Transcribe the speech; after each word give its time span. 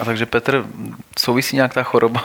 A 0.00 0.04
takže 0.04 0.26
Petr, 0.26 0.64
souvisí 1.18 1.56
nějak 1.56 1.74
ta 1.74 1.82
choroba? 1.82 2.22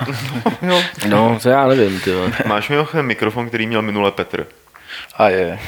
jo. 0.62 0.82
No, 1.08 1.40
to 1.44 1.50
já 1.50 1.68
nevím, 1.68 2.00
ty 2.00 2.12
Máš 2.46 2.70
mimochodem 2.70 3.06
mikrofon, 3.06 3.48
který 3.48 3.68
měl 3.68 3.82
minule 3.82 4.12
Petr. 4.12 4.46
A 5.18 5.30
je. 5.30 5.60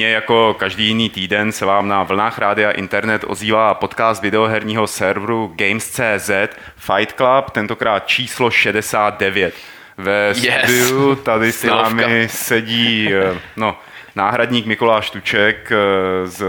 Stejně 0.00 0.14
jako 0.14 0.56
každý 0.58 0.86
jiný 0.86 1.10
týden 1.10 1.52
se 1.52 1.64
vám 1.64 1.88
na 1.88 2.02
vlnách 2.02 2.38
rádia 2.38 2.70
internet 2.70 3.24
ozývá 3.26 3.74
podcast 3.74 4.22
videoherního 4.22 4.86
serveru 4.86 5.54
Games.cz 5.56 6.30
Fight 6.76 7.12
Club, 7.16 7.50
tentokrát 7.52 8.06
číslo 8.06 8.50
69. 8.50 9.54
Ve 9.96 10.28
yes. 10.28 10.62
studiu 10.62 11.14
tady 11.14 11.52
s 11.52 11.64
námi 11.64 12.28
sedí 12.30 13.14
eh, 13.14 13.38
no, 13.56 13.76
náhradník 14.16 14.66
Mikuláš 14.66 15.10
Tuček 15.10 15.72
eh, 15.72 16.26
z... 16.26 16.44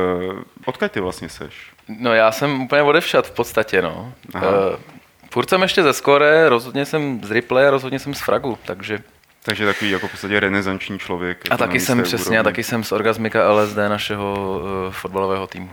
Odkud 0.65 0.91
ty 0.91 0.99
vlastně 0.99 1.29
seš? 1.29 1.71
No 1.99 2.13
já 2.13 2.31
jsem 2.31 2.61
úplně 2.61 2.81
odevšat 2.81 3.27
v 3.27 3.31
podstatě, 3.31 3.81
no. 3.81 4.13
Uh, 4.35 4.41
furt 5.31 5.49
jsem 5.49 5.61
ještě 5.61 5.83
ze 5.83 5.93
Skore, 5.93 6.49
rozhodně 6.49 6.85
jsem 6.85 7.23
z 7.23 7.31
Ripley 7.31 7.67
a 7.67 7.71
rozhodně 7.71 7.99
jsem 7.99 8.13
z 8.13 8.21
Fragu, 8.21 8.57
takže 8.65 8.99
takže 9.43 9.65
takový 9.65 9.91
jako 9.91 10.07
v 10.07 10.11
podstatě 10.11 10.39
renesanční 10.39 10.99
člověk. 10.99 11.43
A 11.49 11.57
taky 11.57 11.79
jsem 11.79 12.03
přesně, 12.03 12.39
a 12.39 12.43
taky 12.43 12.63
jsem 12.63 12.83
z 12.83 12.91
Orgasmika 12.91 13.51
LSD 13.51 13.77
našeho 13.77 14.61
uh, 14.63 14.93
fotbalového 14.93 15.47
týmu. 15.47 15.69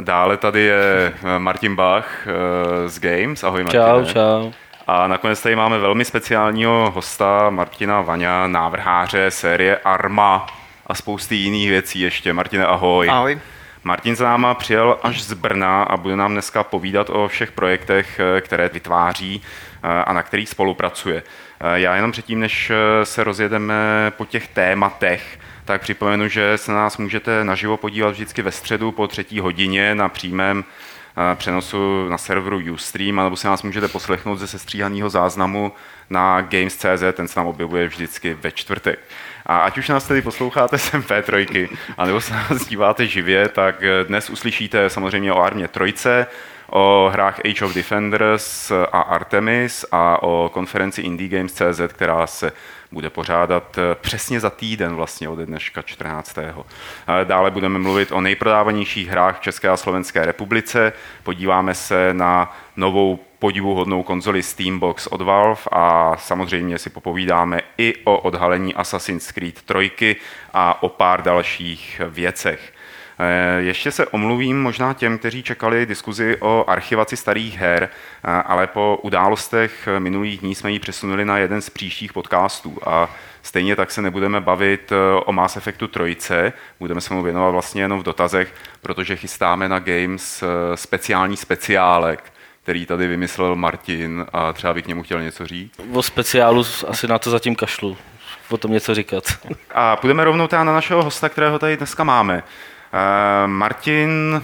Dále 0.00 0.36
tady 0.36 0.60
je 0.60 1.12
eh, 1.24 1.38
Martin 1.38 1.76
Bach 1.76 2.26
uh, 2.26 2.88
z 2.88 3.00
Games. 3.00 3.44
Ahoj 3.44 3.64
Martin. 3.64 3.80
Čau, 3.80 4.04
čau. 4.12 4.52
A 4.86 5.06
nakonec 5.06 5.42
tady 5.42 5.56
máme 5.56 5.78
velmi 5.78 6.04
speciálního 6.04 6.92
hosta 6.94 7.50
Martina 7.50 8.00
Vaňa, 8.00 8.46
návrháře 8.46 9.30
série 9.30 9.76
Arma 9.76 10.46
a 10.86 10.94
spousty 10.94 11.34
jiných 11.34 11.68
věcí 11.68 12.00
ještě. 12.00 12.32
Martine, 12.32 12.66
ahoj. 12.66 13.10
Ahoj. 13.10 13.38
Martin 13.84 14.16
za 14.16 14.24
náma 14.24 14.54
přijel 14.54 14.98
až 15.02 15.22
z 15.22 15.32
Brna 15.32 15.82
a 15.82 15.96
bude 15.96 16.16
nám 16.16 16.32
dneska 16.32 16.64
povídat 16.64 17.10
o 17.10 17.28
všech 17.28 17.52
projektech, 17.52 18.20
které 18.40 18.68
vytváří 18.68 19.42
a 19.82 20.12
na 20.12 20.22
kterých 20.22 20.48
spolupracuje. 20.48 21.22
Eh, 21.66 21.80
já 21.80 21.94
jenom 21.94 22.12
předtím, 22.12 22.40
než 22.40 22.70
eh, 22.70 23.06
se 23.06 23.24
rozjedeme 23.24 24.12
po 24.16 24.24
těch 24.24 24.48
tématech, 24.48 25.38
tak 25.64 25.80
připomenu, 25.80 26.28
že 26.28 26.58
se 26.58 26.72
na 26.72 26.78
nás 26.78 26.98
můžete 26.98 27.44
naživo 27.44 27.76
podívat 27.76 28.10
vždycky 28.10 28.42
ve 28.42 28.52
středu 28.52 28.92
po 28.92 29.08
třetí 29.08 29.40
hodině 29.40 29.94
na 29.94 30.08
přímém 30.08 30.64
eh, 30.64 31.36
přenosu 31.36 32.08
na 32.08 32.18
serveru 32.18 32.60
Ustream, 32.72 33.16
nebo 33.16 33.36
si 33.36 33.46
nás 33.46 33.62
můžete 33.62 33.88
poslechnout 33.88 34.36
ze 34.36 34.46
sestříhaného 34.46 35.10
záznamu 35.10 35.72
na 36.10 36.40
Games.cz, 36.40 37.02
ten 37.12 37.28
se 37.28 37.40
nám 37.40 37.46
objevuje 37.46 37.88
vždycky 37.88 38.34
ve 38.34 38.50
čtvrtek. 38.50 38.98
A 39.46 39.58
ať 39.58 39.78
už 39.78 39.88
nás 39.88 40.06
tedy 40.06 40.22
posloucháte 40.22 40.78
sem 40.78 41.02
P3, 41.02 41.68
anebo 41.98 42.20
se 42.20 42.32
nás 42.32 42.66
díváte 42.66 43.06
živě, 43.06 43.48
tak 43.48 43.82
dnes 44.08 44.30
uslyšíte 44.30 44.90
samozřejmě 44.90 45.32
o 45.32 45.42
armě 45.42 45.68
Trojce, 45.68 46.26
o 46.70 47.10
hrách 47.12 47.40
Age 47.44 47.64
of 47.64 47.74
Defenders 47.74 48.72
a 48.92 49.00
Artemis 49.00 49.84
a 49.92 50.22
o 50.22 50.50
konferenci 50.52 51.02
Indie 51.02 51.28
Games.cz, 51.28 51.80
která 51.88 52.26
se 52.26 52.52
bude 52.92 53.10
pořádat 53.10 53.78
eh, 53.78 53.94
přesně 53.94 54.40
za 54.40 54.50
týden 54.50 54.94
vlastně 54.94 55.28
od 55.28 55.38
dneška 55.38 55.82
14. 55.82 56.38
Dále 57.24 57.50
budeme 57.50 57.78
mluvit 57.78 58.12
o 58.12 58.20
nejprodávanějších 58.20 59.08
hrách 59.08 59.38
v 59.38 59.42
České 59.42 59.68
a 59.68 59.76
Slovenské 59.76 60.26
republice. 60.26 60.92
Podíváme 61.22 61.74
se 61.74 62.14
na 62.14 62.56
novou 62.76 63.18
podivuhodnou 63.38 64.02
konzoli 64.02 64.42
Steambox 64.42 65.06
od 65.06 65.20
Valve 65.20 65.60
a 65.72 66.16
samozřejmě 66.16 66.78
si 66.78 66.90
popovídáme 66.90 67.60
i 67.78 67.94
o 68.04 68.18
odhalení 68.18 68.74
Assassin's 68.74 69.32
Creed 69.32 69.62
3 69.62 70.16
a 70.52 70.82
o 70.82 70.88
pár 70.88 71.22
dalších 71.22 72.00
věcech. 72.08 72.73
Eh, 73.18 73.62
ještě 73.62 73.90
se 73.90 74.06
omluvím 74.06 74.62
možná 74.62 74.94
těm, 74.94 75.18
kteří 75.18 75.42
čekali 75.42 75.86
diskuzi 75.86 76.36
o 76.40 76.64
archivaci 76.68 77.16
starých 77.16 77.58
her, 77.58 77.88
eh, 78.24 78.30
ale 78.30 78.66
po 78.66 78.98
událostech 79.02 79.88
minulých 79.98 80.40
dní 80.40 80.54
jsme 80.54 80.72
ji 80.72 80.78
přesunuli 80.78 81.24
na 81.24 81.38
jeden 81.38 81.60
z 81.60 81.70
příštích 81.70 82.12
podcastů 82.12 82.78
a 82.86 83.10
stejně 83.42 83.76
tak 83.76 83.90
se 83.90 84.02
nebudeme 84.02 84.40
bavit 84.40 84.92
eh, 84.92 84.96
o 85.24 85.32
Mass 85.32 85.56
Effectu 85.56 85.88
trojce, 85.88 86.52
budeme 86.80 87.00
se 87.00 87.14
mu 87.14 87.22
věnovat 87.22 87.50
vlastně 87.50 87.82
jenom 87.82 88.00
v 88.00 88.02
dotazech, 88.02 88.54
protože 88.82 89.16
chystáme 89.16 89.68
na 89.68 89.78
Games 89.78 90.44
speciální 90.74 91.36
speciálek, 91.36 92.32
který 92.62 92.86
tady 92.86 93.06
vymyslel 93.06 93.56
Martin 93.56 94.26
a 94.32 94.52
třeba 94.52 94.74
by 94.74 94.82
k 94.82 94.86
němu 94.86 95.02
chtěl 95.02 95.22
něco 95.22 95.46
říct. 95.46 95.80
O 95.92 96.02
speciálu 96.02 96.64
asi 96.88 97.06
na 97.08 97.18
to 97.18 97.30
zatím 97.30 97.54
kašlu 97.54 97.96
o 98.50 98.56
tom 98.56 98.72
něco 98.72 98.94
říkat. 98.94 99.24
A 99.74 99.96
půjdeme 99.96 100.24
rovnou 100.24 100.46
teda 100.46 100.64
na 100.64 100.72
našeho 100.72 101.02
hosta, 101.02 101.28
kterého 101.28 101.58
tady 101.58 101.76
dneska 101.76 102.04
máme. 102.04 102.42
Eh, 102.94 103.46
Martin 103.46 104.42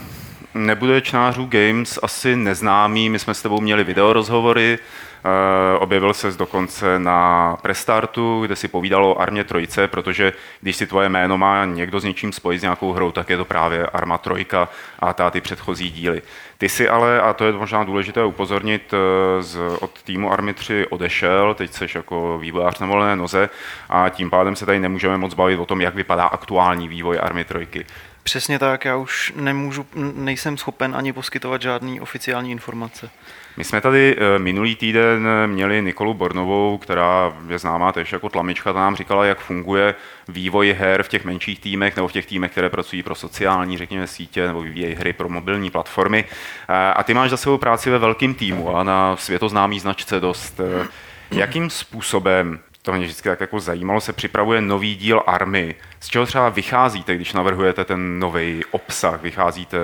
nebude 0.54 1.00
čnářů 1.00 1.48
Games 1.50 1.98
asi 2.02 2.36
neznámý, 2.36 3.10
my 3.10 3.18
jsme 3.18 3.34
s 3.34 3.42
tebou 3.42 3.60
měli 3.60 3.84
videorozhovory, 3.84 4.78
Eh, 5.24 5.78
objevil 5.78 6.14
se 6.14 6.30
dokonce 6.32 6.98
na 6.98 7.56
Prestartu, 7.62 8.42
kde 8.42 8.56
si 8.56 8.68
povídalo 8.68 9.14
o 9.14 9.20
Armě 9.20 9.44
Trojce, 9.44 9.88
protože 9.88 10.32
když 10.60 10.76
si 10.76 10.86
tvoje 10.86 11.08
jméno 11.08 11.38
má 11.38 11.64
někdo 11.64 12.00
s 12.00 12.04
něčím 12.04 12.32
spojit 12.32 12.58
s 12.58 12.62
nějakou 12.62 12.92
hrou, 12.92 13.12
tak 13.12 13.30
je 13.30 13.36
to 13.36 13.44
právě 13.44 13.86
Arma 13.86 14.18
Trojka 14.18 14.68
a 14.98 15.12
ta 15.12 15.30
ty 15.30 15.40
předchozí 15.40 15.90
díly. 15.90 16.22
Ty 16.58 16.68
si 16.68 16.88
ale, 16.88 17.20
a 17.20 17.32
to 17.32 17.44
je 17.44 17.52
možná 17.52 17.84
důležité 17.84 18.24
upozornit, 18.24 18.94
eh, 18.94 19.42
z, 19.42 19.58
od 19.80 20.02
týmu 20.02 20.32
Army 20.32 20.54
3 20.54 20.86
odešel, 20.86 21.54
teď 21.54 21.72
jsi 21.72 21.86
jako 21.94 22.38
vývojář 22.38 22.78
na 22.78 22.86
volné 22.86 23.16
noze 23.16 23.50
a 23.88 24.08
tím 24.08 24.30
pádem 24.30 24.56
se 24.56 24.66
tady 24.66 24.80
nemůžeme 24.80 25.16
moc 25.16 25.34
bavit 25.34 25.58
o 25.58 25.66
tom, 25.66 25.80
jak 25.80 25.94
vypadá 25.94 26.24
aktuální 26.24 26.88
vývoj 26.88 27.18
Army 27.22 27.44
Trojky. 27.44 27.86
Přesně 28.30 28.58
tak, 28.58 28.84
já 28.84 28.96
už 28.96 29.32
nemůžu, 29.36 29.86
nejsem 30.14 30.56
schopen 30.56 30.96
ani 30.96 31.12
poskytovat 31.12 31.62
žádný 31.62 32.00
oficiální 32.00 32.50
informace. 32.50 33.10
My 33.56 33.64
jsme 33.64 33.80
tady 33.80 34.16
eh, 34.18 34.38
minulý 34.38 34.76
týden 34.76 35.28
měli 35.46 35.82
Nikolu 35.82 36.14
Bornovou, 36.14 36.78
která 36.78 37.32
je 37.48 37.58
známá 37.58 37.92
tež 37.92 38.12
jako 38.12 38.28
tlamička, 38.28 38.72
ta 38.72 38.78
nám 38.78 38.96
říkala, 38.96 39.24
jak 39.24 39.40
funguje 39.40 39.94
vývoj 40.28 40.76
her 40.78 41.02
v 41.02 41.08
těch 41.08 41.24
menších 41.24 41.60
týmech 41.60 41.96
nebo 41.96 42.08
v 42.08 42.12
těch 42.12 42.26
týmech, 42.26 42.50
které 42.50 42.70
pracují 42.70 43.02
pro 43.02 43.14
sociální, 43.14 43.78
řekněme, 43.78 44.06
sítě 44.06 44.46
nebo 44.46 44.62
vyvíjejí 44.62 44.94
hry 44.94 45.12
pro 45.12 45.28
mobilní 45.28 45.70
platformy. 45.70 46.24
Eh, 46.68 46.92
a 46.92 47.02
ty 47.02 47.14
máš 47.14 47.30
za 47.30 47.36
sebou 47.36 47.58
práci 47.58 47.90
ve 47.90 47.98
velkém 47.98 48.34
týmu 48.34 48.76
a 48.76 48.82
na 48.82 49.16
světoznámý 49.16 49.80
značce 49.80 50.20
dost. 50.20 50.60
Eh, 50.60 50.86
jakým 51.30 51.70
způsobem 51.70 52.60
to 52.82 52.92
mě 52.92 53.04
vždycky 53.04 53.28
tak 53.28 53.40
jako 53.40 53.60
zajímalo, 53.60 54.00
se 54.00 54.12
připravuje 54.12 54.60
nový 54.60 54.96
díl 54.96 55.22
Army. 55.26 55.74
Z 56.00 56.08
čeho 56.08 56.26
třeba 56.26 56.48
vycházíte, 56.48 57.14
když 57.14 57.32
navrhujete 57.32 57.84
ten 57.84 58.18
nový 58.18 58.64
obsah? 58.70 59.22
Vycházíte 59.22 59.78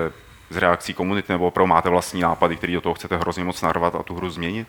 z 0.49 0.57
reakcí 0.57 0.93
komunity 0.93 1.31
nebo 1.31 1.47
opravdu 1.47 1.67
máte 1.67 1.89
vlastní 1.89 2.21
nápady, 2.21 2.55
který 2.55 2.73
do 2.73 2.81
toho 2.81 2.95
chcete 2.95 3.17
hrozně 3.17 3.43
moc 3.43 3.61
narvat 3.61 3.95
a 3.95 4.03
tu 4.03 4.15
hru 4.15 4.29
změnit? 4.29 4.67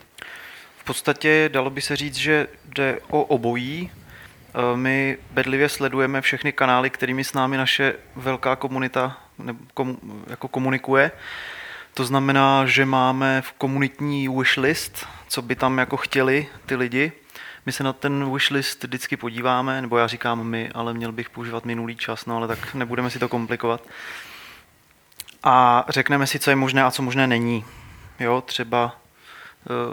V 0.77 0.85
podstatě 0.85 1.51
dalo 1.53 1.71
by 1.71 1.81
se 1.81 1.97
říct, 1.97 2.15
že 2.15 2.47
jde 2.65 2.99
o 3.11 3.23
obojí. 3.23 3.91
E, 3.91 4.77
my 4.77 5.19
bedlivě 5.31 5.69
sledujeme 5.69 6.21
všechny 6.21 6.53
kanály, 6.53 6.91
kterými 6.91 7.25
s 7.25 7.33
námi 7.33 7.57
naše 7.57 7.95
velká 8.17 8.57
komunita 8.57 9.17
jako 10.27 10.49
komunikuje. 10.49 11.11
To 11.95 12.05
znamená, 12.05 12.67
že 12.67 12.85
máme 12.87 13.43
v 13.43 13.53
komunitní 13.53 14.29
wishlist, 14.29 15.07
co 15.29 15.43
by 15.43 15.57
tam 15.57 15.79
jako 15.79 15.97
chtěli 15.97 16.47
ty 16.67 16.77
lidi. 16.77 17.13
My 17.69 17.73
se 17.73 17.85
na 17.85 17.93
ten 17.93 18.33
wishlist 18.33 18.85
vždycky 18.85 19.17
podíváme, 19.17 19.83
nebo 19.83 19.99
já 19.99 20.07
říkám 20.07 20.47
my, 20.47 20.71
ale 20.75 20.95
měl 20.95 21.13
bych 21.13 21.31
používat 21.31 21.65
minulý 21.65 21.97
čas, 21.97 22.27
no 22.27 22.37
ale 22.37 22.49
tak 22.49 22.75
nebudeme 22.75 23.11
si 23.11 23.19
to 23.19 23.29
komplikovat 23.29 23.83
a 25.43 25.85
řekneme 25.89 26.27
si, 26.27 26.39
co 26.39 26.51
je 26.51 26.57
možné 26.57 26.83
a 26.85 26.91
co 26.91 27.03
možné 27.03 27.27
není. 27.27 27.65
Jo, 28.21 28.41
třeba 28.47 28.97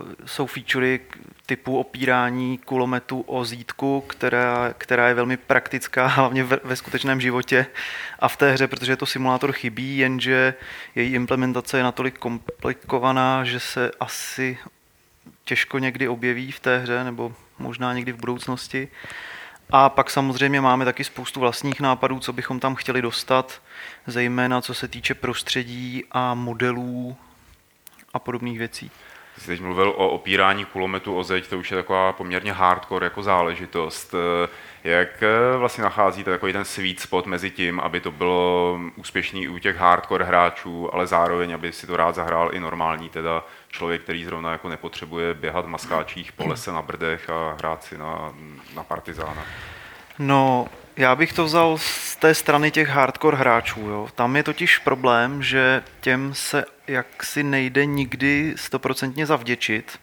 uh, 0.04 0.12
jsou 0.26 0.46
featurey 0.46 1.00
typu 1.46 1.78
opírání 1.80 2.58
kulometu 2.58 3.22
o 3.22 3.46
zítku, 3.46 4.02
která, 4.08 4.74
která 4.78 5.08
je 5.08 5.14
velmi 5.14 5.38
praktická, 5.38 6.08
hlavně 6.18 6.44
ve, 6.44 6.60
ve 6.64 6.76
skutečném 6.76 7.22
životě 7.22 7.66
a 8.20 8.28
v 8.28 8.38
té 8.38 8.52
hře, 8.52 8.68
protože 8.68 8.96
to 8.96 9.06
simulátor 9.06 9.52
chybí, 9.52 9.98
jenže 9.98 10.54
její 10.96 11.14
implementace 11.14 11.78
je 11.78 11.84
natolik 11.84 12.18
komplikovaná, 12.18 13.44
že 13.44 13.60
se 13.60 13.92
asi 14.00 14.58
těžko 15.44 15.80
někdy 15.80 16.08
objeví 16.08 16.52
v 16.52 16.60
té 16.60 16.78
hře, 16.78 17.04
nebo 17.04 17.36
možná 17.60 17.94
někdy 17.94 18.12
v 18.12 18.20
budoucnosti. 18.20 18.88
A 19.70 19.90
pak 19.90 20.10
samozřejmě 20.10 20.62
máme 20.62 20.86
taky 20.86 21.04
spoustu 21.04 21.40
vlastních 21.40 21.82
nápadů, 21.82 22.20
co 22.20 22.34
bychom 22.34 22.60
tam 22.60 22.76
chtěli 22.76 23.02
dostat, 23.02 23.62
zejména 24.08 24.62
co 24.62 24.74
se 24.74 24.88
týče 24.88 25.14
prostředí 25.14 26.04
a 26.12 26.34
modelů 26.34 27.18
a 28.14 28.20
podobných 28.20 28.58
věcí. 28.58 28.92
Jsi 29.38 29.48
teď 29.48 29.62
mluvil 29.62 29.90
o 29.90 30.10
opírání 30.10 30.66
kulometu 30.66 31.16
o 31.16 31.24
zeď, 31.24 31.48
to 31.48 31.60
už 31.60 31.72
je 31.72 31.78
taková 31.78 32.14
poměrně 32.14 32.54
hardcore 32.54 33.06
jako 33.06 33.24
záležitost. 33.24 34.16
Jak 34.84 35.24
eh, 35.24 35.58
vlastně 35.58 35.84
nacházíte 35.84 36.32
takový 36.32 36.54
ten 36.54 36.66
sweet 36.66 37.00
spot 37.00 37.26
mezi 37.26 37.52
tím, 37.52 37.80
aby 37.80 38.00
to 38.00 38.12
bylo 38.12 38.80
úspěšný 38.96 39.48
u 39.48 39.58
těch 39.58 39.78
hardcore 39.78 40.26
hráčů, 40.26 40.94
ale 40.94 41.08
zároveň, 41.08 41.54
aby 41.54 41.72
si 41.72 41.88
to 41.88 41.98
rád 41.98 42.16
zahrál 42.16 42.50
i 42.54 42.60
normální, 42.60 43.10
teda 43.10 43.44
člověk, 43.76 44.02
který 44.02 44.26
zrovna 44.26 44.52
jako 44.52 44.70
nepotřebuje 44.70 45.34
běhat 45.34 45.66
v 45.66 45.68
maskáčích 45.68 46.32
po 46.32 46.48
lese 46.48 46.72
na 46.72 46.82
brdech 46.82 47.30
a 47.30 47.56
hrát 47.60 47.84
si 47.84 47.98
na, 47.98 48.34
na 48.76 48.84
partizána? 48.84 49.44
No, 50.20 50.68
já 50.98 51.16
bych 51.16 51.34
to 51.34 51.46
vzal 51.46 51.78
z 51.78 52.16
té 52.16 52.34
strany 52.34 52.72
těch 52.72 52.90
hardcore 52.90 53.38
hráčů. 53.38 53.80
Jo. 53.80 54.08
Tam 54.16 54.36
je 54.36 54.44
totiž 54.44 54.78
problém, 54.78 55.44
že 55.44 55.84
těm 56.02 56.34
se 56.34 56.66
jaksi 56.88 57.44
nejde 57.44 57.86
nikdy 57.86 58.54
stoprocentně 58.58 59.26
zavděčit. 59.26 60.00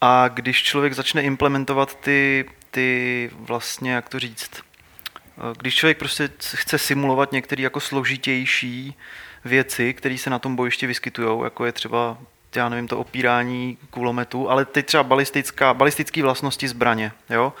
A 0.00 0.28
když 0.28 0.62
člověk 0.62 0.92
začne 0.92 1.22
implementovat 1.22 1.94
ty, 2.00 2.44
ty 2.70 3.30
vlastně, 3.34 3.92
jak 3.92 4.08
to 4.08 4.18
říct, 4.18 4.50
když 5.58 5.74
člověk 5.74 5.98
prostě 5.98 6.30
chce 6.54 6.78
simulovat 6.78 7.32
některé 7.32 7.62
jako 7.62 7.80
složitější 7.80 8.94
věci, 9.44 9.94
které 9.94 10.18
se 10.18 10.30
na 10.30 10.38
tom 10.38 10.56
bojišti 10.56 10.86
vyskytují, 10.86 11.44
jako 11.44 11.64
je 11.66 11.72
třeba 11.72 12.18
já 12.56 12.68
nevím, 12.68 12.88
to 12.88 12.98
opírání 12.98 13.78
kulometu, 13.90 14.50
ale 14.50 14.64
teď 14.64 14.86
třeba 14.86 15.02
balistická, 15.02 15.74
balistické 15.74 16.22
vlastnosti 16.22 16.68
zbraně, 16.68 17.12
jo? 17.30 17.52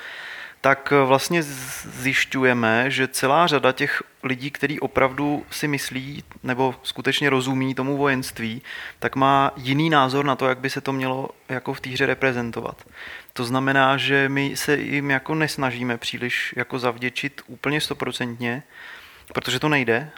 tak 0.60 0.92
eh, 0.92 1.04
vlastně 1.04 1.42
zjišťujeme, 1.42 2.90
že 2.90 3.08
celá 3.08 3.46
řada 3.46 3.72
těch 3.72 4.02
lidí, 4.22 4.50
kteří 4.50 4.80
opravdu 4.80 5.46
si 5.50 5.68
myslí 5.68 6.24
nebo 6.42 6.74
skutečně 6.82 7.30
rozumí 7.30 7.74
tomu 7.74 7.96
vojenství, 7.96 8.62
tak 8.98 9.16
má 9.16 9.52
jiný 9.56 9.90
názor 9.90 10.24
na 10.24 10.36
to, 10.36 10.48
jak 10.48 10.58
by 10.58 10.70
se 10.70 10.80
to 10.80 10.92
mělo 10.92 11.28
jako 11.48 11.74
v 11.74 11.80
té 11.80 11.90
hře 11.90 12.06
reprezentovat. 12.06 12.84
To 13.32 13.44
znamená, 13.44 13.96
že 13.96 14.28
my 14.28 14.56
se 14.56 14.76
jim 14.76 15.10
jako 15.10 15.34
nesnažíme 15.34 15.96
příliš 15.96 16.54
jako 16.56 16.78
zavděčit 16.78 17.42
úplně 17.46 17.80
stoprocentně, 17.80 18.62
protože 19.34 19.58
to 19.60 19.68
nejde, 19.68 20.10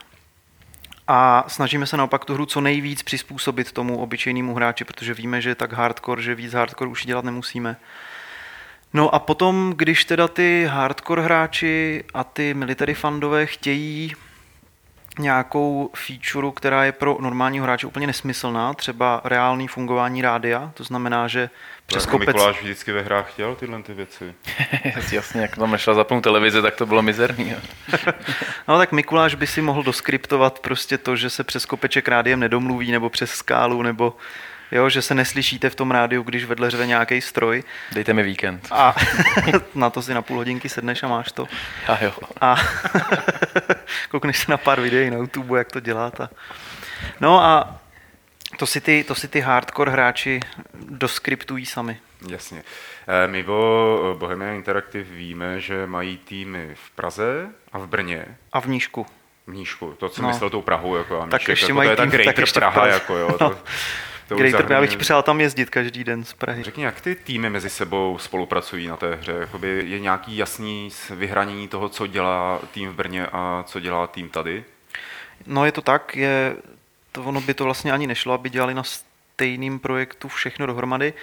a 1.09 1.45
snažíme 1.49 1.87
se 1.87 1.97
naopak 1.97 2.25
tu 2.25 2.35
hru 2.35 2.47
co 2.47 2.61
nejvíc 2.61 3.03
přizpůsobit 3.03 3.73
tomu 3.73 3.99
obyčejnému 3.99 4.55
hráči, 4.55 4.85
protože 4.85 5.15
víme, 5.15 5.41
že 5.41 5.51
je 5.51 5.55
tak 5.55 5.73
hardcore, 5.73 6.23
že 6.23 6.35
víc 6.35 6.53
hardcore 6.53 6.91
už 6.91 7.07
dělat 7.07 7.25
nemusíme. 7.25 7.77
No 8.95 9.15
a 9.15 9.19
potom, 9.19 9.73
když 9.77 10.05
teda 10.05 10.29
ty 10.29 10.67
hardcore 10.71 11.23
hráči 11.23 12.05
a 12.15 12.25
ty 12.25 12.55
military 12.55 12.95
fandové 12.95 13.47
chtějí 13.47 14.15
nějakou 15.19 15.91
feature, 15.95 16.49
která 16.55 16.85
je 16.85 16.93
pro 16.93 17.17
normálního 17.21 17.65
hráče 17.65 17.87
úplně 17.87 18.07
nesmyslná, 18.07 18.75
třeba 18.75 19.21
reálný 19.25 19.69
fungování 19.69 20.23
rádia, 20.23 20.71
to 20.75 20.85
znamená, 20.85 21.29
že 21.29 21.51
přes 21.87 22.07
kopec... 22.07 22.27
Mikuláš 22.27 22.63
vždycky 22.63 22.93
ve 22.93 23.03
hrách 23.03 23.33
chtěl 23.33 23.55
tyhle 23.55 23.83
ty 23.83 23.95
věci. 23.95 24.35
Jasně, 25.13 25.41
jak 25.41 25.57
tam 25.57 25.71
nešla 25.71 25.95
zapnout 25.95 26.25
televizi, 26.25 26.63
tak 26.63 26.77
to 26.77 26.87
bylo 26.87 27.03
mizerný. 27.03 27.57
no 28.69 28.79
tak 28.79 28.93
Mikuláš 28.93 29.35
by 29.35 29.47
si 29.47 29.63
mohl 29.63 29.83
doskriptovat 29.83 30.59
prostě 30.59 30.99
to, 30.99 31.17
že 31.17 31.31
se 31.31 31.45
přes 31.45 31.67
kopeček 31.67 32.09
rádiem 32.09 32.41
nedomluví, 32.41 32.93
nebo 32.93 33.11
přes 33.11 33.31
skálu, 33.31 33.83
nebo 33.83 34.15
jo, 34.73 34.89
že 34.89 35.03
se 35.03 35.15
neslyšíte 35.15 35.71
v 35.71 35.75
tom 35.75 35.91
rádiu, 35.91 36.23
když 36.23 36.45
vedle 36.45 36.71
řve 36.71 36.87
nějaký 36.87 37.21
stroj. 37.21 37.65
Dejte 37.93 38.13
mi 38.13 38.23
víkend. 38.23 38.69
A 38.71 38.95
na 39.75 39.91
to 39.91 40.03
si 40.03 40.15
na 40.15 40.23
půl 40.23 40.37
hodinky 40.37 40.69
sedneš 40.69 41.03
a 41.03 41.09
máš 41.09 41.33
to. 41.33 41.47
A 41.89 42.05
jo. 42.05 42.13
A 42.41 42.57
koukneš 44.09 44.39
se 44.39 44.51
na 44.51 44.57
pár 44.57 44.81
videí 44.81 45.11
na 45.11 45.17
YouTube, 45.17 45.59
jak 45.59 45.73
to 45.73 45.81
děláte. 45.81 46.29
No 47.21 47.45
a 47.45 47.79
to 48.57 48.67
si, 48.67 48.81
ty, 48.81 49.05
to 49.05 49.15
si 49.15 49.29
ty 49.29 49.41
hardcore 49.41 49.93
hráči 49.93 50.41
doskriptují 50.75 51.67
sami. 51.67 51.99
Jasně. 52.29 52.63
Eh, 53.09 53.29
my 53.29 53.45
o 53.47 54.17
Bohemia 54.19 54.53
Interactive 54.53 55.15
víme, 55.15 55.61
že 55.61 55.87
mají 55.87 56.19
týmy 56.19 56.71
v 56.75 56.91
Praze 56.91 57.49
a 57.73 57.79
v 57.79 57.87
Brně. 57.87 58.27
A 58.53 58.61
v 58.61 58.67
Nížku. 58.67 59.07
V 59.47 59.53
Nížku, 59.53 59.95
to, 59.99 60.09
co 60.09 60.23
no. 60.23 60.29
myslel 60.29 60.51
tou 60.51 60.63
Prahou. 60.63 60.97
Jako, 60.97 61.21
a 61.21 61.27
tak 61.27 61.41
Míšek, 61.41 61.49
ještě 61.49 61.65
jako, 61.65 61.75
mají 61.75 61.87
to 61.87 61.91
je 61.91 61.97
tým, 61.97 62.11
tak 62.11 62.21
Greater 62.21 62.45
tak 62.45 62.55
Praha, 62.55 62.87
jako, 62.87 63.17
jo, 63.17 63.29
no. 63.41 63.51
To 63.51 63.59
Greater, 64.37 64.73
já 64.73 64.81
bych 64.81 64.97
přál 64.97 65.23
tam 65.23 65.41
jezdit 65.41 65.71
každý 65.71 66.05
den 66.05 66.25
z 66.25 66.33
Prahy. 66.33 66.63
Řekni, 66.63 66.85
jak 66.85 67.01
ty 67.01 67.15
týmy 67.15 67.51
mezi 67.51 67.71
sebou 67.71 68.19
spolupracují 68.19 68.87
na 68.87 68.97
té 68.97 69.15
hře? 69.15 69.33
Jakoby 69.33 69.83
je 69.87 70.01
nějaký 70.01 70.37
jasný 70.37 70.89
vyhranění 71.11 71.69
toho, 71.69 71.89
co 71.89 72.07
dělá 72.07 72.61
tým 72.71 72.89
v 72.89 72.95
Brně 72.95 73.27
a 73.27 73.65
co 73.67 73.81
dělá 73.81 74.07
tým 74.07 74.29
tady? 74.29 74.65
No 75.47 75.65
je 75.65 75.73
to 75.73 75.83
tak, 75.83 76.17
je, 76.17 76.57
to 77.13 77.23
ono 77.23 77.41
by 77.41 77.55
to 77.55 77.65
vlastně 77.65 77.93
ani 77.93 78.07
nešlo, 78.07 78.35
aby 78.35 78.51
dělali 78.51 78.75
na 78.75 78.83
stejným 78.83 79.79
projektu 79.79 80.29
všechno 80.29 80.67
dohromady, 80.67 81.15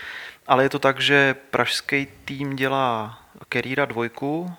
ale 0.48 0.64
je 0.64 0.70
to 0.70 0.80
tak, 0.80 1.02
že 1.02 1.36
pražský 1.52 2.08
tým 2.26 2.56
dělá 2.56 3.20
Kerýra 3.50 3.86
dvojku 3.86 4.54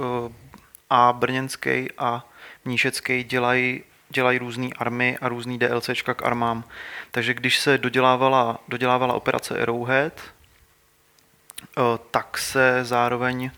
eh, 0.00 0.32
a 0.90 1.12
brněnský 1.12 1.88
a 1.98 2.24
mníšecký 2.64 3.24
dělají 3.24 3.82
dělají 4.08 4.38
různé 4.38 4.68
army 4.78 5.18
a 5.20 5.28
různý 5.28 5.58
DLCčka 5.58 6.14
k 6.14 6.26
armám. 6.26 6.64
Takže 7.10 7.34
když 7.34 7.58
se 7.58 7.78
dodělávala, 7.78 8.58
dodělávala 8.68 9.14
operace 9.14 9.62
Arrowhead, 9.62 10.12
eh, 10.22 11.80
tak 12.10 12.38
se 12.38 12.84
zároveň 12.84 13.50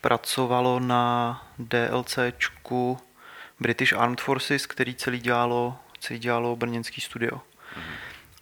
pracovalo 0.00 0.80
na 0.80 1.46
DLCčku 1.58 2.98
British 3.60 3.92
Armed 3.92 4.20
Forces, 4.20 4.66
který 4.66 4.94
celý 4.94 5.18
dělalo, 5.18 5.76
celý 6.00 6.18
dělalo 6.18 6.56
brněnský 6.56 7.00
studio. 7.00 7.36
Mm-hmm. 7.36 7.80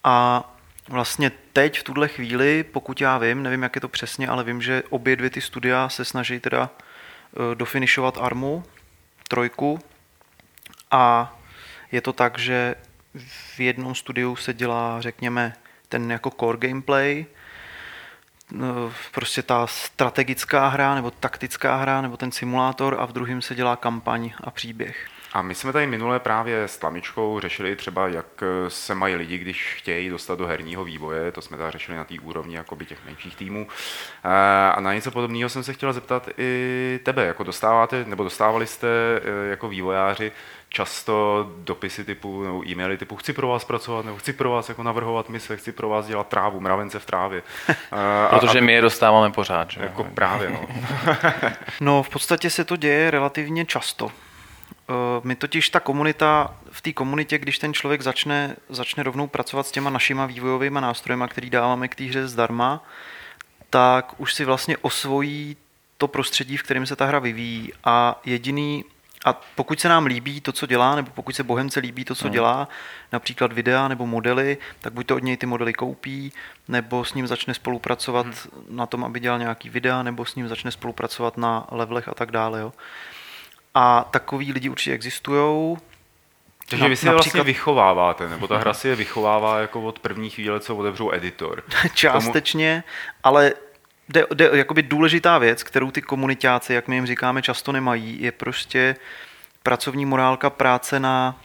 A 0.04 0.44
vlastně 0.88 1.30
teď 1.52 1.80
v 1.80 1.82
tuhle 1.82 2.08
chvíli, 2.08 2.64
pokud 2.64 3.00
já 3.00 3.18
vím, 3.18 3.42
nevím, 3.42 3.62
jak 3.62 3.74
je 3.74 3.80
to 3.80 3.88
přesně, 3.88 4.28
ale 4.28 4.44
vím, 4.44 4.62
že 4.62 4.82
obě 4.90 5.16
dvě 5.16 5.30
ty 5.30 5.40
studia 5.40 5.88
se 5.88 6.04
snaží 6.04 6.40
teda 6.40 6.70
eh, 6.70 7.54
dofinišovat 7.54 8.18
armu, 8.20 8.64
trojku, 9.28 9.78
a 10.90 11.36
je 11.92 12.00
to 12.00 12.12
tak, 12.12 12.38
že 12.38 12.74
v 13.54 13.60
jednom 13.60 13.94
studiu 13.94 14.36
se 14.36 14.54
dělá, 14.54 15.00
řekněme, 15.00 15.52
ten 15.88 16.10
jako 16.12 16.30
core 16.30 16.58
gameplay, 16.68 17.26
no, 18.52 18.92
prostě 19.14 19.42
ta 19.42 19.66
strategická 19.66 20.68
hra 20.68 20.94
nebo 20.94 21.10
taktická 21.10 21.76
hra 21.76 22.00
nebo 22.00 22.16
ten 22.16 22.32
simulátor 22.32 22.96
a 23.00 23.06
v 23.06 23.12
druhém 23.12 23.42
se 23.42 23.54
dělá 23.54 23.76
kampaň 23.76 24.32
a 24.40 24.50
příběh. 24.50 25.06
A 25.32 25.42
my 25.42 25.54
jsme 25.54 25.72
tady 25.72 25.86
minule 25.86 26.20
právě 26.20 26.62
s 26.62 26.78
Tlamičkou 26.78 27.40
řešili 27.40 27.76
třeba, 27.76 28.08
jak 28.08 28.26
se 28.68 28.94
mají 28.94 29.14
lidi, 29.14 29.38
když 29.38 29.74
chtějí 29.74 30.08
dostat 30.08 30.38
do 30.38 30.46
herního 30.46 30.84
vývoje, 30.84 31.32
to 31.32 31.42
jsme 31.42 31.56
tady 31.56 31.70
řešili 31.70 31.98
na 31.98 32.04
té 32.04 32.14
úrovni 32.22 32.56
jakoby 32.56 32.86
těch 32.86 33.04
menších 33.04 33.36
týmů. 33.36 33.68
A 34.74 34.80
na 34.80 34.94
něco 34.94 35.10
podobného 35.10 35.48
jsem 35.48 35.62
se 35.62 35.72
chtěl 35.72 35.92
zeptat 35.92 36.28
i 36.38 37.00
tebe, 37.02 37.26
jako 37.26 37.44
dostáváte, 37.44 38.04
nebo 38.04 38.24
dostávali 38.24 38.66
jste 38.66 38.88
e, 38.88 39.48
jako 39.48 39.68
vývojáři 39.68 40.32
často 40.68 41.46
dopisy 41.58 42.04
typu, 42.04 42.42
nebo 42.42 42.68
e-maily 42.68 42.98
typu 42.98 43.16
chci 43.16 43.32
pro 43.32 43.48
vás 43.48 43.64
pracovat, 43.64 44.04
nebo 44.04 44.18
chci 44.18 44.32
pro 44.32 44.50
vás 44.50 44.68
jako 44.68 44.82
navrhovat 44.82 45.28
mise, 45.28 45.56
chci 45.56 45.72
pro 45.72 45.88
vás 45.88 46.06
dělat 46.06 46.28
trávu, 46.28 46.60
mravence 46.60 46.98
v 46.98 47.06
trávě. 47.06 47.42
Protože 48.30 48.58
a, 48.58 48.62
my 48.62 48.72
je 48.72 48.80
dostáváme 48.80 49.32
pořád. 49.32 49.70
Že? 49.70 49.80
Jako 49.80 50.04
právě, 50.04 50.50
no. 50.50 50.60
no, 51.80 52.02
v 52.02 52.08
podstatě 52.08 52.50
se 52.50 52.64
to 52.64 52.76
děje 52.76 53.10
relativně 53.10 53.64
často. 53.64 54.10
Eh, 54.10 55.20
my 55.24 55.36
totiž 55.36 55.68
ta 55.70 55.80
komunita, 55.80 56.54
v 56.70 56.80
té 56.80 56.92
komunitě, 56.92 57.38
když 57.38 57.58
ten 57.58 57.74
člověk 57.74 58.02
začne, 58.02 58.56
začne 58.68 59.02
rovnou 59.02 59.26
pracovat 59.26 59.66
s 59.66 59.70
těma 59.70 59.90
našima 59.90 60.26
vývojovými 60.26 60.80
nástrojemi, 60.80 61.24
který 61.28 61.50
dáváme 61.50 61.88
k 61.88 61.94
té 61.94 62.04
hře 62.04 62.28
zdarma, 62.28 62.84
tak 63.70 64.20
už 64.20 64.34
si 64.34 64.44
vlastně 64.44 64.76
osvojí 64.76 65.56
to 65.98 66.08
prostředí, 66.08 66.56
v 66.56 66.62
kterém 66.62 66.86
se 66.86 66.96
ta 66.96 67.04
hra 67.04 67.18
vyvíjí 67.18 67.72
a 67.84 68.20
jediný 68.24 68.84
a 69.26 69.32
pokud 69.32 69.80
se 69.80 69.88
nám 69.88 70.06
líbí 70.06 70.40
to, 70.40 70.52
co 70.52 70.66
dělá, 70.66 70.96
nebo 70.96 71.10
pokud 71.14 71.36
se 71.36 71.42
Bohemce 71.42 71.80
líbí 71.80 72.04
to, 72.04 72.14
co 72.14 72.26
no. 72.26 72.32
dělá, 72.32 72.68
například 73.12 73.52
videa 73.52 73.88
nebo 73.88 74.06
modely, 74.06 74.58
tak 74.80 74.92
buď 74.92 75.06
to 75.06 75.16
od 75.16 75.22
něj 75.22 75.36
ty 75.36 75.46
modely 75.46 75.72
koupí, 75.72 76.32
nebo 76.68 77.04
s 77.04 77.14
ním 77.14 77.26
začne 77.26 77.54
spolupracovat 77.54 78.26
hmm. 78.26 78.36
na 78.68 78.86
tom, 78.86 79.04
aby 79.04 79.20
dělal 79.20 79.38
nějaký 79.38 79.70
videa, 79.70 80.02
nebo 80.02 80.24
s 80.24 80.34
ním 80.34 80.48
začne 80.48 80.70
spolupracovat 80.70 81.36
na 81.36 81.66
levelech 81.70 82.08
a 82.08 82.14
tak 82.14 82.30
dále. 82.30 82.60
Jo. 82.60 82.72
A 83.74 84.08
takový 84.10 84.52
lidi 84.52 84.68
určitě 84.68 84.92
existují. 84.92 85.76
Takže 86.68 86.82
na, 86.82 86.88
vy 86.88 86.96
si 86.96 87.06
je 87.06 87.12
vlastně 87.12 87.42
vychováváte, 87.42 88.28
nebo 88.28 88.48
ta 88.48 88.58
hra 88.58 88.74
si 88.74 88.88
je 88.88 88.96
vychovává 88.96 89.58
jako 89.58 89.82
od 89.82 89.98
první 89.98 90.30
chvíle, 90.30 90.60
co 90.60 90.76
otevřou 90.76 91.12
editor. 91.12 91.62
Částečně, 91.94 92.82
tomu... 92.86 93.20
ale 93.22 93.52
jde, 94.08 94.26
jde, 94.34 94.50
jakoby 94.52 94.82
důležitá 94.82 95.38
věc, 95.38 95.62
kterou 95.62 95.90
ty 95.90 96.02
komunitáci, 96.02 96.74
jak 96.74 96.88
my 96.88 96.94
jim 96.94 97.06
říkáme, 97.06 97.42
často 97.42 97.72
nemají, 97.72 98.22
je 98.22 98.32
prostě 98.32 98.96
pracovní 99.62 100.06
morálka 100.06 100.50
práce 100.50 101.00
na 101.00 101.40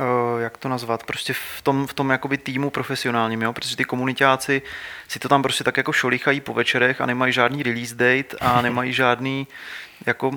eh, 0.00 0.42
jak 0.42 0.58
to 0.58 0.68
nazvat, 0.68 1.04
prostě 1.04 1.32
v 1.32 1.62
tom, 1.62 1.86
v 1.86 1.94
tom 1.94 2.10
jakoby 2.10 2.38
týmu 2.38 2.70
profesionálním, 2.70 3.42
jo? 3.42 3.52
protože 3.52 3.76
ty 3.76 3.84
komunitáci 3.84 4.62
si 5.08 5.18
to 5.18 5.28
tam 5.28 5.42
prostě 5.42 5.64
tak 5.64 5.76
jako 5.76 5.92
šolichají 5.92 6.40
po 6.40 6.54
večerech 6.54 7.00
a 7.00 7.06
nemají 7.06 7.32
žádný 7.32 7.62
release 7.62 7.94
date 7.94 8.36
a 8.40 8.62
nemají 8.68 8.92
žádný 8.92 9.48
jako 10.06 10.30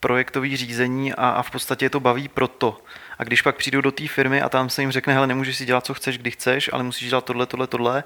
projektový 0.00 0.56
řízení 0.56 1.14
a, 1.14 1.28
a 1.28 1.42
v 1.42 1.50
podstatě 1.50 1.84
je 1.84 1.90
to 1.90 2.00
baví 2.00 2.28
proto. 2.28 2.78
A 3.18 3.24
když 3.24 3.42
pak 3.42 3.56
přijdou 3.56 3.80
do 3.80 3.92
té 3.92 4.08
firmy 4.08 4.42
a 4.42 4.48
tam 4.48 4.70
se 4.70 4.82
jim 4.82 4.90
řekne, 4.90 5.14
hele, 5.14 5.26
nemůžeš 5.26 5.56
si 5.56 5.64
dělat, 5.64 5.86
co 5.86 5.94
chceš, 5.94 6.18
kdy 6.18 6.30
chceš, 6.30 6.70
ale 6.72 6.82
musíš 6.82 7.08
dělat 7.08 7.24
tohle, 7.24 7.46
tohle, 7.46 7.66
tohle, 7.66 8.04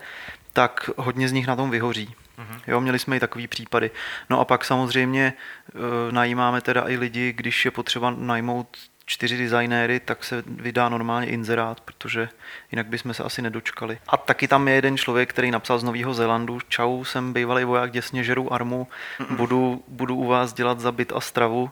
tak 0.53 0.91
hodně 0.97 1.29
z 1.29 1.33
nich 1.33 1.47
na 1.47 1.57
tom 1.57 1.71
vyhoří. 1.71 2.15
Mm-hmm. 2.39 2.61
Jo, 2.67 2.81
měli 2.81 2.99
jsme 2.99 3.17
i 3.17 3.21
takový 3.21 3.47
případy. 3.47 3.91
No 4.31 4.41
a 4.41 4.45
pak 4.45 4.65
samozřejmě 4.65 5.27
e, 5.29 6.13
najímáme 6.13 6.61
teda 6.61 6.89
i 6.89 6.97
lidi, 6.97 7.33
když 7.33 7.65
je 7.65 7.71
potřeba 7.71 8.11
najmout 8.11 8.77
čtyři 9.07 9.39
designéry, 9.39 10.01
tak 10.01 10.25
se 10.25 10.43
vydá 10.47 10.89
normálně 10.89 11.27
inzerát, 11.27 11.81
protože 11.81 12.29
jinak 12.73 12.87
bychom 12.87 13.15
se 13.15 13.23
asi 13.23 13.43
nedočkali. 13.43 13.99
A 14.09 14.17
taky 14.17 14.49
tam 14.49 14.69
je 14.69 14.75
jeden 14.75 14.99
člověk, 14.99 15.31
který 15.31 15.51
napsal 15.51 15.79
z 15.79 15.85
Nového 15.85 16.15
Zélandu, 16.15 16.61
čau, 16.69 17.05
jsem 17.05 17.33
bývalý 17.33 17.65
voják, 17.65 17.93
děsně 17.93 18.25
žeru 18.25 18.53
armu, 18.53 18.89
budu, 19.31 19.85
budu 19.89 20.17
u 20.17 20.27
vás 20.27 20.53
dělat 20.53 20.81
za 20.81 20.93
byt 20.93 21.13
a 21.17 21.21
stravu. 21.21 21.71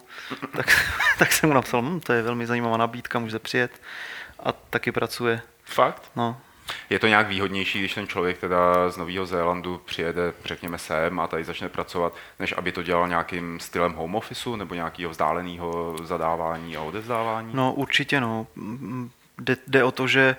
Tak, 0.57 0.67
tak 1.19 1.33
jsem 1.33 1.49
mu 1.49 1.55
napsal, 1.55 1.83
hm, 1.83 2.01
to 2.01 2.13
je 2.13 2.23
velmi 2.23 2.47
zajímavá 2.47 2.77
nabídka, 2.77 3.19
může 3.19 3.39
přijet. 3.39 3.83
A 4.39 4.53
taky 4.53 4.93
pracuje. 4.93 5.41
Fakt? 5.65 6.11
No, 6.17 6.41
Je 6.91 6.99
to 6.99 7.07
nějak 7.07 7.29
výhodnější, 7.29 7.79
když 7.79 7.95
ten 7.95 8.07
člověk 8.07 8.39
teda 8.39 8.91
z 8.91 8.97
Nového 8.97 9.27
Zélandu 9.27 9.81
přijede, 9.85 10.33
řekněme, 10.45 10.79
sem 10.79 11.21
a 11.21 11.27
tady 11.27 11.45
začne 11.45 11.69
pracovat, 11.69 12.17
než 12.39 12.55
aby 12.57 12.73
to 12.73 12.83
dělal 12.83 13.09
nějakým 13.09 13.61
stylem 13.61 13.93
home 13.93 14.15
officeu 14.15 14.57
nebo 14.57 14.75
nějakého 14.75 15.11
vzdáleného 15.11 15.97
zadávání 16.03 16.77
a 16.77 16.81
odevzdávání? 16.81 17.51
No 17.55 17.73
určitě 17.73 18.21
no. 18.21 18.47
Jde, 19.39 19.57
jde 19.67 19.85
o 19.85 19.91
to, 19.91 20.07
že 20.07 20.37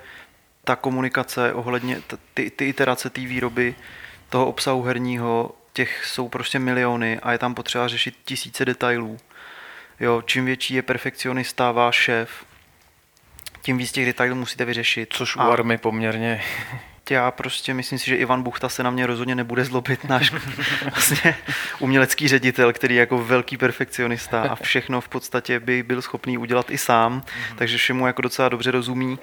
ta 0.63 0.75
komunikace 0.75 1.53
ohledně 1.53 2.01
ty, 2.33 2.49
ty 2.49 2.67
iterace 2.67 3.09
té 3.09 3.21
výroby, 3.21 3.75
toho 4.29 4.45
obsahu 4.45 4.81
herního, 4.81 5.51
těch 5.73 6.05
jsou 6.05 6.29
prostě 6.29 6.59
miliony 6.59 7.19
a 7.19 7.31
je 7.31 7.37
tam 7.37 7.55
potřeba 7.55 7.87
řešit 7.87 8.15
tisíce 8.25 8.65
detailů. 8.65 9.17
Jo, 9.99 10.21
čím 10.25 10.45
větší 10.45 10.73
je 10.73 10.81
perfekcionista, 10.81 11.71
váš 11.71 11.95
šéf, 11.95 12.45
tím 13.65 13.77
víc 13.77 13.91
těch 13.91 14.05
detailů 14.05 14.35
musíte 14.35 14.65
vyřešit. 14.65 15.13
Což 15.13 15.35
u 15.35 15.39
army 15.39 15.77
poměrně 15.77 16.43
já 17.09 17.31
prostě 17.31 17.73
myslím 17.73 17.99
si, 17.99 18.05
že 18.05 18.15
Ivan 18.15 18.43
Buchta 18.43 18.69
se 18.69 18.83
na 18.83 18.89
mě 18.89 19.07
rozhodně 19.07 19.35
nebude 19.35 19.65
zlobit, 19.65 20.03
náš 20.03 20.31
vlastně 20.91 21.35
umělecký 21.79 22.27
ředitel, 22.27 22.73
který 22.73 22.95
je 22.95 22.99
jako 22.99 23.23
velký 23.23 23.57
perfekcionista 23.57 24.41
a 24.41 24.55
všechno 24.55 25.01
v 25.01 25.07
podstatě 25.07 25.59
by 25.59 25.83
byl 25.83 26.01
schopný 26.01 26.37
udělat 26.37 26.71
i 26.71 26.77
sám, 26.77 27.23
takže 27.55 27.77
všemu 27.77 28.07
jako 28.07 28.21
docela 28.21 28.49
dobře 28.49 28.71
rozumí 28.71 29.19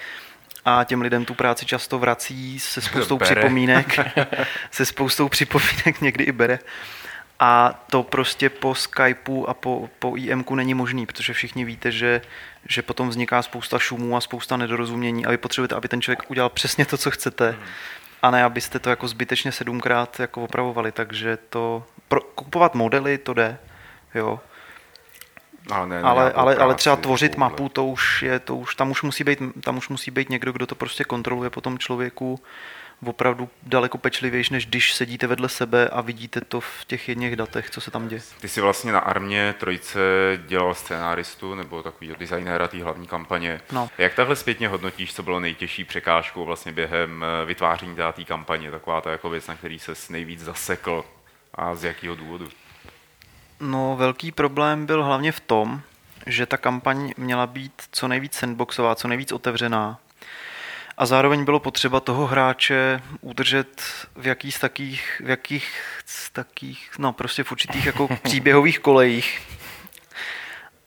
a 0.64 0.84
těm 0.84 1.02
lidem 1.02 1.24
tu 1.24 1.34
práci 1.34 1.66
často 1.66 1.98
vrací 1.98 2.60
se 2.60 2.80
spoustou 2.80 3.18
Bere. 3.18 3.34
připomínek, 3.34 3.98
se 4.70 4.86
spoustou 4.86 5.28
připomínek 5.28 6.00
někdy 6.00 6.24
i 6.24 6.32
bere. 6.32 6.58
A 7.44 7.74
to 7.90 8.02
prostě 8.02 8.50
po 8.50 8.74
Skypeu 8.74 9.46
a 9.48 9.54
po, 9.54 9.90
po 9.98 10.16
IMku 10.16 10.54
není 10.54 10.74
možný, 10.74 11.06
protože 11.06 11.32
všichni 11.32 11.64
víte, 11.64 11.90
že, 11.92 12.20
že 12.68 12.82
potom 12.82 13.08
vzniká 13.08 13.42
spousta 13.42 13.78
šumů 13.78 14.16
a 14.16 14.20
spousta 14.20 14.56
nedorozumění 14.56 15.26
a 15.26 15.30
vy 15.30 15.36
potřebujete, 15.36 15.74
aby 15.74 15.88
ten 15.88 16.02
člověk 16.02 16.30
udělal 16.30 16.50
přesně 16.50 16.86
to, 16.86 16.98
co 16.98 17.10
chcete, 17.10 17.56
a 18.22 18.30
ne, 18.30 18.44
abyste 18.44 18.78
to 18.78 18.90
jako 18.90 19.08
zbytečně 19.08 19.52
sedmkrát 19.52 20.20
jako 20.20 20.42
opravovali. 20.42 20.92
Takže 20.92 21.38
to, 21.48 21.84
pro, 22.08 22.20
kupovat 22.20 22.74
modely, 22.74 23.18
to 23.18 23.34
jde, 23.34 23.58
jo. 24.14 24.40
Ale, 25.70 25.86
ne, 25.86 26.02
Ale, 26.02 26.22
nějakou 26.22 26.38
ale, 26.40 26.56
ale 26.56 26.74
práci 26.74 26.78
třeba 26.78 26.96
tvořit 26.96 27.36
mapu, 27.36 27.68
to 27.68 27.86
už 27.86 28.22
je, 28.22 28.38
to 28.38 28.56
už, 28.56 28.74
tam 28.74 28.90
už 28.90 29.02
musí 29.02 29.24
být, 29.24 29.38
tam 29.64 29.78
už 29.78 29.88
musí 29.88 30.10
být 30.10 30.30
někdo, 30.30 30.52
kdo 30.52 30.66
to 30.66 30.74
prostě 30.74 31.04
kontroluje 31.04 31.50
po 31.50 31.60
tom 31.60 31.78
člověku 31.78 32.40
opravdu 33.06 33.48
daleko 33.62 33.98
pečlivější, 33.98 34.52
než 34.52 34.66
když 34.66 34.94
sedíte 34.94 35.26
vedle 35.26 35.48
sebe 35.48 35.88
a 35.88 36.00
vidíte 36.00 36.40
to 36.40 36.60
v 36.60 36.84
těch 36.86 37.08
jedných 37.08 37.36
datech, 37.36 37.70
co 37.70 37.80
se 37.80 37.90
tam 37.90 38.08
děje. 38.08 38.22
Ty 38.40 38.48
jsi 38.48 38.60
vlastně 38.60 38.92
na 38.92 38.98
armě 38.98 39.54
trojce 39.60 40.00
dělal 40.46 40.74
scénáristu 40.74 41.54
nebo 41.54 41.82
takový 41.82 42.14
designéra 42.18 42.68
té 42.68 42.82
hlavní 42.82 43.06
kampaně. 43.06 43.60
No. 43.72 43.88
Jak 43.98 44.14
takhle 44.14 44.36
zpětně 44.36 44.68
hodnotíš, 44.68 45.14
co 45.14 45.22
bylo 45.22 45.40
nejtěžší 45.40 45.84
překážkou 45.84 46.44
vlastně 46.44 46.72
během 46.72 47.24
eh, 47.24 47.44
vytváření 47.44 47.96
té 47.96 48.24
kampaně? 48.24 48.70
Taková 48.70 49.00
ta 49.00 49.10
jako 49.10 49.30
věc, 49.30 49.46
na 49.46 49.54
který 49.56 49.78
se 49.78 49.92
nejvíc 50.10 50.40
zasekl 50.40 51.04
a 51.54 51.74
z 51.74 51.84
jakého 51.84 52.14
důvodu? 52.14 52.48
No, 53.60 53.96
velký 53.96 54.32
problém 54.32 54.86
byl 54.86 55.04
hlavně 55.04 55.32
v 55.32 55.40
tom, 55.40 55.80
že 56.26 56.46
ta 56.46 56.56
kampaň 56.56 57.12
měla 57.16 57.46
být 57.46 57.72
co 57.92 58.08
nejvíc 58.08 58.34
sandboxová, 58.34 58.94
co 58.94 59.08
nejvíc 59.08 59.32
otevřená. 59.32 59.98
A 61.02 61.06
zároveň 61.06 61.44
bylo 61.44 61.60
potřeba 61.60 62.00
toho 62.00 62.26
hráče 62.26 63.02
udržet 63.20 63.82
v 64.16 64.26
jakých 64.26 64.58
takých, 64.58 65.22
v 65.24 65.28
jakých 65.28 65.80
takých, 66.32 66.90
no 66.98 67.12
prostě 67.12 67.44
v 67.44 67.52
určitých 67.52 67.86
jako 67.86 68.08
příběhových 68.22 68.78
kolejích. 68.78 69.42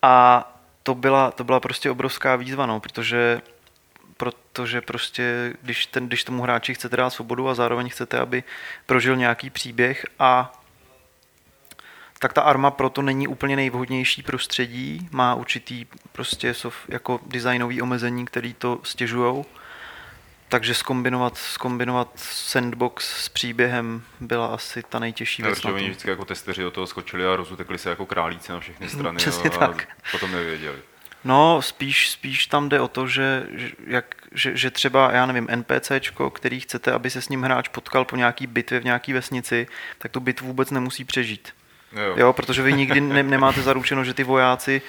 A 0.01 0.45
to 0.83 0.95
byla, 0.95 1.31
to 1.31 1.43
byla 1.43 1.59
prostě 1.59 1.91
obrovská 1.91 2.35
výzva, 2.35 2.65
no, 2.65 2.79
protože 2.79 3.41
protože 4.17 4.81
prostě, 4.81 5.53
když, 5.61 5.85
ten, 5.85 6.07
když 6.07 6.23
tomu 6.23 6.43
hráči 6.43 6.73
chcete 6.73 6.97
dát 6.97 7.09
svobodu 7.09 7.49
a 7.49 7.55
zároveň 7.55 7.89
chcete, 7.89 8.19
aby 8.19 8.43
prožil 8.85 9.15
nějaký 9.15 9.49
příběh 9.49 10.05
a 10.19 10.61
tak 12.19 12.33
ta 12.33 12.41
arma 12.41 12.71
proto 12.71 13.01
není 13.01 13.27
úplně 13.27 13.55
nejvhodnější 13.55 14.23
prostředí, 14.23 15.09
má 15.11 15.35
určitý 15.35 15.85
prostě 16.11 16.53
jako 16.89 17.19
designový 17.25 17.81
omezení, 17.81 18.25
který 18.25 18.53
to 18.53 18.79
stěžujou. 18.83 19.45
Takže 20.49 20.73
skombinovat, 20.73 21.37
skombinovat 21.37 22.09
sandbox 22.15 23.23
s 23.23 23.29
příběhem 23.29 24.01
byla 24.19 24.47
asi 24.47 24.83
ta 24.89 24.99
nejtěžší 24.99 25.41
Ne, 25.41 25.47
věc. 25.47 25.59
protože 25.61 25.73
oni 25.73 25.83
vždycky 25.89 26.09
jako 26.09 26.25
testeři 26.25 26.61
do 26.61 26.71
toho 26.71 26.87
skočili 26.87 27.25
a 27.27 27.35
rozutekli 27.35 27.77
se 27.77 27.89
jako 27.89 28.05
králíci 28.05 28.51
na 28.51 28.59
všechny 28.59 28.89
strany 28.89 29.17
přesně 29.17 29.49
a 29.49 29.57
tak. 29.57 29.87
potom 30.11 30.31
nevěděli. 30.31 30.77
No, 31.23 31.61
spíš, 31.61 32.09
spíš 32.09 32.47
tam 32.47 32.69
jde 32.69 32.79
o 32.81 32.87
to, 32.87 33.07
že, 33.07 33.43
že, 33.53 33.69
jak, 33.87 34.15
že, 34.31 34.57
že 34.57 34.71
třeba, 34.71 35.11
já 35.11 35.25
nevím, 35.25 35.47
NPCčko, 35.55 36.29
který 36.29 36.59
chcete, 36.59 36.91
aby 36.91 37.09
se 37.09 37.21
s 37.21 37.29
ním 37.29 37.43
hráč 37.43 37.67
potkal 37.67 38.05
po 38.05 38.15
nějaký 38.15 38.47
bitvě 38.47 38.79
v 38.79 38.83
nějaký 38.83 39.13
vesnici, 39.13 39.67
tak 39.97 40.11
tu 40.11 40.19
bitvu 40.19 40.47
vůbec 40.47 40.71
nemusí 40.71 41.05
přežít. 41.05 41.53
Jo. 41.93 42.13
Jo, 42.17 42.33
protože 42.33 42.61
vy 42.61 42.73
nikdy 42.73 43.01
ne, 43.01 43.23
nemáte 43.23 43.61
zaručeno, 43.61 44.03
že 44.03 44.13
ty 44.13 44.23
vojáci 44.23 44.81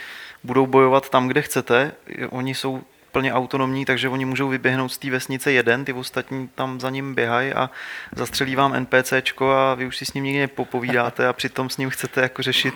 budou 0.44 0.66
bojovat 0.66 1.08
tam, 1.10 1.28
kde 1.28 1.42
chcete. 1.42 1.92
Oni 2.30 2.54
jsou 2.54 2.82
plně 3.16 3.32
autonomní, 3.32 3.85
takže 3.85 4.08
oni 4.08 4.25
můžou 4.25 4.49
vyběhnout 4.49 4.92
z 4.92 4.99
té 4.99 5.11
vesnice 5.11 5.52
jeden, 5.52 5.85
ty 5.85 5.92
ostatní 5.92 6.49
tam 6.54 6.80
za 6.80 6.90
ním 6.90 7.14
běhají 7.14 7.52
a 7.52 7.70
zastřelí 8.16 8.56
vám 8.56 8.80
NPCčko 8.80 9.52
a 9.52 9.75
vy 9.75 9.87
už 9.87 9.96
si 9.96 10.04
s 10.04 10.12
ním 10.12 10.25
nikdy 10.25 10.40
nepopovídáte 10.40 11.28
a 11.28 11.32
přitom 11.32 11.70
s 11.70 11.76
ním 11.76 11.90
chcete 11.90 12.20
jako 12.20 12.42
řešit 12.42 12.75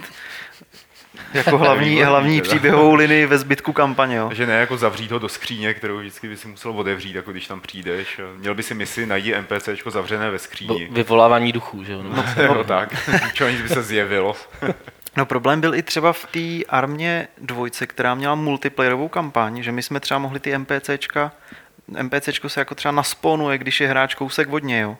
jako 1.34 1.58
hlavní, 1.58 2.02
hlavní 2.02 2.40
příběhovou 2.42 2.94
linii 2.94 3.26
ve 3.26 3.38
zbytku 3.38 3.72
kampaně. 3.72 4.16
Jo. 4.16 4.28
Takže 4.28 4.46
ne 4.46 4.54
jako 4.54 4.76
zavřít 4.76 5.10
ho 5.10 5.18
do 5.18 5.28
skříně, 5.28 5.74
kterou 5.74 5.98
vždycky 5.98 6.28
by 6.28 6.36
si 6.36 6.48
musel 6.48 6.70
otevřít, 6.70 7.14
jako 7.16 7.30
když 7.30 7.46
tam 7.46 7.60
přijdeš. 7.60 8.20
Měl 8.36 8.54
by 8.54 8.62
si 8.62 8.74
misi 8.74 9.06
najít 9.06 9.34
NPCčko 9.40 9.90
zavřené 9.90 10.30
ve 10.30 10.38
skříni. 10.38 10.88
vyvolávání 10.90 11.52
duchů, 11.52 11.84
že 11.84 11.92
jo? 11.92 12.02
No. 12.02 12.24
No, 12.54 12.64
tak, 12.64 13.10
čo 13.32 13.48
nic 13.48 13.60
by 13.62 13.68
se 13.68 13.82
zjevilo. 13.82 14.36
No 15.16 15.26
problém 15.26 15.60
byl 15.60 15.74
i 15.74 15.82
třeba 15.82 16.12
v 16.12 16.26
té 16.26 16.64
armě 16.68 17.28
dvojce, 17.38 17.86
která 17.86 18.14
měla 18.14 18.34
multiplayerovou 18.34 19.08
kampaň, 19.08 19.62
že 19.62 19.72
my 19.72 19.82
jsme 19.82 20.00
třeba 20.00 20.18
mohli 20.18 20.40
ty 20.40 20.58
NPCčka, 20.58 21.32
NPCčko 22.02 22.48
se 22.48 22.60
jako 22.60 22.74
třeba 22.74 22.92
nasponuje, 22.92 23.58
když 23.58 23.80
je 23.80 23.88
hráč 23.88 24.14
kousek 24.14 24.52
od 24.52 24.64
něj, 24.64 24.80
jo. 24.80 24.96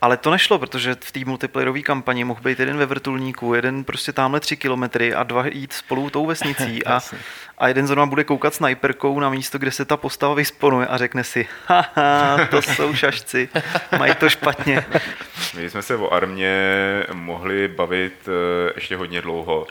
Ale 0.00 0.16
to 0.16 0.30
nešlo, 0.30 0.58
protože 0.58 0.96
v 1.00 1.12
té 1.12 1.20
multiplayerové 1.24 1.82
kampani 1.82 2.24
mohl 2.24 2.40
být 2.40 2.60
jeden 2.60 2.76
ve 2.76 2.86
vrtulníku, 2.86 3.54
jeden 3.54 3.84
prostě 3.84 4.12
tamhle 4.12 4.40
tři 4.40 4.56
kilometry 4.56 5.14
a 5.14 5.22
dva 5.22 5.46
jít 5.46 5.72
spolu 5.72 6.10
tou 6.10 6.26
vesnicí 6.26 6.84
a, 6.86 7.00
a 7.58 7.68
jeden 7.68 7.86
zrovna 7.86 8.06
bude 8.06 8.24
koukat 8.24 8.54
snajperkou 8.54 9.20
na 9.20 9.30
místo, 9.30 9.58
kde 9.58 9.70
se 9.70 9.84
ta 9.84 9.96
postava 9.96 10.34
vysponuje 10.34 10.86
a 10.86 10.96
řekne 10.96 11.24
si, 11.24 11.48
haha, 11.66 12.46
to 12.50 12.62
jsou 12.62 12.94
šašci, 12.94 13.48
mají 13.98 14.14
to 14.14 14.28
špatně. 14.28 14.86
My 15.56 15.70
jsme 15.70 15.82
se 15.82 15.96
o 15.96 16.12
armě 16.12 16.52
mohli 17.12 17.68
bavit 17.68 18.28
eh, 18.28 18.72
ještě 18.74 18.96
hodně 18.96 19.22
dlouho. 19.22 19.66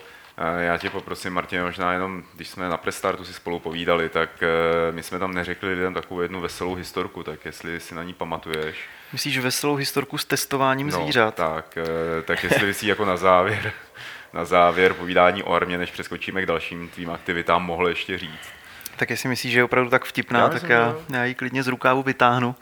Já 0.58 0.78
tě 0.78 0.90
poprosím, 0.90 1.32
Martin, 1.32 1.62
možná 1.62 1.92
jenom, 1.92 2.22
když 2.34 2.48
jsme 2.48 2.68
na 2.68 2.76
Prestartu 2.76 3.24
si 3.24 3.32
spolu 3.32 3.58
povídali, 3.58 4.08
tak 4.08 4.30
eh, 4.42 4.92
my 4.92 5.02
jsme 5.02 5.18
tam 5.18 5.34
neřekli 5.34 5.74
lidem 5.74 5.94
takovou 5.94 6.20
jednu 6.20 6.40
veselou 6.40 6.74
historku, 6.74 7.22
tak 7.22 7.44
jestli 7.44 7.80
si 7.80 7.94
na 7.94 8.02
ní 8.02 8.14
pamatuješ. 8.14 8.76
Myslíš 9.12 9.38
veselou 9.38 9.74
historku 9.74 10.18
s 10.18 10.24
testováním 10.24 10.90
zvířat? 10.90 11.38
No, 11.38 11.44
tak, 11.44 11.78
eh, 11.78 12.22
tak 12.22 12.44
jestli 12.44 12.66
bys 12.66 12.82
jí 12.82 12.88
jako 12.88 13.04
na 13.04 13.16
závěr, 13.16 13.72
na 14.32 14.44
závěr 14.44 14.94
povídání 14.94 15.42
o 15.42 15.52
armě, 15.52 15.78
než 15.78 15.90
přeskočíme 15.90 16.42
k 16.42 16.46
dalším 16.46 16.88
tvým 16.88 17.10
aktivitám, 17.10 17.64
mohl 17.64 17.88
ještě 17.88 18.18
říct. 18.18 18.48
Tak 18.96 19.10
jestli 19.10 19.28
myslíš, 19.28 19.52
že 19.52 19.58
je 19.58 19.64
opravdu 19.64 19.90
tak 19.90 20.04
vtipná, 20.04 20.40
Já 20.40 20.48
tak 20.48 20.62
myslím, 20.62 20.70
já, 20.70 20.96
já 21.12 21.24
ji 21.24 21.34
klidně 21.34 21.62
z 21.62 21.66
rukávu 21.66 22.02
vytáhnu. 22.02 22.54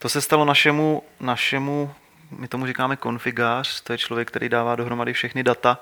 To 0.00 0.08
se 0.08 0.20
stalo 0.20 0.44
našemu, 0.44 1.02
našemu, 1.20 1.94
my 2.30 2.48
tomu 2.48 2.66
říkáme 2.66 2.96
konfigář, 2.96 3.80
to 3.80 3.92
je 3.92 3.98
člověk, 3.98 4.28
který 4.28 4.48
dává 4.48 4.76
dohromady 4.76 5.12
všechny 5.12 5.42
data 5.42 5.78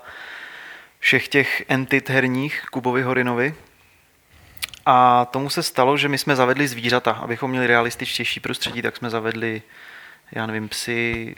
všech 0.99 1.27
těch 1.27 1.63
entit 1.67 2.09
herních 2.09 2.65
Kubovi 2.71 3.01
Horinovi. 3.01 3.55
A 4.85 5.25
tomu 5.25 5.49
se 5.49 5.63
stalo, 5.63 5.97
že 5.97 6.07
my 6.09 6.17
jsme 6.17 6.35
zavedli 6.35 6.67
zvířata, 6.67 7.11
abychom 7.11 7.51
měli 7.51 7.67
realističtější 7.67 8.39
prostředí, 8.39 8.81
tak 8.81 8.97
jsme 8.97 9.09
zavedli, 9.09 9.61
já 10.31 10.45
nevím, 10.45 10.69
psy, 10.69 11.35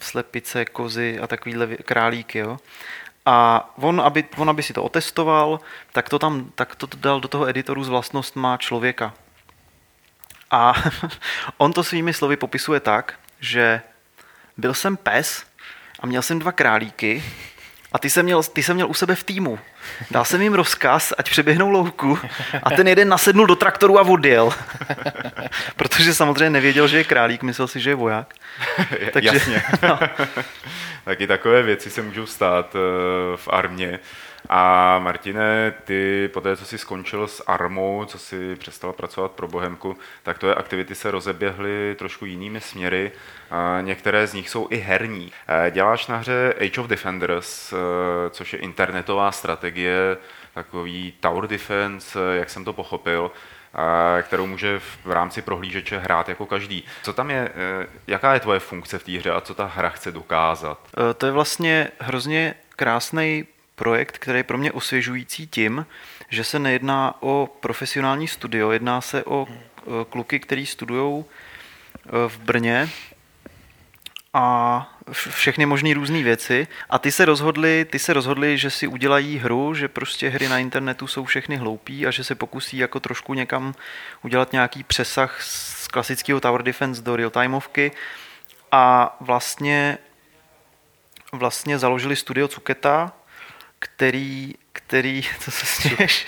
slepice, 0.00 0.64
kozy 0.64 1.18
a 1.20 1.26
takovýhle 1.26 1.66
králíky, 1.66 2.38
jo. 2.38 2.58
A 3.26 3.70
on 3.76 4.00
aby, 4.00 4.24
on, 4.36 4.50
aby 4.50 4.62
si 4.62 4.72
to 4.72 4.82
otestoval, 4.82 5.60
tak 5.92 6.08
to 6.08 6.18
tam 6.18 6.52
tak 6.54 6.76
to 6.76 6.86
dal 6.96 7.20
do 7.20 7.28
toho 7.28 7.48
editoru 7.48 7.84
s 7.84 7.88
vlastnostma 7.88 8.56
člověka. 8.56 9.14
A 10.50 10.74
on 11.56 11.72
to 11.72 11.84
svými 11.84 12.12
slovy 12.12 12.36
popisuje 12.36 12.80
tak, 12.80 13.14
že 13.40 13.82
byl 14.56 14.74
jsem 14.74 14.96
pes 14.96 15.46
a 16.00 16.06
měl 16.06 16.22
jsem 16.22 16.38
dva 16.38 16.52
králíky 16.52 17.24
a 17.92 17.98
ty 17.98 18.10
jsem 18.10 18.24
měl, 18.24 18.42
ty 18.42 18.62
jsem 18.62 18.74
měl 18.74 18.90
u 18.90 18.94
sebe 18.94 19.14
v 19.14 19.24
týmu. 19.24 19.58
Dal 20.10 20.24
jsem 20.24 20.42
jim 20.42 20.54
rozkaz, 20.54 21.12
ať 21.18 21.30
přeběhnou 21.30 21.70
louku 21.70 22.18
a 22.62 22.70
ten 22.70 22.88
jeden 22.88 23.08
nasednul 23.08 23.46
do 23.46 23.56
traktoru 23.56 23.98
a 23.98 24.02
odjel. 24.02 24.52
Protože 25.76 26.14
samozřejmě 26.14 26.50
nevěděl, 26.50 26.88
že 26.88 26.96
je 26.96 27.04
králík, 27.04 27.42
myslel 27.42 27.68
si, 27.68 27.80
že 27.80 27.90
je 27.90 27.94
voják. 27.94 28.34
Takže, 29.12 29.30
Jasně. 29.32 29.62
No. 29.82 29.98
Taky 31.04 31.26
takové 31.26 31.62
věci 31.62 31.90
se 31.90 32.02
můžou 32.02 32.26
stát 32.26 32.76
eh, 32.76 33.36
v 33.36 33.48
armě. 33.50 33.98
A 34.48 34.98
Martine, 34.98 35.74
ty 35.84 36.30
po 36.32 36.40
té, 36.40 36.56
co 36.56 36.64
jsi 36.64 36.78
skončil 36.78 37.28
s 37.28 37.44
armou, 37.46 38.04
co 38.04 38.18
jsi 38.18 38.56
přestal 38.56 38.92
pracovat 38.92 39.30
pro 39.32 39.48
Bohemku, 39.48 39.96
tak 40.22 40.38
tvoje 40.38 40.54
aktivity 40.54 40.94
se 40.94 41.10
rozeběhly 41.10 41.96
trošku 41.98 42.24
jinými 42.24 42.60
směry. 42.60 43.12
A 43.50 43.80
některé 43.80 44.26
z 44.26 44.34
nich 44.34 44.50
jsou 44.50 44.66
i 44.70 44.76
herní. 44.76 45.32
Eh, 45.48 45.70
děláš 45.70 46.06
na 46.06 46.16
hře 46.16 46.54
Age 46.60 46.80
of 46.80 46.86
Defenders, 46.86 47.72
eh, 47.72 47.76
což 48.30 48.52
je 48.52 48.58
internetová 48.58 49.32
strategie, 49.32 50.16
takový 50.54 51.14
tower 51.20 51.46
defense, 51.46 52.18
jak 52.36 52.50
jsem 52.50 52.64
to 52.64 52.72
pochopil 52.72 53.30
kterou 54.22 54.46
může 54.46 54.78
v 54.78 55.12
rámci 55.12 55.42
prohlížeče 55.42 55.98
hrát 55.98 56.28
jako 56.28 56.46
každý. 56.46 56.84
Co 57.02 57.12
tam 57.12 57.30
je, 57.30 57.52
jaká 58.06 58.34
je 58.34 58.40
tvoje 58.40 58.60
funkce 58.60 58.98
v 58.98 59.04
té 59.04 59.18
hře 59.18 59.30
a 59.30 59.40
co 59.40 59.54
ta 59.54 59.64
hra 59.76 59.88
chce 59.88 60.12
dokázat? 60.12 60.78
To 61.16 61.26
je 61.26 61.32
vlastně 61.32 61.88
hrozně 61.98 62.54
krásný 62.76 63.46
projekt, 63.74 64.18
který 64.18 64.38
je 64.38 64.44
pro 64.44 64.58
mě 64.58 64.72
osvěžující 64.72 65.46
tím, 65.46 65.86
že 66.28 66.44
se 66.44 66.58
nejedná 66.58 67.14
o 67.20 67.48
profesionální 67.60 68.28
studio, 68.28 68.70
jedná 68.70 69.00
se 69.00 69.24
o 69.24 69.46
kluky, 70.10 70.40
kteří 70.40 70.66
studují 70.66 71.24
v 72.28 72.38
Brně 72.38 72.88
a 74.32 74.86
všechny 75.12 75.66
možné 75.66 75.94
různé 75.94 76.22
věci. 76.22 76.66
A 76.90 76.98
ty 76.98 77.12
se 77.12 77.24
rozhodli, 77.24 77.86
ty 77.90 77.98
se 77.98 78.12
rozhodli, 78.12 78.58
že 78.58 78.70
si 78.70 78.86
udělají 78.86 79.38
hru, 79.38 79.74
že 79.74 79.88
prostě 79.88 80.28
hry 80.28 80.48
na 80.48 80.58
internetu 80.58 81.06
jsou 81.06 81.24
všechny 81.24 81.56
hloupí 81.56 82.06
a 82.06 82.10
že 82.10 82.24
se 82.24 82.34
pokusí 82.34 82.78
jako 82.78 83.00
trošku 83.00 83.34
někam 83.34 83.74
udělat 84.22 84.52
nějaký 84.52 84.82
přesah 84.82 85.42
z 85.42 85.88
klasického 85.88 86.40
Tower 86.40 86.62
Defense 86.62 87.02
do 87.02 87.16
real-timeovky 87.16 87.92
a 88.72 89.16
vlastně 89.20 89.98
vlastně 91.32 91.78
založili 91.78 92.16
studio 92.16 92.48
Cuketa, 92.48 93.12
který, 93.84 94.54
který, 94.72 95.22
co 95.40 95.50
se 95.50 95.66
směješ? 95.66 96.26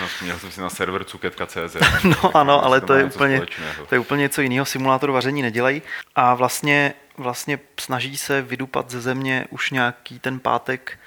No, 0.00 0.06
měl 0.22 0.38
jsem 0.38 0.50
si 0.50 0.60
na 0.60 0.70
server 0.70 1.04
cuketka.cz. 1.04 1.76
no 2.04 2.36
ano, 2.36 2.64
ale 2.64 2.80
to 2.80 2.94
je, 2.94 3.04
úplně, 3.04 3.42
to 3.88 3.94
je 3.94 3.98
úplně 3.98 4.20
něco 4.20 4.42
jiného. 4.42 4.66
Simulátor 4.66 5.10
vaření 5.10 5.42
nedělají. 5.42 5.82
A 6.14 6.34
vlastně, 6.34 6.94
vlastně 7.16 7.58
snaží 7.80 8.16
se 8.16 8.42
vydupat 8.42 8.90
ze 8.90 9.00
země 9.00 9.46
už 9.50 9.70
nějaký 9.70 10.18
ten 10.18 10.40
pátek 10.40 10.98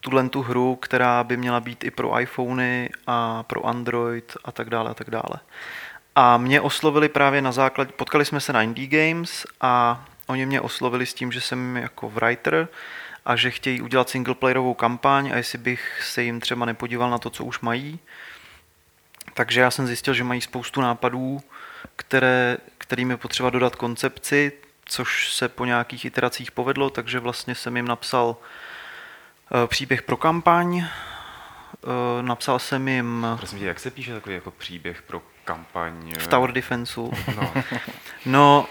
tuhle 0.00 0.28
tu 0.28 0.42
hru, 0.42 0.76
která 0.76 1.24
by 1.24 1.36
měla 1.36 1.60
být 1.60 1.84
i 1.84 1.90
pro 1.90 2.20
iPhony 2.20 2.90
a 3.06 3.42
pro 3.42 3.66
Android 3.66 4.36
a 4.44 4.52
tak 4.52 4.70
dále 4.70 4.90
a 4.90 4.94
tak 4.94 5.10
dále. 5.10 5.40
A 6.14 6.36
mě 6.36 6.60
oslovili 6.60 7.08
právě 7.08 7.42
na 7.42 7.52
základě, 7.52 7.92
potkali 7.92 8.24
jsme 8.24 8.40
se 8.40 8.52
na 8.52 8.62
Indie 8.62 8.88
Games 8.88 9.46
a 9.60 10.04
oni 10.26 10.46
mě 10.46 10.60
oslovili 10.60 11.06
s 11.06 11.14
tím, 11.14 11.32
že 11.32 11.40
jsem 11.40 11.76
jako 11.76 12.10
writer 12.10 12.68
a 13.28 13.36
že 13.36 13.50
chtějí 13.50 13.80
udělat 13.80 14.08
singleplayerovou 14.08 14.74
kampaň 14.74 15.30
a 15.32 15.36
jestli 15.36 15.58
bych 15.58 16.02
se 16.02 16.22
jim 16.22 16.40
třeba 16.40 16.66
nepodíval 16.66 17.10
na 17.10 17.18
to, 17.18 17.30
co 17.30 17.44
už 17.44 17.60
mají. 17.60 17.98
Takže 19.34 19.60
já 19.60 19.70
jsem 19.70 19.86
zjistil, 19.86 20.14
že 20.14 20.24
mají 20.24 20.40
spoustu 20.40 20.80
nápadů, 20.80 21.40
které, 21.96 22.56
kterým 22.78 23.10
je 23.10 23.16
potřeba 23.16 23.50
dodat 23.50 23.76
koncepci, 23.76 24.52
což 24.84 25.32
se 25.34 25.48
po 25.48 25.64
nějakých 25.64 26.04
iteracích 26.04 26.50
povedlo, 26.50 26.90
takže 26.90 27.18
vlastně 27.18 27.54
jsem 27.54 27.76
jim 27.76 27.88
napsal 27.88 28.36
uh, 28.36 29.66
příběh 29.66 30.02
pro 30.02 30.16
kampaň, 30.16 30.76
uh, 30.76 30.84
napsal 32.22 32.58
jsem 32.58 32.88
jim... 32.88 33.26
Prosím 33.38 33.58
tě, 33.58 33.66
jak 33.66 33.80
se 33.80 33.90
píše 33.90 34.14
takový 34.14 34.34
jako 34.34 34.50
příběh 34.50 35.02
pro 35.02 35.22
kampaň? 35.44 36.14
V 36.18 36.26
Tower 36.26 36.52
Defenseu. 36.52 37.12
No, 37.36 37.52
no 38.26 38.68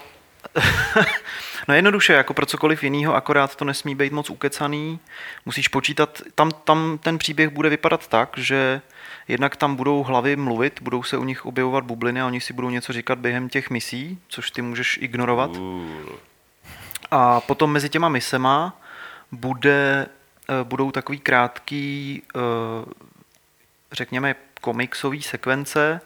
no 1.68 1.74
jednoduše, 1.74 2.12
jako 2.12 2.34
pro 2.34 2.46
cokoliv 2.46 2.84
jiného, 2.84 3.14
akorát 3.14 3.56
to 3.56 3.64
nesmí 3.64 3.94
být 3.94 4.12
moc 4.12 4.30
ukecaný. 4.30 5.00
Musíš 5.46 5.68
počítat, 5.68 6.22
tam, 6.34 6.50
tam 6.64 6.98
ten 6.98 7.18
příběh 7.18 7.48
bude 7.48 7.68
vypadat 7.68 8.06
tak, 8.06 8.38
že 8.38 8.80
jednak 9.28 9.56
tam 9.56 9.76
budou 9.76 10.02
hlavy 10.02 10.36
mluvit, 10.36 10.82
budou 10.82 11.02
se 11.02 11.16
u 11.16 11.24
nich 11.24 11.46
objevovat 11.46 11.84
bubliny 11.84 12.20
a 12.20 12.26
oni 12.26 12.40
si 12.40 12.52
budou 12.52 12.70
něco 12.70 12.92
říkat 12.92 13.18
během 13.18 13.48
těch 13.48 13.70
misí, 13.70 14.18
což 14.28 14.50
ty 14.50 14.62
můžeš 14.62 14.98
ignorovat. 15.02 15.50
A 17.10 17.40
potom 17.40 17.72
mezi 17.72 17.88
těma 17.88 18.08
misema 18.08 18.80
bude, 19.32 20.06
eh, 20.48 20.64
budou 20.64 20.90
takový 20.90 21.18
krátký, 21.18 22.22
eh, 22.36 22.40
řekněme, 23.92 24.34
komiksové 24.60 25.20
sekvence, 25.20 26.00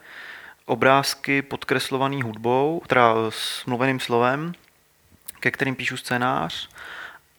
obrázky 0.67 1.43
podkreslovaný 1.43 2.23
hudbou, 2.23 2.83
teda 2.87 3.15
s 3.29 3.67
mluveným 3.67 4.01
slovem, 4.01 4.53
ke 5.41 5.51
kterým 5.51 5.75
píšu 5.75 5.97
scénář 5.97 6.69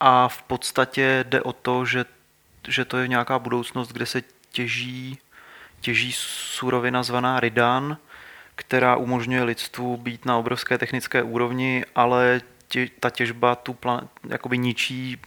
a 0.00 0.28
v 0.28 0.42
podstatě 0.42 1.24
jde 1.28 1.42
o 1.42 1.52
to, 1.52 1.84
že, 1.84 2.04
že 2.68 2.84
to 2.84 2.96
je 2.96 3.08
nějaká 3.08 3.38
budoucnost, 3.38 3.92
kde 3.92 4.06
se 4.06 4.22
těží, 4.50 5.18
těží 5.80 6.12
surovina 6.16 7.02
zvaná 7.02 7.40
Ridan, 7.40 7.96
která 8.56 8.96
umožňuje 8.96 9.42
lidstvu 9.42 9.96
být 9.96 10.24
na 10.24 10.36
obrovské 10.36 10.78
technické 10.78 11.22
úrovni, 11.22 11.84
ale 11.94 12.40
tě, 12.68 12.88
ta 13.00 13.10
těžba 13.10 13.54
tu 13.54 13.74
plan, 13.74 14.08
jakoby 14.28 14.58
ničí 14.58 15.18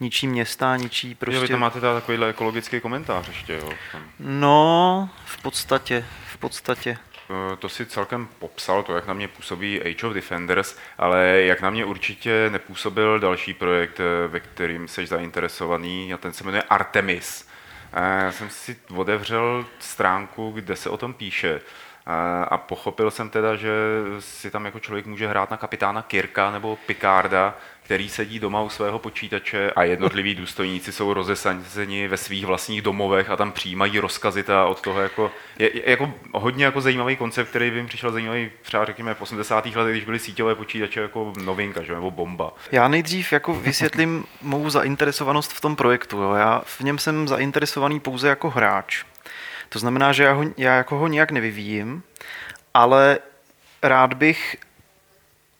ničí 0.00 0.26
města, 0.26 0.76
ničí 0.76 1.14
prostě... 1.14 1.36
Jo, 1.36 1.42
vy 1.42 1.48
tam 1.48 1.60
máte 1.60 1.80
teda 1.80 1.94
takovýhle 1.94 2.28
ekologický 2.28 2.80
komentář 2.80 3.28
ještě, 3.28 3.52
jo? 3.52 3.72
No, 4.18 5.10
v 5.24 5.42
podstatě, 5.42 6.04
v 6.26 6.36
podstatě. 6.36 6.98
Eh, 7.32 7.56
to 7.56 7.68
si 7.68 7.86
celkem 7.86 8.28
popsal, 8.38 8.82
to, 8.82 8.94
jak 8.94 9.06
na 9.06 9.14
mě 9.14 9.28
působí 9.28 9.82
Age 9.82 10.06
of 10.06 10.14
Defenders, 10.14 10.76
ale 10.98 11.42
jak 11.42 11.60
na 11.60 11.70
mě 11.70 11.84
určitě 11.84 12.50
nepůsobil 12.50 13.18
další 13.18 13.54
projekt, 13.54 14.00
eh, 14.00 14.28
ve 14.28 14.40
kterým 14.40 14.88
jsi 14.88 15.06
zainteresovaný, 15.06 16.14
a 16.14 16.16
ten 16.16 16.32
se 16.32 16.44
jmenuje 16.44 16.62
Artemis. 16.62 17.48
Eh, 17.92 18.24
já 18.24 18.32
jsem 18.32 18.50
si 18.50 18.76
otevřel 18.96 19.66
stránku, 19.78 20.50
kde 20.50 20.76
se 20.76 20.90
o 20.90 20.96
tom 20.96 21.14
píše. 21.14 21.60
A 22.48 22.58
pochopil 22.58 23.10
jsem 23.10 23.30
teda, 23.30 23.56
že 23.56 23.70
si 24.18 24.50
tam 24.50 24.64
jako 24.64 24.80
člověk 24.80 25.06
může 25.06 25.28
hrát 25.28 25.50
na 25.50 25.56
kapitána 25.56 26.02
Kirka 26.02 26.50
nebo 26.50 26.78
Picarda, 26.86 27.54
který 27.82 28.08
sedí 28.08 28.38
doma 28.38 28.62
u 28.62 28.68
svého 28.68 28.98
počítače 28.98 29.70
a 29.76 29.84
jednotliví 29.84 30.34
důstojníci 30.42 30.92
jsou 30.92 31.14
rozesani 31.14 32.08
ve 32.08 32.16
svých 32.16 32.46
vlastních 32.46 32.82
domovech 32.82 33.30
a 33.30 33.36
tam 33.36 33.52
přijímají 33.52 33.98
rozkazy 33.98 34.42
ta 34.42 34.64
od 34.64 34.80
toho 34.80 35.00
jako, 35.00 35.30
je, 35.58 35.76
je, 35.76 35.90
jako 35.90 36.14
hodně 36.34 36.64
jako 36.64 36.80
zajímavý 36.80 37.16
koncept, 37.16 37.48
který 37.48 37.70
by 37.70 37.82
mi 37.82 37.88
přišel 37.88 38.12
zajímavý 38.12 38.50
třeba 38.62 38.84
řekněme 38.84 39.14
v 39.14 39.22
80. 39.22 39.66
letech, 39.66 39.92
když 39.92 40.04
byly 40.04 40.18
síťové 40.18 40.54
počítače 40.54 41.00
jako 41.00 41.32
novinka, 41.44 41.82
že, 41.82 41.94
nebo 41.94 42.10
bomba. 42.10 42.52
Já 42.72 42.88
nejdřív 42.88 43.32
jako 43.32 43.54
vysvětlím 43.54 44.24
mou 44.42 44.70
zainteresovanost 44.70 45.52
v 45.52 45.60
tom 45.60 45.76
projektu. 45.76 46.22
Jo. 46.22 46.32
Já 46.32 46.62
v 46.64 46.80
něm 46.80 46.98
jsem 46.98 47.28
zainteresovaný 47.28 48.00
pouze 48.00 48.28
jako 48.28 48.50
hráč. 48.50 49.04
To 49.72 49.78
znamená, 49.78 50.12
že 50.12 50.22
já, 50.22 50.32
ho, 50.32 50.44
já 50.56 50.76
jako 50.76 50.96
ho 50.96 51.08
nijak 51.08 51.30
nevyvíjím, 51.30 52.02
ale 52.74 53.18
rád 53.82 54.14
bych 54.14 54.56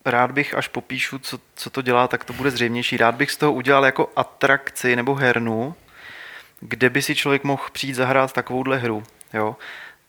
rád 0.04 0.30
bych, 0.30 0.54
až 0.54 0.68
popíšu, 0.68 1.18
co, 1.18 1.38
co 1.54 1.70
to 1.70 1.82
dělá, 1.82 2.08
tak 2.08 2.24
to 2.24 2.32
bude 2.32 2.50
zřejmější. 2.50 2.96
Rád 2.96 3.14
bych 3.14 3.30
z 3.30 3.36
toho 3.36 3.52
udělal 3.52 3.84
jako 3.84 4.10
atrakci 4.16 4.96
nebo 4.96 5.14
hernu, 5.14 5.74
kde 6.60 6.90
by 6.90 7.02
si 7.02 7.14
člověk 7.14 7.44
mohl 7.44 7.62
přijít 7.72 7.94
zahrát 7.94 8.32
takovouhle 8.32 8.78
hru. 8.78 9.02
Jo? 9.34 9.56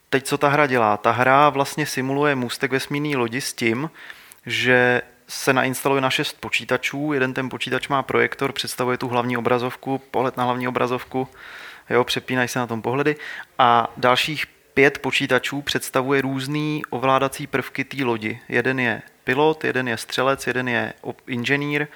Teď 0.09 0.25
co 0.25 0.37
ta 0.37 0.49
hra 0.49 0.67
dělá? 0.67 0.97
Ta 0.97 1.11
hra 1.11 1.49
vlastně 1.49 1.85
simuluje 1.85 2.35
můstek 2.35 2.71
vesmírný 2.71 3.15
lodi 3.15 3.41
s 3.41 3.53
tím, 3.53 3.89
že 4.45 5.01
se 5.27 5.53
nainstaluje 5.53 6.01
na 6.01 6.09
šest 6.09 6.37
počítačů, 6.39 7.13
jeden 7.13 7.33
ten 7.33 7.49
počítač 7.49 7.87
má 7.87 8.03
projektor, 8.03 8.51
představuje 8.51 8.97
tu 8.97 9.07
hlavní 9.07 9.37
obrazovku, 9.37 9.97
pohled 9.97 10.37
na 10.37 10.43
hlavní 10.43 10.67
obrazovku, 10.67 11.27
jo, 11.89 12.03
přepínají 12.03 12.47
se 12.47 12.59
na 12.59 12.67
tom 12.67 12.81
pohledy 12.81 13.15
a 13.59 13.93
dalších 13.97 14.45
pět 14.73 14.99
počítačů 14.99 15.61
představuje 15.61 16.21
různý 16.21 16.81
ovládací 16.89 17.47
prvky 17.47 17.83
té 17.83 18.03
lodi. 18.03 18.39
Jeden 18.49 18.79
je 18.79 19.01
pilot, 19.23 19.63
jeden 19.63 19.87
je 19.87 19.97
střelec, 19.97 20.47
jeden 20.47 20.67
je 20.67 20.93
inženýr, 21.27 21.87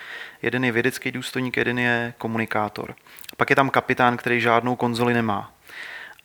jeden 0.42 0.66
je 0.66 0.72
vědecký 0.72 1.12
důstojník, 1.12 1.58
jeden 1.58 1.80
je 1.80 2.14
komunikátor. 2.18 2.96
Pak 3.38 3.50
je 3.50 3.56
tam 3.56 3.70
kapitán, 3.70 4.18
který 4.18 4.42
žádnou 4.42 4.76
konzoli 4.76 5.14
nemá. 5.14 5.57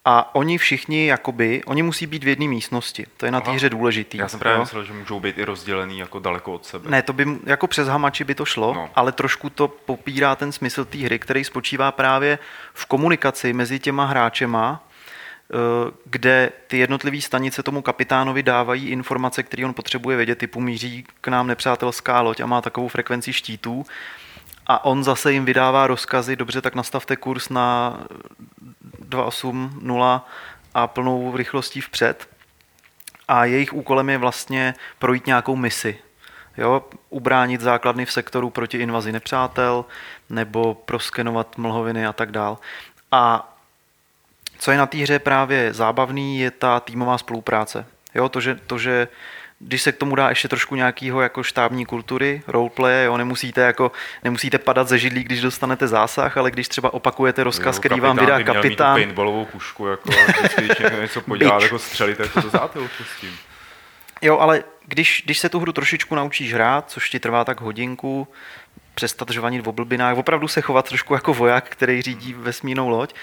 A 0.05 0.35
oni 0.35 0.59
všichni, 0.59 1.07
jakoby, 1.07 1.63
oni 1.65 1.83
musí 1.83 2.07
být 2.07 2.25
v 2.25 2.29
jedné 2.29 2.49
místnosti. 2.49 3.07
To 3.17 3.27
je 3.27 3.33
na 3.33 3.41
té 3.41 3.51
hře 3.51 3.71
důležitý. 3.71 4.19
Já 4.19 4.29
jsem 4.29 4.41
právě 4.41 4.61
myslel, 4.61 4.85
že 4.85 4.93
můžou 4.93 5.21
být 5.21 5.39
i 5.39 5.45
rozdělený 5.45 5.99
jako 5.99 6.19
daleko 6.19 6.53
od 6.53 6.67
sebe. 6.67 6.91
Ne, 6.91 7.03
to 7.03 7.13
by 7.13 7.27
jako 7.47 7.67
přes 7.67 7.89
hamači 7.89 8.25
by 8.25 8.35
to 8.35 8.45
šlo, 8.45 8.75
No. 8.75 8.81
no. 8.81 8.91
ale 8.95 9.13
trošku 9.13 9.51
to 9.51 9.69
popírá 9.69 10.37
ten 10.37 10.53
smysl 10.53 10.85
té 10.85 10.99
hry, 10.99 11.19
který 11.19 11.45
spočívá 11.45 11.93
právě 11.93 12.39
v 12.75 12.87
komunikaci 12.87 13.53
mezi 13.53 13.79
těma 13.79 14.05
hráčema, 14.05 14.85
eh, 15.53 15.57
kde 16.05 16.53
ty 16.67 16.79
jednotlivé 16.79 17.21
stanice 17.21 17.63
tomu 17.63 17.83
kapitánovi 17.83 18.43
dávají 18.43 18.89
informace, 18.89 19.43
které 19.43 19.65
on 19.67 19.75
potřebuje 19.75 20.17
vědět, 20.17 20.39
typu 20.39 20.61
míří 20.61 21.05
k 21.21 21.29
nám 21.29 21.47
nepřátelská 21.47 22.21
loď 22.21 22.41
a 22.41 22.47
má 22.47 22.61
takovou 22.61 22.89
frekvenci 22.89 23.33
štítů 23.33 23.87
a 24.67 24.85
on 24.85 25.05
zase 25.05 25.33
jim 25.33 25.45
vydává 25.45 25.87
rozkazy, 25.87 26.37
dobře, 26.37 26.61
tak 26.61 26.75
nastavte 26.75 27.17
kurz 27.17 27.49
na 27.49 27.99
280 29.13 30.27
a 30.75 30.87
plnou 30.87 31.37
rychlostí 31.37 31.81
vpřed 31.81 32.29
a 33.29 33.45
jejich 33.45 33.73
úkolem 33.73 34.11
je 34.11 34.19
vlastně 34.19 34.75
projít 34.99 35.27
nějakou 35.27 35.57
misi. 35.57 35.99
Jo, 36.57 36.85
ubránit 37.11 37.61
základny 37.61 38.07
v 38.07 38.13
sektoru 38.13 38.51
proti 38.51 38.79
invazi 38.79 39.13
nepřátel 39.13 39.85
nebo 40.31 40.75
proskenovat 40.75 41.59
mlhoviny 41.59 42.07
a 42.07 42.13
tak 42.13 42.33
dál. 42.33 42.59
A 43.13 43.49
co 44.59 44.71
je 44.71 44.79
na 44.79 44.87
té 44.87 44.99
hře 44.99 45.19
právě 45.19 45.73
zábavný, 45.73 46.39
je 46.39 46.51
ta 46.51 46.81
týmová 46.81 47.19
spolupráce. 47.19 47.87
Jo, 48.15 48.29
to, 48.29 48.41
že, 48.41 48.55
to, 48.55 48.79
že 48.79 49.09
když 49.65 49.83
se 49.83 49.93
k 49.93 49.97
tomu 49.97 50.15
dá 50.15 50.29
ještě 50.29 50.49
trošku 50.49 50.75
nějakého 50.75 51.21
jako 51.21 51.43
štábní 51.43 51.87
kultury, 51.87 52.43
roleplay, 52.47 53.05
jo, 53.05 53.17
nemusíte, 53.17 53.61
jako, 53.61 53.93
nemusíte 54.25 54.59
padat 54.59 54.89
ze 54.89 54.99
židlí, 54.99 55.25
když 55.25 55.41
dostanete 55.41 55.89
zásah, 55.89 56.37
ale 56.37 56.51
když 56.51 56.69
třeba 56.69 56.95
opakujete 56.95 57.45
rozkaz, 57.45 57.79
který 57.79 58.01
vám 58.01 58.17
vydá 58.17 58.37
by 58.37 58.43
měl 58.45 58.55
kapitán, 58.55 58.97
Mít 58.97 59.05
paintballovou 59.05 59.45
pušku, 59.45 59.87
jako 59.87 60.11
vždycky, 60.59 60.85
něco 61.01 61.21
podělá, 61.21 61.63
jako 61.63 61.79
střelit, 61.79 62.21
jako 62.21 62.43
to 62.43 62.49
zátilku 62.49 63.05
s 63.05 63.21
tím. 63.21 63.31
Jo, 64.23 64.39
ale 64.39 64.65
když, 64.87 65.23
když 65.25 65.39
se 65.39 65.49
tu 65.49 65.61
hru 65.61 65.73
trošičku 65.73 66.15
naučíš 66.15 66.55
hrát, 66.55 66.91
což 66.91 67.11
ti 67.11 67.21
trvá 67.21 67.45
tak 67.45 67.61
hodinku, 67.61 68.29
přestat 68.95 69.31
žvanit 69.31 69.61
v 69.61 69.69
oblbinách, 69.69 70.17
opravdu 70.17 70.49
se 70.49 70.61
chovat 70.61 70.89
trošku 70.89 71.15
jako 71.15 71.35
voják, 71.35 71.69
který 71.69 72.03
řídí 72.03 72.33
vesmírnou 72.33 72.89
loď, 72.89 73.15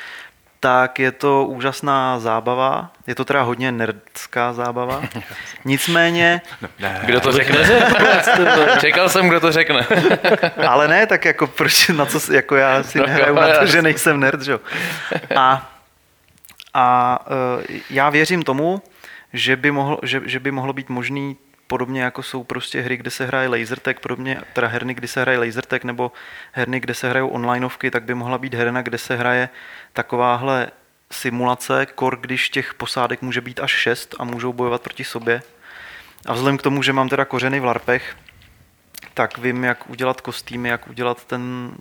tak 0.60 1.00
je 1.00 1.12
to 1.12 1.46
úžasná 1.46 2.20
zábava. 2.20 2.92
Je 3.08 3.16
to 3.16 3.26
teda 3.26 3.42
hodně 3.42 3.72
nerdská 3.72 4.54
zábava. 4.54 5.02
Nicméně, 5.66 6.42
Kdo 7.06 7.20
to 7.20 7.32
řekne? 7.32 7.58
Čekal 8.80 9.10
jsem, 9.10 9.30
kdo 9.30 9.40
to 9.40 9.52
řekne. 9.52 9.88
ale 10.68 10.88
ne, 10.88 11.08
tak 11.08 11.26
jako 11.26 11.48
proč, 11.48 11.90
na 11.90 12.06
co, 12.06 12.34
jako 12.34 12.56
já 12.56 12.84
si 12.84 13.00
No, 13.00 13.06
nehraju 13.06 13.36
na 13.36 13.60
to, 13.60 13.66
že 13.66 13.82
nejsem 13.82 14.20
nerd, 14.20 14.42
že 14.42 14.52
jo. 14.52 14.60
A, 15.36 15.72
a 16.74 17.20
eh, 17.70 17.80
já 17.90 18.10
věřím 18.10 18.44
tomu, 18.44 18.82
že 19.34 19.56
by, 19.56 19.72
mohlo, 19.72 20.00
že, 20.04 20.22
že 20.26 20.40
by 20.40 20.52
mohlo 20.52 20.74
být 20.74 20.90
možný 20.90 21.38
podobně 21.70 22.02
jako 22.02 22.24
jsou 22.24 22.44
prostě 22.44 22.82
hry, 22.82 22.98
kde 22.98 23.12
se 23.12 23.26
hraje 23.26 23.48
lasertag, 23.48 24.00
podobně, 24.00 24.42
teda 24.54 24.68
herny, 24.68 24.94
kdy 24.94 25.08
se 25.08 25.22
hraje 25.22 25.40
lasertag, 25.40 25.84
nebo 25.84 26.12
herny, 26.52 26.80
kde 26.80 26.94
se 26.94 27.10
hrajou 27.10 27.28
onlineovky, 27.28 27.92
tak 27.92 28.04
by 28.04 28.14
mohla 28.14 28.38
být 28.38 28.54
herna, 28.54 28.82
kde 28.82 28.98
se 28.98 29.16
hraje 29.16 29.50
takováhle 29.94 30.68
simulace, 31.12 31.86
kor, 31.86 32.18
když 32.22 32.50
těch 32.50 32.74
posádek 32.74 33.22
může 33.22 33.42
být 33.42 33.60
až 33.60 33.72
šest 33.72 34.16
a 34.20 34.24
můžou 34.24 34.54
bojovat 34.54 34.82
proti 34.82 35.04
sobě. 35.04 35.42
A 36.26 36.34
vzhledem 36.34 36.58
k 36.58 36.62
tomu, 36.62 36.84
že 36.84 36.94
mám 36.94 37.10
teda 37.10 37.26
kořeny 37.26 37.60
v 37.60 37.66
larpech, 37.66 38.16
tak 39.14 39.38
vím, 39.38 39.64
jak 39.64 39.90
udělat 39.90 40.22
kostýmy, 40.22 40.70
jak 40.70 40.88
udělat 40.88 41.26
ten, 41.26 41.72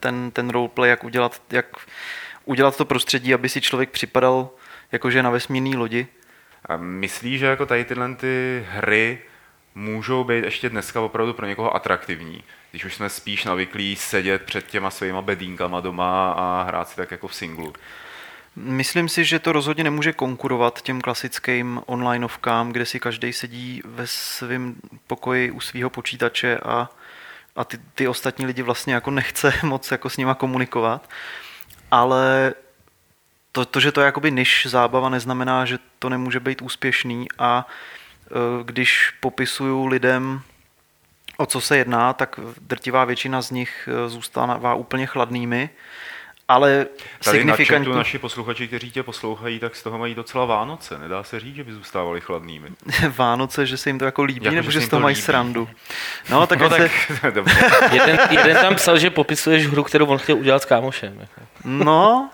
ten, 0.00 0.30
ten 0.30 0.50
roleplay, 0.50 0.90
jak 0.90 1.04
udělat, 1.04 1.42
jak 1.50 1.66
udělat 2.44 2.76
to 2.76 2.84
prostředí, 2.84 3.34
aby 3.34 3.48
si 3.48 3.60
člověk 3.60 3.90
připadal 3.90 4.50
jakože 4.92 5.22
na 5.22 5.30
vesmírné 5.30 5.76
lodi. 5.76 6.06
A 6.66 6.76
myslíš, 6.76 7.40
že 7.40 7.46
jako 7.46 7.66
tady 7.66 7.84
tyhle 7.84 8.14
ty 8.14 8.66
hry 8.70 9.18
můžou 9.74 10.24
být 10.24 10.44
ještě 10.44 10.70
dneska 10.70 11.00
opravdu 11.00 11.32
pro 11.32 11.46
někoho 11.46 11.76
atraktivní, 11.76 12.44
když 12.70 12.84
už 12.84 12.94
jsme 12.94 13.08
spíš 13.08 13.44
navyklí 13.44 13.96
sedět 13.96 14.42
před 14.42 14.66
těma 14.66 14.90
svýma 14.90 15.22
bedínkama 15.22 15.80
doma 15.80 16.32
a 16.32 16.62
hrát 16.62 16.88
si 16.88 16.96
tak 16.96 17.10
jako 17.10 17.28
v 17.28 17.34
singlu. 17.34 17.72
Myslím 18.56 19.08
si, 19.08 19.24
že 19.24 19.38
to 19.38 19.52
rozhodně 19.52 19.84
nemůže 19.84 20.12
konkurovat 20.12 20.82
těm 20.82 21.00
klasickým 21.00 21.80
onlineovkám, 21.86 22.72
kde 22.72 22.86
si 22.86 23.00
každý 23.00 23.32
sedí 23.32 23.82
ve 23.84 24.06
svém 24.06 24.74
pokoji 25.06 25.50
u 25.50 25.60
svého 25.60 25.90
počítače 25.90 26.58
a, 26.58 26.90
a 27.56 27.64
ty, 27.64 27.78
ty 27.94 28.08
ostatní 28.08 28.46
lidi 28.46 28.62
vlastně 28.62 28.94
jako 28.94 29.10
nechce 29.10 29.52
moc 29.62 29.90
jako 29.90 30.10
s 30.10 30.16
nima 30.16 30.34
komunikovat. 30.34 31.10
Ale 31.90 32.54
to, 33.52 33.64
to, 33.64 33.80
že 33.80 33.92
to 33.92 34.00
je 34.00 34.04
jakoby 34.04 34.32
niž 34.32 34.66
zábava, 34.70 35.08
neznamená, 35.08 35.64
že 35.64 35.78
to 35.98 36.08
nemůže 36.08 36.40
být 36.40 36.62
úspěšný 36.62 37.26
a 37.38 37.66
e, 38.30 38.64
když 38.64 39.12
popisuju 39.20 39.86
lidem, 39.86 40.40
o 41.36 41.46
co 41.46 41.60
se 41.60 41.76
jedná, 41.76 42.12
tak 42.12 42.40
drtivá 42.60 43.04
většina 43.04 43.42
z 43.42 43.50
nich 43.50 43.88
e, 44.04 44.08
zůstává 44.08 44.74
úplně 44.74 45.06
chladnými, 45.06 45.70
ale 46.48 46.86
Tady 47.24 47.38
signifikantní... 47.38 47.94
naši 47.94 48.18
posluchači, 48.18 48.66
kteří 48.68 48.90
tě 48.90 49.02
poslouchají, 49.02 49.58
tak 49.58 49.76
z 49.76 49.82
toho 49.82 49.98
mají 49.98 50.14
docela 50.14 50.44
Vánoce. 50.44 50.98
Nedá 50.98 51.22
se 51.22 51.40
říct, 51.40 51.56
že 51.56 51.64
by 51.64 51.72
zůstávali 51.72 52.20
chladnými. 52.20 52.68
Vánoce, 53.16 53.66
že 53.66 53.76
se 53.76 53.88
jim 53.90 53.98
to 53.98 54.04
jako 54.04 54.22
líbí, 54.22 54.44
Jako, 54.44 54.54
nebo 54.54 54.70
že 54.70 54.80
že 54.80 54.86
z 54.86 54.88
toho 54.90 55.00
to 55.00 55.02
mají 55.02 55.14
líbí. 55.14 55.24
srandu. 55.24 55.68
No, 56.30 56.46
tak, 56.46 56.60
No 56.60 56.68
tak, 56.68 56.90
se, 57.20 57.30
dobře. 57.30 57.70
Jeden, 57.92 58.18
jeden 58.30 58.56
tam 58.56 58.74
psal, 58.74 58.98
že 58.98 59.10
popisuješ 59.10 59.66
hru, 59.66 59.84
kterou 59.84 60.06
on 60.06 60.18
chtěl 60.18 60.36
udělat 60.36 60.62
s 60.62 60.64
kámošem. 60.64 61.26
no 61.64 62.30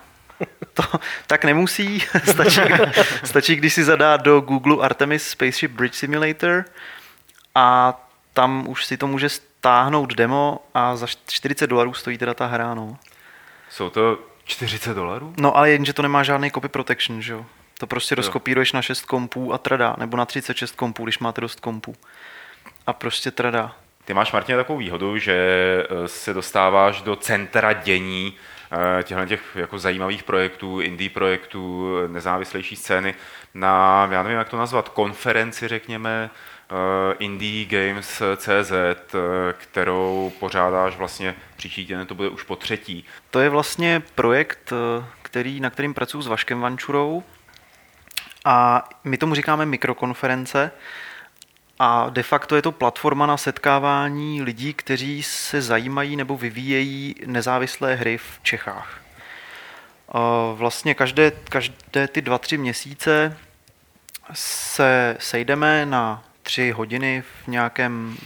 to, 0.74 0.82
tak 1.26 1.44
nemusí. 1.44 2.00
stačí, 2.24 2.60
stačí, 3.24 3.56
když 3.56 3.74
si 3.74 3.84
zadá 3.84 4.16
do 4.16 4.40
Google 4.40 4.84
Artemis 4.84 5.28
Spaceship 5.28 5.70
Bridge 5.70 5.94
Simulator 5.94 6.64
a 7.54 7.94
tam 8.32 8.68
už 8.68 8.84
si 8.84 8.96
to 8.96 9.06
může 9.06 9.28
stáhnout 9.28 10.14
demo 10.14 10.58
a 10.74 10.96
za 10.96 11.06
40 11.26 11.66
dolarů 11.66 11.94
stojí 11.94 12.18
teda 12.18 12.34
ta 12.34 12.46
hra, 12.46 12.74
no. 12.74 12.96
Jsou 13.70 13.90
to 13.90 14.18
40 14.44 14.94
dolarů? 14.94 15.34
No 15.38 15.56
ale 15.56 15.70
jenže 15.70 15.92
to 15.92 16.02
nemá 16.02 16.22
žádný 16.22 16.50
copy 16.50 16.68
protection, 16.68 17.22
že 17.22 17.32
jo. 17.32 17.46
To 17.78 17.86
prostě 17.86 18.14
rozkopíruješ 18.14 18.72
na 18.72 18.82
6 18.82 19.04
kompů 19.04 19.52
a 19.52 19.58
trada, 19.58 19.96
nebo 19.98 20.16
na 20.16 20.24
36 20.24 20.76
kompů, 20.76 21.04
když 21.04 21.18
máte 21.18 21.40
dost 21.40 21.60
kompů. 21.60 21.94
A 22.86 22.92
prostě 22.92 23.30
trada. 23.30 23.76
Ty 24.04 24.14
máš, 24.14 24.32
Martin, 24.32 24.56
takovou 24.56 24.78
výhodu, 24.78 25.18
že 25.18 25.34
eh, 25.34 26.08
se 26.08 26.34
dostáváš 26.34 27.02
do 27.02 27.16
centra 27.16 27.72
dění 27.72 28.34
těchto 29.02 29.26
těch 29.26 29.42
jako 29.54 29.78
zajímavých 29.78 30.22
projektů, 30.22 30.80
indie 30.80 31.10
projektů, 31.10 31.94
eh, 32.04 32.08
nezávislejší 32.08 32.76
scény 32.76 33.14
na, 33.54 34.08
já 34.10 34.22
nevím, 34.22 34.38
jak 34.38 34.48
to 34.48 34.56
nazvat, 34.56 34.88
konferenci, 34.88 35.68
řekněme, 35.68 36.30
eh, 36.70 37.14
Indie 37.18 37.64
Games 37.64 38.22
CZ, 38.36 38.72
eh, 38.72 39.54
kterou 39.58 40.32
pořádáš 40.40 40.96
vlastně 40.96 41.34
příští 41.56 41.86
týden, 41.86 42.06
to 42.06 42.14
bude 42.14 42.28
už 42.28 42.42
po 42.42 42.56
třetí. 42.56 43.04
To 43.30 43.40
je 43.40 43.48
vlastně 43.48 44.02
projekt, 44.14 44.72
eh, 44.72 45.04
který, 45.22 45.60
na 45.60 45.70
kterým 45.70 45.94
pracuji 45.94 46.22
s 46.22 46.26
Vaškem 46.26 46.60
Vančurou 46.60 47.22
a 48.44 48.88
my 49.04 49.18
tomu 49.18 49.34
říkáme 49.34 49.66
mikrokonference 49.66 50.72
a 51.78 52.08
de 52.10 52.22
facto 52.22 52.56
je 52.56 52.62
to 52.62 52.72
platforma 52.72 53.26
na 53.26 53.36
setkávání 53.36 54.42
lidí, 54.42 54.74
kteří 54.74 55.22
se 55.22 55.62
zajímají 55.62 56.16
nebo 56.16 56.36
vyvíjejí 56.36 57.14
nezávislé 57.26 57.94
hry 57.94 58.18
v 58.18 58.40
Čechách. 58.42 59.00
Vlastně 60.54 60.94
každé, 60.94 61.30
každé 61.30 62.08
ty 62.08 62.22
dva, 62.22 62.38
tři 62.38 62.58
měsíce 62.58 63.36
se 64.32 65.16
sejdeme 65.20 65.86
na 65.86 66.24
tři 66.42 66.70
hodiny 66.70 67.22
v 67.44 67.48
nějakém, 67.48 68.16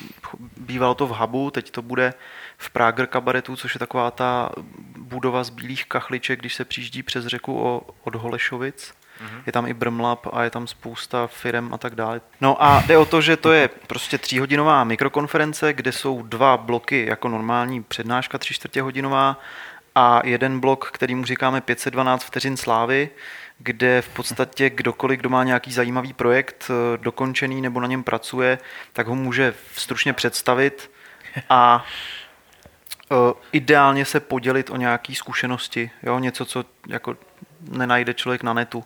bývalo 0.56 0.94
to 0.94 1.06
v 1.06 1.10
hubu, 1.10 1.50
teď 1.50 1.70
to 1.70 1.82
bude 1.82 2.14
v 2.58 2.70
Prager 2.70 3.06
kabaretu, 3.06 3.56
což 3.56 3.74
je 3.74 3.78
taková 3.78 4.10
ta 4.10 4.50
budova 4.98 5.44
z 5.44 5.50
bílých 5.50 5.84
kachliček, 5.84 6.40
když 6.40 6.54
se 6.54 6.64
přijíždí 6.64 7.02
přes 7.02 7.26
řeku 7.26 7.82
od 8.04 8.14
Holešovic. 8.14 8.94
Mm-hmm. 9.20 9.42
Je 9.46 9.52
tam 9.52 9.66
i 9.66 9.74
Brmlab 9.74 10.26
a 10.32 10.42
je 10.44 10.50
tam 10.50 10.66
spousta 10.66 11.26
firem 11.26 11.74
a 11.74 11.78
tak 11.78 11.94
dále. 11.94 12.20
No 12.40 12.62
a 12.62 12.82
jde 12.86 12.98
o 12.98 13.04
to, 13.04 13.20
že 13.20 13.36
to 13.36 13.52
je 13.52 13.68
prostě 13.86 14.18
tříhodinová 14.18 14.84
mikrokonference, 14.84 15.72
kde 15.72 15.92
jsou 15.92 16.22
dva 16.22 16.56
bloky 16.56 17.06
jako 17.06 17.28
normální 17.28 17.82
přednáška 17.82 18.38
tři 18.38 18.54
čtvrtě 18.54 18.82
hodinová 18.82 19.40
a 19.94 20.26
jeden 20.26 20.60
blok, 20.60 20.90
který 20.92 21.14
mu 21.14 21.24
říkáme 21.24 21.60
512 21.60 22.24
vteřin 22.24 22.56
slávy, 22.56 23.10
kde 23.58 24.02
v 24.02 24.08
podstatě 24.08 24.70
kdokoliv, 24.70 25.20
kdo 25.20 25.28
má 25.28 25.44
nějaký 25.44 25.72
zajímavý 25.72 26.12
projekt 26.12 26.70
eh, 26.70 26.98
dokončený 26.98 27.60
nebo 27.60 27.80
na 27.80 27.86
něm 27.86 28.02
pracuje, 28.02 28.58
tak 28.92 29.06
ho 29.06 29.14
může 29.14 29.54
stručně 29.74 30.12
představit 30.12 30.90
a 31.48 31.84
eh, 33.12 33.14
ideálně 33.52 34.04
se 34.04 34.20
podělit 34.20 34.70
o 34.70 34.76
nějaké 34.76 35.14
zkušenosti, 35.14 35.90
jo? 36.02 36.18
něco, 36.18 36.44
co 36.44 36.64
jako 36.88 37.16
nenajde 37.68 38.14
člověk 38.14 38.42
na 38.42 38.52
netu. 38.52 38.84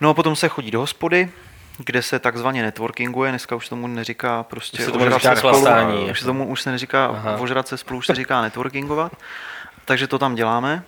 No 0.00 0.10
a 0.10 0.14
potom 0.14 0.36
se 0.36 0.48
chodí 0.48 0.70
do 0.70 0.80
hospody, 0.80 1.30
kde 1.78 2.02
se 2.02 2.18
takzvaně 2.18 2.62
networkinguje, 2.62 3.30
dneska 3.30 3.56
už 3.56 3.68
tomu 3.68 3.86
neříká 3.86 4.42
prostě 4.42 4.78
Už 4.78 4.84
se 4.84 4.90
tomu 4.92 5.04
neříká 5.04 5.36
spolu, 5.36 5.52
chlastání, 5.60 6.00
už 6.02 6.06
jako. 6.08 6.18
se 6.18 6.24
tomu 6.24 6.46
už 6.48 6.62
se 6.62 6.70
neříká 6.70 7.06
Aha. 7.06 7.36
ožrat 7.36 7.68
se 7.68 7.76
spolu, 7.76 7.98
už 7.98 8.06
se 8.06 8.14
říká 8.14 8.42
networkingovat, 8.42 9.12
takže 9.84 10.06
to 10.06 10.18
tam 10.18 10.34
děláme. 10.34 10.82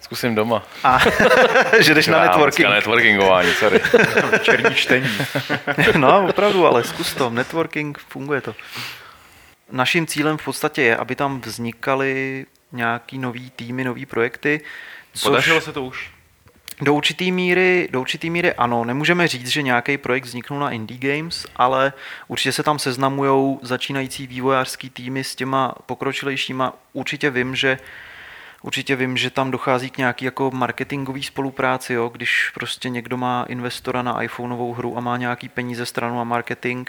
Zkusím 0.00 0.34
doma. 0.34 0.62
A 0.84 0.98
že 1.80 1.94
jdeš 1.94 2.06
na 2.06 2.16
Já, 2.18 2.24
networking. 2.24 2.56
dneska 2.68 2.74
networkingování, 2.74 3.52
sorry. 3.52 3.80
Večerní 4.30 4.74
čtení. 4.74 5.08
No, 5.96 6.26
opravdu, 6.28 6.66
ale 6.66 6.84
zkus 6.84 7.14
to. 7.14 7.30
Networking, 7.30 7.98
funguje 7.98 8.40
to. 8.40 8.54
Naším 9.72 10.06
cílem 10.06 10.38
v 10.38 10.44
podstatě 10.44 10.82
je, 10.82 10.96
aby 10.96 11.16
tam 11.16 11.40
vznikaly 11.40 12.46
nějaký 12.72 13.18
nový 13.18 13.50
týmy, 13.50 13.84
nový 13.84 14.06
projekty. 14.06 14.60
Což 15.12 15.22
Podařilo 15.22 15.60
se 15.60 15.72
to 15.72 15.82
už? 15.82 16.10
Do 16.80 16.94
určitý 16.94 17.32
míry, 17.32 17.88
do 17.90 18.00
určitý 18.00 18.30
míry 18.30 18.52
ano. 18.52 18.84
Nemůžeme 18.84 19.28
říct, 19.28 19.48
že 19.48 19.62
nějaký 19.62 19.98
projekt 19.98 20.24
vzniknul 20.24 20.60
na 20.60 20.70
Indie 20.70 21.16
Games, 21.16 21.46
ale 21.56 21.92
určitě 22.28 22.52
se 22.52 22.62
tam 22.62 22.78
seznamují 22.78 23.58
začínající 23.62 24.26
vývojářský 24.26 24.90
týmy 24.90 25.24
s 25.24 25.34
těma 25.34 25.74
pokročilejšíma. 25.86 26.72
Určitě 26.92 27.30
vím, 27.30 27.56
že 27.56 27.78
Určitě 28.62 28.96
vím, 28.96 29.16
že 29.16 29.30
tam 29.30 29.50
dochází 29.50 29.90
k 29.90 29.98
nějaký 29.98 30.24
jako 30.24 30.50
marketingové 30.50 31.22
spolupráci, 31.22 31.92
jo? 31.92 32.08
když 32.08 32.50
prostě 32.54 32.88
někdo 32.88 33.16
má 33.16 33.44
investora 33.48 34.02
na 34.02 34.22
iPhoneovou 34.22 34.72
hru 34.72 34.96
a 34.96 35.00
má 35.00 35.16
nějaký 35.16 35.48
peníze 35.48 35.86
stranu 35.86 36.20
a 36.20 36.24
marketing, 36.24 36.88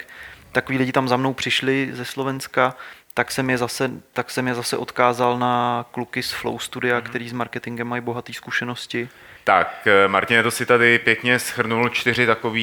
takový 0.52 0.78
lidi 0.78 0.92
tam 0.92 1.08
za 1.08 1.16
mnou 1.16 1.32
přišli 1.32 1.90
ze 1.92 2.04
Slovenska, 2.04 2.76
tak 3.14 3.30
jsem 3.30 3.50
je 3.50 3.58
zase, 3.58 3.90
tak 4.12 4.30
jsem 4.30 4.48
je 4.48 4.54
zase 4.54 4.76
odkázal 4.76 5.38
na 5.38 5.86
kluky 5.90 6.22
z 6.22 6.32
Flow 6.32 6.58
Studia, 6.58 7.00
mm-hmm. 7.00 7.08
který 7.08 7.28
s 7.28 7.32
marketingem 7.32 7.88
mají 7.88 8.02
bohaté 8.02 8.32
zkušenosti. 8.32 9.08
Tak, 9.44 9.86
eh, 9.86 10.08
Martine, 10.08 10.42
to 10.42 10.50
si 10.50 10.66
tady 10.66 10.98
pěkně 10.98 11.38
schrnul 11.38 11.88
čtyři 11.88 12.26
takové 12.26 12.60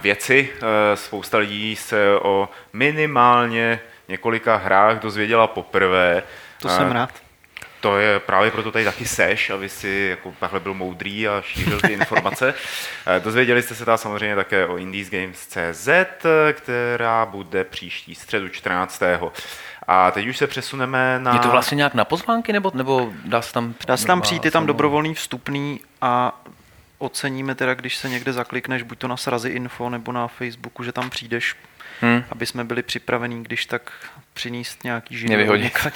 věci. 0.00 0.48
Eh, 0.56 0.96
Spousta 0.96 1.38
lidí 1.38 1.76
se 1.76 2.06
o 2.22 2.48
minimálně 2.72 3.80
několika 4.08 4.56
hrách 4.56 4.98
dozvěděla 4.98 5.46
poprvé. 5.46 6.22
To 6.60 6.68
Eh, 6.68 6.76
jsem 6.76 6.92
rád. 6.92 7.10
To 7.80 7.98
je 7.98 8.20
právě 8.20 8.50
proto 8.50 8.72
tady 8.72 8.84
taky 8.84 9.04
seš, 9.04 9.50
aby 9.50 9.68
si 9.68 10.06
jako 10.10 10.34
takhle 10.40 10.60
byl 10.60 10.74
moudrý 10.74 11.28
a 11.28 11.42
šířil 11.42 11.80
ty 11.80 11.92
informace. 11.92 12.54
Eh, 13.16 13.20
Dozvěděli 13.20 13.62
jste 13.62 13.74
se 13.74 13.84
tam 13.84 13.98
samozřejmě 13.98 14.36
také 14.36 14.66
o 14.66 14.76
indiesgames.cz, 14.76 15.88
která 16.52 17.26
bude 17.26 17.64
příští 17.64 18.14
středu 18.14 18.48
14. 18.48 19.02
A 19.88 20.10
teď 20.10 20.26
už 20.26 20.36
se 20.36 20.46
přesuneme 20.46 21.18
na... 21.18 21.32
Je 21.32 21.38
to 21.38 21.48
vlastně 21.50 21.76
nějak 21.76 21.94
na 21.94 22.04
pozvánky, 22.04 22.52
nebo, 22.52 22.70
nebo 22.74 23.12
dá 23.24 23.42
se 23.42 23.52
tam... 23.52 23.74
Dá 23.86 23.96
se 23.96 24.06
tam 24.06 24.20
přijít, 24.20 24.44
je 24.44 24.50
tam 24.50 24.66
dobrovolný 24.66 25.14
vstupný 25.14 25.80
a 26.00 26.44
oceníme 26.98 27.54
teda, 27.54 27.74
když 27.74 27.96
se 27.96 28.08
někde 28.08 28.32
zaklikneš, 28.32 28.82
buď 28.82 28.98
to 28.98 29.08
na 29.08 29.16
Srazy 29.16 29.48
Info 29.48 29.90
nebo 29.90 30.12
na 30.12 30.28
Facebooku, 30.28 30.82
že 30.82 30.92
tam 30.92 31.10
přijdeš, 31.10 31.56
Hm. 32.02 32.24
aby 32.30 32.46
jsme 32.46 32.64
byli 32.64 32.82
připravení, 32.82 33.42
když 33.42 33.66
tak 33.66 33.92
přinést 34.34 34.84
nějaký 34.84 35.16
židle. 35.16 35.36
Nevyhodit. 35.36 35.72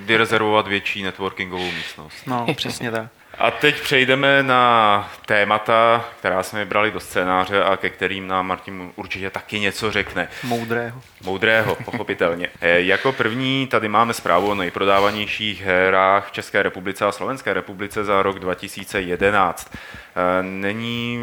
vyrezervovat 0.00 0.68
větší 0.68 1.02
networkingovou 1.02 1.70
místnost. 1.72 2.26
No, 2.26 2.46
přesně 2.54 2.90
tak. 2.90 3.06
A 3.38 3.50
teď 3.50 3.80
přejdeme 3.80 4.42
na 4.42 5.10
témata, 5.26 6.04
která 6.18 6.42
jsme 6.42 6.58
vybrali 6.58 6.90
do 6.90 7.00
scénáře 7.00 7.62
a 7.64 7.76
ke 7.76 7.90
kterým 7.90 8.26
nám 8.26 8.46
Martin 8.46 8.92
určitě 8.96 9.30
taky 9.30 9.60
něco 9.60 9.92
řekne. 9.92 10.28
Moudrého. 10.42 11.02
Moudrého, 11.24 11.74
pochopitelně. 11.84 12.48
Eh, 12.60 12.80
Jako 12.80 13.12
první 13.12 13.66
tady 13.66 13.88
máme 13.88 14.14
zprávu 14.14 14.50
o 14.50 14.54
nejprodávanějších 14.54 15.62
hrách 15.62 16.28
v 16.28 16.32
České 16.32 16.62
republice 16.62 17.04
a 17.06 17.12
Slovenské 17.12 17.54
republice 17.54 18.04
za 18.04 18.22
rok 18.22 18.38
2011. 18.38 19.70
Eh, 19.74 20.42
Není 20.42 21.18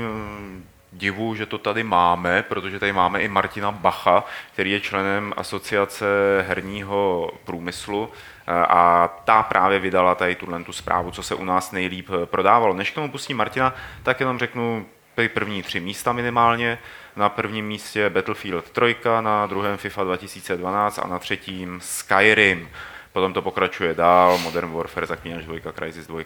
divu, 0.93 1.35
že 1.35 1.45
to 1.45 1.57
tady 1.57 1.83
máme, 1.83 2.43
protože 2.43 2.79
tady 2.79 2.93
máme 2.93 3.21
i 3.21 3.27
Martina 3.27 3.71
Bacha, 3.71 4.23
který 4.53 4.71
je 4.71 4.79
členem 4.79 5.33
asociace 5.37 6.05
herního 6.47 7.31
průmyslu 7.45 8.09
eh, 8.11 8.51
a 8.51 9.09
ta 9.25 9.43
právě 9.43 9.79
vydala 9.79 10.15
tady 10.15 10.35
tuhle 10.35 10.63
tu 10.63 10.73
zprávu, 10.73 11.11
co 11.11 11.23
se 11.23 11.35
u 11.35 11.45
nás 11.45 11.71
nejlíp 11.71 12.09
eh, 12.09 12.25
prodávalo. 12.25 12.73
Než 12.73 12.91
k 12.91 12.95
tomu 12.95 13.11
pustím 13.11 13.37
Martina, 13.37 13.73
tak 14.03 14.19
jenom 14.19 14.39
řeknu 14.39 14.85
první 15.33 15.63
tři 15.63 15.79
místa 15.79 16.13
minimálně. 16.13 16.79
Na 17.15 17.29
prvním 17.29 17.67
místě 17.67 18.09
Battlefield 18.09 18.71
3, 18.71 18.95
na 19.21 19.45
druhém 19.45 19.77
FIFA 19.77 20.03
2012 20.03 20.99
a 20.99 21.07
na 21.07 21.19
třetím 21.19 21.79
Skyrim. 21.81 22.69
Potom 23.13 23.33
to 23.33 23.41
pokračuje 23.41 23.93
dál, 23.93 24.37
Modern 24.37 24.71
Warfare, 24.71 25.05
Zaklínač 25.05 25.45
2, 25.45 25.71
Crysis 25.71 26.07
2 26.07 26.23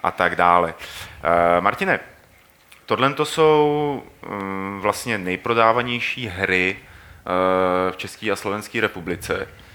a 0.00 0.10
tak 0.10 0.36
dále. 0.36 0.74
Eh, 1.22 1.60
Martine, 1.60 2.00
tohle 2.88 3.14
to 3.14 3.24
jsou 3.24 4.02
mm, 4.28 4.80
vlastně 4.80 5.18
nejprodávanější 5.18 6.26
hry 6.26 6.76
eh, 6.76 7.92
v 7.92 7.96
České 7.96 8.30
a 8.30 8.36
Slovenské 8.36 8.80
republice, 8.80 9.46
eh, 9.46 9.67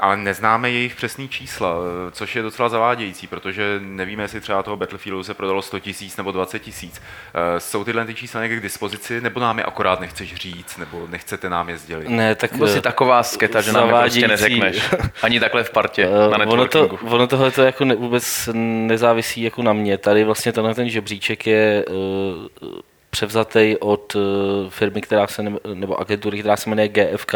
ale 0.00 0.16
neznáme 0.16 0.70
jejich 0.70 0.94
přesný 0.94 1.28
čísla, 1.28 1.76
eh, 2.08 2.10
což 2.10 2.36
je 2.36 2.42
docela 2.42 2.68
zavádějící, 2.68 3.26
protože 3.26 3.80
nevíme, 3.82 4.22
jestli 4.22 4.40
třeba 4.40 4.62
toho 4.62 4.76
Battlefieldu 4.76 5.24
se 5.24 5.34
prodalo 5.34 5.62
100 5.62 5.78
tisíc 5.78 6.16
nebo 6.16 6.32
20 6.32 6.58
tisíc. 6.58 7.02
Eh, 7.34 7.60
Jsou 7.60 7.84
tyhle 7.84 8.04
ty 8.04 8.14
čísla 8.14 8.42
někde 8.42 8.56
k 8.56 8.62
dispozici, 8.62 9.20
nebo 9.20 9.40
nám 9.40 9.58
je 9.58 9.64
akorát 9.64 10.00
nechceš 10.00 10.34
říct, 10.34 10.76
nebo 10.76 11.06
nechcete 11.10 11.48
nám 11.50 11.68
je 11.68 11.78
sdělit? 11.78 12.08
Ne, 12.08 12.34
tak 12.34 12.56
Byl 12.56 12.68
jsi 12.68 12.78
eh, 12.78 12.80
taková 12.80 13.22
sketa, 13.22 13.60
že 13.60 13.72
nám 13.72 13.88
je 13.88 13.94
prostě 14.00 14.28
neřekneš. 14.28 14.90
Ani 15.22 15.40
takhle 15.40 15.64
v 15.64 15.70
partě, 15.70 16.08
Eh, 16.12 16.38
na 16.38 16.46
ono 16.46 16.68
to, 16.68 16.88
ono 16.88 17.26
tohle 17.26 17.50
to 17.50 17.62
jako 17.62 17.84
ne, 17.84 17.94
vůbec 17.94 18.48
nezávisí 18.86 19.42
jako 19.42 19.62
na 19.62 19.72
mě. 19.72 19.98
Tady 19.98 20.24
vlastně 20.24 20.52
tenhle 20.52 20.74
ten 20.74 20.88
žebříček 20.88 21.46
je 21.46 21.84
uh, 21.90 22.68
převzatý 23.10 23.76
od 23.80 24.14
uh, 24.14 24.22
firmy, 24.68 25.00
která 25.00 25.26
se, 25.26 25.42
ne, 25.42 25.52
nebo 25.74 26.00
agentury, 26.00 26.38
která 26.38 26.56
se 26.56 26.70
jmenuje 26.70 26.88
GFK 26.88 27.34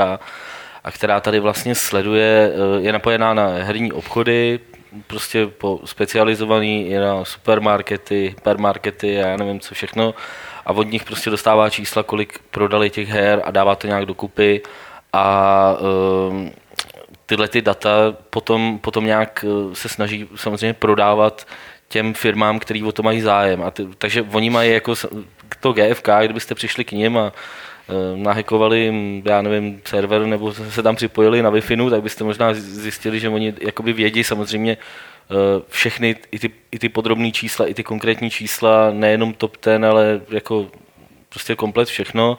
a 0.86 0.90
která 0.90 1.20
tady 1.20 1.40
vlastně 1.40 1.74
sleduje, 1.74 2.52
uh, 2.76 2.84
je 2.84 2.92
napojená 2.92 3.34
na 3.34 3.46
herní 3.46 3.92
obchody, 3.92 4.60
prostě 5.06 5.46
po 5.46 5.80
specializovaný 5.84 6.90
je 6.90 7.00
na 7.00 7.24
supermarkety, 7.24 8.28
hypermarkety 8.28 9.22
a 9.22 9.26
já 9.26 9.36
nevím 9.36 9.60
co 9.60 9.74
všechno 9.74 10.14
a 10.66 10.72
od 10.72 10.82
nich 10.82 11.04
prostě 11.04 11.30
dostává 11.30 11.70
čísla, 11.70 12.02
kolik 12.02 12.38
prodali 12.50 12.90
těch 12.90 13.08
her 13.08 13.42
a 13.44 13.50
dává 13.50 13.74
to 13.74 13.86
nějak 13.86 14.06
dokupy 14.06 14.62
a 15.12 15.76
um, 16.30 16.52
tyhle 17.26 17.48
ty 17.48 17.62
data 17.62 17.88
potom, 18.30 18.78
potom 18.78 19.06
nějak 19.06 19.44
eh, 19.48 19.74
se 19.74 19.88
snaží 19.88 20.28
samozřejmě 20.36 20.74
prodávat 20.74 21.46
těm 21.88 22.14
firmám, 22.14 22.58
který 22.58 22.82
o 22.82 22.92
to 22.92 23.02
mají 23.02 23.20
zájem. 23.20 23.62
A 23.62 23.70
ty, 23.70 23.86
takže 23.98 24.22
oni 24.22 24.50
mají 24.50 24.72
jako 24.72 24.94
to 25.60 25.72
GFK, 25.72 26.08
kdybyste 26.24 26.54
přišli 26.54 26.84
k 26.84 26.92
ním 26.92 27.18
a 27.18 27.26
eh, 27.26 27.32
nahekovali 28.16 28.80
jim, 28.80 29.22
já 29.24 29.42
nevím, 29.42 29.80
server 29.84 30.26
nebo 30.26 30.52
se 30.52 30.82
tam 30.82 30.96
připojili 30.96 31.42
na 31.42 31.50
wi 31.50 31.60
tak 31.90 32.02
byste 32.02 32.24
možná 32.24 32.54
zjistili, 32.54 33.20
že 33.20 33.28
oni 33.28 33.54
jakoby 33.60 33.92
vědí 33.92 34.24
samozřejmě 34.24 34.76
eh, 34.76 35.34
všechny, 35.68 36.16
i 36.32 36.38
ty, 36.38 36.50
i 36.72 36.78
ty 36.78 36.88
podrobné 36.88 37.30
čísla, 37.30 37.66
i 37.66 37.74
ty 37.74 37.84
konkrétní 37.84 38.30
čísla, 38.30 38.90
nejenom 38.90 39.34
top 39.34 39.56
ten, 39.56 39.84
ale 39.84 40.20
jako 40.30 40.66
prostě 41.28 41.56
komplet 41.56 41.88
všechno. 41.88 42.38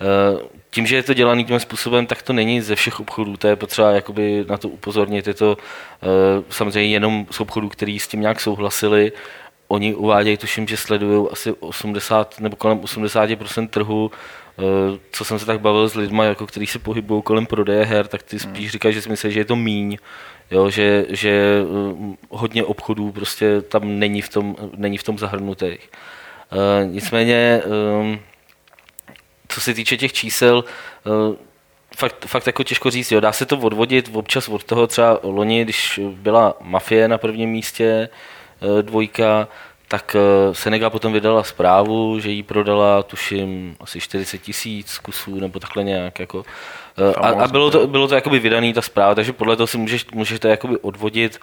Eh, 0.00 0.56
Tím, 0.70 0.86
že 0.86 0.96
je 0.96 1.02
to 1.02 1.14
dělaný 1.14 1.44
tím 1.44 1.60
způsobem, 1.60 2.06
tak 2.06 2.22
to 2.22 2.32
není 2.32 2.60
ze 2.60 2.74
všech 2.74 3.00
obchodů, 3.00 3.36
to 3.36 3.48
je 3.48 3.56
potřeba 3.56 3.90
jakoby 3.90 4.44
na 4.48 4.56
to 4.56 4.68
upozornit. 4.68 5.26
Je 5.26 5.34
to 5.34 5.56
eh, 6.02 6.06
samozřejmě 6.50 6.92
jenom 6.92 7.26
z 7.30 7.40
obchodů, 7.40 7.68
který 7.68 7.98
s 7.98 8.08
tím 8.08 8.20
nějak 8.20 8.40
souhlasili. 8.40 9.12
Oni 9.68 9.94
uvádějí, 9.94 10.36
tuším, 10.36 10.68
že 10.68 10.76
sledují 10.76 11.28
asi 11.32 11.52
80 11.52 12.40
nebo 12.40 12.56
kolem 12.56 12.78
80% 12.78 13.68
trhu, 13.68 14.10
Eh, 14.10 14.45
co 15.10 15.24
jsem 15.24 15.38
se 15.38 15.46
tak 15.46 15.60
bavil 15.60 15.88
s 15.88 15.94
lidmi, 15.94 16.22
jako 16.24 16.46
kteří 16.46 16.66
se 16.66 16.78
pohybují 16.78 17.22
kolem 17.22 17.46
prodeje 17.46 17.84
her, 17.84 18.06
tak 18.06 18.22
ty 18.22 18.38
spíš 18.38 18.70
říkají, 18.70 18.94
že 18.94 19.02
si 19.02 19.08
myslí, 19.08 19.32
že 19.32 19.40
je 19.40 19.44
to 19.44 19.56
míň, 19.56 19.98
jo, 20.50 20.70
že, 20.70 21.06
že 21.08 21.30
eh, 21.30 22.16
hodně 22.30 22.64
obchodů 22.64 23.12
prostě 23.12 23.60
tam 23.60 23.98
není 23.98 24.22
v 24.22 24.28
tom, 24.28 24.56
není 24.76 24.98
v 24.98 25.02
tom 25.02 25.18
zahrnutých. 25.18 25.90
Eh, 26.52 26.86
Nicméně 26.86 27.62
ehm, 27.64 28.20
co 29.48 29.60
se 29.60 29.74
týče 29.74 29.96
těch 29.96 30.12
čísel, 30.12 30.64
eh, 31.06 31.36
fakt, 31.96 32.26
fakt 32.26 32.46
jako 32.46 32.62
těžko 32.64 32.90
říct, 32.90 33.12
jo. 33.12 33.20
dá 33.20 33.32
se 33.32 33.46
to 33.46 33.58
odvodit 33.58 34.10
občas 34.12 34.48
od 34.48 34.64
toho 34.64 34.86
třeba 34.86 35.20
loni, 35.22 35.64
když 35.64 36.00
byla 36.02 36.56
Mafie 36.60 37.08
na 37.08 37.18
prvním 37.18 37.50
místě, 37.50 38.08
eh, 38.78 38.82
dvojka, 38.82 39.48
tak 39.88 40.16
eh, 40.16 40.54
Senegal 40.54 40.90
potom 40.90 41.12
vydala 41.12 41.42
zprávu, 41.42 42.20
že 42.20 42.30
jí 42.30 42.42
prodala, 42.42 43.02
tuším, 43.02 43.76
asi 43.80 44.00
40 44.00 44.38
tisíc 44.38 44.98
kusů, 44.98 45.40
nebo 45.40 45.60
takhle 45.60 45.84
nějak. 45.84 46.18
Jako. 46.18 46.44
Eh, 46.98 47.14
A, 47.14 47.28
a 47.28 47.48
bylo 47.48 47.70
to, 47.70 47.86
bylo 47.86 48.08
to 48.08 48.14
jakoby 48.14 48.38
vydaný 48.38 48.72
ta 48.72 48.82
zpráva, 48.82 49.14
takže 49.14 49.32
podle 49.32 49.56
toho 49.56 49.66
si 49.66 49.78
můžeš, 49.78 50.06
můžete 50.14 50.48
jakoby 50.48 50.78
odvodit, 50.78 51.40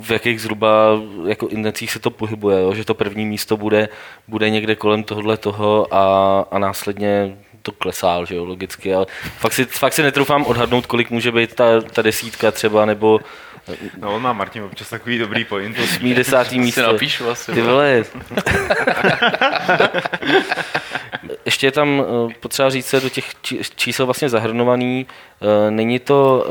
v 0.00 0.10
jakých 0.10 0.40
zhruba 0.40 1.00
jako 1.26 1.48
indexích 1.48 1.92
se 1.92 1.98
to 1.98 2.10
pohybuje, 2.10 2.60
jo? 2.60 2.74
že 2.74 2.84
to 2.84 2.94
první 2.94 3.26
místo 3.26 3.56
bude, 3.56 3.88
bude 4.28 4.50
někde 4.50 4.74
kolem 4.74 5.04
tohohle 5.04 5.36
toho 5.36 5.94
a, 5.94 6.46
a 6.50 6.58
následně 6.58 7.36
to 7.62 7.72
klesá, 7.72 8.24
že 8.24 8.34
jo, 8.34 8.44
logicky, 8.44 8.94
ale 8.94 9.06
fakt 9.38 9.52
si, 9.52 9.64
fakt 9.64 9.92
si 9.92 10.02
netroufám 10.02 10.46
odhadnout, 10.46 10.86
kolik 10.86 11.10
může 11.10 11.32
být 11.32 11.54
ta, 11.54 11.80
ta 11.80 12.02
desítka 12.02 12.50
třeba, 12.50 12.84
nebo 12.84 13.20
No, 14.00 14.14
on 14.14 14.22
má 14.22 14.32
Martin 14.32 14.62
občas 14.62 14.90
takový 14.90 15.18
dobrý 15.18 15.44
point. 15.44 15.78
osmý, 15.78 16.14
desátý 16.14 16.50
Si 16.50 16.58
místo. 16.58 16.82
napíšu 16.92 17.30
asi. 17.30 17.52
Ty 17.52 17.62
vole. 17.62 18.02
Ještě 21.44 21.66
je 21.66 21.70
tam 21.72 22.02
eh, 22.30 22.34
potřeba 22.40 22.70
říct 22.70 22.86
se 22.86 23.00
do 23.00 23.08
těch 23.08 23.30
čísel 23.76 24.06
vlastně 24.06 24.28
zahrnovaný. 24.28 25.06
eh, 25.66 25.70
Není 25.70 25.98
to, 25.98 26.46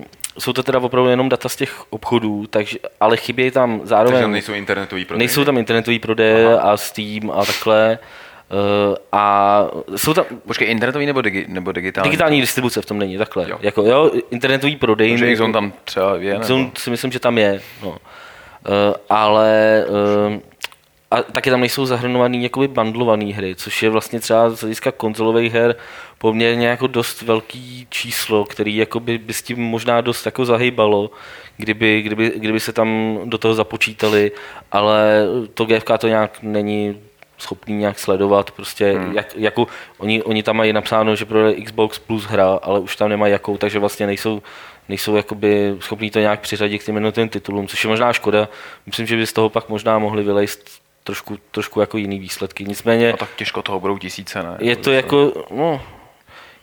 eh, 0.00 0.04
jsou 0.38 0.52
to 0.52 0.62
teda 0.62 0.78
opravdu 0.78 1.10
jenom 1.10 1.28
data 1.28 1.48
z 1.48 1.56
těch 1.56 1.92
obchodů, 1.92 2.46
takže, 2.50 2.78
ale 3.00 3.16
chybějí 3.16 3.50
tam 3.50 3.80
zároveň... 3.84 4.12
Takže 4.12 4.22
tam 4.24 4.32
nejsou 4.32 4.52
internetový 4.52 5.04
prodeje? 5.04 5.18
Nejsou 5.18 5.44
tam 5.44 5.58
internetový 5.58 5.98
prodeje 5.98 6.58
a 6.58 6.76
Steam 6.76 7.30
a 7.30 7.44
takhle. 7.44 7.98
Uh, 8.52 8.96
a 9.12 9.64
jsou 9.96 10.14
tam... 10.14 10.24
Počkej, 10.46 10.70
internetový 10.70 11.06
nebo, 11.06 11.22
digi, 11.22 11.44
nebo 11.48 11.72
digitální? 11.72 12.10
Digitální 12.10 12.40
distribuce 12.40 12.82
v 12.82 12.86
tom 12.86 12.98
není, 12.98 13.18
takhle. 13.18 13.50
Jo. 13.50 13.58
Jako, 13.60 13.82
jo, 13.82 14.10
internetový 14.30 14.76
prodej... 14.76 15.10
Takže 15.10 15.34
Xzone 15.34 15.52
tam 15.52 15.72
třeba 15.84 16.16
je, 16.16 16.38
nebo? 16.38 16.70
Si 16.78 16.90
myslím, 16.90 17.12
že 17.12 17.20
tam 17.20 17.38
je, 17.38 17.60
no. 17.82 17.88
Uh, 17.88 17.96
ale... 19.08 19.84
Uh, 20.28 20.38
a 21.12 21.22
taky 21.22 21.50
tam 21.50 21.60
nejsou 21.60 21.86
zahrnovaný 21.86 22.42
jakoby 22.42 22.68
bundlované 22.68 23.24
hry, 23.24 23.54
což 23.54 23.82
je 23.82 23.90
vlastně 23.90 24.20
třeba 24.20 24.50
z 24.50 24.60
hlediska 24.60 24.92
konzolových 24.92 25.52
her 25.52 25.76
poměrně 26.18 26.68
jako 26.68 26.86
dost 26.86 27.22
velký 27.22 27.86
číslo, 27.90 28.44
který 28.44 28.76
jakoby 28.76 29.18
by 29.18 29.32
s 29.32 29.42
tím 29.42 29.58
možná 29.58 30.00
dost 30.00 30.26
jako 30.26 30.44
zahýbalo, 30.44 31.10
kdyby, 31.56 32.02
kdyby, 32.02 32.32
kdyby 32.36 32.60
se 32.60 32.72
tam 32.72 33.18
do 33.24 33.38
toho 33.38 33.54
započítali, 33.54 34.32
ale 34.72 35.26
to 35.54 35.64
GFK 35.64 35.90
to 35.98 36.08
nějak 36.08 36.38
není 36.42 37.00
schopný 37.42 37.74
nějak 37.74 37.98
sledovat, 37.98 38.50
prostě 38.50 38.92
hmm. 38.92 39.12
jak, 39.12 39.36
jako, 39.36 39.66
oni, 39.98 40.22
oni 40.22 40.42
tam 40.42 40.56
mají 40.56 40.72
napsáno, 40.72 41.16
že 41.16 41.24
pro 41.24 41.38
Xbox 41.64 41.98
plus 41.98 42.24
hra, 42.24 42.58
ale 42.62 42.80
už 42.80 42.96
tam 42.96 43.08
nemají 43.08 43.32
jakou, 43.32 43.56
takže 43.58 43.78
vlastně 43.78 44.06
nejsou, 44.06 44.42
nejsou 44.88 45.16
jakoby 45.16 45.76
schopní 45.80 46.10
to 46.10 46.18
nějak 46.18 46.40
přiřadit 46.40 46.78
k 46.78 46.84
těm 46.84 46.94
jednotlivým 46.94 47.28
titulům, 47.28 47.66
což 47.66 47.84
je 47.84 47.90
možná 47.90 48.12
škoda. 48.12 48.48
Myslím, 48.86 49.06
že 49.06 49.16
by 49.16 49.26
z 49.26 49.32
toho 49.32 49.48
pak 49.48 49.68
možná 49.68 49.98
mohli 49.98 50.22
vylejst 50.22 50.82
trošku, 51.04 51.38
trošku 51.50 51.80
jako 51.80 51.98
jiný 51.98 52.18
výsledky. 52.18 52.64
Nicméně... 52.64 53.12
A 53.12 53.16
tak 53.16 53.34
těžko 53.36 53.62
toho 53.62 53.80
budou 53.80 53.98
tisíce, 53.98 54.42
ne? 54.42 54.56
Je 54.60 54.76
to 54.76 54.92
jako, 54.92 55.32
no, 55.50 55.80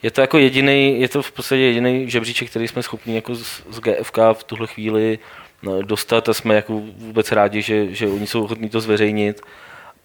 je 0.03 0.11
to 0.11 0.21
jako 0.21 0.37
jediný, 0.37 1.01
je 1.01 1.09
to 1.09 1.21
v 1.21 1.31
podstatě 1.31 1.61
jediný 1.61 2.09
žebříček, 2.09 2.49
který 2.49 2.67
jsme 2.67 2.83
schopni 2.83 3.15
jako 3.15 3.35
z, 3.35 3.63
z 3.69 3.79
GFK 3.79 4.17
v 4.33 4.43
tuhle 4.43 4.67
chvíli 4.67 5.19
no, 5.63 5.81
dostat 5.81 6.29
a 6.29 6.33
jsme 6.33 6.55
jako 6.55 6.73
vůbec 6.97 7.31
rádi, 7.31 7.61
že, 7.61 7.95
že 7.95 8.07
oni 8.07 8.27
jsou 8.27 8.43
ochotní 8.43 8.69
to 8.69 8.81
zveřejnit. 8.81 9.41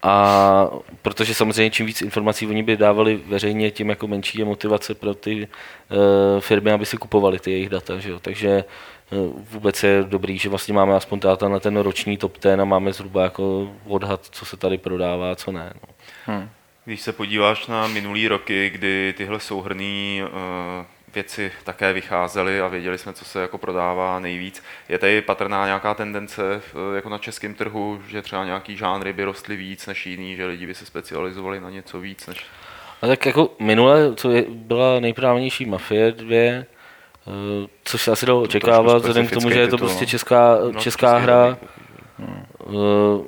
A 0.01 0.67
protože 1.01 1.33
samozřejmě 1.33 1.71
čím 1.71 1.85
víc 1.85 2.01
informací 2.01 2.47
oni 2.47 2.63
by 2.63 2.77
dávali 2.77 3.21
veřejně, 3.25 3.71
tím 3.71 3.89
jako 3.89 4.07
menší 4.07 4.39
je 4.39 4.45
motivace 4.45 4.93
pro 4.95 5.13
ty 5.13 5.47
uh, 5.47 6.39
firmy, 6.39 6.71
aby 6.71 6.85
si 6.85 6.97
kupovali 6.97 7.39
ty 7.39 7.51
jejich 7.51 7.69
data. 7.69 7.99
Že 7.99 8.09
jo? 8.09 8.19
Takže 8.19 8.63
uh, 9.11 9.41
vůbec 9.51 9.83
je 9.83 10.03
dobrý, 10.03 10.37
že 10.37 10.49
vlastně 10.49 10.73
máme 10.73 10.95
aspoň 10.95 11.19
táta 11.19 11.49
na 11.49 11.59
ten 11.59 11.77
roční 11.77 12.17
top 12.17 12.37
ten 12.37 12.61
a 12.61 12.65
máme 12.65 12.93
zhruba 12.93 13.23
jako 13.23 13.71
odhad, 13.85 14.25
co 14.31 14.45
se 14.45 14.57
tady 14.57 14.77
prodává, 14.77 15.35
co 15.35 15.51
ne. 15.51 15.73
No. 15.75 15.93
Hmm. 16.25 16.49
Když 16.85 17.01
se 17.01 17.13
podíváš 17.13 17.67
na 17.67 17.87
minulý 17.87 18.27
roky, 18.27 18.69
kdy 18.69 19.13
tyhle 19.17 19.39
souhrný 19.39 20.21
uh, 20.23 20.85
věci 21.15 21.51
také 21.63 21.93
vycházely 21.93 22.61
a 22.61 22.67
věděli 22.67 22.97
jsme, 22.97 23.13
co 23.13 23.25
se 23.25 23.41
jako 23.41 23.57
prodává 23.57 24.19
nejvíc, 24.19 24.63
je 24.89 24.97
tady 24.97 25.21
patrná 25.21 25.65
nějaká 25.65 25.93
tendence 25.93 26.61
uh, 26.73 26.95
jako 26.95 27.09
na 27.09 27.17
českém 27.17 27.53
trhu, 27.53 28.01
že 28.07 28.21
třeba 28.21 28.45
nějaký 28.45 28.77
žánry 28.77 29.13
by 29.13 29.23
rostly 29.23 29.55
víc 29.55 29.87
než 29.87 30.05
jiný, 30.05 30.35
že 30.35 30.45
lidi 30.45 30.67
by 30.67 30.73
se 30.73 30.85
specializovali 30.85 31.59
na 31.59 31.69
něco 31.69 31.99
víc 31.99 32.27
než... 32.27 32.45
A 33.01 33.07
tak 33.07 33.25
jako 33.25 33.49
minule, 33.59 34.15
co 34.15 34.31
je, 34.31 34.45
byla 34.49 34.99
nejprávnější 34.99 35.65
Mafie 35.65 36.11
2, 36.11 36.27
uh, 37.25 37.33
což 37.83 38.01
se 38.01 38.11
asi 38.11 38.25
dalo 38.25 38.41
očekávat, 38.41 38.97
vzhledem 38.97 39.27
k 39.27 39.31
tomu, 39.31 39.49
že 39.49 39.59
je 39.59 39.67
to 39.67 39.77
prostě 39.77 40.05
česká, 40.05 40.57
no, 40.71 40.79
česká 40.79 41.17
hra. 41.17 41.57
Hmm 42.19 43.25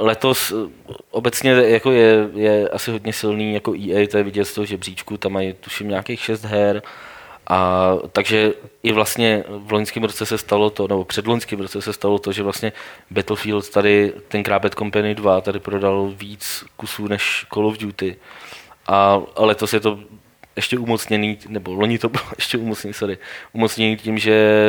letos 0.00 0.52
eh, 0.52 0.70
obecně 1.10 1.50
jako 1.50 1.92
je, 1.92 2.28
je 2.34 2.68
asi 2.68 2.90
hodně 2.90 3.12
silný 3.12 3.54
jako 3.54 3.74
EA, 3.74 4.06
to 4.10 4.16
je 4.16 4.22
vidět 4.22 4.44
z 4.44 4.54
toho 4.54 4.64
žebříčku, 4.64 5.16
tam 5.16 5.32
mají 5.32 5.52
tuším 5.52 5.88
nějakých 5.88 6.20
šest 6.20 6.44
her, 6.44 6.82
a 7.50 7.92
takže 8.12 8.52
i 8.82 8.92
vlastně 8.92 9.44
v 9.48 9.72
loňském 9.72 10.02
roce 10.02 10.26
se 10.26 10.38
stalo 10.38 10.70
to, 10.70 10.88
nebo 10.88 11.04
před 11.04 11.26
loňským 11.26 11.60
roce 11.60 11.82
se 11.82 11.92
stalo 11.92 12.18
to, 12.18 12.32
že 12.32 12.42
vlastně 12.42 12.72
Battlefield 13.10 13.70
tady, 13.70 14.12
tenkrát 14.28 14.62
Bad 14.62 14.74
Company 14.74 15.14
2, 15.14 15.40
tady 15.40 15.58
prodal 15.60 16.12
víc 16.16 16.64
kusů 16.76 17.08
než 17.08 17.46
Call 17.54 17.66
of 17.66 17.78
Duty. 17.78 18.16
A 18.86 19.22
letos 19.36 19.72
je 19.72 19.80
to 19.80 19.98
ještě 20.56 20.78
umocněný, 20.78 21.38
nebo 21.48 21.74
loni 21.74 21.98
to 21.98 22.08
bylo 22.08 22.24
ještě 22.38 22.58
umocněný, 22.58 22.94
sorry, 22.94 23.18
umocněný 23.52 23.96
tím, 23.96 24.18
že 24.18 24.66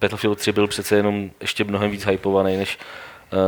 Battlefield 0.00 0.38
3 0.38 0.52
byl 0.52 0.66
přece 0.66 0.96
jenom 0.96 1.30
ještě 1.40 1.64
mnohem 1.64 1.90
víc 1.90 2.06
hypovaný 2.06 2.56
než 2.56 2.78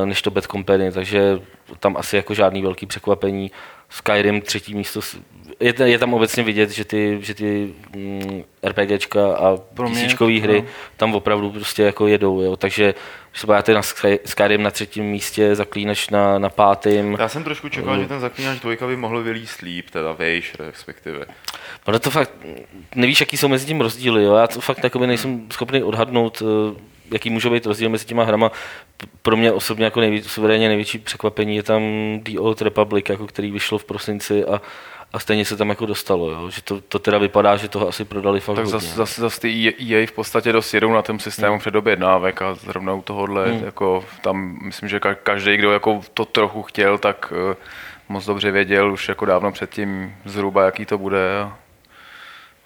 než 0.04 0.22
to 0.22 0.30
Bad 0.30 0.44
Company, 0.44 0.92
takže 0.92 1.40
tam 1.78 1.96
asi 1.96 2.16
jako 2.16 2.34
žádný 2.34 2.62
velký 2.62 2.86
překvapení. 2.86 3.50
Skyrim 3.88 4.40
třetí 4.40 4.74
místo, 4.74 5.00
je, 5.60 5.74
je 5.84 5.98
tam 5.98 6.14
obecně 6.14 6.42
vidět, 6.42 6.70
že 6.70 6.84
ty, 6.84 7.18
že 7.22 7.34
ty 7.34 7.74
mm, 7.96 8.44
RPGčka 8.66 9.34
a 9.36 9.56
PCčkové 9.56 10.40
hry 10.40 10.62
no. 10.62 10.68
tam 10.96 11.14
opravdu 11.14 11.50
prostě 11.50 11.82
jako 11.82 12.06
jedou, 12.06 12.40
jo. 12.40 12.56
takže 12.56 12.94
když 13.30 13.40
se 13.40 13.46
podíváte 13.46 13.74
na 13.74 13.82
Skyrim 14.24 14.62
na 14.62 14.70
třetím 14.70 15.04
místě, 15.04 15.54
Zaklínač 15.54 16.10
na, 16.10 16.38
na 16.38 16.48
pátém. 16.48 17.16
Já 17.18 17.28
jsem 17.28 17.44
trošku 17.44 17.68
čekal, 17.68 17.94
uh, 17.94 18.02
že 18.02 18.08
ten 18.08 18.20
Zaklínač 18.20 18.60
dvojka 18.60 18.86
by 18.86 18.96
mohl 18.96 19.22
vylíst 19.22 19.60
líp, 19.60 19.90
teda 19.90 20.12
vejš 20.12 20.54
respektive. 20.58 21.26
No 21.88 21.98
to 21.98 22.10
fakt, 22.10 22.30
nevíš, 22.94 23.20
jaký 23.20 23.36
jsou 23.36 23.48
mezi 23.48 23.66
tím 23.66 23.80
rozdíly, 23.80 24.24
jo? 24.24 24.34
já 24.34 24.46
to 24.46 24.60
fakt 24.60 24.96
nejsem 24.96 25.46
schopný 25.52 25.82
odhadnout, 25.82 26.42
eh, 26.42 26.80
jaký 27.12 27.30
může 27.30 27.50
být 27.50 27.66
rozdíl 27.66 27.88
mezi 27.88 28.06
těma 28.06 28.24
hrama. 28.24 28.50
Pro 29.22 29.36
mě 29.36 29.52
osobně 29.52 29.84
jako 29.84 30.00
nejvíc, 30.00 30.26
suverénně 30.26 30.68
největší 30.68 30.98
překvapení 30.98 31.56
je 31.56 31.62
tam 31.62 31.82
The 32.22 32.38
Old 32.38 32.62
Republic, 32.62 33.06
jako 33.08 33.26
který 33.26 33.50
vyšlo 33.50 33.78
v 33.78 33.84
prosinci 33.84 34.44
a, 34.44 34.62
a 35.12 35.18
stejně 35.18 35.44
se 35.44 35.56
tam 35.56 35.68
jako 35.68 35.86
dostalo, 35.86 36.30
jo? 36.30 36.50
že 36.50 36.62
to, 36.62 36.80
to 36.80 36.98
teda 36.98 37.18
vypadá, 37.18 37.56
že 37.56 37.68
toho 37.68 37.88
asi 37.88 38.04
prodali 38.04 38.40
fakt 38.40 38.56
Tak 38.56 38.64
hodně. 38.64 38.80
zase, 38.80 38.96
zase, 38.96 39.20
zase 39.20 39.40
ty 39.40 39.74
EA 39.80 40.06
v 40.06 40.12
podstatě 40.12 40.52
dost 40.52 40.74
jedou 40.74 40.92
na 40.92 41.02
tom 41.02 41.18
systému 41.18 41.52
hmm. 41.52 41.60
předobjednávek 41.60 42.42
a 42.42 42.54
zrovna 42.54 42.94
u 42.94 43.02
tohohle, 43.02 43.52
hmm. 43.52 43.64
jako 43.64 44.04
tam 44.22 44.58
myslím, 44.62 44.88
že 44.88 45.00
každý, 45.22 45.56
kdo 45.56 45.72
jako 45.72 46.00
to 46.14 46.24
trochu 46.24 46.62
chtěl, 46.62 46.98
tak 46.98 47.32
uh, 47.32 47.54
moc 48.08 48.26
dobře 48.26 48.50
věděl 48.50 48.92
už 48.92 49.08
jako 49.08 49.24
dávno 49.24 49.52
předtím 49.52 50.16
zhruba, 50.24 50.64
jaký 50.64 50.86
to 50.86 50.98
bude. 50.98 51.40
A 51.40 51.58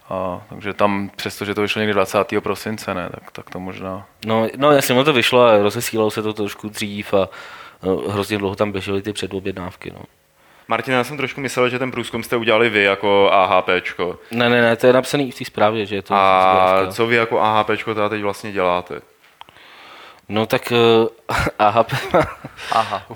a, 0.09 0.43
takže 0.49 0.73
tam, 0.73 1.11
přestože 1.17 1.55
to 1.55 1.63
vyšlo 1.63 1.81
někdy 1.81 1.95
20. 1.95 2.19
prosince, 2.41 2.95
ne, 2.95 3.09
tak, 3.11 3.31
tak 3.31 3.51
to 3.51 3.61
možná... 3.61 4.07
No, 4.27 4.49
no 4.57 4.73
jasně, 4.73 4.95
ono 4.95 5.05
to 5.05 5.13
vyšlo 5.13 5.45
a 5.47 5.59
rozesílalo 5.59 6.11
se 6.11 6.23
to 6.23 6.33
trošku 6.33 6.69
dřív 6.69 7.15
a 7.15 7.29
no, 7.83 7.97
hrozně 7.97 8.39
dlouho 8.39 8.57
tam 8.57 8.73
běžely 8.73 9.03
ty 9.03 9.13
předobjednávky. 9.13 9.93
No. 9.95 10.01
Martin, 10.69 10.95
já 10.95 11.05
jsem 11.05 11.17
trošku 11.17 11.41
myslel, 11.41 11.69
že 11.69 11.79
ten 11.79 11.91
průzkum 11.91 12.23
jste 12.23 12.37
udělali 12.37 12.71
vy 12.71 12.83
jako 12.83 13.31
AHPčko. 13.33 14.19
Ne, 14.31 14.49
ne, 14.49 14.63
ne, 14.63 14.77
to 14.77 14.87
je 14.87 14.93
napsaný 14.93 15.31
v 15.31 15.39
té 15.39 15.45
zprávě, 15.45 15.87
že 15.87 15.95
je 15.95 16.03
to 16.03 16.15
A 16.15 16.87
co 16.91 17.07
vy 17.07 17.17
jako 17.17 17.41
AHPčko 17.41 17.95
teda 17.95 18.09
teď 18.09 18.23
vlastně 18.23 18.53
děláte? 18.53 19.01
No 20.29 20.47
tak 20.47 20.73
uh, 21.31 21.37
AHP 21.59 21.93
Aha. 22.73 23.07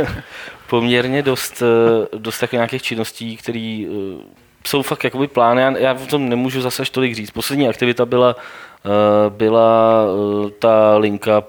poměrně 0.66 1.22
dost, 1.22 1.62
uh, 1.62 2.20
dost 2.20 2.38
tak 2.38 2.52
nějakých 2.52 2.82
činností, 2.82 3.36
které 3.36 3.86
uh, 3.90 4.20
jsou 4.66 4.82
fakt 4.82 5.04
jakoby 5.04 5.26
plány, 5.26 5.62
já, 5.62 5.78
já 5.78 5.94
v 5.94 6.06
tom 6.06 6.28
nemůžu 6.28 6.60
zase 6.60 6.82
tolik 6.90 7.14
říct. 7.14 7.30
Poslední 7.30 7.68
aktivita 7.68 8.06
byla, 8.06 8.36
uh, 8.36 9.36
byla 9.36 10.04
uh, 10.04 10.50
ta 10.50 10.96
linka, 10.96 11.42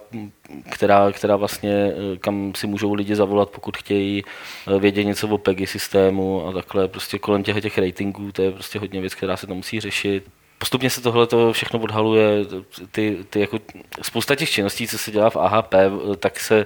která, 0.70 1.12
která 1.12 1.36
vlastně, 1.36 1.94
uh, 1.94 2.18
kam 2.18 2.54
si 2.56 2.68
můžou 2.68 2.94
lidi 2.94 3.16
zavolat, 3.16 3.50
pokud 3.50 3.78
chtějí 3.78 4.24
vědět 4.80 5.04
něco 5.04 5.28
o 5.28 5.38
PEGI 5.38 5.68
systému 5.68 6.48
a 6.48 6.52
takhle, 6.52 6.88
prostě 6.88 7.20
kolem 7.20 7.44
těch, 7.44 7.62
těch 7.62 7.78
ratingů, 7.78 8.32
to 8.32 8.42
je 8.42 8.52
prostě 8.52 8.80
hodně 8.80 9.02
věc, 9.02 9.16
která 9.16 9.38
se 9.38 9.48
tam 9.48 9.58
musí 9.58 9.80
řešit. 9.80 10.24
Postupně 10.58 10.90
se 10.90 11.02
tohle 11.02 11.28
to 11.28 11.54
všechno 11.54 11.80
odhaluje, 11.80 12.46
ty, 12.92 13.18
ty 13.30 13.40
jako, 13.40 13.60
spousta 14.02 14.36
těch 14.36 14.50
činností, 14.50 14.88
co 14.88 14.98
se 14.98 15.12
dělá 15.12 15.30
v 15.30 15.36
AHP, 15.36 15.76
tak 16.20 16.40
se 16.40 16.66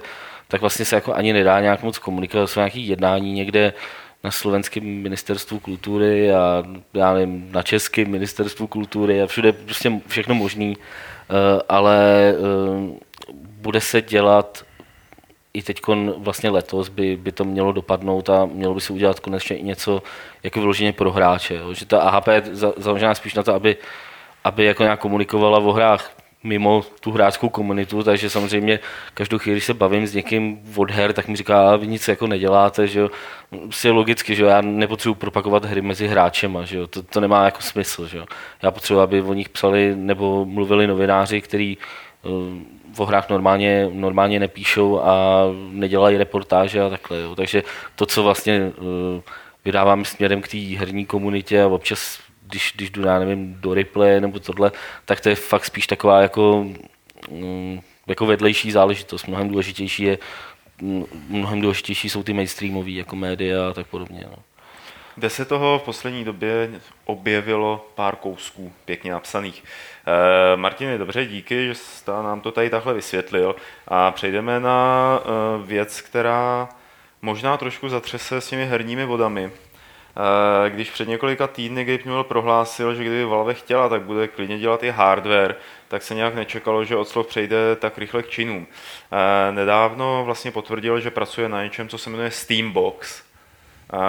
tak 0.50 0.60
vlastně 0.60 0.84
se 0.84 0.94
jako 0.94 1.14
ani 1.14 1.32
nedá 1.32 1.60
nějak 1.60 1.82
moc 1.82 1.98
komunikovat, 1.98 2.46
jsou 2.46 2.60
nějaké 2.60 2.78
jednání 2.78 3.32
někde, 3.32 3.72
na 4.24 4.30
slovenském 4.30 4.84
ministerstvu 4.84 5.58
kultury 5.58 6.32
a 6.32 6.64
já 6.94 7.14
nevím, 7.14 7.52
na 7.52 7.62
českém 7.62 8.08
ministerstvu 8.08 8.66
kultury 8.66 9.22
a 9.22 9.26
všude 9.26 9.52
prostě 9.52 10.00
všechno 10.06 10.34
možný, 10.34 10.76
eh, 10.76 11.62
ale 11.68 11.98
eh, 12.34 13.34
bude 13.34 13.80
se 13.80 14.02
dělat 14.02 14.64
i 15.54 15.62
teď 15.62 15.80
vlastně 16.16 16.50
letos 16.50 16.88
by, 16.88 17.16
by 17.16 17.32
to 17.32 17.44
mělo 17.44 17.72
dopadnout 17.72 18.30
a 18.30 18.46
mělo 18.46 18.74
by 18.74 18.80
se 18.80 18.92
udělat 18.92 19.20
konečně 19.20 19.56
i 19.56 19.62
něco 19.62 20.02
jako 20.42 20.60
vyloženě 20.60 20.92
pro 20.92 21.12
hráče. 21.12 21.54
Jo. 21.54 21.74
Že 21.74 21.86
ta 21.86 22.00
AHP 22.00 22.28
je 22.28 22.42
založená 22.76 23.14
spíš 23.14 23.34
na 23.34 23.42
to, 23.42 23.54
aby, 23.54 23.76
aby 24.44 24.64
jako 24.64 24.82
nějak 24.82 25.00
komunikovala 25.00 25.58
o 25.58 25.72
hrách 25.72 26.12
mimo 26.42 26.84
tu 27.00 27.10
hráčskou 27.10 27.48
komunitu, 27.48 28.02
takže 28.02 28.30
samozřejmě 28.30 28.80
každou 29.14 29.38
chvíli, 29.38 29.54
když 29.54 29.64
se 29.64 29.74
bavím 29.74 30.06
s 30.06 30.14
někým 30.14 30.60
od 30.76 30.90
her, 30.90 31.12
tak 31.12 31.28
mi 31.28 31.36
říká, 31.36 31.70
a 31.70 31.76
vy 31.76 31.86
nic 31.86 32.08
jako 32.08 32.26
neděláte, 32.26 32.86
že 32.86 33.00
jo. 33.00 33.10
Prostě 33.62 33.90
logicky, 33.90 34.34
že 34.34 34.42
jo, 34.42 34.48
já 34.48 34.60
nepotřebuji 34.60 35.14
propagovat 35.14 35.64
hry 35.64 35.82
mezi 35.82 36.06
hráčema, 36.06 36.64
že 36.64 36.76
jo, 36.76 36.86
to, 36.86 37.02
to 37.02 37.20
nemá 37.20 37.44
jako 37.44 37.62
smysl, 37.62 38.06
že 38.06 38.18
jo. 38.18 38.26
Já 38.62 38.70
potřebuji, 38.70 39.00
aby 39.00 39.22
o 39.22 39.34
nich 39.34 39.48
psali 39.48 39.92
nebo 39.96 40.44
mluvili 40.44 40.86
novináři, 40.86 41.40
kteří 41.40 41.78
uh, 42.22 43.02
o 43.02 43.06
hrách 43.06 43.28
normálně, 43.28 43.88
normálně 43.92 44.40
nepíšou 44.40 45.00
a 45.00 45.44
nedělají 45.70 46.16
reportáže 46.16 46.82
a 46.82 46.88
takhle, 46.88 47.20
jo. 47.20 47.34
Takže 47.34 47.62
to, 47.96 48.06
co 48.06 48.22
vlastně 48.22 48.72
uh, 48.76 49.20
vydáváme 49.64 50.04
směrem 50.04 50.42
k 50.42 50.48
té 50.48 50.58
herní 50.58 51.06
komunitě 51.06 51.62
a 51.62 51.66
občas 51.66 52.29
když, 52.46 52.72
když 52.76 52.90
jdu, 52.90 53.02
já 53.02 53.18
nevím, 53.18 53.54
do 53.60 53.74
replay 53.74 54.20
nebo 54.20 54.40
tohle, 54.40 54.72
tak 55.04 55.20
to 55.20 55.28
je 55.28 55.34
fakt 55.34 55.64
spíš 55.64 55.86
taková 55.86 56.22
jako, 56.22 56.66
mm, 57.30 57.80
jako 58.06 58.26
vedlejší 58.26 58.72
záležitost. 58.72 59.26
Mnohem 59.26 59.48
důležitější 59.48 60.02
je, 60.02 60.18
mm, 60.82 61.04
mnohem 61.28 61.60
důležitější 61.60 62.08
jsou 62.08 62.22
ty 62.22 62.32
mainstreamové 62.32 62.90
jako 62.90 63.16
média 63.16 63.68
a 63.70 63.72
tak 63.72 63.86
podobně. 63.86 64.24
No. 64.30 64.36
Kde 65.14 65.30
se 65.30 65.44
toho 65.44 65.78
v 65.78 65.82
poslední 65.82 66.24
době 66.24 66.70
objevilo 67.04 67.90
pár 67.94 68.16
kousků 68.16 68.72
pěkně 68.84 69.12
napsaných. 69.12 69.64
E, 70.52 70.56
Martin, 70.56 70.98
dobře, 70.98 71.26
díky, 71.26 71.66
že 71.66 71.74
jste 71.74 72.12
nám 72.12 72.40
to 72.40 72.52
tady 72.52 72.70
takhle 72.70 72.94
vysvětlil. 72.94 73.56
A 73.88 74.10
přejdeme 74.10 74.60
na 74.60 75.20
e, 75.20 75.66
věc, 75.66 76.00
která 76.00 76.68
možná 77.22 77.56
trošku 77.56 77.88
zatřese 77.88 78.40
s 78.40 78.48
těmi 78.48 78.66
herními 78.66 79.04
vodami. 79.04 79.50
E, 80.66 80.70
když 80.70 80.90
před 80.90 81.08
několika 81.08 81.46
týdny 81.46 81.84
Gabe 81.84 82.02
Newell 82.04 82.24
prohlásil, 82.24 82.94
že 82.94 83.04
kdyby 83.04 83.24
Valve 83.24 83.54
chtěla, 83.54 83.88
tak 83.88 84.02
bude 84.02 84.28
klidně 84.28 84.58
dělat 84.58 84.82
i 84.82 84.90
hardware, 84.90 85.56
tak 85.88 86.02
se 86.02 86.14
nějak 86.14 86.34
nečekalo, 86.34 86.84
že 86.84 86.96
od 86.96 87.08
slov 87.08 87.26
přejde 87.26 87.76
tak 87.76 87.98
rychle 87.98 88.22
k 88.22 88.28
činům. 88.28 88.66
E, 89.12 89.52
nedávno 89.52 90.22
vlastně 90.24 90.50
potvrdil, 90.50 91.00
že 91.00 91.10
pracuje 91.10 91.48
na 91.48 91.64
něčem, 91.64 91.88
co 91.88 91.98
se 91.98 92.10
jmenuje 92.10 92.30
Steambox, 92.30 93.30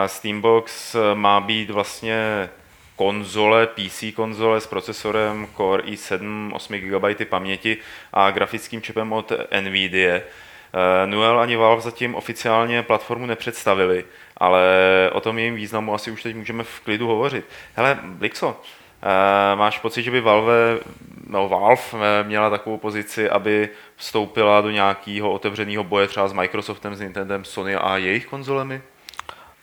Steambox 0.07 0.95
eh, 0.95 1.15
má 1.15 1.41
být 1.41 1.69
vlastně 1.69 2.49
konzole, 2.95 3.67
PC 3.67 4.03
konzole 4.15 4.61
s 4.61 4.67
procesorem 4.67 5.47
Core 5.57 5.83
i7, 5.83 6.51
8 6.53 6.73
GB 6.77 7.29
paměti 7.29 7.77
a 8.13 8.31
grafickým 8.31 8.81
čipem 8.81 9.13
od 9.13 9.31
NVIDIA. 9.61 10.15
Eh, 10.15 10.23
Nuel 11.05 11.39
ani 11.39 11.55
Valve 11.55 11.81
zatím 11.81 12.15
oficiálně 12.15 12.83
platformu 12.83 13.25
nepředstavili, 13.25 14.05
ale 14.41 14.63
o 15.13 15.21
tom 15.21 15.39
jejím 15.39 15.55
významu 15.55 15.93
asi 15.93 16.11
už 16.11 16.23
teď 16.23 16.35
můžeme 16.35 16.63
v 16.63 16.79
klidu 16.79 17.07
hovořit. 17.07 17.45
Hele, 17.75 17.99
Blixo, 18.03 18.61
eh, 19.01 19.55
máš 19.55 19.79
pocit, 19.79 20.03
že 20.03 20.11
by 20.11 20.21
Valve, 20.21 20.79
no 21.27 21.49
Valve 21.49 22.23
měla 22.23 22.49
takovou 22.49 22.77
pozici, 22.77 23.29
aby 23.29 23.69
vstoupila 23.95 24.61
do 24.61 24.71
nějakého 24.71 25.31
otevřeného 25.31 25.83
boje 25.83 26.07
třeba 26.07 26.27
s 26.27 26.33
Microsoftem, 26.33 26.95
s 26.95 26.99
Nintendem, 26.99 27.45
Sony 27.45 27.75
a 27.75 27.97
jejich 27.97 28.25
konzolemi? 28.25 28.81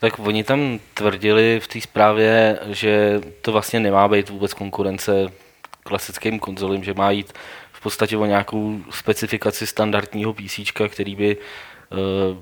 Tak 0.01 0.19
oni 0.19 0.45
tam 0.45 0.79
tvrdili 0.95 1.61
v 1.61 1.69
té 1.69 1.81
zprávě, 1.81 2.59
že 2.67 3.21
to 3.43 3.53
vlastně 3.53 3.81
nemá 3.81 4.09
být 4.09 4.29
vůbec 4.29 4.55
konkurence 4.55 5.13
klasickým 5.83 6.39
konzolím, 6.39 6.85
že 6.85 6.95
má 6.95 7.11
jít 7.11 7.33
v 7.73 7.81
podstatě 7.81 8.17
o 8.17 8.27
nějakou 8.27 8.79
specifikaci 8.91 9.67
standardního 9.67 10.35
PC, 10.35 10.61
který 10.89 11.17
by 11.17 11.37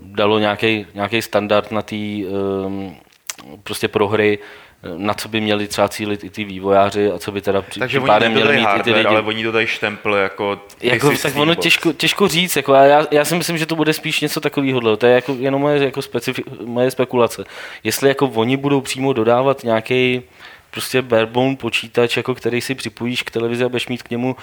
dalo 0.03 0.39
nějaký 0.39 1.23
standard 1.23 1.71
na 1.71 1.83
té 1.83 1.97
uh, 1.97 2.93
prostě 3.63 3.89
pro 3.89 4.09
hry, 4.09 4.39
na 4.97 5.15
co 5.15 5.29
by 5.29 5.41
měli 5.41 5.69
třeba 5.69 5.89
cílit 5.89 6.25
i 6.25 6.31
ty 6.31 6.45
vývojáři 6.45 7.11
a 7.11 7.19
co 7.19 7.33
by 7.33 7.41
teda 7.41 7.63
při, 7.63 7.81
Takže 7.81 8.01
oni 8.01 8.29
měli 8.29 8.57
mít 8.57 8.63
hardware, 8.63 8.81
i 8.81 8.83
ty 8.83 8.93
lidi. 8.93 9.07
ale 9.07 9.23
oni 9.23 9.45
to 9.45 9.53
dají 9.53 9.67
štempl 9.67 10.15
jako, 10.15 10.61
jako 10.83 11.13
tak 11.23 11.37
ono 11.37 11.55
těžko, 11.55 11.93
těžko, 11.93 12.29
říct, 12.29 12.57
jako 12.57 12.75
já, 12.75 13.07
já, 13.11 13.25
si 13.25 13.35
myslím, 13.35 13.59
že 13.59 13.67
to 13.67 13.77
bude 13.77 13.93
spíš 13.93 14.21
něco 14.21 14.41
takového, 14.41 14.97
to 14.97 15.07
je 15.07 15.15
jako, 15.15 15.37
jenom 15.39 15.61
moje, 15.61 15.85
jako 15.85 16.03
specifi, 16.03 16.45
moje 16.65 16.91
spekulace. 16.91 17.45
Jestli 17.85 18.09
jako 18.09 18.27
oni 18.27 18.57
budou 18.57 18.81
přímo 18.81 19.13
dodávat 19.13 19.65
nějaký 19.65 20.23
prostě 20.77 21.03
barebone 21.03 21.57
počítač, 21.57 22.17
jako 22.17 22.35
který 22.35 22.61
si 22.61 22.75
připojíš 22.75 23.23
k 23.23 23.31
televizi 23.31 23.65
a 23.65 23.69
budeš 23.69 23.89
mít 23.89 24.03
k 24.03 24.11
němu 24.11 24.37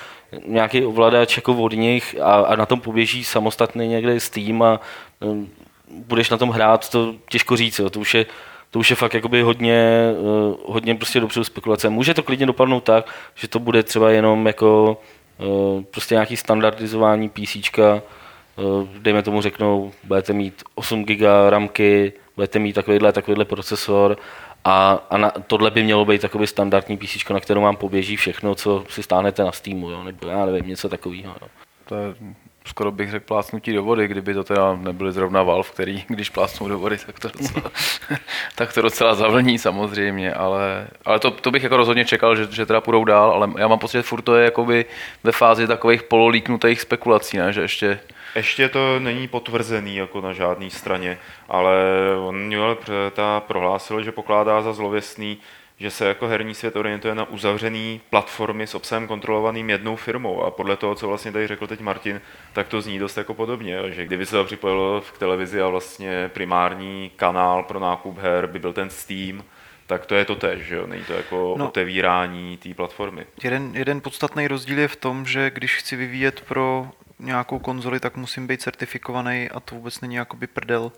nějaký 0.48 0.86
ovladač 0.86 1.38
jako 1.38 1.54
od 1.54 1.74
nich 1.74 2.16
a, 2.22 2.34
a 2.34 2.56
na 2.56 2.66
tom 2.66 2.82
poběží 2.82 3.24
samostatný 3.24 3.88
někde 3.88 4.20
Steam 4.20 4.64
a 4.64 4.80
um, 5.20 5.50
budeš 5.90 6.30
na 6.30 6.38
tom 6.38 6.50
hrát, 6.50 6.90
to 6.90 7.16
těžko 7.30 7.58
říct, 7.58 7.80
jo. 7.80 7.90
to 7.90 8.00
už 8.00 8.14
je 8.14 8.26
to 8.72 8.80
už 8.80 8.90
je 8.90 8.96
fakt 8.96 9.14
jakoby 9.14 9.42
hodně, 9.42 10.10
uh, 10.20 10.56
hodně 10.66 10.96
prostě 10.96 11.20
dopředu 11.20 11.44
spekulace. 11.44 11.90
Může 11.90 12.14
to 12.14 12.24
klidně 12.24 12.46
dopadnout 12.46 12.84
tak, 12.84 13.06
že 13.36 13.48
to 13.48 13.60
bude 13.60 13.84
třeba 13.84 14.12
jenom 14.12 14.48
jako 14.48 15.02
uh, 15.38 15.84
prostě 15.84 16.16
nějaký 16.16 16.38
standardizování 16.38 17.30
PC, 17.30 17.56
uh, 17.78 18.88
dejme 18.98 19.22
tomu 19.22 19.42
řeknou, 19.42 19.92
budete 20.04 20.34
mít 20.34 20.64
8 20.76 21.06
GB 21.06 21.22
ramky, 21.50 22.14
budete 22.36 22.60
mít 22.60 22.74
takovýhle, 22.74 23.12
takovýhle 23.12 23.46
procesor 23.46 24.18
a, 24.64 25.00
a 25.10 25.18
na, 25.18 25.32
tohle 25.48 25.72
by 25.72 25.84
mělo 25.84 26.06
být 26.06 26.22
takový 26.22 26.48
standardní 26.48 26.98
PC, 26.98 27.30
na 27.30 27.40
kterou 27.40 27.62
vám 27.62 27.76
poběží 27.76 28.16
všechno, 28.16 28.56
co 28.56 28.84
si 28.90 29.04
stáhnete 29.04 29.44
na 29.44 29.52
Steamu, 29.52 29.90
jo, 29.90 30.04
nebo 30.04 30.28
já 30.28 30.46
nevím, 30.46 30.70
něco 30.70 30.90
takového. 30.90 31.36
To 31.86 31.96
je 31.96 32.16
skoro 32.66 32.92
bych 32.92 33.12
řekl 33.12 33.26
plácnutí 33.26 33.74
do 33.74 33.84
vody, 33.84 34.08
kdyby 34.08 34.34
to 34.34 34.44
teda 34.44 34.76
nebyly 34.76 35.12
zrovna 35.12 35.44
Valve, 35.44 35.70
který 35.70 36.04
když 36.08 36.30
plácnou 36.30 36.68
do 36.68 36.80
vody, 36.80 36.98
tak 37.06 37.20
to 37.20 37.28
docela, 37.28 37.72
tak 38.56 38.74
to 38.74 38.82
docela 38.82 39.16
zavlní 39.16 39.60
samozřejmě, 39.60 40.34
ale, 40.34 40.88
ale 41.06 41.20
to, 41.20 41.32
to, 41.32 41.52
bych 41.52 41.64
jako 41.64 41.78
rozhodně 41.78 42.06
čekal, 42.06 42.36
že, 42.36 42.48
že 42.52 42.66
teda 42.66 42.82
půjdou 42.82 43.04
dál, 43.06 43.32
ale 43.32 43.50
já 43.58 43.68
mám 43.68 43.80
pocit, 43.80 43.98
že 43.98 44.02
furt 44.02 44.22
to 44.22 44.36
je 44.36 44.46
jakoby 44.46 44.86
ve 45.24 45.32
fázi 45.32 45.68
takových 45.68 46.04
pololíknutých 46.04 46.82
spekulací, 46.82 47.38
ne? 47.38 47.54
že 47.54 47.62
ještě 47.62 48.00
ještě 48.36 48.70
to 48.70 49.00
není 49.00 49.28
potvrzený 49.28 49.96
jako 49.96 50.22
na 50.22 50.34
žádné 50.34 50.70
straně, 50.70 51.18
ale 51.50 51.76
on 52.20 52.56
ta 53.12 53.40
prohlásil, 53.40 54.04
že 54.04 54.12
pokládá 54.12 54.62
za 54.62 54.74
zlověstný, 54.74 55.38
že 55.80 55.92
se 55.92 56.08
jako 56.08 56.28
herní 56.28 56.54
svět 56.54 56.76
orientuje 56.76 57.16
na 57.16 57.30
uzavřený 57.30 58.02
platformy 58.10 58.68
s 58.68 58.76
obsahem 58.76 59.08
kontrolovaným 59.08 59.70
jednou 59.70 59.96
firmou 59.96 60.44
a 60.44 60.52
podle 60.52 60.78
toho, 60.78 60.96
co 60.96 61.08
vlastně 61.08 61.32
tady 61.32 61.48
řekl 61.48 61.68
teď 61.68 61.80
Martin, 61.80 62.22
tak 62.54 62.68
to 62.68 62.82
zní 62.82 63.00
dost 63.00 63.18
jako 63.18 63.34
podobně, 63.34 63.80
že 63.88 64.06
kdyby 64.06 64.26
se 64.26 64.36
to 64.36 64.46
připojilo 64.46 65.02
v 65.02 65.18
televizi 65.20 65.62
a 65.62 65.68
vlastně 65.68 66.30
primární 66.34 67.12
kanál 67.16 67.64
pro 67.64 67.80
nákup 67.80 68.18
her 68.18 68.48
by 68.48 68.60
byl 68.60 68.74
ten 68.74 68.90
Steam, 68.90 69.44
tak 69.88 70.06
to 70.06 70.16
je 70.16 70.26
to 70.26 70.36
tež, 70.36 70.62
že 70.62 70.76
jo? 70.76 70.88
Není 70.88 71.04
to 71.04 71.14
jako 71.14 71.56
no, 71.58 71.68
otevírání 71.68 72.58
té 72.58 72.74
platformy. 72.74 73.26
Jeden, 73.44 73.72
jeden 73.76 74.02
podstatný 74.02 74.48
rozdíl 74.48 74.80
je 74.80 74.88
v 74.88 74.96
tom, 74.96 75.26
že 75.26 75.50
když 75.50 75.76
chci 75.76 75.96
vyvíjet 75.96 76.42
pro 76.42 76.88
nějakou 77.26 77.60
konzoli, 77.60 78.00
tak 78.00 78.18
musím 78.18 78.48
být 78.48 78.62
certifikovaný 78.62 79.50
a 79.50 79.60
to 79.60 79.76
vůbec 79.76 80.02
není 80.02 80.16
jakoby 80.16 80.48
prdel 80.48 80.92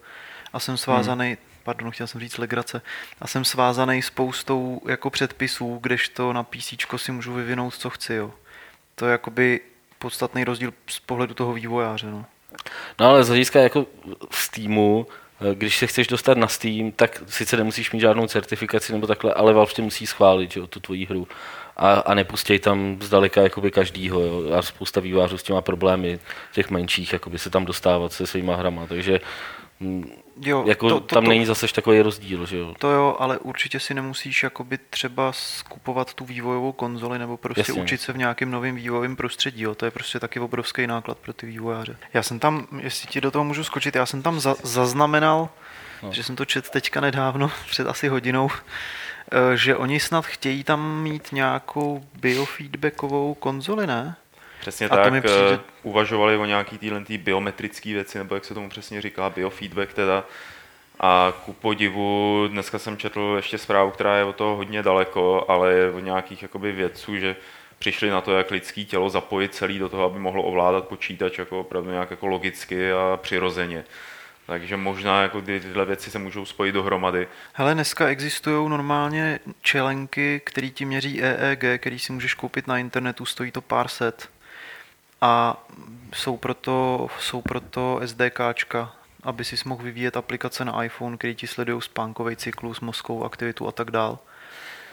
a 0.53 0.59
jsem 0.59 0.77
svázaný 0.77 1.27
hmm 1.27 1.37
pardon, 1.65 1.91
chtěl 1.91 2.07
jsem 2.07 2.21
říct 2.21 2.37
legrace, 2.37 2.81
a 3.21 3.27
jsem 3.27 3.45
svázaný 3.45 4.01
spoustou 4.01 4.81
jako 4.87 5.09
předpisů, 5.09 5.79
kdežto 5.81 6.33
na 6.33 6.43
PC 6.43 6.73
si 6.97 7.11
můžu 7.11 7.33
vyvinout, 7.33 7.75
co 7.75 7.89
chci, 7.89 8.13
jo. 8.13 8.31
To 8.95 9.05
je 9.05 9.11
jakoby 9.11 9.61
podstatný 9.99 10.43
rozdíl 10.43 10.73
z 10.87 10.99
pohledu 10.99 11.33
toho 11.33 11.53
vývojáře, 11.53 12.07
no. 12.07 12.25
No 12.99 13.05
ale 13.05 13.23
z 13.23 13.27
hlediska 13.27 13.59
jako 13.59 13.85
Steamu, 14.31 15.07
eh, 15.41 15.55
když 15.55 15.77
se 15.77 15.87
chceš 15.87 16.07
dostat 16.07 16.37
na 16.37 16.47
Steam, 16.47 16.91
tak 16.91 17.23
sice 17.27 17.57
nemusíš 17.57 17.91
mít 17.91 17.99
žádnou 17.99 18.27
certifikaci 18.27 18.93
nebo 18.93 19.07
takhle, 19.07 19.33
ale 19.33 19.53
Valve 19.53 19.73
tě 19.73 19.81
musí 19.81 20.07
schválit, 20.07 20.51
že 20.51 20.59
jo, 20.59 20.67
tu 20.67 20.79
tvoji 20.79 21.05
hru. 21.05 21.27
A, 21.77 21.93
a 21.93 22.13
nepustěj 22.13 22.59
tam 22.59 22.97
zdaleka 23.01 23.41
jakoby 23.41 23.71
každýho, 23.71 24.21
jo. 24.21 24.53
A 24.53 24.61
spousta 24.61 24.99
vývářů 24.99 25.37
s 25.37 25.43
těma 25.43 25.61
problémy, 25.61 26.19
těch 26.51 26.69
menších, 26.69 27.13
jakoby 27.13 27.39
se 27.39 27.49
tam 27.49 27.65
dostávat 27.65 28.13
se 28.13 28.27
svýma 28.27 28.55
hrama, 28.55 28.87
takže 28.87 29.19
mm, 29.79 30.11
Jo, 30.41 30.63
jako 30.67 30.89
to, 30.89 30.99
to, 30.99 31.15
tam 31.15 31.23
to, 31.23 31.29
není 31.29 31.45
zase 31.45 31.67
takový 31.67 32.01
rozdíl, 32.01 32.45
že 32.45 32.57
jo? 32.57 32.73
To 32.79 32.91
jo, 32.91 33.15
ale 33.19 33.37
určitě 33.37 33.79
si 33.79 33.93
nemusíš 33.93 34.43
jakoby 34.43 34.77
třeba 34.89 35.31
skupovat 35.31 36.13
tu 36.13 36.25
vývojovou 36.25 36.71
konzoli 36.71 37.19
nebo 37.19 37.37
prostě 37.37 37.61
Jasně. 37.61 37.83
učit 37.83 38.01
se 38.01 38.13
v 38.13 38.17
nějakém 38.17 38.51
novém 38.51 38.75
vývojovém 38.75 39.15
prostředí, 39.15 39.61
jo? 39.61 39.75
To 39.75 39.85
je 39.85 39.91
prostě 39.91 40.19
taky 40.19 40.39
obrovský 40.39 40.87
náklad 40.87 41.17
pro 41.17 41.33
ty 41.33 41.45
vývojáře. 41.45 41.97
Já 42.13 42.23
jsem 42.23 42.39
tam, 42.39 42.67
jestli 42.79 43.07
ti 43.07 43.21
do 43.21 43.31
toho 43.31 43.43
můžu 43.43 43.63
skočit, 43.63 43.95
já 43.95 44.05
jsem 44.05 44.21
tam 44.21 44.39
za, 44.39 44.55
zaznamenal, 44.63 45.49
no. 46.03 46.11
že 46.11 46.23
jsem 46.23 46.35
to 46.35 46.45
čet 46.45 46.69
teďka 46.69 47.01
nedávno, 47.01 47.51
před 47.69 47.87
asi 47.87 48.07
hodinou, 48.07 48.49
že 49.55 49.75
oni 49.75 49.99
snad 49.99 50.25
chtějí 50.25 50.63
tam 50.63 51.01
mít 51.01 51.31
nějakou 51.31 52.03
biofeedbackovou 52.19 53.33
konzoli, 53.33 53.87
ne? 53.87 54.15
Přesně 54.59 54.89
a 54.89 54.95
tak, 54.95 55.13
mi 55.13 55.21
přijde... 55.21 55.53
Eh, 55.53 55.59
uvažovali 55.83 56.37
o 56.37 56.45
nějaký 56.45 56.77
týhle 56.77 57.05
tý 57.05 57.17
biometrické 57.17 57.93
věci, 57.93 58.17
nebo 58.17 58.35
jak 58.35 58.45
se 58.45 58.53
tomu 58.53 58.69
přesně 58.69 59.01
říká, 59.01 59.29
biofeedback 59.29 59.93
teda. 59.93 60.23
A 60.99 61.33
ku 61.45 61.53
podivu, 61.53 62.47
dneska 62.47 62.79
jsem 62.79 62.97
četl 62.97 63.33
ještě 63.35 63.57
zprávu, 63.57 63.91
která 63.91 64.17
je 64.17 64.23
o 64.23 64.33
toho 64.33 64.55
hodně 64.55 64.83
daleko, 64.83 65.45
ale 65.47 65.73
je 65.73 65.91
o 65.91 65.99
nějakých 65.99 66.41
jakoby 66.41 66.71
vědců, 66.71 67.17
že 67.17 67.35
přišli 67.79 68.09
na 68.09 68.21
to, 68.21 68.37
jak 68.37 68.51
lidský 68.51 68.85
tělo 68.85 69.09
zapojit 69.09 69.55
celý 69.55 69.79
do 69.79 69.89
toho, 69.89 70.03
aby 70.03 70.19
mohlo 70.19 70.43
ovládat 70.43 70.87
počítač 70.87 71.37
jako 71.37 71.59
opravdu 71.59 71.91
nějak 71.91 72.11
jako 72.11 72.27
logicky 72.27 72.91
a 72.91 73.19
přirozeně. 73.21 73.83
Takže 74.45 74.77
možná 74.77 75.21
jako 75.21 75.41
tyhle 75.41 75.85
věci 75.85 76.11
se 76.11 76.19
můžou 76.19 76.45
spojit 76.45 76.71
dohromady. 76.71 77.27
Hele, 77.53 77.73
dneska 77.73 78.07
existují 78.07 78.69
normálně 78.69 79.39
čelenky, 79.61 80.41
které 80.45 80.69
ti 80.69 80.85
měří 80.85 81.23
EEG, 81.23 81.81
který 81.81 81.99
si 81.99 82.13
můžeš 82.13 82.33
koupit 82.33 82.67
na 82.67 82.77
internetu, 82.77 83.25
stojí 83.25 83.51
to 83.51 83.61
pár 83.61 83.87
set 83.87 84.29
a 85.21 85.63
jsou 86.13 86.37
proto, 86.37 87.07
jsou 87.19 87.41
proto 87.41 87.99
SDKčka, 88.05 88.95
aby 89.23 89.45
si 89.45 89.55
mohl 89.65 89.83
vyvíjet 89.83 90.17
aplikace 90.17 90.65
na 90.65 90.83
iPhone, 90.83 91.17
který 91.17 91.35
ti 91.35 91.47
sledují 91.47 91.81
spánkový 91.81 92.35
cyklus, 92.35 92.79
mozkovou 92.79 93.23
aktivitu 93.23 93.67
a 93.67 93.71
tak 93.71 93.91
dál. 93.91 94.19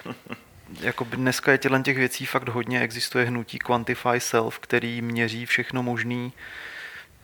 jako 0.80 1.04
dneska 1.04 1.52
je 1.52 1.58
těchto 1.58 1.82
těch 1.82 1.96
věcí 1.96 2.26
fakt 2.26 2.48
hodně, 2.48 2.80
existuje 2.80 3.24
hnutí 3.24 3.58
Quantify 3.58 4.18
Self, 4.18 4.58
který 4.58 5.02
měří 5.02 5.46
všechno 5.46 5.82
možný, 5.82 6.32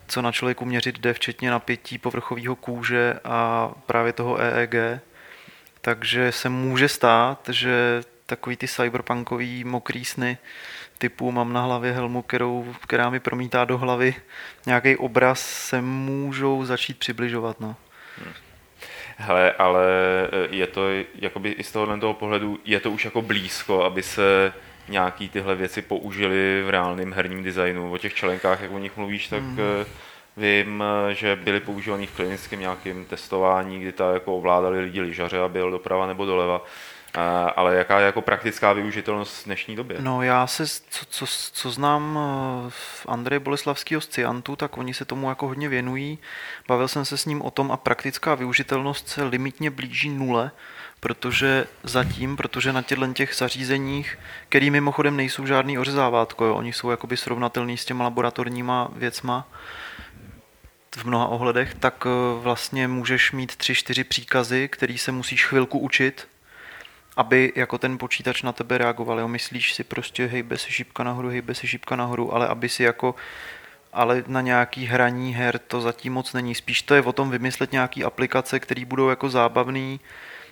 co 0.09 0.23
na 0.23 0.33
člověku 0.33 0.65
měřit 0.65 0.99
jde, 0.99 1.13
včetně 1.13 1.51
napětí 1.51 1.99
povrchového 1.99 2.57
kůže 2.57 3.15
a 3.25 3.71
právě 3.87 4.13
toho 4.13 4.41
EEG. 4.41 4.75
Takže 5.81 6.33
se 6.33 6.49
může 6.49 6.89
stát, 6.89 7.49
že 7.53 8.03
takový 8.27 8.57
ty 8.57 8.69
cyberpunkový 8.69 9.65
mokrý 9.65 10.05
sny 10.05 10.39
typu 10.99 11.33
mám 11.33 11.53
na 11.53 11.63
hlavě 11.63 11.93
helmu, 11.93 12.23
kterou, 12.23 12.75
která 12.83 13.11
mi 13.11 13.21
promítá 13.21 13.65
do 13.65 13.79
hlavy 13.79 14.15
nějaký 14.67 14.97
obraz, 14.97 15.41
se 15.41 15.81
můžou 15.83 16.65
začít 16.65 16.99
přibližovat. 16.99 17.61
No. 17.61 17.77
Hmm. 18.19 18.33
Hele, 19.17 19.53
ale 19.53 19.87
je 20.51 20.67
to 20.67 20.83
jakoby 21.15 21.51
i 21.51 21.65
z 21.65 21.73
tohohle 21.73 21.99
toho 21.99 22.15
pohledu, 22.15 22.59
je 22.65 22.81
to 22.81 22.91
už 22.91 23.05
jako 23.05 23.23
blízko, 23.23 23.85
aby 23.85 24.03
se 24.03 24.53
nějaký 24.89 25.29
tyhle 25.29 25.55
věci 25.55 25.83
použili 25.83 26.63
v 26.67 26.71
reálném 26.71 27.13
herním 27.13 27.45
designu. 27.45 27.93
O 27.93 27.99
těch 27.99 28.15
členkách, 28.15 28.61
jak 28.61 28.71
o 28.71 28.79
nich 28.79 28.97
mluvíš, 28.97 29.29
tak 29.29 29.43
mm. 29.43 29.59
vím, 30.37 30.85
eh, 31.11 31.15
že 31.15 31.37
byly 31.37 31.61
používaný 31.61 32.07
v 32.07 32.17
klinickém 32.17 32.61
nějakém 32.61 33.05
testování, 33.05 33.81
kdy 33.81 33.93
ta 33.93 34.13
jako 34.13 34.37
ovládali 34.37 34.81
lidi 34.81 35.01
lyžaře 35.01 35.41
a 35.41 35.49
byl 35.49 35.71
doprava 35.71 36.07
nebo 36.07 36.27
doleva. 36.27 36.65
Ale 37.57 37.75
jaká 37.77 37.99
je 37.99 38.07
jako 38.07 38.23
praktická 38.23 38.73
využitelnost 38.73 39.43
v 39.43 39.45
dnešní 39.45 39.77
době? 39.77 39.97
No 40.01 40.23
já 40.23 40.47
se, 40.47 40.67
co, 40.67 41.07
co, 41.09 41.27
co 41.53 41.71
znám 41.71 42.19
v 42.69 43.07
Andreje 43.09 43.41
Boleslavského 43.41 44.01
z 44.01 44.09
Ciantu, 44.09 44.57
tak 44.57 44.79
oni 44.79 44.95
se 44.95 45.05
tomu 45.05 45.29
jako 45.29 45.47
hodně 45.47 45.69
věnují. 45.69 46.19
Bavil 46.69 46.89
jsem 46.89 47.05
se 47.05 47.17
s 47.17 47.25
ním 47.25 47.43
o 47.43 47.51
tom 47.51 47.73
a 47.73 47.77
praktická 47.77 48.35
využitelnost 48.35 49.09
se 49.09 49.25
limitně 49.25 49.71
blíží 49.71 50.09
nule, 50.09 50.51
protože 51.01 51.67
zatím, 51.83 52.37
protože 52.37 52.73
na 52.73 52.83
těchto 52.83 53.13
těch 53.13 53.35
zařízeních, 53.35 54.19
který 54.49 54.71
mimochodem 54.71 55.17
nejsou 55.17 55.47
žádný 55.47 55.79
ořezávátko, 55.79 56.45
jo, 56.45 56.55
oni 56.55 56.73
jsou 56.73 56.91
jakoby 56.91 57.17
srovnatelní 57.17 57.77
s 57.77 57.85
těma 57.85 58.05
laboratorníma 58.05 58.89
věcma, 58.97 59.49
v 60.97 61.05
mnoha 61.05 61.27
ohledech, 61.27 61.75
tak 61.75 62.07
eh, 62.07 62.41
vlastně 62.41 62.89
můžeš 62.89 63.33
mít 63.33 63.57
tři, 63.57 63.75
čtyři 63.75 64.05
příkazy, 64.05 64.69
který 64.69 64.99
se 64.99 65.13
musíš 65.13 65.47
chvilku 65.47 65.79
učit, 65.79 66.29
aby 67.17 67.53
jako 67.57 67.79
ten 67.79 67.99
počítač 67.99 68.43
na 68.43 68.53
tebe 68.53 68.79
reagoval. 68.79 69.21
Jo? 69.21 69.29
Myslíš 69.29 69.75
si 69.75 69.85
prostě 69.85 70.27
hejbe 70.27 70.59
se 70.59 70.71
šípka 70.71 71.05
nahoru, 71.05 71.29
hejbe 71.29 71.55
se 71.55 71.67
šípka 71.67 71.97
nahoru, 71.97 72.35
ale 72.35 72.49
aby 72.49 72.69
si 72.69 72.83
jako 72.83 73.15
ale 73.93 74.25
na 74.27 74.41
nějaký 74.41 74.87
hraní 74.87 75.35
her 75.35 75.59
to 75.59 75.81
zatím 75.81 76.13
moc 76.13 76.33
není. 76.33 76.55
Spíš 76.55 76.83
to 76.83 76.95
je 76.95 77.03
o 77.03 77.13
tom 77.13 77.31
vymyslet 77.31 77.73
nějaký 77.73 78.05
aplikace, 78.05 78.61
které 78.61 78.85
budou 78.85 79.09
jako 79.09 79.31
zábavný, 79.31 80.01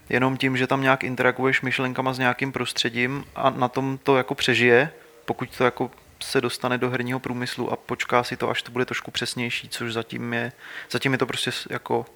jenom 0.09 0.37
tím, 0.37 0.57
že 0.57 0.67
tam 0.67 0.83
nějak 0.83 1.05
interaguješ 1.05 1.63
myšlenkama 1.63 2.13
s 2.13 2.19
nějakým 2.19 2.53
prostředím 2.53 3.25
a 3.35 3.51
na 3.51 3.69
tom 3.69 3.99
to 4.03 4.17
jako 4.17 4.35
přežije, 4.35 4.91
pokud 5.25 5.57
to 5.57 5.65
jako 5.65 5.91
se 6.21 6.41
dostane 6.41 6.79
do 6.79 6.91
herního 6.91 7.21
průmyslu 7.21 7.73
a 7.73 7.77
počká 7.77 8.25
si 8.25 8.37
to, 8.37 8.51
až 8.51 8.63
to 8.63 8.73
bude 8.73 8.85
trošku 8.85 9.11
přesnější, 9.11 9.69
což 9.69 9.93
zatím 9.93 10.33
je, 10.33 10.53
zatím 10.91 11.13
je 11.13 11.19
to 11.19 11.27
prostě 11.27 11.51
jako 11.71 12.07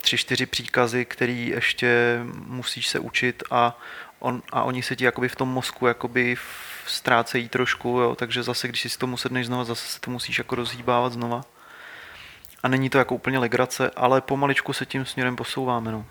tři, 0.00 0.18
čtyři 0.18 0.46
příkazy, 0.46 1.04
který 1.04 1.48
ještě 1.48 2.20
musíš 2.46 2.88
se 2.88 2.98
učit 2.98 3.42
a, 3.50 3.78
on, 4.18 4.42
a 4.52 4.62
oni 4.62 4.82
se 4.82 4.96
ti 4.96 5.04
jakoby 5.04 5.28
v 5.28 5.36
tom 5.36 5.48
mozku 5.48 5.86
jakoby 5.86 6.36
ztrácejí 6.86 7.48
trošku, 7.48 7.88
jo, 7.88 8.14
takže 8.14 8.42
zase, 8.42 8.68
když 8.68 8.80
si 8.80 8.88
to 8.88 8.98
tomu 8.98 9.16
sedneš 9.16 9.46
znova, 9.46 9.64
zase 9.64 9.88
se 9.88 10.00
to 10.00 10.10
musíš 10.10 10.38
jako 10.38 10.54
rozhýbávat 10.54 11.12
znova. 11.12 11.44
A 12.62 12.68
není 12.68 12.90
to 12.90 12.98
jako 12.98 13.14
úplně 13.14 13.38
legrace, 13.38 13.90
ale 13.96 14.20
pomaličku 14.20 14.72
se 14.72 14.86
tím 14.86 15.04
směrem 15.04 15.36
posouváme. 15.36 15.92
No. 15.92 16.06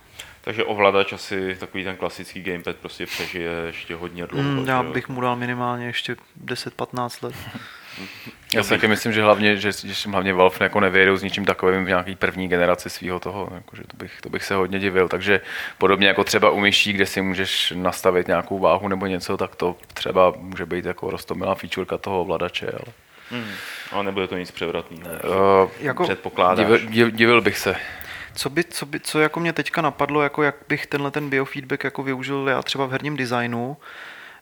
Takže 0.50 0.64
ovladač 0.64 1.14
asi 1.14 1.56
takový 1.60 1.84
ten 1.84 1.96
klasický 1.96 2.42
gamepad 2.42 2.76
prostě 2.76 3.06
přežije 3.06 3.52
ještě 3.66 3.96
hodně 3.96 4.28
dlouho. 4.28 4.50
Mm, 4.50 4.68
já 4.68 4.84
bych 4.84 5.10
mu 5.10 5.22
dal 5.22 5.36
minimálně 5.36 5.86
ještě 5.86 6.16
10-15 6.46 7.26
let. 7.26 7.36
Já 8.54 8.64
si 8.64 8.70
taky 8.70 8.88
myslím, 8.88 9.14
že 9.14 9.24
hlavně, 9.24 9.58
že, 9.58 9.72
že 9.72 10.10
hlavně 10.10 10.34
Valve 10.34 10.58
jako 10.60 10.80
nevědou 10.80 11.18
s 11.18 11.24
ničím 11.24 11.46
takovým 11.46 11.86
v 11.86 11.88
nějaký 11.88 12.16
první 12.16 12.48
generaci 12.48 12.90
svého 12.90 13.20
toho, 13.20 13.50
jako, 13.56 13.76
že 13.76 13.84
to 13.84 13.98
bych, 13.98 14.22
to 14.22 14.30
bych 14.30 14.44
se 14.44 14.56
hodně 14.56 14.80
divil, 14.80 15.08
takže 15.08 15.42
podobně 15.78 16.08
jako 16.08 16.24
třeba 16.24 16.50
u 16.50 16.60
myší, 16.60 16.94
kde 16.94 17.06
si 17.06 17.22
můžeš 17.22 17.74
nastavit 17.76 18.28
nějakou 18.28 18.60
váhu 18.60 18.88
nebo 18.88 19.06
něco, 19.06 19.38
tak 19.38 19.56
to 19.56 19.76
třeba 19.94 20.34
může 20.38 20.66
být 20.66 20.86
jako 20.86 21.10
rostomilá 21.10 21.56
featureka 21.56 21.98
toho 21.98 22.22
ovladače, 22.22 22.72
ale... 22.72 22.94
Hmm. 23.32 23.52
Ale 23.92 24.04
nebude 24.04 24.28
to 24.28 24.38
nic 24.38 24.52
převratného. 24.52 25.64
Uh, 25.64 25.72
jako 25.80 26.04
předpokládáš. 26.04 26.82
Divil, 26.82 27.10
divil 27.10 27.42
bych 27.42 27.58
se. 27.58 27.76
Co, 28.40 28.50
by, 28.50 28.64
co, 28.64 28.86
by, 28.86 29.00
co 29.00 29.20
jako 29.20 29.40
mě 29.40 29.54
teďka 29.54 29.82
napadlo, 29.82 30.22
jako 30.22 30.44
jak 30.44 30.56
bych 30.70 30.88
tenhle 30.88 31.12
ten 31.12 31.30
biofeedback 31.30 31.84
jako 31.84 32.04
využil 32.04 32.48
já 32.50 32.62
třeba 32.62 32.86
v 32.86 32.92
herním 32.92 33.18
designu, 33.18 33.78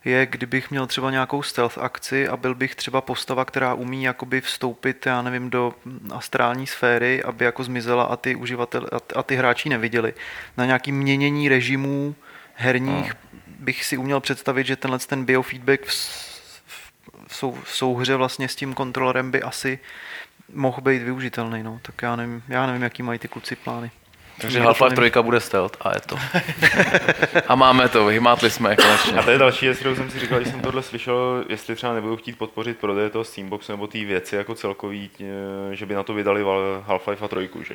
je, 0.04 0.26
kdybych 0.26 0.70
měl 0.70 0.86
třeba 0.86 1.10
nějakou 1.10 1.42
stealth 1.42 1.78
akci 1.78 2.28
a 2.28 2.36
byl 2.36 2.54
bych 2.54 2.74
třeba 2.74 3.00
postava, 3.00 3.44
která 3.44 3.74
umí 3.74 4.02
jakoby 4.02 4.40
vstoupit, 4.40 5.06
já 5.06 5.22
nevím, 5.22 5.50
do 5.50 5.74
astrální 6.10 6.66
sféry, 6.66 7.22
aby 7.22 7.44
jako 7.44 7.64
zmizela 7.64 8.04
a 8.04 8.16
ty 8.16 8.34
uživatel 8.34 8.86
a 9.16 9.22
ty 9.22 9.36
hráči 9.36 9.68
neviděli. 9.68 10.14
Na 10.56 10.64
nějaký 10.64 10.92
měnění 10.92 11.48
režimů 11.48 12.14
herních 12.54 13.04
hmm. 13.04 13.40
bych 13.58 13.84
si 13.84 13.96
uměl 13.96 14.20
představit, 14.20 14.66
že 14.66 14.76
tenhle 14.76 14.98
ten 14.98 15.24
biofeedback 15.24 15.86
v, 15.86 15.92
v, 17.26 17.36
sou, 17.36 17.58
v 17.64 17.70
souhře 17.70 18.16
vlastně 18.16 18.48
s 18.48 18.56
tím 18.56 18.74
kontrolerem 18.74 19.30
by 19.30 19.42
asi 19.42 19.78
mohl 20.52 20.80
být 20.80 21.02
využitelný. 21.02 21.62
No. 21.62 21.78
Tak 21.82 22.02
já 22.02 22.16
nevím, 22.16 22.42
já 22.48 22.66
nevím, 22.66 22.82
jaký 22.82 23.02
mají 23.02 23.18
ty 23.18 23.28
kluci 23.28 23.56
plány. 23.56 23.90
Takže 24.40 24.60
Half-Life 24.60 25.10
3 25.10 25.22
bude 25.22 25.40
stealth 25.40 25.76
a 25.80 25.94
je 25.94 26.00
to. 26.00 26.16
a 27.48 27.54
máme 27.54 27.88
to, 27.88 28.04
vymátli 28.04 28.50
jsme 28.50 28.76
konečně. 28.76 29.18
A 29.18 29.22
to 29.22 29.30
je 29.30 29.38
další 29.38 29.66
věc, 29.66 29.78
kterou 29.78 29.94
jsem 29.94 30.10
si 30.10 30.20
říkal, 30.20 30.38
když 30.38 30.50
jsem 30.50 30.60
tohle 30.60 30.82
slyšel, 30.82 31.44
jestli 31.48 31.74
třeba 31.74 31.94
nebudu 31.94 32.16
chtít 32.16 32.38
podpořit 32.38 32.78
prodej 32.78 33.10
toho 33.10 33.24
Steamboxu 33.24 33.72
nebo 33.72 33.86
té 33.86 34.04
věci 34.04 34.36
jako 34.36 34.54
celkový, 34.54 35.10
že 35.72 35.86
by 35.86 35.94
na 35.94 36.02
to 36.02 36.14
vydali 36.14 36.44
Half-Life 36.86 37.28
3, 37.28 37.64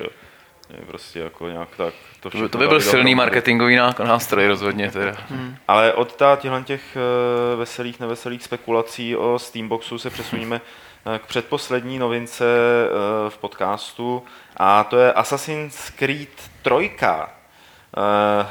prostě 0.86 1.18
jako 1.18 1.48
nějak 1.48 1.68
tak. 1.76 1.94
To, 2.20 2.30
to, 2.30 2.48
to 2.48 2.58
by 2.58 2.68
byl 2.68 2.80
silný 2.80 3.14
marketingový 3.14 3.76
nástroj 4.04 4.46
rozhodně 4.46 4.90
teda. 4.90 5.16
Hmm. 5.28 5.56
Ale 5.68 5.92
od 5.92 6.22
těch 6.64 6.96
eh, 6.96 7.56
veselých, 7.56 8.00
neveselých 8.00 8.42
spekulací 8.42 9.16
o 9.16 9.38
Steamboxu 9.38 9.98
se 9.98 10.10
přesuníme 10.10 10.56
Eh, 10.56 10.83
k 11.18 11.26
předposlední 11.26 11.98
novince 11.98 12.44
eh, 12.44 13.30
v 13.30 13.38
podcastu 13.38 14.22
a 14.56 14.84
to 14.84 14.98
je 14.98 15.12
Assassin's 15.12 15.90
Creed 15.90 16.50
3. 16.62 16.90
Eh, 17.02 17.16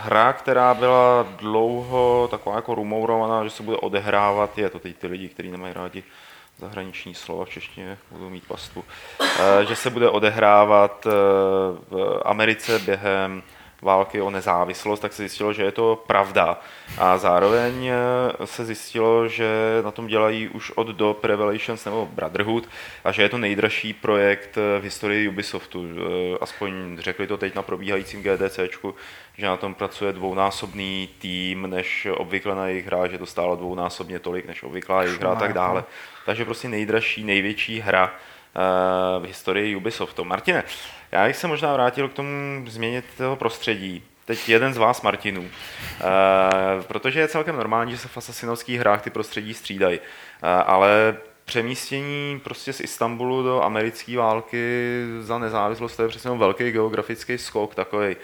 hra, 0.01 0.34
která 0.34 0.74
byla 0.74 1.28
dlouho 1.38 2.28
taková 2.32 2.56
jako 2.56 2.76
rumourovaná, 2.76 3.43
že 3.43 3.49
se 3.49 3.64
bude 3.64 3.78
odehrávat, 3.78 4.58
je 4.58 4.70
to 4.70 4.80
teď 4.80 4.97
ty 4.97 5.08
lidi, 5.08 5.30
kteří 5.30 5.51
nemají 5.51 5.74
rádi 5.74 6.04
zahraniční 6.58 7.16
slova 7.16 7.45
v 7.45 7.49
češtině, 7.49 7.97
budou 8.12 8.30
mít 8.30 8.47
pastu, 8.47 8.84
že 9.68 9.76
se 9.76 9.89
bude 9.89 10.10
odehrávat 10.10 11.06
v 11.89 12.22
Americe 12.26 12.80
během 12.80 13.43
války 13.84 14.22
o 14.22 14.30
nezávislost, 14.30 15.00
tak 15.00 15.14
se 15.14 15.22
zjistilo, 15.22 15.54
že 15.54 15.64
je 15.64 15.72
to 15.72 16.04
pravda. 16.08 16.60
A 16.98 17.18
zároveň 17.18 17.88
eh, 17.88 17.94
se 18.48 18.66
zjistilo, 18.66 19.28
že 19.28 19.82
na 19.84 19.92
tom 19.92 20.08
dělají 20.08 20.48
už 20.48 20.72
od 20.72 20.88
do 20.88 21.16
Revelations 21.24 21.86
nebo 21.86 22.06
Brotherhood 22.06 22.70
a 23.04 23.12
že 23.12 23.22
je 23.22 23.30
to 23.30 23.38
nejdražší 23.38 23.94
projekt 23.94 24.58
eh, 24.58 24.80
v 24.80 24.84
historii 24.84 25.28
Ubisoftu. 25.28 25.86
Eh, 25.86 26.38
aspoň 26.42 26.98
řekli 27.00 27.28
to 27.28 27.38
teď 27.38 27.56
na 27.56 27.62
probíhajícím 27.62 28.24
GDC, 28.24 28.60
že 29.38 29.46
na 29.46 29.58
tom 29.58 29.74
pracuje 29.74 30.14
dvounásobný 30.14 31.10
tým, 31.20 31.70
než 31.70 32.08
obvykle 32.18 32.56
na 32.56 32.68
jejich 32.68 32.86
hra, 32.86 33.08
že 33.08 33.18
to 33.18 33.26
stálo 33.26 33.56
dvounásobně 33.56 34.20
tolik, 34.20 34.46
než 34.46 34.64
obvyklá 34.64 35.04
jejich 35.04 35.20
hra 35.20 35.32
a 35.32 35.36
tak 35.36 35.54
dále. 35.54 35.84
Takže 36.26 36.46
prostě 36.46 36.70
nejdražší, 36.70 37.24
největší 37.24 37.80
hra 37.80 38.16
v 39.20 39.26
historii 39.26 39.76
Ubisoftu. 39.76 40.24
Martine, 40.24 40.64
já 41.12 41.28
bych 41.28 41.36
se 41.36 41.47
možná 41.47 41.74
vrátil 41.74 42.10
k 42.10 42.14
tomu 42.14 42.66
změnit 42.68 43.06
toho 43.18 43.36
prostředí. 43.36 44.04
Teď 44.26 44.49
jeden 44.49 44.74
z 44.74 44.78
vás, 44.78 45.01
Martinů. 45.01 45.49
E, 45.49 46.84
protože 46.84 47.20
je 47.20 47.28
celkem 47.28 47.56
normální, 47.56 47.91
že 47.91 47.97
se 47.97 48.08
v 48.08 48.18
asasinovských 48.18 48.80
hrách 48.80 49.01
ty 49.01 49.10
prostředí 49.10 49.54
střídají. 49.54 49.99
E, 49.99 50.47
ale 50.47 51.18
přemístění 51.45 52.39
prostě 52.43 52.74
z 52.74 52.80
Istanbulu 52.80 53.43
do 53.43 53.64
americké 53.64 54.18
války 54.18 55.01
za 55.20 55.39
nezávislost, 55.39 55.95
to 55.95 56.04
je 56.04 56.10
přesně 56.10 56.32
velký 56.32 56.72
geografický 56.72 57.38
skok 57.38 57.76
takový. 57.76 58.16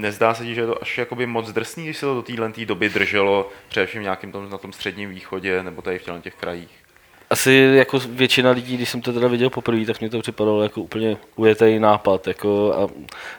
Nezdá 0.00 0.34
se 0.34 0.44
ti, 0.44 0.54
že 0.54 0.60
je 0.60 0.66
to 0.66 0.82
až 0.82 0.98
jakoby 0.98 1.26
moc 1.26 1.52
drsný, 1.52 1.84
když 1.84 1.96
se 1.96 2.06
to 2.06 2.14
do 2.14 2.22
téhle 2.22 2.52
doby 2.64 2.88
drželo, 2.88 3.50
především 3.68 4.02
nějakým 4.02 4.32
tom, 4.32 4.50
na 4.50 4.58
tom 4.58 4.72
středním 4.72 5.10
východě 5.10 5.62
nebo 5.62 5.82
tady 5.82 5.98
v 5.98 6.20
těch 6.20 6.34
krajích? 6.34 6.87
Asi 7.30 7.70
jako 7.74 7.98
většina 7.98 8.50
lidí, 8.50 8.76
když 8.76 8.88
jsem 8.90 9.02
to 9.02 9.12
teda 9.12 9.28
viděl 9.28 9.50
poprvé, 9.50 9.84
tak 9.86 10.00
mě 10.00 10.10
to 10.10 10.20
připadalo 10.20 10.62
jako 10.62 10.80
úplně 10.80 11.16
ujetý 11.36 11.78
nápad. 11.78 12.26
Jako 12.26 12.74
a 12.74 12.88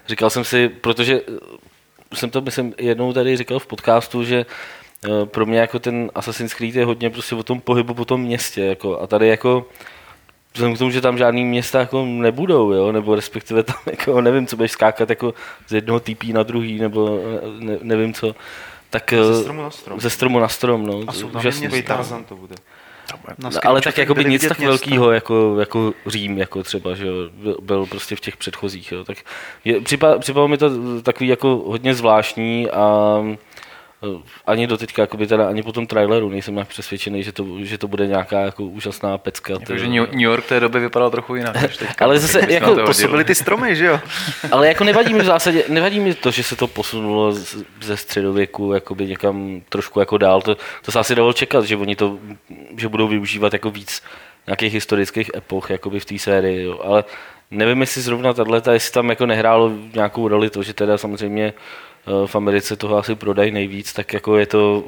říkal 0.07 0.29
jsem 0.29 0.43
si, 0.43 0.69
protože 0.69 1.21
jsem 2.13 2.29
to 2.29 2.41
myslím 2.41 2.73
jednou 2.77 3.13
tady 3.13 3.37
říkal 3.37 3.59
v 3.59 3.67
podcastu, 3.67 4.23
že 4.23 4.45
eh, 5.05 5.25
pro 5.25 5.45
mě 5.45 5.59
jako 5.59 5.79
ten 5.79 6.11
Assassin's 6.15 6.53
Creed 6.53 6.75
je 6.75 6.85
hodně 6.85 7.09
prostě 7.09 7.35
o 7.35 7.43
tom 7.43 7.61
pohybu 7.61 7.93
po 7.93 8.05
tom 8.05 8.21
městě. 8.21 8.61
Jako, 8.61 9.01
a 9.01 9.07
tady 9.07 9.27
jako 9.27 9.65
vzhledem 10.53 10.75
k 10.75 10.79
tomu, 10.79 10.91
že 10.91 11.01
tam 11.01 11.17
žádný 11.17 11.45
města 11.45 11.79
jako 11.79 12.05
nebudou, 12.05 12.71
jo? 12.71 12.91
nebo 12.91 13.15
respektive 13.15 13.63
tam 13.63 13.77
jako, 13.85 14.21
nevím, 14.21 14.47
co 14.47 14.55
budeš 14.55 14.71
skákat 14.71 15.09
jako 15.09 15.33
z 15.67 15.73
jednoho 15.73 15.99
TP 15.99 16.23
na 16.23 16.43
druhý, 16.43 16.79
nebo 16.79 17.19
ne, 17.59 17.77
nevím 17.81 18.13
co. 18.13 18.35
Tak, 18.89 19.13
ze 19.13 19.41
stromu 19.41 19.61
na 19.61 19.71
strom. 19.71 19.99
Ze 19.99 20.09
stromu 20.09 20.39
na 20.39 20.47
strom, 20.47 20.85
no. 20.85 21.01
A 21.07 21.13
jsou 21.13 21.29
tam 21.29 21.43
Tarzan 21.87 22.23
to 22.23 22.35
bude. 22.35 22.55
No, 23.38 23.49
ale 23.64 23.82
tak 23.82 23.97
jako 23.97 24.16
by 24.16 24.26
nic 24.26 24.47
tak 24.47 24.60
velkého 24.60 25.12
jako, 25.12 25.55
jako 25.60 25.93
Řím, 26.07 26.38
jako 26.38 26.64
třeba, 26.64 26.95
že 26.95 27.05
byl 27.62 27.86
prostě 27.86 28.16
v 28.16 28.20
těch 28.20 28.38
předchozích. 28.38 28.91
Jo. 28.91 29.03
Tak 29.03 29.18
je, 29.66 29.82
připadalo 30.20 30.47
mi 30.47 30.57
to 30.57 31.01
takový 31.01 31.30
jako 31.30 31.64
hodně 31.66 31.95
zvláštní 31.95 32.70
a 32.72 33.20
ani 34.45 34.67
do 34.67 34.77
teďka, 34.77 35.01
jakoby 35.01 35.27
teda 35.27 35.49
ani 35.49 35.63
po 35.63 35.71
tom 35.71 35.87
traileru 35.87 36.29
nejsem 36.29 36.53
nějak 36.53 36.67
přesvědčený, 36.67 37.23
že 37.23 37.31
to, 37.31 37.45
že 37.61 37.77
to 37.77 37.87
bude 37.87 38.07
nějaká 38.07 38.39
jako 38.39 38.63
úžasná 38.63 39.17
pecka. 39.17 39.53
Takže 39.67 39.87
New 39.87 40.21
York 40.21 40.45
té 40.45 40.59
doby 40.59 40.79
vypadal 40.79 41.11
trochu 41.11 41.35
jinak. 41.35 41.61
Než 41.61 41.77
teďka, 41.77 42.05
ale 42.05 42.19
zase, 42.19 42.53
jako, 42.53 42.75
to, 42.75 42.93
to 42.93 43.07
byly 43.07 43.23
ty 43.23 43.35
stromy, 43.35 43.75
že 43.75 43.85
jo? 43.85 43.99
ale 44.51 44.67
jako 44.67 44.83
nevadí 44.83 45.13
mi 45.13 45.19
v 45.19 45.25
zásadě, 45.25 45.63
nevadí 45.67 45.99
mi 45.99 46.13
to, 46.13 46.31
že 46.31 46.43
se 46.43 46.55
to 46.55 46.67
posunulo 46.67 47.33
ze 47.81 47.97
středověku 47.97 48.73
jakoby 48.73 49.07
někam 49.07 49.61
trošku 49.69 49.99
jako 49.99 50.17
dál. 50.17 50.41
To, 50.41 50.57
to 50.85 50.91
se 50.91 50.99
asi 50.99 51.15
dalo 51.15 51.33
čekat, 51.33 51.65
že 51.65 51.75
oni 51.75 51.95
to, 51.95 52.17
že 52.77 52.87
budou 52.87 53.07
využívat 53.07 53.53
jako 53.53 53.71
víc 53.71 54.03
nějakých 54.47 54.73
historických 54.73 55.31
epoch 55.35 55.69
jakoby 55.69 55.99
v 55.99 56.05
té 56.05 56.19
sérii, 56.19 56.63
jo. 56.63 56.79
ale 56.83 57.03
nevím, 57.51 57.81
jestli 57.81 58.01
zrovna 58.01 58.33
tato, 58.33 58.71
jestli 58.71 58.93
tam 58.93 59.09
jako 59.09 59.25
nehrálo 59.25 59.71
nějakou 59.93 60.27
roli 60.27 60.49
to, 60.49 60.63
že 60.63 60.73
teda 60.73 60.97
samozřejmě 60.97 61.53
v 62.26 62.36
Americe 62.36 62.76
toho 62.76 62.97
asi 62.97 63.16
prodají 63.16 63.51
nejvíc, 63.51 63.93
tak 63.93 64.14
jako 64.14 64.38
je 64.38 64.45
to 64.45 64.84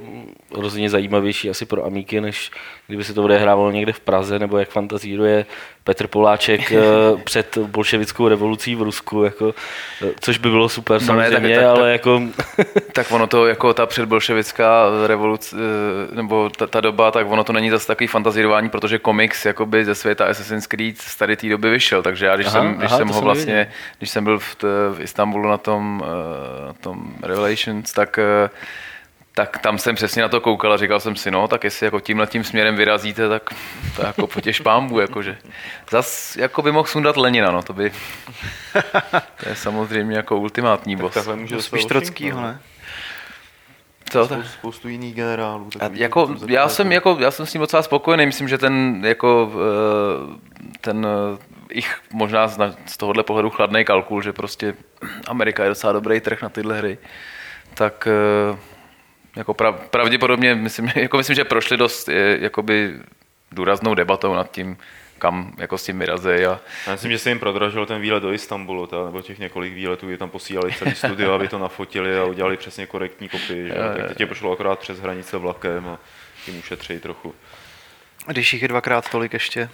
rozhodně 0.51 0.89
zajímavější 0.89 1.49
asi 1.49 1.65
pro 1.65 1.85
Amíky, 1.85 2.21
než 2.21 2.51
kdyby 2.87 3.03
se 3.03 3.13
to 3.13 3.23
odehrávalo 3.23 3.71
někde 3.71 3.93
v 3.93 3.99
Praze, 3.99 4.39
nebo 4.39 4.57
jak 4.57 4.69
fantazíruje 4.69 5.45
Petr 5.83 6.07
Poláček 6.07 6.71
eh, 6.71 6.81
před 7.23 7.57
bolševickou 7.57 8.27
revolucí 8.27 8.75
v 8.75 8.81
Rusku, 8.81 9.23
jako, 9.23 9.53
eh, 10.01 10.11
což 10.19 10.37
by 10.37 10.49
bylo 10.49 10.69
super 10.69 11.01
no 11.01 11.07
samozřejmě, 11.07 11.39
ne, 11.39 11.55
tak, 11.55 11.55
tak, 11.55 11.63
ale 11.63 11.81
tak, 11.81 11.91
jako... 11.91 12.21
tak 12.93 13.11
ono 13.11 13.27
to, 13.27 13.47
jako 13.47 13.73
ta 13.73 13.85
předbolševická 13.85 14.85
revoluce, 15.07 15.55
nebo 16.13 16.49
ta, 16.49 16.67
ta, 16.67 16.81
doba, 16.81 17.11
tak 17.11 17.27
ono 17.29 17.43
to 17.43 17.53
není 17.53 17.69
zase 17.69 17.87
takový 17.87 18.07
fantazírování, 18.07 18.69
protože 18.69 18.99
komiks 18.99 19.45
jakoby 19.45 19.85
ze 19.85 19.95
světa 19.95 20.25
Assassin's 20.25 20.67
Creed 20.67 20.97
z 20.97 21.15
tady 21.15 21.35
té 21.35 21.49
doby 21.49 21.69
vyšel, 21.69 22.01
takže 22.03 22.25
já 22.25 22.35
když 22.35 22.47
aha, 22.47 22.59
jsem, 22.59 22.73
když 22.73 22.89
aha, 22.91 22.97
jsem 22.97 23.07
ho 23.07 23.21
vlastně, 23.21 23.71
když 23.97 24.09
jsem 24.09 24.23
byl 24.23 24.39
v, 24.39 24.55
v 24.93 24.97
Istanbulu 24.99 25.49
na 25.49 25.57
tom, 25.57 26.03
na 26.67 26.73
tom 26.73 27.10
Revelations, 27.23 27.93
tak 27.93 28.19
tak 29.35 29.57
tam 29.57 29.77
jsem 29.77 29.95
přesně 29.95 30.21
na 30.21 30.29
to 30.29 30.41
koukal 30.41 30.73
a 30.73 30.77
říkal 30.77 30.99
jsem 30.99 31.15
si, 31.15 31.31
no, 31.31 31.47
tak 31.47 31.63
jestli 31.63 31.85
jako 31.85 31.99
tímhle 31.99 32.27
tím 32.27 32.43
směrem 32.43 32.75
vyrazíte, 32.75 33.29
tak 33.29 33.49
to 33.95 34.05
jako 34.05 34.27
potěž 34.27 34.59
pámbu, 34.59 34.99
jakože. 34.99 35.37
Zas 35.89 36.35
jako 36.35 36.61
by 36.61 36.71
mohl 36.71 36.87
sundat 36.87 37.17
Lenina, 37.17 37.51
no, 37.51 37.61
to 37.61 37.73
by, 37.73 37.91
to 39.43 39.49
je 39.49 39.55
samozřejmě 39.55 40.15
jako 40.15 40.37
ultimátní 40.37 40.95
boss. 40.95 41.13
Takhle 41.13 41.35
může 41.35 41.61
spíš 41.61 41.85
Trockýho, 41.85 42.41
ne? 42.41 42.59
Co? 44.09 44.25
Spoustu, 44.25 44.47
spoustu 44.47 44.87
jiných 44.87 45.15
generálů. 45.15 45.69
A 45.79 45.89
jako, 45.93 46.35
já, 46.47 46.69
jsem, 46.69 46.91
jako, 46.91 47.17
já 47.19 47.31
jsem 47.31 47.45
s 47.45 47.53
ním 47.53 47.61
docela 47.61 47.83
spokojený, 47.83 48.25
myslím, 48.25 48.47
že 48.47 48.57
ten, 48.57 49.01
jako, 49.05 49.51
eh, 49.53 50.37
ten 50.81 51.07
eh, 51.71 51.77
ich 51.77 51.95
možná 52.13 52.47
z 52.85 52.97
tohohle 52.97 53.23
pohledu 53.23 53.49
chladný 53.49 53.85
kalkul, 53.85 54.21
že 54.21 54.33
prostě 54.33 54.73
Amerika 55.27 55.63
je 55.63 55.69
docela 55.69 55.93
dobrý 55.93 56.19
trh 56.19 56.41
na 56.41 56.49
tyhle 56.49 56.77
hry, 56.77 56.97
tak 57.73 58.07
eh, 58.07 58.57
jako 59.35 59.53
prav, 59.53 59.89
pravděpodobně, 59.89 60.55
myslím, 60.55 60.91
jako 60.95 61.17
myslím, 61.17 61.35
že 61.35 61.43
prošli 61.43 61.77
dost 61.77 62.09
jakoby 62.39 62.99
důraznou 63.51 63.95
debatou 63.95 64.33
nad 64.33 64.51
tím, 64.51 64.77
kam 65.21 65.53
jako 65.57 65.77
s 65.77 65.85
tím 65.85 65.99
vyrazí. 65.99 66.29
A... 66.29 66.59
Já 66.87 66.91
myslím, 66.91 67.11
že 67.11 67.19
se 67.19 67.29
jim 67.29 67.39
prodražil 67.39 67.85
ten 67.85 68.01
výlet 68.01 68.23
do 68.23 68.33
Istanbulu, 68.33 68.87
ta, 68.87 69.05
nebo 69.05 69.21
těch 69.21 69.39
několik 69.39 69.73
výletů, 69.73 70.07
kdy 70.07 70.17
tam 70.17 70.29
posílali 70.29 70.73
celý 70.73 70.95
studio, 70.95 71.33
aby 71.33 71.47
to 71.47 71.59
nafotili 71.59 72.17
a 72.17 72.23
udělali 72.23 72.57
přesně 72.57 72.85
korektní 72.85 73.29
kopii. 73.29 73.67
Že? 73.67 73.73
Je, 73.73 73.97
tak 73.97 74.07
teď 74.07 74.19
je 74.19 74.25
pošlo 74.25 74.51
akorát 74.51 74.79
přes 74.79 74.99
hranice 74.99 75.37
vlakem 75.37 75.87
a 75.87 75.99
tím 76.45 76.59
ušetří 76.59 76.99
trochu. 76.99 77.35
Když 78.27 78.53
jich 78.53 78.61
je 78.61 78.67
dvakrát 78.67 79.09
tolik 79.09 79.33
ještě. 79.33 79.69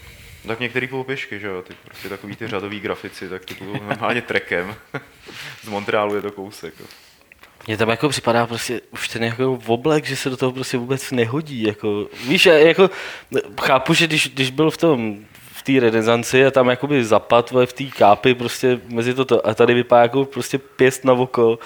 Tak 0.47 0.59
některý 0.59 0.87
půl 0.87 1.03
pěšky, 1.03 1.39
že 1.39 1.47
jo, 1.47 1.61
ty 1.61 1.73
prostě 1.85 2.09
takový 2.09 2.35
ty 2.35 2.47
řadový 2.47 2.79
grafici, 2.79 3.29
tak 3.29 3.45
ty 3.45 3.53
půjdou 3.53 3.73
normálně 3.73 4.21
trekem. 4.21 4.75
Z 5.63 5.67
Montrealu 5.67 6.15
je 6.15 6.21
to 6.21 6.31
kousek. 6.31 6.73
Mně 7.67 7.77
tam 7.77 7.89
jako 7.89 8.09
připadá 8.09 8.47
prostě 8.47 8.81
už 8.91 9.07
ten 9.07 9.23
jako 9.23 9.59
oblek, 9.65 10.05
že 10.05 10.15
se 10.15 10.29
do 10.29 10.37
toho 10.37 10.51
prostě 10.51 10.77
vůbec 10.77 11.11
nehodí. 11.11 11.63
Jako, 11.63 12.09
víš, 12.27 12.45
jako, 12.45 12.89
chápu, 13.61 13.93
že 13.93 14.07
když, 14.07 14.29
když 14.29 14.49
byl 14.51 14.71
v 14.71 14.77
tom 14.77 15.25
té 15.67 15.79
renesanci 15.79 16.45
a 16.45 16.51
tam 16.51 16.69
jakoby 16.69 17.05
zapad 17.05 17.53
v 17.65 17.73
té 17.73 17.83
kápy 17.83 18.33
prostě 18.33 18.79
mezi 18.87 19.13
toto 19.13 19.47
a 19.47 19.53
tady 19.53 19.73
vypadá 19.73 20.01
jako 20.01 20.25
prostě 20.25 20.57
pěst 20.57 21.05
na 21.05 21.13
oko 21.13 21.59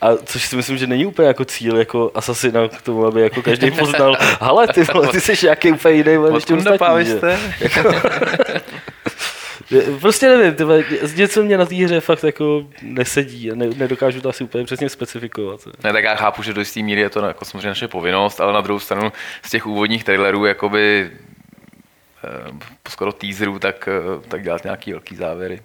a 0.00 0.16
což 0.24 0.46
si 0.46 0.56
myslím, 0.56 0.78
že 0.78 0.86
není 0.86 1.06
úplně 1.06 1.28
jako 1.28 1.44
cíl 1.44 1.76
jako 1.76 2.10
asasina 2.14 2.68
k 2.68 2.82
tomu, 2.82 3.06
aby 3.06 3.20
jako 3.20 3.42
každý 3.42 3.70
poznal, 3.70 4.16
ale 4.40 4.68
ty, 4.68 4.82
vole, 4.82 5.08
ty 5.08 5.20
jsi 5.20 5.46
nějaký 5.46 5.72
úplně 5.72 5.94
jiný, 5.94 6.32
než 6.32 6.44
ty 6.44 6.54
ostatní. 6.54 7.08
Jako, 7.60 7.92
Prostě 10.00 10.28
nevím, 10.28 10.54
tyba, 10.54 10.74
něco 11.16 11.42
mě 11.42 11.58
na 11.58 11.66
té 11.66 11.74
hře 11.74 12.00
fakt 12.00 12.24
jako 12.24 12.66
nesedí 12.82 13.52
a 13.52 13.54
ne, 13.54 13.66
nedokážu 13.76 14.20
to 14.20 14.28
asi 14.28 14.44
úplně 14.44 14.64
přesně 14.64 14.88
specifikovat. 14.88 15.60
Ne, 15.84 15.92
tak 15.92 16.04
já 16.04 16.14
chápu, 16.14 16.42
že 16.42 16.52
do 16.54 16.60
jisté 16.60 16.80
míry 16.80 17.00
je 17.00 17.10
to 17.10 17.20
jako 17.20 17.44
samozřejmě 17.44 17.68
naše 17.68 17.88
povinnost, 17.88 18.40
ale 18.40 18.52
na 18.52 18.60
druhou 18.60 18.78
stranu 18.78 19.12
z 19.42 19.50
těch 19.50 19.66
úvodních 19.66 20.04
trailerů 20.04 20.44
jakoby 20.44 21.10
skoro 22.88 23.12
teaserů, 23.12 23.58
tak, 23.58 23.88
eh, 23.88 24.28
tak 24.28 24.42
dělat 24.42 24.64
nějaký 24.64 24.92
velký 24.92 25.16
závěry. 25.16 25.60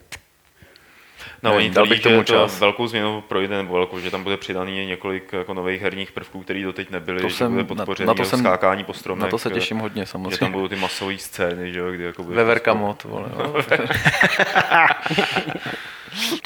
No, 1.44 1.56
oni 1.56 1.70
dal 1.70 1.88
bych 1.88 2.02
tomu 2.02 2.24
čas. 2.24 2.60
velkou 2.60 2.88
změnu 2.88 3.22
projde, 3.22 3.58
nebo 3.58 3.74
velkou, 3.74 4.00
že 4.00 4.12
tam 4.12 4.24
bude 4.24 4.38
přidaný 4.38 4.86
několik 4.86 5.34
jako 5.34 5.54
nových 5.54 5.82
herních 5.82 6.12
prvků, 6.12 6.44
které 6.44 6.64
doteď 6.64 6.90
nebyly, 6.90 7.22
to 7.22 7.30
že 7.30 7.36
jsem, 7.36 7.52
bude 7.52 7.64
podpořený 7.64 8.08
na, 8.08 8.14
na 8.14 8.18
to 8.18 8.26
jsem, 8.26 8.40
skákání 8.40 8.84
po 8.84 8.94
stromech. 8.94 9.24
Na 9.24 9.30
to 9.30 9.38
se 9.38 9.50
těším 9.50 9.80
hodně, 9.80 10.06
samozřejmě. 10.06 10.32
Že 10.32 10.38
tam 10.38 10.52
budou 10.52 10.68
ty 10.68 10.76
masové 10.76 11.18
scény, 11.18 11.74
že 11.74 11.80
jo, 11.80 11.92
kdy 11.92 12.04
jako 12.04 12.24
bude... 12.24 12.36
Veverka 12.36 12.74
mod, 12.74 13.04
vole. 13.04 13.30
No. 13.38 13.54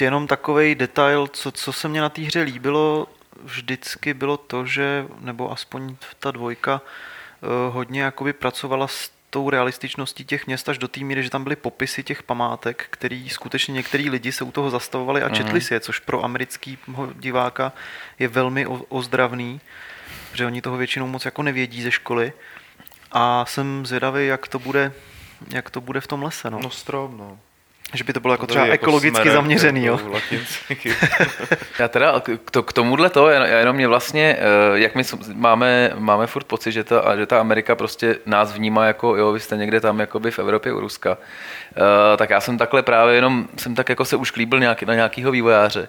Jenom 0.01 0.28
takový 0.28 0.76
detail, 0.76 1.28
co, 1.28 1.51
co 1.51 1.74
se 1.74 1.88
mě 1.88 2.01
na 2.01 2.10
té 2.10 2.22
hře 2.22 2.41
líbilo, 2.41 3.08
vždycky 3.43 4.14
bylo 4.14 4.38
to, 4.38 4.66
že, 4.66 5.05
nebo 5.20 5.51
aspoň 5.51 5.95
ta 6.20 6.32
dvojka, 6.32 6.82
eh, 7.43 7.72
hodně 7.72 8.01
jakoby 8.01 8.34
pracovala 8.34 8.88
s 8.88 9.16
tou 9.30 9.50
realističností 9.50 10.26
těch 10.26 10.48
měst 10.48 10.70
až 10.70 10.78
do 10.78 10.88
té 10.88 11.00
míry, 11.00 11.24
že 11.24 11.30
tam 11.30 11.44
byly 11.44 11.56
popisy 11.56 12.04
těch 12.04 12.24
památek, 12.24 12.88
který 12.90 13.30
skutečně 13.30 13.72
některý 13.72 14.10
lidi 14.10 14.32
se 14.32 14.44
u 14.44 14.52
toho 14.52 14.70
zastavovali 14.70 15.24
a 15.24 15.30
četli 15.30 15.54
mm. 15.54 15.62
si 15.62 15.74
je, 15.74 15.80
což 15.80 16.00
pro 16.00 16.24
amerického 16.24 17.14
diváka 17.14 17.74
je 18.20 18.28
velmi 18.28 18.68
ozdravný, 18.68 19.62
protože 20.32 20.46
oni 20.46 20.62
toho 20.62 20.78
většinou 20.78 21.08
moc 21.08 21.26
jako 21.26 21.44
nevědí 21.44 21.82
ze 21.82 21.92
školy. 21.92 22.34
A 23.12 23.46
jsem 23.46 23.86
zvědavý, 23.86 24.28
jak 24.28 24.48
to 24.48 24.60
bude, 24.60 24.92
jak 25.50 25.70
to 25.70 25.82
bude 25.82 26.02
v 26.02 26.08
tom 26.08 26.24
lese. 26.24 26.50
No, 26.50 26.60
no 26.64 26.70
strom, 26.70 27.18
no. 27.18 27.40
Že 27.94 28.04
by 28.04 28.14
to 28.14 28.20
bylo 28.20 28.34
jako 28.34 28.48
třeba 28.48 28.66
jako 28.66 28.74
ekologicky 28.74 29.22
smerem, 29.22 29.34
zaměřený, 29.34 29.86
jo? 29.86 30.00
já 31.80 31.88
teda 31.88 32.20
k, 32.20 32.62
k 32.66 32.74
tomuhle 32.74 33.10
to, 33.10 33.30
já 33.30 33.46
jenom 33.46 33.76
mě 33.76 33.88
vlastně, 33.88 34.38
eh, 34.40 34.80
jak 34.80 34.96
my 34.96 35.04
máme, 35.34 35.92
máme 35.96 36.28
furt 36.28 36.44
pocit, 36.44 36.72
že 36.72 36.84
ta, 36.84 37.16
že 37.16 37.26
ta 37.26 37.40
Amerika 37.40 37.76
prostě 37.76 38.16
nás 38.26 38.54
vnímá 38.54 38.86
jako, 38.86 39.16
jo, 39.16 39.32
vy 39.32 39.40
jste 39.40 39.58
někde 39.58 39.82
tam 39.82 40.00
jakoby 40.00 40.32
v 40.32 40.40
Evropě 40.40 40.74
u 40.74 40.80
Ruska, 40.80 41.18
eh, 41.78 42.18
tak 42.18 42.30
já 42.30 42.42
jsem 42.42 42.58
takhle 42.58 42.84
právě 42.84 43.16
jenom, 43.16 43.48
jsem 43.58 43.76
tak 43.76 43.90
jako 43.90 44.06
se 44.06 44.16
už 44.16 44.32
klíbil 44.32 44.60
nějaký, 44.60 44.86
na 44.86 44.96
nějakýho 44.96 45.32
vývojáře. 45.32 45.88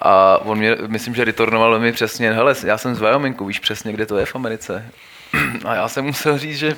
A 0.00 0.38
on 0.44 0.58
mě, 0.58 0.76
myslím, 0.86 1.14
že 1.14 1.24
retornoval 1.24 1.78
mi 1.78 1.92
přesně, 1.92 2.32
hele, 2.32 2.54
já 2.64 2.78
jsem 2.78 2.94
z 2.94 3.00
Wyomingu, 3.00 3.44
víš 3.44 3.58
přesně, 3.58 3.92
kde 3.92 4.06
to 4.06 4.18
je 4.18 4.26
v 4.26 4.34
Americe. 4.34 4.84
A 5.64 5.74
já 5.74 5.88
jsem 5.88 6.04
musel 6.04 6.38
říct, 6.38 6.58
že... 6.58 6.76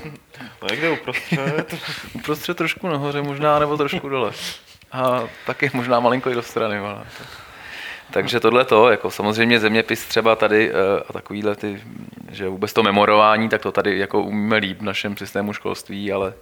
No 0.63 0.69
někde 0.71 0.91
uprostřed. 0.91 1.75
uprostřed 2.15 2.57
trošku 2.57 2.89
nahoře 2.89 3.23
možná, 3.23 3.59
nebo 3.59 3.77
trošku 3.77 4.09
dole. 4.09 4.33
A 4.93 5.25
taky 5.47 5.71
možná 5.75 6.01
malinko 6.01 6.31
i 6.31 6.35
do 6.35 6.43
strany. 6.43 6.79
Ale. 6.79 7.07
Takže 8.11 8.41
tohle 8.41 8.65
to, 8.65 8.91
jako 8.91 9.11
samozřejmě 9.11 9.61
zeměpis 9.61 10.07
třeba 10.07 10.37
tady 10.37 10.71
eh, 10.71 10.75
a 11.09 11.13
takovýhle 11.13 11.57
ty, 11.57 11.83
že 12.31 12.49
vůbec 12.49 12.73
to 12.73 12.83
memorování, 12.83 13.49
tak 13.49 13.63
to 13.63 13.73
tady 13.73 13.99
jako 13.99 14.23
umíme 14.23 14.57
líp 14.57 14.79
v 14.79 14.83
našem 14.83 15.17
systému 15.17 15.53
školství, 15.53 16.13
ale 16.13 16.35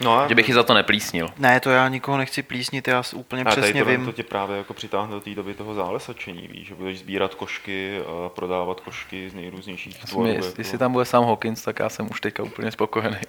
No 0.00 0.18
a... 0.18 0.28
Že 0.28 0.34
bych 0.34 0.48
ji 0.48 0.54
za 0.54 0.62
to 0.62 0.74
neplísnil. 0.74 1.30
Ne, 1.38 1.60
to 1.60 1.70
já 1.70 1.88
nikoho 1.88 2.18
nechci 2.18 2.42
plísnit, 2.42 2.88
já 2.88 3.02
úplně 3.14 3.44
a 3.44 3.50
přesně 3.50 3.84
to, 3.84 3.90
vím. 3.90 4.04
to 4.04 4.12
tě 4.12 4.22
právě 4.22 4.56
jako 4.56 4.74
přitáhne 4.74 5.14
do 5.14 5.20
té 5.20 5.30
doby 5.30 5.54
toho 5.54 5.74
zálesačení, 5.74 6.48
víš, 6.48 6.68
že 6.68 6.74
budeš 6.74 6.98
sbírat 6.98 7.34
košky 7.34 8.00
a 8.00 8.28
prodávat 8.28 8.80
košky 8.80 9.30
z 9.30 9.34
nejrůznějších 9.34 9.98
tvorů. 9.98 10.28
Jako... 10.28 10.46
Jestli 10.58 10.78
tam 10.78 10.92
bude 10.92 11.04
sám 11.04 11.24
Hawkins, 11.24 11.62
tak 11.62 11.78
já 11.78 11.88
jsem 11.88 12.10
už 12.10 12.20
teďka 12.20 12.42
úplně 12.42 12.70
spokojený. 12.70 13.18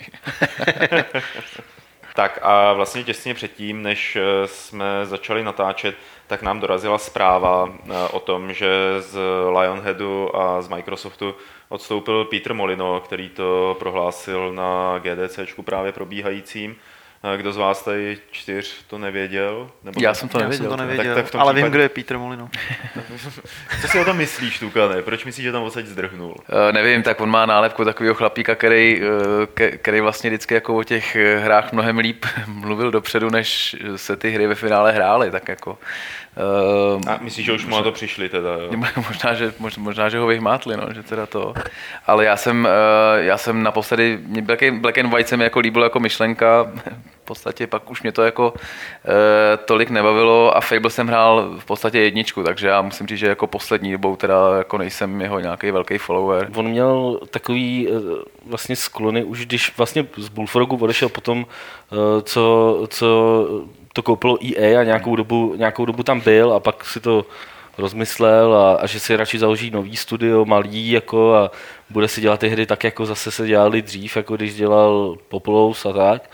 tak 2.16 2.40
a 2.42 2.74
vlastně 2.74 3.04
těsně 3.04 3.34
předtím, 3.34 3.84
než 3.84 4.16
eh, 4.16 4.48
jsme 4.48 4.86
začali 5.04 5.44
natáčet, 5.44 5.96
tak 6.28 6.42
nám 6.42 6.60
dorazila 6.60 6.98
zpráva 6.98 7.70
eh, 7.70 7.94
o 8.12 8.20
tom, 8.20 8.54
že 8.54 8.68
z 9.00 9.20
Lionheadu 9.60 10.36
a 10.36 10.62
z 10.62 10.68
Microsoftu 10.68 11.36
odstoupil 11.70 12.26
Peter 12.26 12.54
Molino, 12.54 13.00
který 13.00 13.30
to 13.30 13.76
prohlásil 13.80 14.54
na 14.54 15.00
GDC 15.00 15.40
právě 15.66 15.92
probíhajícím, 15.92 16.76
Kdo 17.38 17.54
z 17.54 17.58
vás 17.58 17.84
tady 17.84 18.18
čtyř 18.32 18.84
to 18.88 18.98
nevěděl? 18.98 19.72
Nebo 19.84 20.02
Já 20.02 20.14
jsem 20.14 20.30
to 20.30 20.38
nevěděl. 20.38 20.70
jsem 20.70 20.78
to 20.78 20.84
nevěděl, 20.84 21.16
tak 21.16 21.26
v 21.26 21.32
tom 21.32 21.42
ale 21.42 21.54
vím, 21.54 21.58
případě- 21.58 21.72
kdo 21.72 21.82
je 21.84 21.90
Peter 21.90 22.18
Molino. 22.18 22.50
Co 23.82 23.88
si 23.88 24.00
o 24.00 24.06
tom 24.06 24.18
myslíš, 24.18 24.60
Tukane? 24.60 25.02
Proč 25.02 25.26
myslíš, 25.26 25.44
že 25.44 25.52
tam 25.52 25.64
odsaď 25.64 25.86
zdrhnul? 25.86 26.36
Eh, 26.70 26.74
nevím, 26.74 27.04
tak 27.04 27.22
on 27.22 27.30
má 27.30 27.46
nálepku 27.46 27.86
takového 27.86 28.16
chlapíka, 28.16 28.56
který, 28.56 29.02
eh, 29.62 29.72
který 29.78 30.02
vlastně 30.02 30.30
vždycky 30.30 30.54
jako 30.54 30.78
o 30.78 30.84
těch 30.84 31.16
eh, 31.16 31.38
hrách 31.38 31.72
mnohem 31.72 31.98
líp 31.98 32.26
mluvil 32.48 32.92
dopředu, 32.92 33.30
než 33.30 33.76
se 33.96 34.16
ty 34.16 34.30
hry 34.30 34.48
ve 34.48 34.56
finále 34.56 34.92
hrály, 34.92 35.32
tak 35.32 35.48
jako... 35.48 35.78
eh, 36.38 37.12
A 37.12 37.18
myslíš, 37.22 37.46
že 37.46 37.52
už 37.54 37.66
mu 37.66 37.76
na 37.76 37.84
to 37.84 37.92
přišli 37.92 38.30
teda, 38.30 38.50
jo? 38.54 38.70
Možná, 39.08 39.34
že, 39.34 39.54
mož- 39.62 39.80
možná, 39.80 40.10
že 40.10 40.20
ho 40.20 40.28
vyhmátli, 40.28 40.78
no, 40.78 40.84
že 40.94 41.04
teda 41.04 41.26
to. 41.26 41.54
Ale 42.08 42.26
já 42.26 42.38
jsem, 42.38 42.68
eh, 42.68 43.24
já 43.24 43.38
jsem 43.38 43.64
naposledy, 43.64 44.20
mě 44.28 44.42
Black, 44.42 44.64
and- 44.64 44.80
Black 44.82 44.98
and 44.98 45.10
White 45.14 45.28
se 45.28 45.38
mi 45.38 45.44
jako 45.44 45.60
líbil 45.60 45.84
jako 45.84 46.00
myšlenka, 46.00 46.72
v 47.24 47.26
podstatě 47.28 47.68
pak 47.68 47.92
už 47.92 48.02
mě 48.02 48.12
to 48.12 48.24
jako 48.24 48.54
eh, 49.06 49.58
tolik 49.66 49.90
nebavilo 49.90 50.58
a 50.58 50.62
Fable 50.62 50.90
jsem 50.90 51.08
hrál 51.08 51.50
v 51.60 51.66
podstatě 51.66 52.00
jedničku, 52.00 52.44
takže 52.44 52.68
já 52.68 52.82
musím 52.82 53.08
říct, 53.08 53.20
že 53.20 53.28
jako 53.28 53.48
poslední 53.48 53.92
dobou 53.92 54.16
teda 54.16 54.36
jako 54.58 54.78
nejsem 54.78 55.22
jeho 55.22 55.40
nějaký 55.40 55.72
velký 55.72 55.98
follower. 55.98 56.50
On 56.56 56.68
měl 56.68 57.20
takový 57.30 57.88
eh, 57.90 57.92
vlastně 58.46 58.76
sklony, 58.76 59.24
už 59.24 59.46
když 59.46 59.78
vlastně 59.78 60.08
z 60.18 60.30
Bullfrogu 60.30 60.78
odešel 60.78 61.10
potom, 61.10 61.46
eh, 61.92 61.96
co, 62.22 62.86
co 62.90 63.46
to 63.96 64.04
koupilo 64.04 64.38
EA 64.46 64.80
a 64.80 64.84
nějakou 64.84 65.16
dobu, 65.16 65.56
nějakou 65.58 65.86
dobu 65.86 66.04
tam 66.04 66.20
byl 66.22 66.54
a 66.54 66.60
pak 66.60 66.86
si 66.86 67.00
to 67.00 67.26
rozmyslel 67.78 68.56
a, 68.56 68.76
a 68.76 68.88
že 68.88 69.00
si 69.00 69.16
radši 69.16 69.40
založí 69.40 69.72
nový 69.72 69.96
studio, 69.96 70.46
malý 70.46 70.92
jako 70.92 71.34
a 71.34 71.52
bude 71.90 72.08
si 72.08 72.22
dělat 72.22 72.40
ty 72.40 72.50
hry 72.50 72.66
tak, 72.66 72.84
jako 72.84 73.06
zase 73.06 73.32
se 73.32 73.48
dělali 73.48 73.82
dřív, 73.82 74.18
jako 74.18 74.36
když 74.36 74.56
dělal 74.56 75.18
Populous 75.28 75.86
a 75.86 75.94
tak. 75.94 76.30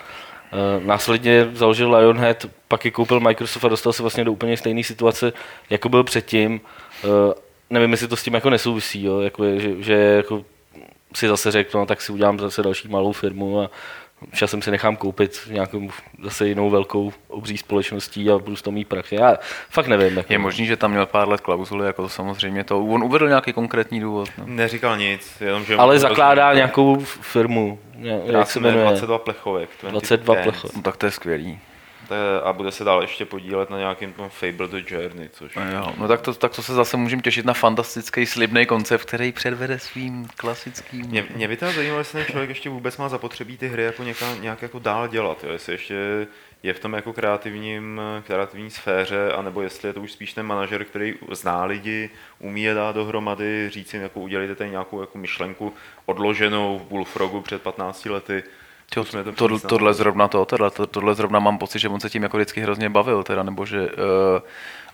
Eh, 0.53 0.85
Následně 0.85 1.49
založil 1.53 1.95
Lionhead, 1.95 2.45
pak 2.67 2.85
je 2.85 2.91
koupil 2.91 3.19
Microsoft 3.19 3.65
a 3.65 3.67
dostal 3.67 3.93
se 3.93 4.03
vlastně 4.03 4.23
do 4.23 4.31
úplně 4.31 4.57
stejné 4.57 4.83
situace, 4.83 5.33
jako 5.69 5.89
byl 5.89 6.03
předtím. 6.03 6.61
Eh, 7.03 7.33
Nevím, 7.69 7.91
jestli 7.91 8.07
to 8.07 8.15
s 8.15 8.23
tím 8.23 8.33
jako 8.33 8.49
nesouvisí, 8.49 9.03
jo? 9.03 9.19
Jako, 9.19 9.59
že, 9.59 9.71
že 9.79 9.93
jako 9.93 10.43
si 11.15 11.27
zase 11.27 11.51
řekl, 11.51 11.77
no 11.77 11.85
tak 11.85 12.01
si 12.01 12.11
udělám 12.11 12.39
zase 12.39 12.63
další 12.63 12.87
malou 12.87 13.11
firmu 13.11 13.61
a 13.61 13.69
časem 14.33 14.61
si 14.61 14.71
nechám 14.71 14.95
koupit 14.95 15.39
nějakou 15.51 15.89
zase 16.23 16.47
jinou 16.47 16.69
velkou 16.69 17.13
obří 17.27 17.57
společností 17.57 18.29
a 18.29 18.37
budu 18.37 18.55
z 18.55 18.61
toho 18.61 18.71
mít 18.71 18.87
prachy. 18.87 19.15
Já 19.15 19.37
fakt 19.69 19.87
nevím. 19.87 20.17
Jako. 20.17 20.33
Je 20.33 20.39
možný, 20.39 20.65
že 20.65 20.77
tam 20.77 20.91
měl 20.91 21.05
pár 21.05 21.29
let 21.29 21.41
klauzuly, 21.41 21.85
jako 21.85 22.01
to 22.01 22.09
samozřejmě 22.09 22.63
to. 22.63 22.85
On 22.85 23.03
uvedl 23.03 23.27
nějaký 23.27 23.53
konkrétní 23.53 23.99
důvod. 23.99 24.29
No. 24.37 24.43
Neříkal 24.47 24.97
nic, 24.97 25.41
jenom 25.41 25.65
že... 25.65 25.75
Ale 25.75 25.99
zakládá 25.99 26.53
nějakou 26.53 26.99
firmu, 27.05 27.79
ně- 27.95 28.21
jak 28.25 28.51
se 28.51 28.59
jmenuje, 28.59 28.85
22 28.85 29.17
plechovek. 29.17 29.69
22 29.89 30.35
Dance. 30.35 30.51
plechov. 30.51 30.75
no. 30.75 30.81
tak 30.81 30.97
to 30.97 31.05
je 31.05 31.11
skvělý. 31.11 31.59
To 32.11 32.15
je- 32.15 32.41
A 32.43 32.53
bude 32.53 32.71
se 32.71 32.83
dál 32.83 33.01
ještě 33.01 33.25
podílet 33.25 33.69
na 33.69 33.77
nějakém 33.77 34.13
tom 34.13 34.29
Fable 34.29 34.67
The 34.67 34.93
Journey, 34.93 35.29
což... 35.29 35.55
No, 35.55 35.71
jo. 35.71 35.93
no 35.97 36.07
tak, 36.07 36.21
to, 36.21 36.33
tak 36.33 36.55
to 36.55 36.63
se 36.63 36.73
zase 36.73 36.97
můžeme 36.97 37.21
těšit 37.21 37.45
na 37.45 37.53
fantastický 37.53 38.25
slibný 38.25 38.65
koncept, 38.65 39.05
který 39.05 39.31
předvede 39.31 39.79
svým 39.79 40.27
klasickým... 40.37 41.05
Mě, 41.05 41.25
mě 41.35 41.47
by 41.47 41.57
teda 41.57 41.71
zajímalo, 41.71 41.99
jestli 41.99 42.19
ten 42.23 42.31
člověk 42.31 42.49
ještě 42.49 42.69
vůbec 42.69 42.97
má 42.97 43.09
zapotřebí 43.09 43.57
ty 43.57 43.67
hry 43.67 43.83
jako 43.83 44.03
někam, 44.03 44.41
nějak 44.41 44.61
jako 44.61 44.79
dál 44.79 45.07
dělat, 45.07 45.43
jo? 45.43 45.51
jestli 45.53 45.73
ještě 45.73 46.27
je 46.63 46.73
v 46.73 46.79
tom 46.79 46.93
jako 46.93 47.13
kreativním, 47.13 48.01
kreativní 48.27 48.69
sféře, 48.69 49.31
anebo 49.33 49.61
jestli 49.61 49.89
je 49.89 49.93
to 49.93 50.01
už 50.01 50.11
spíš 50.11 50.33
ten 50.33 50.45
manažer, 50.45 50.83
který 50.85 51.13
zná 51.31 51.63
lidi, 51.65 52.09
umí 52.39 52.63
je 52.63 52.73
dát 52.73 52.95
dohromady, 52.95 53.69
říct 53.69 53.93
jim, 53.93 54.03
jako 54.03 54.19
udělejte 54.19 54.55
tady 54.55 54.69
nějakou 54.69 55.01
jako 55.01 55.17
myšlenku 55.17 55.73
odloženou 56.05 56.79
v 56.79 56.89
Bullfrogu 56.89 57.41
před 57.41 57.61
15 57.61 58.05
lety. 58.05 58.43
Jo, 58.95 59.03
Zkusme 59.03 59.23
to 59.23 59.31
tohle 59.67 59.89
to. 59.89 59.93
zrovna 59.93 60.27
to, 60.27 60.45
tohle, 60.45 60.71
to, 60.71 60.87
tohle 60.87 61.15
zrovna 61.15 61.39
mám 61.39 61.57
pocit, 61.57 61.79
že 61.79 61.89
on 61.89 61.99
se 61.99 62.09
tím 62.09 62.23
jako 62.23 62.37
vždycky 62.37 62.61
hrozně 62.61 62.89
bavil, 62.89 63.23
teda, 63.23 63.43
nebo 63.43 63.65
že, 63.65 63.81
uh, 63.81 64.41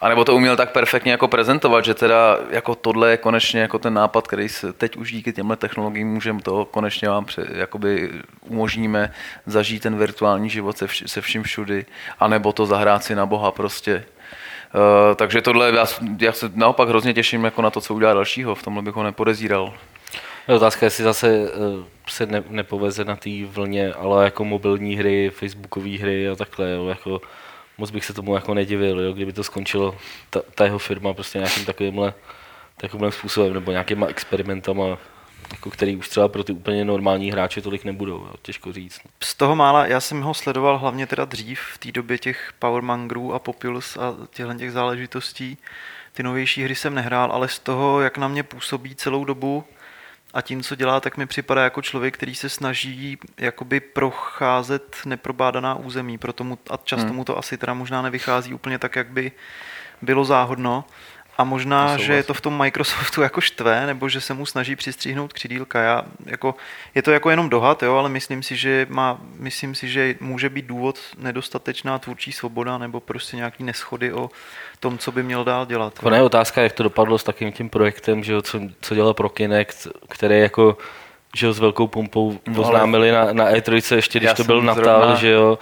a 0.02 0.10
nebo 0.10 0.26
to 0.26 0.36
uměl 0.36 0.56
tak 0.56 0.72
perfektně 0.72 1.12
jako 1.12 1.28
prezentovat, 1.28 1.86
že 1.86 1.94
teda 1.94 2.38
jako 2.50 2.76
tohle 2.76 3.12
je 3.12 3.18
konečně 3.18 3.62
jako 3.62 3.80
ten 3.80 3.94
nápad, 3.94 4.28
který 4.28 4.50
se 4.50 4.74
teď 4.74 4.96
už 4.98 5.12
díky 5.12 5.34
těmhle 5.34 5.56
technologiím 5.56 6.08
můžeme 6.08 6.42
to 6.42 6.66
konečně 6.66 7.10
vám 7.10 7.26
pře, 7.26 7.48
jakoby 7.52 8.12
umožníme 8.42 9.14
zažít 9.46 9.84
ten 9.84 9.98
virtuální 9.98 10.50
život 10.50 10.78
se, 10.78 10.88
vš, 10.88 11.04
se 11.06 11.22
vším 11.22 11.44
všudy, 11.44 11.86
anebo 12.20 12.54
to 12.54 12.66
zahrát 12.66 13.04
si 13.04 13.16
na 13.16 13.26
boha 13.26 13.52
prostě. 13.52 14.06
Uh, 14.76 15.16
takže 15.16 15.42
tohle, 15.42 15.72
já, 15.76 15.86
já 16.20 16.32
se 16.32 16.52
naopak 16.56 16.90
hrozně 16.90 17.14
těším 17.14 17.44
jako 17.44 17.62
na 17.62 17.70
to, 17.70 17.82
co 17.82 17.94
udělá 17.94 18.14
dalšího, 18.14 18.56
v 18.56 18.64
tomhle 18.64 18.84
bych 18.84 18.94
ho 18.94 19.04
nepodezíral. 19.04 19.74
Otázka, 20.56 20.86
jestli 20.86 21.04
zase 21.04 21.28
eh, 21.28 21.86
se 22.08 22.26
ne, 22.26 22.44
nepoveze 22.50 23.06
na 23.06 23.16
té 23.16 23.30
vlně, 23.46 23.94
ale 23.94 24.24
jako 24.24 24.46
mobilní 24.46 24.96
hry, 24.96 25.30
facebookové 25.30 25.98
hry 25.98 26.30
a 26.30 26.36
takhle, 26.36 26.72
jo, 26.72 26.88
jako 26.88 27.22
moc 27.78 27.92
bych 27.92 28.06
se 28.06 28.14
tomu 28.14 28.36
jako 28.36 28.54
nedivil, 28.54 29.00
jo, 29.00 29.14
kdyby 29.14 29.34
to 29.34 29.44
skončilo, 29.44 29.98
ta, 30.30 30.42
ta 30.56 30.66
jeho 30.66 30.80
firma 30.80 31.14
prostě 31.14 31.38
nějakým 31.38 31.66
takovýmhle, 31.66 32.14
takovým 32.78 33.12
způsobem, 33.12 33.54
nebo 33.54 33.72
nějakýma 33.72 34.08
experimentama, 34.08 34.98
jako 35.52 35.70
který 35.70 35.96
už 35.96 36.10
třeba 36.10 36.28
pro 36.28 36.44
ty 36.44 36.54
úplně 36.54 36.86
normální 36.86 37.32
hráče 37.32 37.62
tolik 37.62 37.86
nebudou, 37.86 38.18
jo, 38.18 38.34
těžko 38.42 38.74
říct. 38.74 39.02
Z 39.24 39.36
toho 39.36 39.56
mála, 39.56 39.88
já 39.88 40.00
jsem 40.00 40.22
ho 40.22 40.34
sledoval 40.34 40.78
hlavně 40.78 41.08
teda 41.08 41.26
dřív, 41.26 41.60
v 41.74 41.78
té 41.78 41.92
době 41.92 42.18
těch 42.18 42.54
Power 42.60 42.82
Mangrů 42.82 43.34
a 43.34 43.40
Populous 43.40 43.98
a 43.98 44.16
těchto 44.30 44.54
těch 44.54 44.72
záležitostí. 44.72 45.58
Ty 46.14 46.24
novější 46.24 46.64
hry 46.64 46.76
jsem 46.76 46.96
nehrál, 46.96 47.32
ale 47.32 47.48
z 47.48 47.60
toho, 47.60 48.02
jak 48.02 48.18
na 48.18 48.28
mě 48.28 48.44
působí 48.44 48.96
celou 48.96 49.26
dobu 49.26 49.64
a 50.38 50.42
tím, 50.42 50.64
co 50.64 50.76
dělá, 50.76 51.00
tak 51.00 51.18
mi 51.18 51.26
připadá 51.26 51.64
jako 51.64 51.82
člověk, 51.82 52.14
který 52.14 52.36
se 52.36 52.50
snaží 52.50 53.18
jakoby 53.38 53.80
procházet 53.80 54.98
neprobádaná 55.06 55.76
území, 55.76 56.18
proto 56.18 56.44
mu, 56.44 56.60
a 56.70 56.78
často 56.84 57.14
mu 57.14 57.24
to 57.24 57.38
asi 57.38 57.58
teda 57.58 57.74
možná 57.74 58.02
nevychází 58.02 58.54
úplně 58.54 58.80
tak, 58.80 58.96
jak 58.96 59.10
by 59.10 59.32
bylo 60.02 60.26
záhodno. 60.26 60.86
A 61.38 61.44
možná, 61.44 61.98
že 61.98 62.14
je 62.14 62.24
to 62.24 62.34
v 62.34 62.42
tom 62.42 62.58
Microsoftu 62.58 63.22
jako 63.22 63.42
štve, 63.42 63.86
nebo 63.86 64.10
že 64.10 64.22
se 64.22 64.34
mu 64.34 64.46
snaží 64.46 64.76
přistříhnout 64.76 65.34
křidílka. 65.34 65.80
Já, 65.82 66.04
jako, 66.26 66.56
je 66.96 67.02
to 67.02 67.12
jako 67.12 67.30
jenom 67.30 67.50
dohad, 67.50 67.84
jo, 67.84 67.96
ale 67.96 68.10
myslím 68.10 68.44
si, 68.44 68.56
že 68.56 68.88
má, 68.90 69.18
myslím 69.40 69.76
si, 69.76 69.88
že 69.90 70.16
může 70.20 70.50
být 70.50 70.66
důvod 70.66 71.00
nedostatečná 71.18 72.00
tvůrčí 72.00 72.32
svoboda 72.32 72.78
nebo 72.78 73.00
prostě 73.00 73.38
nějaký 73.38 73.64
neschody 73.64 74.14
o 74.14 74.30
tom, 74.80 74.98
co 74.98 75.12
by 75.12 75.24
měl 75.24 75.44
dál 75.44 75.66
dělat. 75.66 75.94
Ono 76.04 76.16
je 76.16 76.22
otázka, 76.22 76.62
jak 76.62 76.72
to 76.74 76.84
dopadlo 76.84 77.18
s 77.18 77.24
takým 77.24 77.52
tím 77.52 77.70
projektem, 77.70 78.24
že 78.24 78.34
jo, 78.34 78.42
co, 78.42 78.60
co 78.82 78.96
dělal 78.96 79.14
pro 79.14 79.30
Kinect, 79.30 79.88
který 80.10 80.40
jako 80.40 80.78
že 81.36 81.46
jo, 81.46 81.54
s 81.54 81.60
velkou 81.60 81.88
pompou 81.88 82.40
No, 82.48 82.62
oznámili 82.62 83.12
na, 83.12 83.34
na 83.34 83.52
E3 83.52 83.96
ještě, 83.96 84.20
když 84.20 84.34
to 84.34 84.44
byl 84.44 84.62
Natal, 84.62 84.84
zrovna- 84.84 85.16
že 85.16 85.30
jo. 85.30 85.60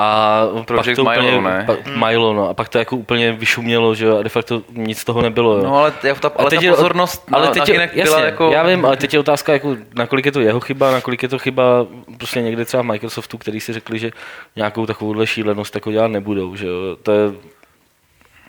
A 0.00 0.40
Project 0.64 0.86
pak 0.86 0.96
to 0.96 1.04
Milo, 1.04 1.38
úplně, 1.38 1.40
ne? 1.40 1.64
Pa, 1.66 1.76
Milo, 2.06 2.32
no. 2.32 2.48
A 2.48 2.54
pak 2.54 2.68
to 2.68 2.78
jako 2.78 2.96
úplně 2.96 3.32
vyšumělo, 3.32 3.94
že 3.94 4.04
jo, 4.06 4.18
a 4.18 4.22
de 4.22 4.28
facto 4.28 4.62
nic 4.72 4.98
z 4.98 5.04
toho 5.04 5.22
nebylo, 5.22 5.56
jo. 5.56 5.64
No 5.64 5.76
ale, 5.76 5.90
ta, 5.90 6.14
ta, 6.14 6.30
ale 6.36 6.50
teď 6.50 6.58
ta 6.58 6.64
je- 6.64 6.70
pozornost 6.70 7.24
ale 7.32 7.46
na, 7.46 7.50
teď 7.52 7.58
na 7.60 7.64
je, 7.66 7.72
Kinect 7.72 7.96
jasně, 7.96 8.14
byla 8.14 8.24
jako... 8.24 8.50
Já 8.52 8.62
vím, 8.62 8.84
ale 8.84 8.96
teď 8.96 9.12
je 9.14 9.20
otázka, 9.20 9.52
jako, 9.52 9.76
nakolik 9.94 10.26
je 10.26 10.32
to 10.32 10.40
jeho 10.40 10.60
chyba, 10.60 10.90
nakolik 10.90 11.22
je 11.22 11.28
to 11.28 11.38
chyba 11.38 11.86
prostě 12.18 12.42
někde 12.42 12.64
třeba 12.64 12.82
v 12.82 12.86
Microsoftu, 12.86 13.38
který 13.38 13.60
si 13.60 13.72
řekli, 13.72 13.98
že 13.98 14.10
nějakou 14.56 14.86
takovouhle 14.86 15.26
šílenost 15.26 15.74
jako 15.74 15.92
dělat 15.92 16.08
nebudou, 16.08 16.56
že 16.56 16.66
jo. 16.66 16.96
To 17.02 17.12
je 17.12 17.32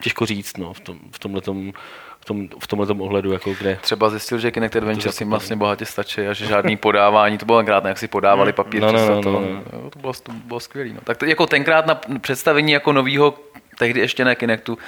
těžko 0.02 0.26
říct, 0.26 0.56
no, 0.56 0.72
v, 0.72 0.80
tom, 0.80 0.96
v 1.12 1.18
tomhletom, 1.18 1.72
v, 2.20 2.24
tom, 2.24 2.48
v 2.60 2.66
tomhletom 2.66 3.00
ohledu, 3.00 3.32
jako 3.32 3.54
kde. 3.60 3.78
Třeba 3.80 4.10
zjistil, 4.10 4.38
že 4.38 4.50
Kinect 4.50 4.76
Adventures 4.76 5.04
jim 5.04 5.12
zakopaný. 5.12 5.30
vlastně 5.30 5.56
bohatě 5.56 5.86
stačí 5.86 6.20
a 6.20 6.32
že 6.32 6.46
žádný 6.46 6.76
podávání, 6.76 7.38
to 7.38 7.46
bylo 7.46 7.64
krát, 7.64 7.84
jak 7.84 7.98
si 7.98 8.08
podávali 8.08 8.52
papír 8.52 8.82
No, 8.82 8.92
no, 8.92 9.08
no, 9.08 9.22
to, 9.22 9.32
no, 9.32 9.40
no. 9.40 9.46
Jo, 9.72 9.90
to 9.90 9.98
bylo, 9.98 10.12
to 10.12 10.32
bylo 10.32 10.60
skvělý. 10.60 10.92
No. 10.92 11.00
Tak 11.04 11.16
to, 11.16 11.24
jako 11.24 11.46
tenkrát 11.46 11.86
na 11.86 12.00
představení 12.20 12.72
jako 12.72 12.92
novýho, 12.92 13.34
tehdy 13.78 14.00
ještě 14.00 14.24
ne 14.24 14.34
Kinectu, 14.34 14.78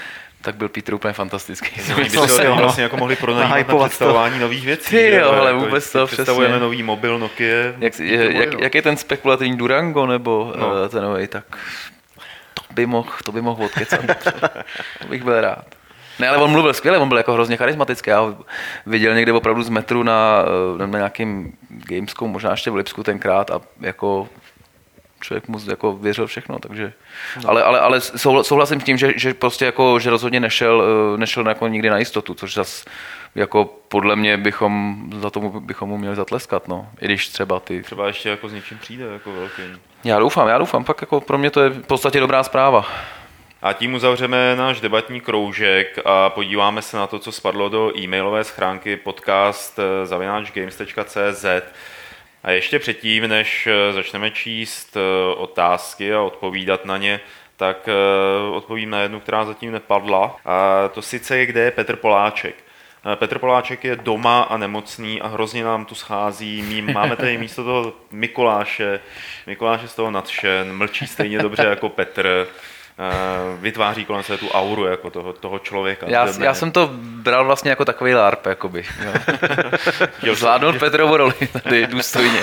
tak 0.43 0.55
byl 0.57 0.69
Peter 0.69 0.95
úplně 0.95 1.13
fantastický. 1.13 1.81
Oni 1.95 2.05
by 2.11 2.11
si 2.29 2.45
ho 2.47 2.57
vlastně 2.57 2.83
jako 2.83 2.97
mohli 2.97 3.17
pronajímat 3.17 3.49
na 3.49 3.55
Nahypovat 3.55 3.85
to. 3.85 3.89
představování 3.89 4.39
nových 4.39 4.65
věcí. 4.65 4.91
Ty 4.91 5.11
jo, 5.11 5.33
hele, 5.33 5.51
Jako, 5.51 5.61
vůbec 5.65 5.93
to, 5.93 6.07
Představujeme 6.07 6.53
přesně. 6.53 6.65
nový 6.65 6.83
mobil 6.83 7.19
Nokia. 7.19 7.57
Jak, 7.79 7.99
je, 8.01 8.37
jak, 8.37 8.61
jak, 8.61 8.75
je 8.75 8.83
ten 8.83 8.97
spekulativní 8.97 9.57
Durango 9.57 10.07
nebo 10.07 10.53
No. 10.57 10.75
no. 10.75 10.89
ten 10.89 11.03
nový, 11.03 11.27
tak 11.27 11.45
to 12.55 12.75
by 12.75 12.87
mohl, 12.87 13.09
to 13.25 13.33
by 13.33 13.43
mohl 13.43 13.65
odkecat. 13.65 14.01
to 15.03 15.09
bych 15.09 15.25
byl 15.25 15.41
rád. 15.41 15.65
Ne, 16.23 16.29
ale 16.29 16.39
on 16.39 16.51
mluvil 16.51 16.75
skvěle, 16.75 16.99
on 16.99 17.09
byl 17.09 17.17
jako 17.19 17.33
hrozně 17.33 17.57
charismatický. 17.57 18.11
Já 18.11 18.21
ho 18.21 18.37
viděl 18.87 19.15
někde 19.15 19.33
opravdu 19.33 19.63
z 19.63 19.69
metru 19.69 20.03
na, 20.03 20.45
eh, 20.83 20.87
na 20.87 20.99
nějakým 20.99 21.53
Gamescom, 21.69 22.31
možná 22.31 22.51
ještě 22.51 22.71
v 22.71 22.75
Lipsku 22.75 23.03
tenkrát 23.03 23.51
a 23.51 23.61
jako 23.81 24.29
člověk 25.21 25.49
mu 25.49 25.59
jako 25.71 25.93
věřil 25.93 26.27
všechno, 26.27 26.59
takže, 26.59 26.93
no. 27.43 27.51
ale, 27.51 27.63
ale, 27.63 27.81
ale 27.81 27.99
souhla- 27.99 28.43
souhlasím 28.43 28.81
s 28.81 28.85
tím, 28.85 28.97
že, 28.97 29.13
že 29.17 29.35
prostě 29.35 29.65
jako, 29.65 29.99
že 29.99 30.11
rozhodně 30.11 30.41
nešel, 30.41 30.83
eh, 31.15 31.19
nešel 31.19 31.49
jako 31.49 31.69
nikdy 31.69 31.91
na 31.91 31.99
jistotu, 31.99 32.35
což 32.35 32.55
zas 32.55 32.85
jako 33.35 33.65
podle 33.89 34.17
mě 34.17 34.37
bychom 34.37 34.97
za 35.21 35.31
tomu 35.31 35.61
bychom 35.61 35.89
mu 35.89 35.99
měli 35.99 36.17
zatleskat, 36.17 36.69
no. 36.69 36.89
I 37.01 37.05
když 37.05 37.29
třeba 37.29 37.61
ty 37.61 37.83
Třeba 37.83 38.07
ještě 38.07 38.29
jako 38.29 38.49
s 38.49 38.53
něčím 38.53 38.79
přijde, 38.79 39.05
jako 39.05 39.33
velkým. 39.33 39.81
já 40.05 40.19
doufám, 40.19 40.49
já 40.49 40.59
doufám, 40.59 40.85
fakt 40.85 41.01
jako 41.01 41.21
pro 41.21 41.39
mě 41.39 41.51
to 41.51 41.61
je 41.61 41.69
v 41.71 41.87
podstatě 41.87 42.21
dobrá 42.21 42.43
zpráva. 42.43 42.87
A 43.63 43.73
tím 43.73 43.95
uzavřeme 43.95 44.57
náš 44.57 44.81
debatní 44.81 45.21
kroužek 45.21 45.99
a 46.05 46.31
podíváme 46.31 46.83
se 46.83 46.97
na 46.97 47.07
to, 47.07 47.19
co 47.19 47.33
spadlo 47.33 47.69
do 47.69 47.99
e-mailové 47.99 48.45
schránky 48.45 48.97
podcast 48.97 49.79
eh, 49.79 50.07
zavináčgames.cz. 50.07 51.45
A 52.43 52.51
ještě 52.51 52.79
předtím, 52.79 53.29
než 53.29 53.67
eh, 53.67 53.93
začneme 53.93 54.31
číst 54.31 54.97
eh, 54.97 55.35
otázky 55.35 56.15
a 56.15 56.23
odpovídat 56.23 56.85
na 56.85 56.97
ně, 56.97 57.21
tak 57.57 57.89
odpovím 58.53 58.91
na 58.91 59.01
jednu, 59.01 59.21
která 59.21 59.45
zatím 59.45 59.73
nepadla. 59.73 60.37
A 60.45 60.89
to 60.89 61.03
sice 61.03 61.39
je, 61.39 61.47
kde 61.47 61.61
je 61.61 61.71
Petr 61.71 61.97
Poláček. 61.97 62.55
Petr 63.15 63.39
Poláček 63.39 63.85
je 63.85 63.97
doma 63.97 64.43
a 64.43 64.57
nemocný 64.57 65.21
a 65.21 65.27
hrozně 65.27 65.65
nám 65.65 65.85
tu 65.85 65.95
schází. 65.95 66.63
My 66.63 66.93
máme 66.93 67.17
tady 67.17 67.39
místo 67.39 67.65
toho 67.65 67.93
Mikuláše. 68.11 69.01
Mikuláš 69.47 69.83
je 69.83 69.89
z 69.89 69.95
toho 69.95 70.11
nadšen, 70.11 70.77
mlčí 70.77 71.07
stejně 71.07 71.39
dobře 71.39 71.67
jako 71.67 71.89
Petr. 71.89 72.47
Vytváří 73.61 74.05
kolem 74.05 74.23
sebe 74.23 74.39
tu 74.39 74.49
auru 74.49 74.85
jako 74.85 75.11
toho, 75.11 75.33
toho 75.33 75.59
člověka. 75.59 76.07
Já, 76.09 76.29
já 76.41 76.55
jsem 76.55 76.71
to 76.71 76.91
bral 76.95 77.45
vlastně 77.45 77.71
jako 77.71 77.85
takový 77.85 78.15
LARP, 78.15 78.47
jakoby. 78.47 78.85
Jo. 79.05 80.35
Zvládnout 80.35 80.79
Petrovu 80.79 81.17
roli 81.17 81.35
tady 81.63 81.87
důstojně. 81.87 82.41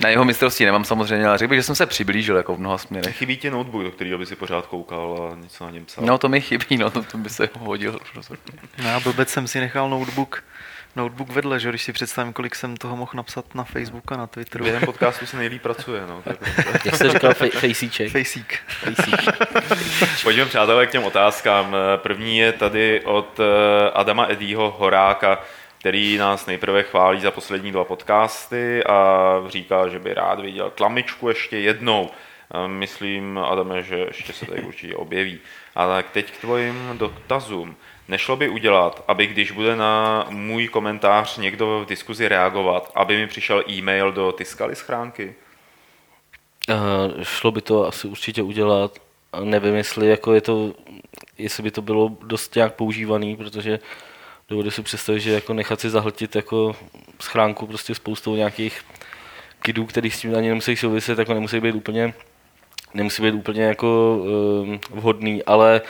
Na 0.00 0.08
jeho 0.08 0.24
mistrovství 0.24 0.66
nemám 0.66 0.84
samozřejmě, 0.84 1.26
ale 1.26 1.38
řekl 1.38 1.48
bych, 1.50 1.58
že 1.58 1.62
jsem 1.62 1.74
se 1.74 1.86
přiblížil 1.86 2.36
jako 2.36 2.54
v 2.54 2.60
mnoha 2.60 2.78
směrech. 2.78 3.16
Chybí 3.16 3.36
ti 3.36 3.50
notebook, 3.50 3.82
do 3.82 3.90
kterého 3.90 4.18
by 4.18 4.26
si 4.26 4.36
pořád 4.36 4.66
koukal 4.66 5.30
a 5.32 5.36
něco 5.36 5.64
na 5.64 5.70
něm 5.70 5.84
psal. 5.84 6.04
No 6.04 6.18
to 6.18 6.28
mi 6.28 6.40
chybí, 6.40 6.76
no 6.76 6.90
to, 6.90 7.02
to 7.02 7.18
by 7.18 7.30
se 7.30 7.48
hodil 7.58 7.98
rozhodně. 8.14 8.58
No 8.82 8.88
já 8.88 9.00
blbec 9.00 9.28
jsem 9.28 9.48
si 9.48 9.60
nechal 9.60 9.90
notebook 9.90 10.44
notebook 10.96 11.28
vedle, 11.28 11.60
že 11.60 11.68
když 11.68 11.82
si 11.82 11.92
představím, 11.92 12.32
kolik 12.32 12.54
jsem 12.54 12.76
toho 12.76 12.96
mohl 12.96 13.10
napsat 13.14 13.54
na 13.54 13.64
Facebook 13.64 14.12
a 14.12 14.16
na 14.16 14.26
Twitteru. 14.26 14.64
Během 14.64 14.82
podcastu 14.82 15.26
se 15.26 15.36
nejlíp 15.36 15.62
pracuje, 15.62 16.02
no. 16.06 16.22
Jak 16.84 16.96
jsi 16.96 17.10
říkal, 17.10 17.34
fejsíček? 17.34 18.10
Fejsík. 18.10 18.58
Pojďme, 20.22 20.44
přátelé, 20.44 20.86
k 20.86 20.90
těm 20.90 21.04
otázkám. 21.04 21.76
První 21.96 22.38
je 22.38 22.52
tady 22.52 23.00
od 23.04 23.40
eh, 23.40 23.90
Adama 23.90 24.26
Edího 24.28 24.70
Horáka 24.78 25.38
který 25.82 26.16
nás 26.16 26.46
nejprve 26.46 26.82
chválí 26.82 27.20
za 27.20 27.30
poslední 27.30 27.72
dva 27.72 27.84
podcasty 27.84 28.84
a 28.84 29.28
říká, 29.48 29.88
že 29.88 29.98
by 29.98 30.14
rád 30.14 30.40
viděl 30.40 30.70
tlamičku 30.70 31.28
ještě 31.28 31.58
jednou. 31.58 32.10
Myslím, 32.66 33.38
Adame, 33.38 33.82
že 33.82 33.96
ještě 33.96 34.32
se 34.32 34.46
tady 34.46 34.62
určitě 34.62 34.96
objeví. 34.96 35.40
Ale 35.74 36.02
teď 36.02 36.32
k 36.32 36.40
tvojim 36.40 36.90
dotazům. 36.98 37.76
Nešlo 38.08 38.36
by 38.36 38.48
udělat, 38.48 39.04
aby 39.08 39.26
když 39.26 39.50
bude 39.50 39.76
na 39.76 40.26
můj 40.30 40.68
komentář 40.68 41.38
někdo 41.38 41.80
v 41.84 41.88
diskuzi 41.88 42.28
reagovat, 42.28 42.92
aby 42.94 43.16
mi 43.16 43.26
přišel 43.26 43.64
e-mail 43.70 44.12
do 44.12 44.32
Tiskaly 44.32 44.76
schránky? 44.76 45.34
Uh, 46.68 47.22
šlo 47.22 47.50
by 47.50 47.60
to 47.60 47.86
asi 47.86 48.08
určitě 48.08 48.42
udělat. 48.42 48.98
Nevím, 49.44 49.74
jestli, 49.74 50.08
jako 50.08 50.34
je 50.34 50.40
to, 50.40 50.74
jestli 51.38 51.62
by 51.62 51.70
to 51.70 51.82
bylo 51.82 52.16
dost 52.22 52.54
nějak 52.54 52.74
používaný, 52.74 53.36
protože 53.36 53.78
dovedu 54.48 54.70
si 54.70 54.82
představit, 54.82 55.20
že 55.20 55.32
jako 55.32 55.54
nechat 55.54 55.80
si 55.80 55.90
zahltit 55.90 56.36
jako 56.36 56.76
schránku 57.20 57.66
prostě 57.66 57.94
spoustou 57.94 58.36
nějakých 58.36 58.84
kidů, 59.62 59.86
který 59.86 60.10
s 60.10 60.20
tím 60.20 60.36
ani 60.36 60.48
nemusí 60.48 60.76
souviset, 60.76 61.18
jako 61.18 61.34
nemusí 61.34 61.60
být 61.60 61.74
úplně 61.74 62.14
nemusí 62.94 63.22
být 63.22 63.34
úplně 63.34 63.62
jako 63.62 64.18
um, 64.62 64.80
vhodný, 64.90 65.42
ale 65.42 65.80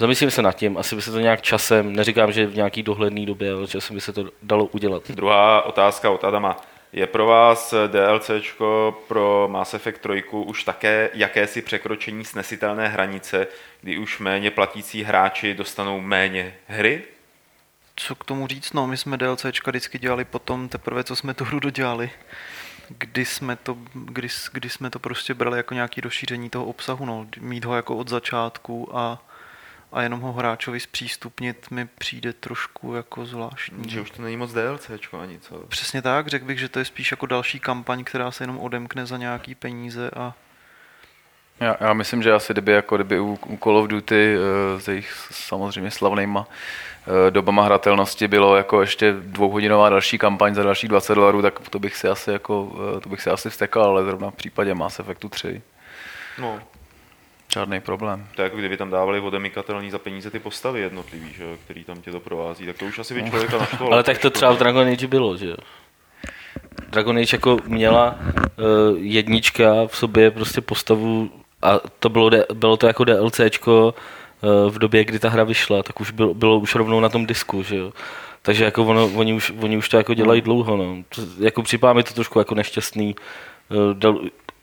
zamyslím 0.00 0.30
se 0.30 0.42
nad 0.42 0.52
tím, 0.52 0.78
asi 0.78 0.96
by 0.96 1.02
se 1.02 1.12
to 1.12 1.20
nějak 1.20 1.42
časem, 1.42 1.96
neříkám, 1.96 2.32
že 2.32 2.46
v 2.46 2.54
nějaký 2.54 2.82
dohledný 2.82 3.26
době, 3.26 3.52
ale 3.52 3.66
časem 3.66 3.96
by 3.96 4.00
se 4.00 4.12
to 4.12 4.24
dalo 4.42 4.64
udělat. 4.64 5.10
Druhá 5.10 5.62
otázka 5.62 6.10
od 6.10 6.24
Adama. 6.24 6.56
Je 6.92 7.06
pro 7.06 7.26
vás 7.26 7.74
DLC 7.86 8.30
pro 9.08 9.48
Mass 9.50 9.74
Effect 9.74 10.00
3 10.00 10.24
už 10.30 10.64
také 10.64 11.10
jakési 11.14 11.62
překročení 11.62 12.24
snesitelné 12.24 12.88
hranice, 12.88 13.46
kdy 13.80 13.98
už 13.98 14.18
méně 14.18 14.50
platící 14.50 15.02
hráči 15.02 15.54
dostanou 15.54 16.00
méně 16.00 16.54
hry? 16.66 17.02
co 17.96 18.14
k 18.14 18.24
tomu 18.24 18.46
říct, 18.46 18.72
no, 18.72 18.86
my 18.86 18.96
jsme 18.96 19.16
DLCčka 19.16 19.70
vždycky 19.70 19.98
dělali 19.98 20.24
potom 20.24 20.68
teprve, 20.68 21.04
co 21.04 21.16
jsme 21.16 21.34
tu 21.34 21.44
hru 21.44 21.60
dodělali. 21.60 22.10
Kdy 22.88 23.24
jsme 23.24 23.56
to, 23.56 23.76
kdy, 23.94 24.28
kdy 24.52 24.70
jsme 24.70 24.90
to 24.90 24.98
prostě 24.98 25.34
brali 25.34 25.56
jako 25.56 25.74
nějaký 25.74 26.00
rozšíření 26.00 26.50
toho 26.50 26.64
obsahu, 26.64 27.04
no, 27.04 27.26
mít 27.40 27.64
ho 27.64 27.76
jako 27.76 27.96
od 27.96 28.08
začátku 28.08 28.96
a, 28.96 29.22
a 29.92 30.02
jenom 30.02 30.20
ho 30.20 30.32
hráčovi 30.32 30.80
zpřístupnit 30.80 31.70
mi 31.70 31.86
přijde 31.86 32.32
trošku 32.32 32.94
jako 32.94 33.26
zvláštní. 33.26 33.90
Že 33.90 34.00
už 34.00 34.10
to 34.10 34.22
není 34.22 34.36
moc 34.36 34.52
DLCčko 34.52 35.20
ani 35.20 35.38
co. 35.38 35.58
Přesně 35.68 36.02
tak, 36.02 36.28
řekl 36.28 36.44
bych, 36.44 36.58
že 36.58 36.68
to 36.68 36.78
je 36.78 36.84
spíš 36.84 37.10
jako 37.10 37.26
další 37.26 37.60
kampaň, 37.60 38.04
která 38.04 38.30
se 38.30 38.42
jenom 38.42 38.58
odemkne 38.58 39.06
za 39.06 39.16
nějaký 39.16 39.54
peníze 39.54 40.10
a 40.10 40.34
já, 41.60 41.76
já 41.80 41.92
myslím, 41.92 42.22
že 42.22 42.32
asi 42.32 42.52
kdyby, 42.52 42.72
jako 42.72 42.96
kdyby 42.96 43.20
u, 43.20 43.38
u 43.46 43.56
Call 43.56 43.76
of 43.76 43.88
Duty 43.88 44.36
uh, 44.36 44.80
s 44.80 44.88
jejich 44.88 45.12
samozřejmě 45.30 45.90
slavnýma 45.90 46.40
uh, 46.40 47.30
dobama 47.30 47.62
hratelnosti 47.62 48.28
bylo 48.28 48.56
jako 48.56 48.80
ještě 48.80 49.12
dvouhodinová 49.12 49.88
další 49.88 50.18
kampaň 50.18 50.54
za 50.54 50.62
další 50.62 50.88
20 50.88 51.14
dolarů, 51.14 51.42
tak 51.42 51.68
to 51.68 51.78
bych 51.78 51.96
si 51.96 52.08
asi 52.08 52.30
jako, 52.30 52.62
uh, 52.62 53.00
to 53.00 53.08
bych 53.08 53.22
si 53.22 53.30
asi 53.30 53.50
vstekal, 53.50 53.84
ale 53.84 54.04
zrovna 54.04 54.30
v 54.30 54.34
případě 54.34 54.74
Mass 54.74 55.00
Effectu 55.00 55.28
3. 55.28 55.62
No. 56.38 56.60
Žádný 57.52 57.80
problém. 57.80 58.26
To 58.36 58.42
je 58.42 58.44
jako 58.44 58.56
kdyby 58.56 58.76
tam 58.76 58.90
dávali 58.90 59.20
odemykatelný 59.20 59.90
za 59.90 59.98
peníze 59.98 60.30
ty 60.30 60.38
postavy 60.38 60.80
jednotlivý, 60.80 61.32
že, 61.32 61.44
který 61.64 61.84
tam 61.84 62.00
tě 62.00 62.10
to 62.10 62.20
provází, 62.20 62.66
tak 62.66 62.78
to 62.78 62.84
už 62.84 62.98
asi 62.98 63.14
by 63.14 63.30
člověka 63.30 63.58
naštval. 63.58 63.92
Ale 63.92 64.02
tak 64.02 64.18
to 64.18 64.30
třeba 64.30 64.52
v 64.52 64.58
Dragon 64.58 64.88
Age 64.88 65.06
bylo, 65.06 65.36
že 65.36 65.46
jo? 65.46 65.56
Dragon 66.88 67.18
Age 67.18 67.36
jako 67.36 67.58
měla 67.66 68.18
uh, 68.18 68.98
jednička 68.98 69.86
v 69.86 69.96
sobě 69.96 70.30
prostě 70.30 70.60
postavu 70.60 71.30
a 71.62 71.80
to 71.98 72.08
bylo, 72.08 72.30
bylo 72.54 72.76
to 72.76 72.86
jako 72.86 73.04
DLCčko 73.04 73.94
eh, 74.42 74.70
v 74.70 74.78
době, 74.78 75.04
kdy 75.04 75.18
ta 75.18 75.28
hra 75.28 75.44
vyšla, 75.44 75.82
tak 75.82 76.00
už 76.00 76.10
bylo, 76.10 76.34
bylo 76.34 76.58
už 76.58 76.74
rovnou 76.74 77.00
na 77.00 77.08
tom 77.08 77.26
disku, 77.26 77.62
že 77.62 77.76
jo. 77.76 77.92
Takže 78.42 78.64
jako 78.64 78.84
ono, 78.84 79.06
oni, 79.06 79.32
už, 79.32 79.52
oni 79.60 79.76
už 79.76 79.88
to 79.88 79.96
jako 79.96 80.14
dělají 80.14 80.40
dlouho, 80.40 80.76
no. 80.76 80.96
To, 81.08 81.22
jako 81.38 81.62
připadá 81.62 81.92
mi 81.92 82.02
to 82.02 82.14
trošku 82.14 82.38
jako 82.38 82.54
nešťastný. 82.54 83.14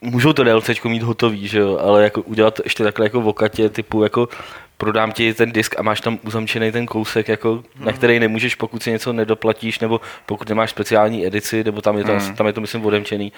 Můžou 0.02 0.34
to 0.34 0.44
DLCčko 0.44 0.90
mít 0.90 1.04
hotový, 1.04 1.48
že 1.48 1.60
jo, 1.60 1.78
ale 1.78 2.04
jako 2.04 2.22
udělat 2.22 2.60
ještě 2.64 2.84
takhle 2.84 3.06
jako 3.06 3.22
v 3.22 3.28
okatě, 3.28 3.70
typu 3.70 4.04
jako 4.04 4.30
prodám 4.78 5.12
ti 5.12 5.34
ten 5.34 5.52
disk 5.52 5.80
a 5.80 5.82
máš 5.82 6.02
tam 6.02 6.20
uzamčený 6.26 6.72
ten 6.72 6.86
kousek, 6.86 7.28
jako, 7.28 7.52
hmm. 7.52 7.86
na 7.86 7.92
který 7.92 8.20
nemůžeš, 8.20 8.56
pokud 8.56 8.84
si 8.84 8.92
něco 8.92 9.14
nedoplatíš, 9.14 9.80
nebo 9.80 10.02
pokud 10.26 10.50
nemáš 10.50 10.70
speciální 10.70 11.26
edici, 11.26 11.64
nebo 11.64 11.82
tam 11.82 11.98
je 11.98 12.04
to, 12.04 12.12
hmm. 12.12 12.36
tam 12.36 12.48
je 12.48 12.54
to 12.54 12.62
myslím 12.62 12.86
odemčený, 12.86 13.34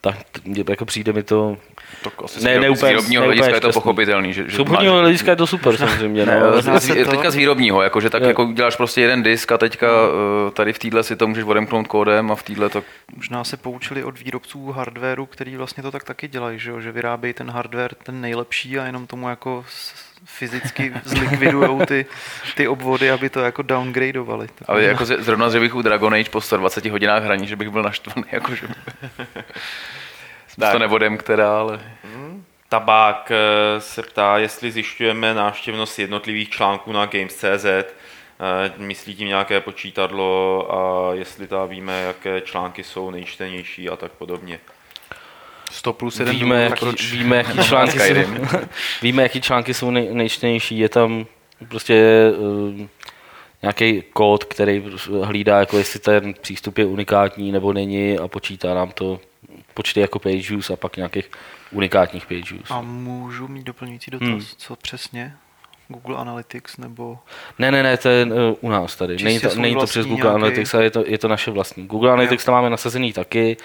tak 0.00 0.16
jako 0.68 0.84
přijde 0.84 1.12
mi 1.12 1.22
to 1.22 1.56
tak 2.02 2.12
asi 2.24 2.44
ne, 2.44 2.60
ne, 2.60 2.70
úplně, 2.70 2.78
z 2.78 2.90
výrobního 2.90 3.24
hlediska 3.24 3.54
je 3.54 3.60
to 3.60 3.72
pochopitelný. 3.72 4.32
Že, 4.32 4.44
že 4.50 4.56
z 4.56 4.60
obchodního 4.60 4.98
hlediska 4.98 5.30
je 5.30 5.36
to 5.36 5.46
super 5.46 5.76
samozřejmě. 5.76 6.26
Ne, 6.26 6.40
no. 6.40 6.80
z, 6.80 6.86
teďka 6.86 7.30
z 7.30 7.34
výrobního, 7.34 7.82
jako, 7.82 8.00
že 8.00 8.10
tak 8.10 8.22
je. 8.22 8.28
jako 8.28 8.52
děláš 8.52 8.76
prostě 8.76 9.00
jeden 9.00 9.22
disk 9.22 9.52
a 9.52 9.58
teďka 9.58 9.86
uh, 9.86 10.50
tady 10.50 10.72
v 10.72 10.78
téhle 10.78 11.02
si 11.02 11.16
to 11.16 11.26
můžeš 11.26 11.44
odemknout 11.44 11.88
kódem 11.88 12.32
a 12.32 12.34
v 12.34 12.42
téhle 12.42 12.68
to... 12.68 12.82
Možná 13.16 13.44
se 13.44 13.56
poučili 13.56 14.04
od 14.04 14.18
výrobců 14.18 14.70
hardwareu, 14.70 15.26
který 15.26 15.56
vlastně 15.56 15.82
to 15.82 15.90
tak 15.90 16.04
taky 16.04 16.28
dělají, 16.28 16.58
že, 16.58 16.72
že 16.80 16.92
vyrábějí 16.92 17.34
ten 17.34 17.50
hardware 17.50 17.94
ten 18.02 18.20
nejlepší 18.20 18.78
a 18.78 18.86
jenom 18.86 19.06
tomu 19.06 19.28
jako 19.28 19.64
fyzicky 20.24 20.92
zlikvidují 21.04 21.86
ty, 21.86 22.06
ty 22.54 22.68
obvody, 22.68 23.10
aby 23.10 23.30
to 23.30 23.40
jako 23.40 23.62
downgradeovali. 23.62 24.48
Ale 24.66 24.82
jako 24.82 25.04
zrovna, 25.04 25.50
že 25.50 25.60
bych 25.60 25.74
u 25.74 25.82
Dragon 25.82 26.14
Age 26.14 26.30
po 26.30 26.40
120 26.40 26.86
hodinách 26.86 27.22
hraní, 27.22 27.46
že 27.46 27.56
bych 27.56 27.70
byl 27.70 27.82
naštvaný, 27.82 28.24
jako 28.32 28.54
že... 28.54 28.66
tak. 30.60 30.72
to 30.72 30.78
nevodem, 30.78 31.16
která, 31.16 31.58
ale... 31.58 31.80
Hmm. 32.04 32.44
Tabák 32.68 33.30
eh, 33.30 33.80
se 33.80 34.02
ptá, 34.02 34.38
jestli 34.38 34.72
zjišťujeme 34.72 35.34
návštěvnost 35.34 35.98
jednotlivých 35.98 36.50
článků 36.50 36.92
na 36.92 37.06
Games.cz, 37.06 37.64
eh, 37.64 37.84
myslí 38.76 39.14
tím 39.14 39.28
nějaké 39.28 39.60
počítadlo 39.60 40.68
a 40.74 41.14
jestli 41.14 41.46
ta 41.46 41.64
víme, 41.64 42.02
jaké 42.02 42.40
články 42.40 42.84
jsou 42.84 43.10
nejčtenější 43.10 43.88
a 43.88 43.96
tak 43.96 44.12
podobně. 44.12 44.60
100 45.74 45.92
plus 45.92 46.18
1 46.18 46.32
víme, 46.32 46.62
jaký, 46.62 46.80
proč? 46.80 47.12
víme, 47.12 47.36
jaký 47.36 47.58
články 47.64 48.00
jsou, 48.00 48.14
víme, 49.02 49.22
jaký 49.22 49.40
články 49.40 49.74
jsou 49.74 49.90
nej, 49.90 50.08
nejčtenější. 50.12 50.78
Je 50.78 50.88
tam 50.88 51.26
prostě 51.68 52.04
uh, 52.38 52.86
nějaký 53.62 54.02
kód, 54.12 54.44
který 54.44 54.84
hlídá, 55.22 55.60
jako 55.60 55.78
jestli 55.78 56.00
ten 56.00 56.34
přístup 56.40 56.78
je 56.78 56.84
unikátní 56.84 57.52
nebo 57.52 57.72
není 57.72 58.18
a 58.18 58.28
počítá 58.28 58.74
nám 58.74 58.90
to 58.90 59.20
počty 59.74 60.00
jako 60.00 60.18
page 60.18 60.48
views 60.48 60.70
a 60.70 60.76
pak 60.76 60.96
nějakých 60.96 61.30
unikátních 61.72 62.26
page 62.26 62.54
views. 62.54 62.70
A 62.70 62.80
můžu 62.80 63.48
mít 63.48 63.64
doplňující 63.64 64.10
dotaz, 64.10 64.28
hmm. 64.28 64.40
co 64.56 64.76
přesně? 64.76 65.34
Google 65.88 66.16
Analytics 66.16 66.76
nebo... 66.76 67.18
Ne, 67.58 67.70
ne, 67.70 67.82
ne, 67.82 67.96
to 67.96 68.08
je 68.08 68.26
uh, 68.26 68.32
u 68.60 68.70
nás 68.70 68.96
tady. 68.96 69.16
Není 69.22 69.40
to, 69.40 69.54
není 69.54 69.74
to 69.74 69.86
přes 69.86 70.06
Google 70.06 70.24
nějaký... 70.24 70.34
Analytics, 70.34 70.74
ale 70.74 70.84
je 70.84 70.90
to, 70.90 71.04
je 71.06 71.18
to 71.18 71.28
naše 71.28 71.50
vlastní. 71.50 71.86
Google 71.86 72.12
Analytics 72.12 72.44
tam 72.44 72.54
máme 72.54 72.70
nasazený 72.70 73.12
taky, 73.12 73.56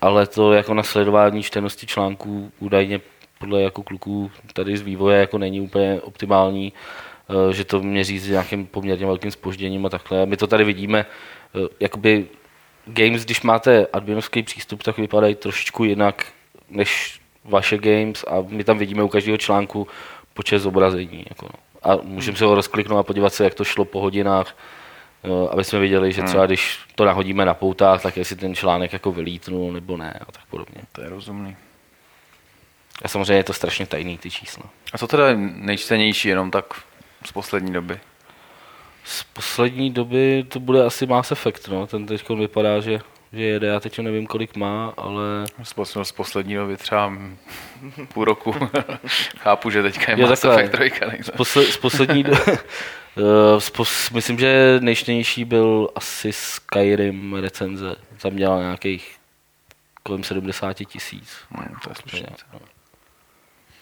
ale 0.00 0.26
to 0.26 0.52
jako 0.52 0.74
na 0.74 0.82
sledování 0.82 1.42
čtenosti 1.42 1.86
článků 1.86 2.52
údajně 2.58 3.00
podle 3.38 3.62
jako 3.62 3.82
kluků 3.82 4.30
tady 4.52 4.76
z 4.76 4.82
vývoje 4.82 5.20
jako 5.20 5.38
není 5.38 5.60
úplně 5.60 6.00
optimální, 6.00 6.72
uh, 7.28 7.52
že 7.52 7.64
to 7.64 7.82
měří 7.82 8.18
s 8.18 8.28
nějakým 8.28 8.66
poměrně 8.66 9.06
velkým 9.06 9.30
spožděním 9.30 9.86
a 9.86 9.88
takhle. 9.88 10.26
My 10.26 10.36
to 10.36 10.46
tady 10.46 10.64
vidíme, 10.64 11.06
uh, 11.54 11.66
jakoby 11.80 12.26
games, 12.86 13.24
když 13.24 13.42
máte 13.42 13.86
adminovský 13.92 14.42
přístup, 14.42 14.82
tak 14.82 14.96
vypadají 14.96 15.34
trošičku 15.34 15.84
jinak 15.84 16.26
než 16.70 17.20
vaše 17.44 17.78
games 17.78 18.24
a 18.28 18.44
my 18.48 18.64
tam 18.64 18.78
vidíme 18.78 19.02
u 19.02 19.08
každého 19.08 19.38
článku 19.38 19.86
počet 20.34 20.58
zobrazení. 20.58 21.24
Jako 21.28 21.46
no. 21.46 21.58
A 21.82 21.96
můžeme 22.02 22.36
se 22.36 22.44
ho 22.44 22.54
rozkliknout 22.54 22.98
a 22.98 23.02
podívat 23.02 23.34
se, 23.34 23.44
jak 23.44 23.54
to 23.54 23.64
šlo 23.64 23.84
po 23.84 24.00
hodinách. 24.00 24.56
Eh, 25.26 25.48
aby 25.50 25.64
jsme 25.64 25.78
viděli, 25.78 26.12
že 26.12 26.22
třeba 26.22 26.46
když 26.46 26.78
to 26.94 27.04
nahodíme 27.04 27.44
na 27.44 27.54
poutách, 27.54 28.02
tak 28.02 28.16
jestli 28.16 28.36
ten 28.36 28.54
článek 28.54 28.92
jako 28.92 29.12
vylítnul 29.12 29.72
nebo 29.72 29.96
ne 29.96 30.18
a 30.28 30.32
tak 30.32 30.42
podobně. 30.50 30.82
To 30.92 31.02
je 31.02 31.08
rozumný. 31.08 31.56
A 33.02 33.08
samozřejmě 33.08 33.34
je 33.34 33.44
to 33.44 33.52
strašně 33.52 33.86
tajný 33.86 34.18
ty 34.18 34.30
čísla. 34.30 34.64
A 34.92 34.98
co 34.98 35.06
teda 35.06 35.28
je 35.28 35.36
nejčtenější 35.36 36.28
jenom 36.28 36.50
tak 36.50 36.64
z 37.24 37.32
poslední 37.32 37.72
doby? 37.72 38.00
Z 39.04 39.22
poslední 39.22 39.90
doby 39.90 40.44
to 40.48 40.60
bude 40.60 40.84
asi 40.84 41.06
Mass 41.06 41.32
Effect, 41.32 41.68
no. 41.68 41.86
ten 41.86 42.06
teď 42.06 42.28
vypadá, 42.28 42.80
že, 42.80 43.00
že 43.36 43.42
jede, 43.42 43.66
já 43.66 43.80
teď 43.80 43.98
nevím, 43.98 44.26
kolik 44.26 44.56
má, 44.56 44.94
ale 44.96 45.22
Z, 45.62 45.76
pos- 45.76 46.04
z 46.04 46.12
poslední 46.12 46.54
doby 46.54 46.76
třeba 46.76 47.12
půl 48.14 48.24
roku. 48.24 48.54
Chápu, 49.38 49.70
že 49.70 49.82
teďka 49.82 50.12
je 50.12 50.20
Jo, 50.20 50.28
Mass. 50.28 50.44
Effect 50.44 50.72
3. 50.72 50.92
nejde. 51.08 51.24
z, 51.24 51.30
posle, 51.30 51.64
z 51.64 51.76
poslední 51.76 52.22
do... 52.22 52.32
Eh, 53.18 53.60
z 53.60 53.70
pos, 53.70 54.10
myslím, 54.10 54.38
že 54.38 54.78
nejčtenější 54.80 55.44
byl 55.44 55.90
asi 55.94 56.32
Skyrim 56.32 57.34
recenze. 57.34 57.96
Tam 58.22 58.32
měla 58.32 58.60
nějakých 58.60 59.16
kolem 60.02 60.24
70 60.24 60.74
tisíc. 60.74 61.36
Hmm, 61.50 61.76
to 61.84 61.90
je 61.90 61.94
slušný. 61.94 62.26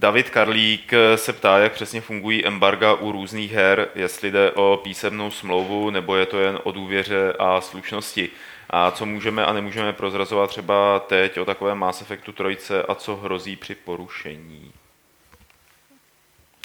David 0.00 0.30
Karlík 0.30 0.92
se 1.16 1.32
ptá, 1.32 1.58
jak 1.58 1.72
přesně 1.72 2.00
fungují 2.00 2.46
embarga 2.46 2.94
u 2.94 3.12
různých 3.12 3.52
her, 3.52 3.88
jestli 3.94 4.30
jde 4.30 4.50
o 4.52 4.80
písemnou 4.82 5.30
smlouvu, 5.30 5.90
nebo 5.90 6.16
je 6.16 6.26
to 6.26 6.40
jen 6.40 6.58
o 6.62 6.72
důvěře 6.72 7.32
a 7.38 7.60
slušnosti. 7.60 8.30
A 8.76 8.90
co 8.90 9.06
můžeme 9.06 9.44
a 9.46 9.52
nemůžeme 9.52 9.92
prozrazovat 9.92 10.50
třeba 10.50 10.98
teď 11.06 11.38
o 11.38 11.44
takovém 11.44 11.78
Mass 11.78 12.00
Effectu 12.02 12.32
trojce 12.32 12.82
a 12.82 12.94
co 12.94 13.16
hrozí 13.16 13.56
při 13.56 13.74
porušení. 13.74 14.72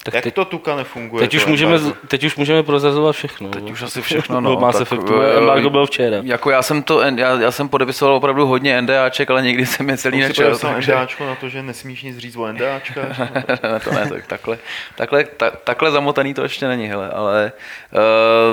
Tak 0.04 0.14
Jak 0.14 0.24
teď, 0.24 0.34
to 0.34 0.44
tuka 0.44 0.76
nefunguje? 0.76 1.20
teď, 1.20 1.34
už 1.34 1.46
můžeme, 1.46 1.76
embargo? 1.76 1.96
teď 2.08 2.24
už 2.24 2.36
můžeme 2.36 2.62
prozrazovat 2.62 3.16
všechno. 3.16 3.48
Teď 3.48 3.70
už 3.70 3.82
asi 3.82 4.02
všechno, 4.02 4.40
No. 4.40 4.56
Mass 4.60 4.78
tak, 4.78 4.82
Effectu. 4.82 5.20
eh, 5.22 5.38
Embargo 5.38 5.70
bylo 5.70 5.86
včera. 5.86 6.16
Jako 6.22 6.50
já 6.50 6.62
jsem 6.62 6.82
to, 6.82 7.00
já, 7.02 7.40
já 7.40 7.50
jsem 7.50 7.68
podepisoval 7.68 8.14
opravdu 8.14 8.46
hodně 8.46 8.82
NDAček, 8.82 9.30
ale 9.30 9.42
nikdy 9.42 9.66
jsem 9.66 9.88
je 9.90 9.96
celý 9.96 10.20
nečel. 10.20 10.44
podepsal 10.46 10.72
takže- 10.72 10.92
NDAčko 10.92 11.26
na 11.26 11.34
to, 11.34 11.48
že 11.48 11.62
nesmíš 11.62 12.02
nic 12.02 12.18
říct 12.18 12.36
o 12.36 12.52
NDAčka? 12.52 13.00
ne, 13.62 13.80
to 13.84 13.90
ne, 13.92 14.08
tak 14.08 14.26
takhle, 14.26 14.58
takhle, 14.96 15.24
ta, 15.24 15.50
takhle 15.50 15.90
zamotaný 15.90 16.34
to 16.34 16.42
ještě 16.42 16.68
není, 16.68 16.86
hele, 16.86 17.10
ale 17.10 17.52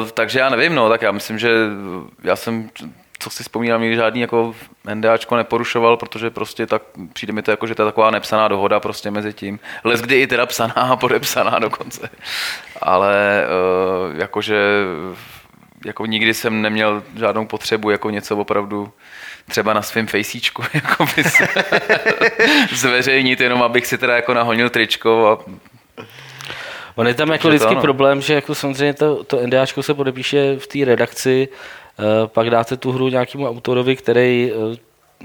uh, 0.04 0.10
takže 0.10 0.40
já 0.40 0.50
nevím, 0.50 0.76
no, 0.76 0.90
tak 0.90 1.02
já 1.02 1.12
myslím, 1.12 1.40
že 1.40 1.50
já 2.24 2.36
jsem, 2.36 2.70
co 3.20 3.30
si 3.30 3.44
vzpomínám, 3.44 3.82
nikdy 3.82 3.96
žádný 3.96 4.22
jako 4.22 4.56
NDAčko 4.94 5.36
neporušoval, 5.36 5.98
protože 5.98 6.30
prostě 6.30 6.66
tak 6.68 6.82
přijde 7.14 7.34
mi 7.34 7.42
to 7.42 7.52
jako, 7.52 7.68
že 7.68 7.76
to 7.76 7.82
je 7.82 7.86
taková 7.86 8.12
nepsaná 8.12 8.48
dohoda 8.48 8.80
prostě 8.80 9.12
mezi 9.12 9.34
tím. 9.34 9.60
Les 9.84 10.02
kdy 10.02 10.22
i 10.22 10.28
teda 10.28 10.46
psaná 10.46 10.74
a 10.74 10.96
podepsaná 10.96 11.60
dokonce. 11.60 12.10
Ale 12.82 13.46
uh, 14.10 14.20
jakože 14.20 14.84
jako 15.86 16.06
nikdy 16.06 16.34
jsem 16.34 16.62
neměl 16.62 17.04
žádnou 17.16 17.46
potřebu 17.46 17.90
jako 17.90 18.10
něco 18.10 18.38
opravdu 18.38 18.92
třeba 19.50 19.74
na 19.74 19.82
svém 19.82 20.08
fejsíčku 20.08 20.64
jako 20.74 21.06
by 21.16 21.24
se 21.24 21.48
zveřejnit, 22.74 23.42
jenom 23.42 23.64
abych 23.64 23.88
si 23.88 23.98
teda 23.98 24.16
jako 24.16 24.34
nahonil 24.34 24.70
tričko 24.70 25.28
a 25.28 25.52
On 26.96 27.08
je 27.08 27.14
tam 27.14 27.30
jako 27.30 27.60
to 27.60 27.68
ano. 27.68 27.82
problém, 27.82 28.22
že 28.22 28.34
jako 28.34 28.56
samozřejmě 28.56 28.94
to, 28.94 29.24
to 29.24 29.48
NDAčko 29.48 29.84
se 29.84 29.94
podepíše 29.94 30.56
v 30.60 30.68
té 30.68 30.86
redakci, 30.86 31.48
pak 32.26 32.50
dáte 32.50 32.78
tu 32.78 32.92
hru 32.92 33.08
nějakému 33.10 33.48
autorovi, 33.48 33.96
který 33.96 34.52
eh, 34.52 34.78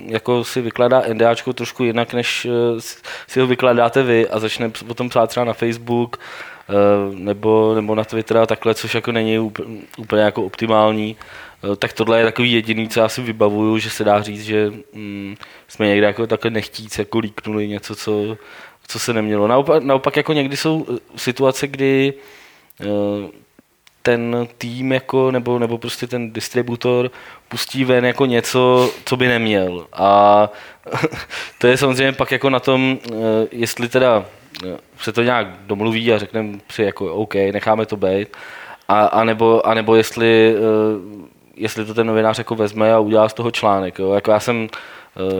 jako 0.06 0.44
si 0.44 0.60
vykládá 0.60 1.02
NDAčko 1.12 1.52
trošku 1.52 1.84
jinak, 1.84 2.14
než 2.14 2.44
eh, 2.44 2.80
si 3.26 3.40
ho 3.40 3.46
vykládáte 3.46 4.02
vy 4.02 4.28
a 4.28 4.38
začne 4.38 4.70
potom 4.86 5.08
psát 5.08 5.26
třeba 5.26 5.44
na 5.44 5.52
Facebook 5.52 6.16
eh, 6.68 6.72
nebo, 7.16 7.74
nebo 7.74 7.94
na 7.94 8.04
Twitter 8.04 8.38
a 8.38 8.46
takhle, 8.46 8.74
což 8.74 8.94
jako 8.94 9.12
není 9.12 9.38
úplně, 9.38 10.22
jako 10.22 10.42
optimální. 10.42 11.16
Eh, 11.72 11.76
Tak 11.76 11.92
tohle 11.92 12.18
je 12.18 12.24
takový 12.24 12.52
jediný, 12.52 12.88
co 12.88 13.00
já 13.00 13.08
si 13.08 13.22
vybavuju, 13.22 13.78
že 13.78 13.90
se 13.90 14.04
dá 14.04 14.22
říct, 14.22 14.44
že 14.44 14.72
mm, 14.92 15.36
jsme 15.68 15.86
někde 15.86 16.06
jako 16.06 16.26
takhle 16.26 16.50
nechtíc 16.50 16.98
jako 16.98 17.18
líknuli 17.18 17.68
něco, 17.68 17.96
co, 17.96 18.36
co 18.88 18.98
se 18.98 19.12
nemělo. 19.12 19.48
Naopak, 19.48 19.82
naopak 19.82 20.16
jako 20.16 20.32
někdy 20.32 20.56
jsou 20.56 20.86
eh, 20.94 20.98
situace, 21.16 21.66
kdy 21.66 22.14
eh, 22.80 22.86
ten 24.02 24.48
tým 24.58 24.92
jako, 24.92 25.30
nebo, 25.30 25.58
nebo 25.58 25.78
prostě 25.78 26.06
ten 26.06 26.32
distributor 26.32 27.10
pustí 27.48 27.84
ven 27.84 28.04
jako 28.04 28.26
něco, 28.26 28.90
co 29.04 29.16
by 29.16 29.28
neměl. 29.28 29.86
A 29.92 30.48
to 31.58 31.66
je 31.66 31.76
samozřejmě 31.76 32.12
pak 32.12 32.32
jako 32.32 32.50
na 32.50 32.60
tom, 32.60 32.98
eh, 33.04 33.14
jestli 33.52 33.88
teda 33.88 34.24
eh, 34.66 34.76
se 34.98 35.12
to 35.12 35.22
nějak 35.22 35.46
domluví 35.66 36.12
a 36.12 36.18
řekneme 36.18 36.58
si 36.70 36.82
jako 36.82 37.14
OK, 37.14 37.34
necháme 37.34 37.86
to 37.86 37.96
být, 37.96 38.28
a, 38.88 39.06
a, 39.06 39.24
nebo, 39.24 39.66
a 39.66 39.74
nebo 39.74 39.94
jestli, 39.94 40.54
eh, 40.56 40.60
jestli 41.56 41.84
to 41.84 41.94
ten 41.94 42.06
novinář 42.06 42.38
jako 42.38 42.54
vezme 42.54 42.92
a 42.92 42.98
udělá 42.98 43.28
z 43.28 43.34
toho 43.34 43.50
článek. 43.50 43.98
Jo. 43.98 44.12
Jako 44.12 44.30
já 44.30 44.40
jsem 44.40 44.68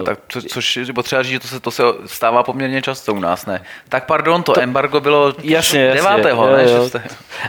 tak, 0.04 0.18
co, 0.28 0.42
což 0.42 0.76
je 0.76 0.92
potřeba 0.92 1.22
říct, 1.22 1.32
že 1.32 1.40
to 1.40 1.48
se, 1.48 1.60
to 1.60 1.70
se 1.70 1.82
stává 2.06 2.42
poměrně 2.42 2.82
často 2.82 3.14
u 3.14 3.18
nás, 3.20 3.46
ne? 3.46 3.62
Tak 3.88 4.06
pardon, 4.06 4.42
to, 4.42 4.60
embargo 4.60 5.00
bylo 5.00 5.34
Jasně, 5.42 5.80
jasně. 5.84 5.94
devátého, 5.94 6.48
jo, 6.48 6.56
ne? 6.56 6.62
jo. 6.62 6.82
Šesté. 6.82 7.02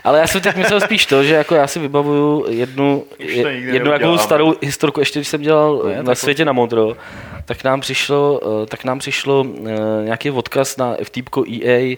Ale 0.03 0.19
já 0.19 0.28
jsem 0.28 0.41
teď 0.41 0.55
myslel 0.55 0.82
spíš 0.82 1.05
to, 1.05 1.24
že 1.24 1.34
jako 1.34 1.55
já 1.55 1.67
si 1.67 1.80
vybavuju 1.80 2.45
jednu, 2.49 3.03
to 3.17 3.24
jednu 3.49 3.89
neudělám. 3.89 4.17
starou 4.17 4.55
historku, 4.61 4.99
ještě 4.99 5.19
když 5.19 5.28
jsem 5.28 5.41
dělal 5.41 5.82
Ne, 5.86 5.95
na 5.97 6.03
tak 6.03 6.17
světě 6.17 6.45
na 6.45 6.51
modro, 6.51 6.93
tak 7.45 7.63
nám 7.63 7.82
přišlo, 7.82 8.39
eh, 8.63 8.65
tak 8.65 8.84
nám 8.84 8.99
přišlo 8.99 9.45
eh, 9.67 9.71
nějaký 10.03 10.32
odkaz 10.32 10.78
na 10.78 10.95
FTP 11.03 11.30
EA, 11.63 11.95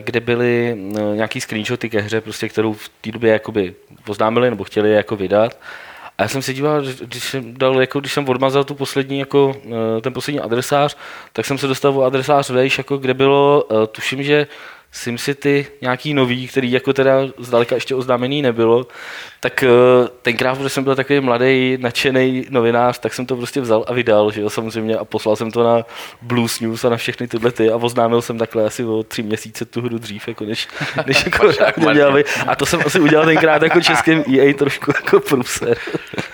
kde 0.00 0.20
byly 0.20 0.78
eh, 0.96 1.00
nějaký 1.16 1.40
screenshoty 1.40 1.90
ke 1.90 2.00
hře, 2.00 2.20
prostě, 2.20 2.48
kterou 2.48 2.72
v 2.72 2.88
té 3.00 3.12
době 3.12 3.32
jakoby 3.32 3.74
oznámili 4.08 4.50
nebo 4.50 4.64
chtěli 4.64 4.92
jako 4.92 5.16
vydat. 5.16 5.56
A 6.18 6.22
já 6.22 6.28
jsem 6.28 6.42
se 6.42 6.54
díval, 6.54 6.82
když 6.82 7.24
jsem, 7.24 7.54
dal, 7.54 7.80
jako, 7.80 8.00
když 8.00 8.12
jsem 8.12 8.28
odmazal 8.28 8.64
tu 8.64 8.74
poslední, 8.74 9.18
jako, 9.18 9.56
eh, 9.66 10.00
ten 10.00 10.12
poslední 10.12 10.40
adresář, 10.40 10.96
tak 11.32 11.46
jsem 11.46 11.58
se 11.58 11.66
dostal 11.66 11.98
o 11.98 12.02
adresář 12.02 12.50
vejš, 12.50 12.78
jako, 12.78 12.96
kde 12.96 13.14
bylo, 13.14 13.64
eh, 13.70 13.86
tuším, 13.86 14.22
že 14.22 14.46
SimCity 14.94 15.66
nějaký 15.80 16.14
nový, 16.14 16.48
který 16.48 16.72
jako 16.72 16.92
teda 16.92 17.12
zdaleka 17.38 17.74
ještě 17.74 17.94
oznámený 17.94 18.42
nebylo, 18.42 18.86
tak 19.40 19.62
eh, 19.62 19.68
tenkrát, 20.22 20.54
protože 20.54 20.68
jsem 20.68 20.84
byl 20.84 20.96
takový 20.96 21.20
mladý, 21.20 21.78
nadšený 21.80 22.46
novinář, 22.50 22.98
tak 22.98 23.14
jsem 23.14 23.26
to 23.26 23.36
prostě 23.36 23.60
vzal 23.60 23.84
a 23.88 23.92
vydal, 23.92 24.30
že 24.30 24.40
jo, 24.40 24.50
samozřejmě, 24.50 24.96
a 24.96 25.04
poslal 25.04 25.36
jsem 25.36 25.50
to 25.50 25.64
na 25.64 25.84
Blues 26.22 26.60
News 26.60 26.84
a 26.84 26.88
na 26.88 26.96
všechny 26.96 27.28
tyhle 27.28 27.52
ty 27.52 27.70
a 27.70 27.76
oznámil 27.76 28.22
jsem 28.22 28.38
takhle 28.38 28.64
asi 28.64 28.84
o 28.84 29.02
tři 29.02 29.22
měsíce 29.22 29.64
tu 29.64 29.80
hru 29.80 29.98
dřív, 29.98 30.28
jako 30.28 30.44
než, 30.44 30.68
než 31.06 31.24
jako 31.24 31.92
dělali. 31.92 32.24
A 32.46 32.56
to 32.56 32.66
jsem 32.66 32.80
asi 32.86 33.00
udělal 33.00 33.26
tenkrát 33.26 33.62
jako 33.62 33.80
českým 33.80 34.24
EA 34.38 34.54
trošku 34.54 34.92
jako 34.96 35.20
průser. 35.20 35.76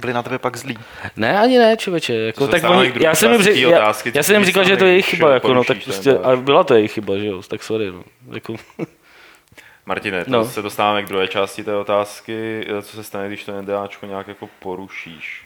Byli 0.00 0.12
na 0.12 0.22
tebe 0.22 0.38
pak 0.38 0.56
zlí. 0.56 0.78
Ne, 1.16 1.38
ani 1.40 1.58
ne, 1.58 1.76
člověče. 1.76 2.14
Jako, 2.14 2.48
tak 2.48 2.64
oni, 2.70 2.92
já 3.00 3.14
jsem 3.14 3.32
jim 3.32 3.42
říkal, 3.42 3.70
já, 3.72 3.78
otázky, 3.78 4.12
já 4.14 4.22
jsem 4.22 4.34
jim 4.36 4.44
říkal, 4.44 4.64
že 4.64 4.68
sami 4.68 4.78
to 4.78 4.84
je 4.84 4.90
jejich 4.90 5.06
chyba, 5.06 5.34
jako, 5.34 5.54
no, 5.54 5.64
tak 5.64 5.84
prostě, 5.84 6.18
ale 6.18 6.36
byla 6.36 6.64
to 6.64 6.74
jejich 6.74 6.92
chyba, 6.92 7.18
že 7.18 7.26
jo, 7.26 7.42
tak 7.48 7.62
sorry, 7.62 7.90
no. 7.92 8.04
Jako, 8.34 8.54
Martine, 9.86 10.24
to 10.24 10.30
No. 10.30 10.44
se 10.44 10.62
dostáváme 10.62 11.02
k 11.02 11.06
druhé 11.08 11.28
části 11.28 11.64
té 11.64 11.76
otázky. 11.76 12.66
Co 12.82 12.96
se 12.96 13.04
stane, 13.04 13.28
když 13.28 13.44
to 13.44 13.62
NDAčko 13.62 14.06
nějak 14.06 14.28
jako 14.28 14.48
porušíš? 14.58 15.44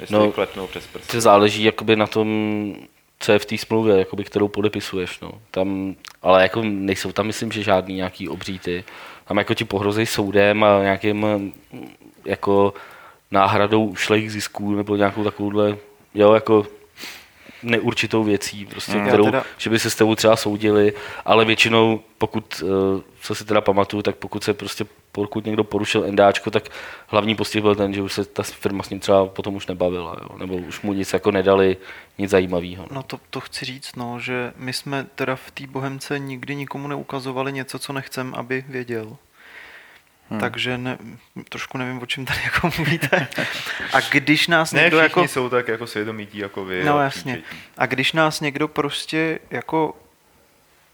Jestli 0.00 0.12
No, 0.14 0.18
no, 0.26 0.32
klepnou 0.32 0.66
přes 0.66 0.86
prsty. 0.86 1.12
to 1.12 1.20
záleží 1.20 1.64
jakoby 1.64 1.96
na 1.96 2.06
tom, 2.06 2.74
co 3.18 3.32
je 3.32 3.38
v 3.38 3.46
té 3.46 3.58
smlouvě, 3.58 3.98
jakoby, 3.98 4.24
kterou 4.24 4.48
podepisuješ. 4.48 5.20
No. 5.20 5.30
Tam, 5.50 5.94
ale 6.22 6.42
jako 6.42 6.62
nejsou 6.64 7.12
tam, 7.12 7.26
myslím, 7.26 7.52
že 7.52 7.62
žádný 7.62 7.94
nějaký 7.94 8.28
obříty. 8.28 8.84
Tam 9.24 9.36
jako 9.38 9.54
ti 9.54 9.64
pohrozí 9.64 10.06
soudem 10.06 10.64
a 10.64 10.82
nějakým 10.82 11.52
jako 12.24 12.74
náhradou 13.30 13.86
ušlejch 13.86 14.32
zisků 14.32 14.74
nebo 14.74 14.96
nějakou 14.96 15.24
takovouhle, 15.24 15.76
jo, 16.14 16.32
jako 16.32 16.66
neurčitou 17.62 18.24
věcí, 18.24 18.66
prostě, 18.66 18.96
Já 18.96 19.06
kterou, 19.06 19.24
teda- 19.24 19.44
že 19.58 19.70
by 19.70 19.78
se 19.78 19.90
s 19.90 19.94
tebou 19.94 20.14
třeba 20.14 20.36
soudili, 20.36 20.92
ale 21.24 21.44
většinou, 21.44 22.00
pokud, 22.18 22.62
eh, 22.62 23.02
co 23.20 23.34
si 23.34 23.44
teda 23.44 23.60
pamatuju, 23.60 24.02
tak 24.02 24.16
pokud 24.16 24.44
se 24.44 24.54
prostě, 24.54 24.86
pokud 25.12 25.44
někdo 25.46 25.64
porušil 25.64 26.04
NDAčko, 26.12 26.50
tak 26.50 26.68
hlavní 27.06 27.34
postih 27.34 27.62
byl 27.62 27.74
ten, 27.74 27.94
že 27.94 28.02
už 28.02 28.12
se 28.12 28.24
ta 28.24 28.42
firma 28.42 28.82
s 28.82 28.90
ním 28.90 29.00
třeba 29.00 29.26
potom 29.26 29.54
už 29.54 29.66
nebavila, 29.66 30.16
jo? 30.22 30.38
nebo 30.38 30.56
už 30.56 30.80
mu 30.80 30.92
nic 30.92 31.12
jako 31.12 31.30
nedali, 31.30 31.76
nic 32.18 32.30
zajímavého. 32.30 32.86
No 32.90 33.02
to, 33.02 33.20
to 33.30 33.40
chci 33.40 33.64
říct, 33.64 33.96
no, 33.96 34.20
že 34.20 34.52
my 34.56 34.72
jsme 34.72 35.06
teda 35.14 35.36
v 35.36 35.50
té 35.50 35.66
Bohemce 35.66 36.18
nikdy 36.18 36.54
nikomu 36.54 36.88
neukazovali 36.88 37.52
něco, 37.52 37.78
co 37.78 37.92
nechcem, 37.92 38.34
aby 38.36 38.64
věděl. 38.68 39.16
Hmm. 40.30 40.40
Takže 40.40 40.78
ne, 40.78 40.98
trošku 41.48 41.78
nevím, 41.78 42.02
o 42.02 42.06
čem 42.06 42.24
tady 42.26 42.40
jako 42.44 42.70
mluvíte. 42.76 43.28
A 43.92 44.00
když 44.00 44.48
nás 44.48 44.72
Ne 44.72 44.82
někdo 44.82 44.98
jako... 44.98 45.28
jsou 45.28 45.48
tak 45.48 45.68
jako 45.68 45.86
svědomití 45.86 46.38
jako 46.38 46.64
vy. 46.64 46.84
No 46.84 47.00
jasně. 47.00 47.42
A 47.78 47.86
když 47.86 48.12
nás 48.12 48.40
někdo 48.40 48.68
prostě 48.68 49.38
jako 49.50 49.96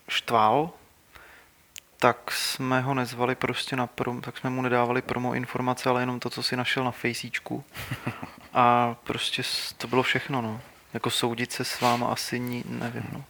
štval, 0.09 0.71
tak 1.97 2.31
jsme 2.31 2.81
ho 2.81 2.95
nezvali 2.95 3.35
prostě 3.35 3.77
na 3.77 3.87
prom, 3.87 4.21
tak 4.21 4.39
jsme 4.39 4.51
mu 4.51 4.63
nedávali 4.63 5.03
promo 5.03 5.35
informace, 5.35 5.89
ale 5.89 6.03
jenom 6.03 6.21
to, 6.21 6.31
co 6.31 6.43
si 6.43 6.57
našel 6.57 6.85
na 6.85 6.91
fejsíčku. 6.91 7.65
A 8.55 8.97
prostě 9.05 9.43
to 9.77 9.89
bylo 9.89 10.03
všechno, 10.03 10.43
no. 10.43 10.61
Jako 10.95 11.11
soudit 11.11 11.53
se 11.53 11.65
s 11.65 11.81
váma 11.81 12.07
asi 12.07 12.41
ní, 12.41 12.65
nevím, 12.67 13.05
no. 13.13 13.25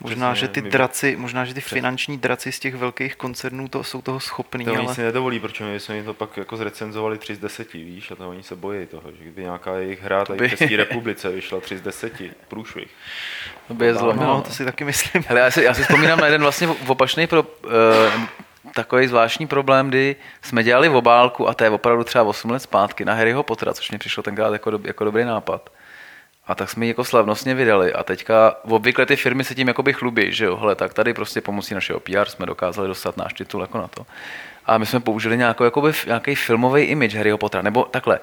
Možná, 0.00 0.32
Přesně, 0.32 0.46
že 0.46 0.52
ty 0.52 0.62
my- 0.62 0.70
draci, 0.70 1.16
možná, 1.16 1.44
že 1.44 1.54
ty 1.54 1.60
finanční 1.60 2.18
draci 2.18 2.52
z 2.52 2.58
těch 2.60 2.74
velkých 2.74 3.16
koncernů 3.16 3.68
to 3.68 3.84
jsou 3.84 4.02
toho 4.02 4.20
schopný, 4.20 4.64
To 4.64 4.72
oni 4.72 4.80
ale 4.86 4.94
si 4.94 5.02
nedovolí, 5.02 5.40
protože 5.40 5.64
my 5.64 5.80
jsme 5.80 5.96
jim 5.96 6.04
to 6.04 6.14
pak 6.14 6.36
jako 6.36 6.56
zrecenzovali 6.56 7.18
3 7.18 7.34
z 7.34 7.38
10, 7.38 7.72
víš, 7.72 8.10
a 8.10 8.14
to 8.16 8.28
oni 8.30 8.42
se 8.42 8.56
bojí 8.56 8.86
toho, 8.86 9.02
že 9.10 9.16
kdyby 9.22 9.42
nějaká 9.42 9.76
jejich 9.76 10.02
hra 10.02 10.24
tady 10.24 10.38
by- 10.38 10.48
v 10.48 10.50
České 10.50 10.76
republice 10.76 11.28
vyšla 11.30 11.60
3 11.60 11.78
z 11.78 11.80
10, 11.80 12.12
průšvih. 12.48 12.88
To 13.68 13.74
by 13.74 13.86
je 13.86 13.94
zlomilo. 13.94 14.26
no, 14.36 14.42
to 14.42 14.50
si 14.50 14.64
taky 14.64 14.84
myslím. 14.84 15.24
Hele, 15.28 15.40
já 15.40 15.50
si, 15.50 15.62
já 15.62 15.74
si 15.74 15.82
vzpomínám 15.82 16.18
na 16.20 16.26
jeden 16.26 16.42
vlastně 16.42 16.68
opačný 16.86 17.26
pro, 17.26 17.42
uh, 17.42 17.72
takový 18.74 19.06
zvláštní 19.06 19.46
problém, 19.46 19.88
kdy 19.88 20.16
jsme 20.42 20.62
dělali 20.64 20.88
obálku 20.88 21.48
a 21.48 21.54
to 21.54 21.64
je 21.64 21.70
opravdu 21.70 22.04
třeba 22.04 22.24
8 22.24 22.50
let 22.50 22.58
zpátky 22.58 23.04
na 23.04 23.14
Harryho 23.14 23.42
Pottera, 23.42 23.74
což 23.74 23.90
mě 23.90 23.98
přišlo 23.98 24.22
tenkrát 24.22 24.52
jako, 24.52 24.70
dob, 24.70 24.84
jako 24.84 25.04
dobrý 25.04 25.24
nápad. 25.24 25.70
A 26.48 26.54
tak 26.54 26.70
jsme 26.70 26.86
ji 26.86 26.88
jako 26.88 27.04
slavnostně 27.04 27.54
vydali 27.54 27.92
a 27.92 28.04
teďka 28.04 28.54
obvykle 28.62 29.06
ty 29.06 29.16
firmy 29.16 29.44
se 29.44 29.54
tím 29.54 29.68
jakoby 29.68 29.92
chlubí, 29.92 30.32
že 30.32 30.44
jo, 30.44 30.56
hele, 30.56 30.74
tak 30.74 30.94
tady 30.94 31.14
prostě 31.14 31.40
pomocí 31.40 31.74
našeho 31.74 32.00
PR 32.00 32.24
jsme 32.28 32.46
dokázali 32.46 32.88
dostat 32.88 33.16
náš 33.16 33.32
titul 33.32 33.60
jako 33.60 33.78
na 33.78 33.88
to. 33.88 34.06
A 34.66 34.78
my 34.78 34.86
jsme 34.86 35.00
použili 35.00 35.36
nějakou, 35.36 35.64
jakoby, 35.64 35.92
nějaký 36.06 36.34
filmový 36.34 36.82
image 36.82 37.16
Harryho 37.16 37.38
Pottera, 37.38 37.62
nebo 37.62 37.84
takhle, 37.84 38.20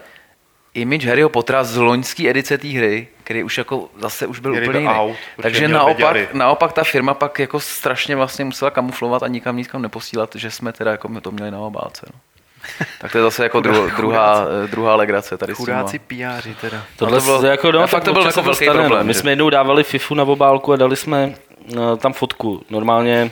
image 0.73 1.05
Harryho 1.05 1.29
Pottera 1.29 1.63
z 1.63 1.77
loňské 1.77 2.29
edice 2.29 2.57
té 2.57 2.67
hry, 2.67 3.07
který 3.23 3.43
už 3.43 3.57
jako 3.57 3.89
zase 3.99 4.27
už 4.27 4.39
byl 4.39 4.51
Který 4.51 4.67
úplně 4.67 4.79
byl 4.79 4.91
jiný. 4.91 5.01
out, 5.01 5.17
Takže 5.41 5.67
naopak, 5.67 6.33
naopak 6.33 6.73
ta 6.73 6.83
firma 6.83 7.13
pak 7.13 7.39
jako 7.39 7.59
strašně 7.59 8.15
vlastně 8.15 8.45
musela 8.45 8.71
kamuflovat 8.71 9.23
a 9.23 9.27
nikam 9.27 9.57
nikam 9.57 9.81
neposílat, 9.81 10.35
že 10.35 10.51
jsme 10.51 10.73
teda 10.73 10.91
jako 10.91 11.07
my 11.07 11.21
to 11.21 11.31
měli 11.31 11.51
na 11.51 11.59
obálce. 11.59 12.05
No. 12.13 12.19
Tak 13.01 13.11
to 13.11 13.17
je 13.17 13.23
zase 13.23 13.43
jako 13.43 13.59
dru, 13.61 13.89
druhá, 13.97 14.45
eh, 14.63 14.67
druhá 14.67 14.95
legrace 14.95 15.37
tady. 15.37 15.53
Chudáci 15.53 15.99
PRi 15.99 16.55
teda. 16.61 16.83
Tohle 16.97 17.19
to 17.19 17.25
bylo- 17.25 17.39
to 17.41 17.45
jako, 17.47 17.71
no, 17.71 17.87
fakt 17.87 18.03
to 18.03 18.13
byl 18.13 18.25
jako 18.25 18.41
velký 18.41 18.65
stane, 18.65 18.77
no. 18.77 18.83
problém, 18.83 19.07
My 19.07 19.13
že? 19.13 19.19
jsme 19.19 19.31
jednou 19.31 19.49
dávali 19.49 19.83
FIFU 19.83 20.15
na 20.15 20.23
obálku 20.23 20.73
a 20.73 20.75
dali 20.75 20.95
jsme 20.95 21.35
uh, 21.75 21.97
tam 21.97 22.13
fotku. 22.13 22.63
Normálně 22.69 23.31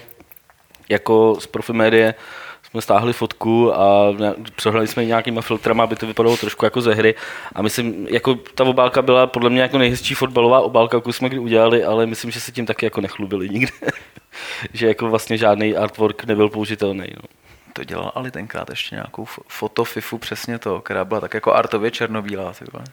jako 0.89 1.35
z 1.39 1.47
Profimédie 1.47 2.13
jsme 2.71 2.81
stáhli 2.81 3.13
fotku 3.13 3.73
a 3.79 4.13
přehlali 4.55 4.87
jsme 4.87 5.03
ji 5.03 5.07
nějakýma 5.07 5.41
filtrama, 5.41 5.83
aby 5.83 5.95
to 5.95 6.07
vypadalo 6.07 6.37
trošku 6.37 6.65
jako 6.65 6.81
ze 6.81 6.93
hry. 6.93 7.15
A 7.55 7.61
myslím, 7.61 8.07
jako 8.09 8.35
ta 8.35 8.63
obálka 8.63 9.01
byla 9.01 9.27
podle 9.27 9.49
mě 9.49 9.61
jako 9.61 9.77
nejhezčí 9.77 10.13
fotbalová 10.15 10.59
obálka, 10.59 10.97
jakou 10.97 11.11
jsme 11.11 11.29
kdy 11.29 11.39
udělali, 11.39 11.83
ale 11.83 12.05
myslím, 12.05 12.31
že 12.31 12.39
se 12.39 12.51
tím 12.51 12.65
taky 12.65 12.85
jako 12.85 13.01
nechlubili 13.01 13.49
nikde. 13.49 13.71
že 14.73 14.87
jako 14.87 15.09
vlastně 15.09 15.37
žádný 15.37 15.75
artwork 15.75 16.23
nebyl 16.23 16.49
použitelný. 16.49 17.05
No. 17.15 17.21
To 17.73 17.83
dělal 17.83 18.11
Ali 18.15 18.31
tenkrát 18.31 18.69
ještě 18.69 18.95
nějakou 18.95 19.25
fotofifu 19.47 20.17
přesně 20.17 20.59
to, 20.59 20.81
která 20.81 21.05
byla 21.05 21.21
tak 21.21 21.33
jako 21.33 21.53
artově 21.53 21.91
černobílá. 21.91 22.53
Ty 22.53 22.65
vole. 22.71 22.85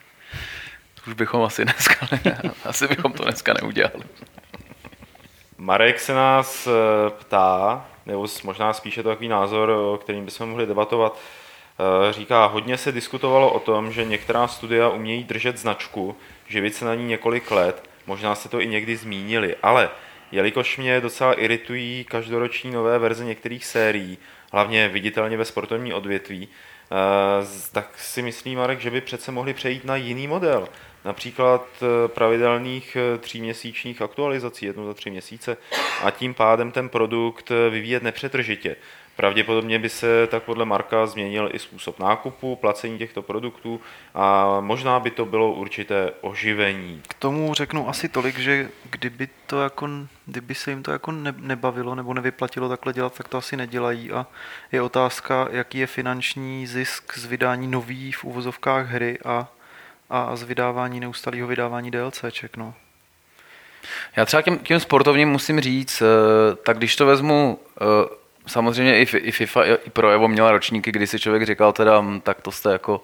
To 0.95 1.11
už 1.11 1.13
bychom 1.13 1.43
asi 1.43 1.63
dneska, 1.65 2.07
ne, 2.11 2.41
asi 2.65 2.87
bychom 2.87 3.13
to 3.13 3.23
dneska 3.23 3.53
neudělali. 3.61 4.03
Marek 5.57 5.99
se 5.99 6.13
nás 6.13 6.67
eh, 6.67 6.71
ptá, 7.09 7.85
nebo 8.05 8.27
možná 8.43 8.73
spíše 8.73 9.03
to 9.03 9.09
takový 9.09 9.27
názor, 9.27 9.69
o 9.69 9.97
kterým 9.97 10.25
bychom 10.25 10.49
mohli 10.49 10.65
debatovat. 10.65 11.19
Eh, 11.19 12.13
Říká, 12.13 12.45
hodně 12.45 12.77
se 12.77 12.91
diskutovalo 12.91 13.53
o 13.53 13.59
tom, 13.59 13.91
že 13.91 14.05
některá 14.05 14.47
studia 14.47 14.89
umějí 14.89 15.23
držet 15.23 15.57
značku, 15.57 16.15
živit 16.47 16.75
se 16.75 16.85
na 16.85 16.95
ní 16.95 17.05
několik 17.05 17.51
let, 17.51 17.83
možná 18.07 18.35
se 18.35 18.49
to 18.49 18.61
i 18.61 18.67
někdy 18.67 18.97
zmínili, 18.97 19.55
ale 19.63 19.89
jelikož 20.31 20.77
mě 20.77 21.01
docela 21.01 21.33
iritují 21.33 22.03
každoroční 22.03 22.71
nové 22.71 22.99
verze 22.99 23.25
některých 23.25 23.65
sérií, 23.65 24.17
hlavně 24.51 24.87
viditelně 24.87 25.37
ve 25.37 25.45
sportovní 25.45 25.93
odvětví, 25.93 26.47
eh, 26.47 26.95
tak 27.71 27.99
si 27.99 28.21
myslí 28.21 28.55
Marek, 28.55 28.79
že 28.79 28.91
by 28.91 29.01
přece 29.01 29.31
mohli 29.31 29.53
přejít 29.53 29.85
na 29.85 29.95
jiný 29.95 30.27
model. 30.27 30.67
Například 31.05 31.67
eh, 31.81 32.07
pravidelných 32.07 32.95
eh, 32.95 33.17
tříměsíčních 33.17 34.01
aktualizací, 34.01 34.65
jednou 34.65 34.85
za 34.85 34.93
tři 34.93 35.09
měsíce, 35.09 35.57
a 36.03 36.11
tím 36.11 36.33
pádem 36.33 36.71
ten 36.71 36.89
produkt 36.89 37.51
vyvíjet 37.69 38.03
nepřetržitě. 38.03 38.75
Pravděpodobně 39.21 39.79
by 39.79 39.89
se 39.89 40.27
tak 40.27 40.43
podle 40.43 40.65
Marka 40.65 41.05
změnil 41.05 41.49
i 41.53 41.59
způsob 41.59 41.99
nákupu, 41.99 42.55
placení 42.55 42.97
těchto 42.97 43.21
produktů 43.21 43.81
a 44.13 44.57
možná 44.59 44.99
by 44.99 45.11
to 45.11 45.25
bylo 45.25 45.53
určité 45.53 46.11
oživení. 46.21 47.01
K 47.07 47.13
tomu 47.13 47.53
řeknu 47.53 47.89
asi 47.89 48.09
tolik, 48.09 48.39
že 48.39 48.69
kdyby, 48.89 49.29
to 49.47 49.61
jako, 49.61 49.89
kdyby 50.25 50.55
se 50.55 50.71
jim 50.71 50.83
to 50.83 50.91
jako 50.91 51.11
ne, 51.11 51.33
nebavilo 51.37 51.95
nebo 51.95 52.13
nevyplatilo 52.13 52.69
takhle 52.69 52.93
dělat, 52.93 53.13
tak 53.13 53.27
to 53.27 53.37
asi 53.37 53.57
nedělají 53.57 54.11
a 54.11 54.27
je 54.71 54.81
otázka, 54.81 55.47
jaký 55.51 55.77
je 55.77 55.87
finanční 55.87 56.67
zisk 56.67 57.17
z 57.17 57.25
vydání 57.25 57.67
nový 57.67 58.11
v 58.11 58.23
uvozovkách 58.23 58.87
hry 58.87 59.19
a, 59.25 59.47
a 60.09 60.35
z 60.35 60.43
vydávání 60.43 60.99
neustálého 60.99 61.47
vydávání 61.47 61.91
DLCček. 61.91 62.57
No. 62.57 62.73
Já 64.15 64.25
třeba 64.25 64.41
tím, 64.41 64.59
tím 64.59 64.79
sportovním 64.79 65.29
musím 65.29 65.59
říct, 65.59 66.01
eh, 66.01 66.55
tak 66.55 66.77
když 66.77 66.95
to 66.95 67.05
vezmu, 67.05 67.59
eh, 67.81 68.20
samozřejmě 68.47 68.99
i, 68.99 69.17
i 69.17 69.31
FIFA, 69.31 69.63
i 69.65 69.89
Pro 69.93 70.09
Evo 70.09 70.27
měla 70.27 70.51
ročníky, 70.51 70.91
kdy 70.91 71.07
si 71.07 71.19
člověk 71.19 71.45
říkal 71.45 71.73
teda, 71.73 72.01
hm, 72.01 72.21
tak 72.21 72.41
to 72.41 72.51
jste 72.51 72.71
jako, 72.71 73.01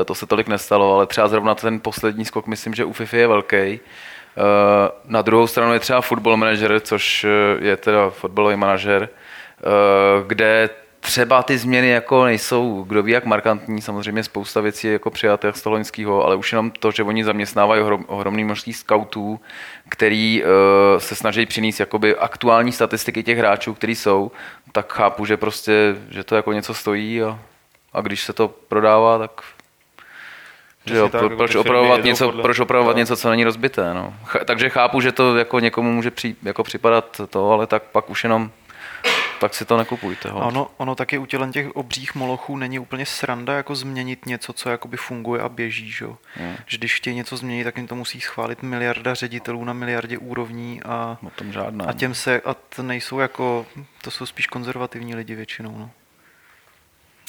eh, 0.00 0.04
to 0.04 0.14
se 0.14 0.26
tolik 0.26 0.48
nestalo, 0.48 0.94
ale 0.94 1.06
třeba 1.06 1.28
zrovna 1.28 1.54
ten 1.54 1.80
poslední 1.80 2.24
skok, 2.24 2.46
myslím, 2.46 2.74
že 2.74 2.84
u 2.84 2.92
FIFA 2.92 3.16
je 3.16 3.26
velký. 3.26 3.56
Eh, 3.56 3.80
Na 5.04 5.22
druhou 5.22 5.46
stranu 5.46 5.72
je 5.72 5.80
třeba 5.80 6.00
Football 6.00 6.36
Manager, 6.36 6.80
což 6.80 7.24
eh, 7.24 7.28
je 7.64 7.76
teda 7.76 8.10
fotbalový 8.10 8.56
manažer, 8.56 9.08
kde 10.26 10.70
třeba 11.00 11.42
ty 11.42 11.58
změny 11.58 11.88
jako 11.88 12.24
nejsou, 12.24 12.84
kdo 12.88 13.02
ví, 13.02 13.12
jak 13.12 13.24
markantní, 13.24 13.82
samozřejmě 13.82 14.24
spousta 14.24 14.60
věcí 14.60 14.86
je 14.86 14.92
jako 14.92 15.10
přijatých 15.10 15.56
z 15.56 15.62
toho 15.62 15.78
ale 16.24 16.36
už 16.36 16.52
jenom 16.52 16.70
to, 16.70 16.90
že 16.90 17.02
oni 17.02 17.24
zaměstnávají 17.24 17.82
ohrom, 17.82 18.04
ohromný 18.08 18.44
množství 18.44 18.72
scoutů, 18.72 19.40
který 19.88 20.42
uh, 20.42 20.48
se 20.98 21.14
snaží 21.14 21.46
přinést 21.46 21.80
jakoby 21.80 22.16
aktuální 22.16 22.72
statistiky 22.72 23.22
těch 23.22 23.38
hráčů, 23.38 23.74
který 23.74 23.94
jsou, 23.94 24.30
tak 24.82 24.92
chápu, 24.92 25.24
že 25.26 25.36
prostě, 25.36 25.96
že 26.10 26.24
to 26.24 26.36
jako 26.36 26.52
něco 26.52 26.74
stojí 26.74 27.22
a, 27.22 27.38
a 27.92 28.00
když 28.00 28.22
se 28.22 28.32
to 28.32 28.48
prodává, 28.48 29.18
tak 29.18 29.30
že 30.84 30.96
jo, 30.96 31.08
tak, 31.08 31.20
pro, 31.20 31.26
jako 31.26 31.36
proč, 31.36 31.54
opravovat 31.54 32.04
něco, 32.04 32.24
podle- 32.24 32.42
proč 32.42 32.58
opravovat 32.58 32.96
no. 32.96 32.98
něco, 32.98 33.16
co 33.16 33.30
není 33.30 33.44
rozbité. 33.44 33.94
No. 33.94 34.14
Ch- 34.24 34.44
takže 34.44 34.68
chápu, 34.68 35.00
že 35.00 35.12
to 35.12 35.36
jako 35.36 35.60
někomu 35.60 35.92
může 35.92 36.10
při, 36.10 36.36
jako 36.42 36.62
připadat 36.62 37.20
to, 37.30 37.50
ale 37.52 37.66
tak 37.66 37.82
pak 37.82 38.10
už 38.10 38.24
jenom 38.24 38.50
tak 39.40 39.54
si 39.54 39.64
to 39.64 39.76
nekupujte. 39.76 40.30
Ho. 40.30 40.46
Ono, 40.46 40.70
ono 40.76 40.94
taky 40.94 41.18
u 41.18 41.26
tělen 41.26 41.52
těch 41.52 41.76
obřích 41.76 42.14
molochů 42.14 42.56
není 42.56 42.78
úplně 42.78 43.06
sranda 43.06 43.56
jako 43.56 43.74
změnit 43.74 44.26
něco, 44.26 44.52
co 44.52 44.70
jakoby 44.70 44.96
funguje 44.96 45.42
a 45.42 45.48
běží, 45.48 45.90
že? 45.90 46.04
jo. 46.04 46.16
Že 46.66 46.78
když 46.78 46.94
chtějí 46.94 47.16
něco 47.16 47.36
změnit, 47.36 47.64
tak 47.64 47.76
jim 47.76 47.86
to 47.86 47.94
musí 47.94 48.20
schválit 48.20 48.62
miliarda 48.62 49.14
ředitelů 49.14 49.64
na 49.64 49.72
miliardě 49.72 50.18
úrovní 50.18 50.82
a, 50.82 51.18
O 51.26 51.30
tom 51.30 51.52
žádná. 51.52 51.84
a 51.84 51.92
těm 51.92 52.14
se, 52.14 52.40
a 52.40 52.54
to 52.54 52.82
nejsou 52.82 53.18
jako, 53.18 53.66
to 54.02 54.10
jsou 54.10 54.26
spíš 54.26 54.46
konzervativní 54.46 55.14
lidi 55.14 55.34
většinou, 55.34 55.78
no. 55.78 55.90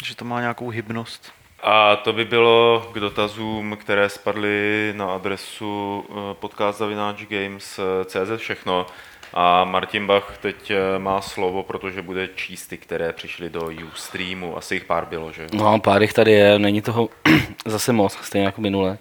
Že 0.05 0.15
to 0.15 0.25
má 0.25 0.39
nějakou 0.41 0.69
hybnost. 0.69 1.31
A 1.63 1.95
to 1.95 2.13
by 2.13 2.25
bylo 2.25 2.89
k 2.93 2.99
dotazům, 2.99 3.77
které 3.81 4.09
spadly 4.09 4.93
na 4.97 5.13
adresu 5.15 6.05
eh, 6.09 6.13
podcast.games.cz 6.33 8.29
všechno. 8.37 8.85
A 9.33 9.63
Martin 9.63 10.07
Bach 10.07 10.37
teď 10.37 10.71
eh, 10.71 10.99
má 10.99 11.21
slovo, 11.21 11.63
protože 11.63 12.01
bude 12.01 12.27
číst 12.27 12.67
ty, 12.67 12.77
které 12.77 13.13
přišly 13.13 13.49
do 13.49 13.69
Ustreamu. 13.93 14.57
Asi 14.57 14.75
jich 14.75 14.85
pár 14.85 15.05
bylo, 15.05 15.31
že? 15.31 15.47
No, 15.53 15.79
pár 15.79 16.01
jich 16.01 16.13
tady 16.13 16.31
je, 16.31 16.59
není 16.59 16.81
toho 16.81 17.09
zase 17.65 17.93
moc, 17.93 18.17
stejně 18.21 18.45
jako 18.45 18.61
minule. 18.61 18.97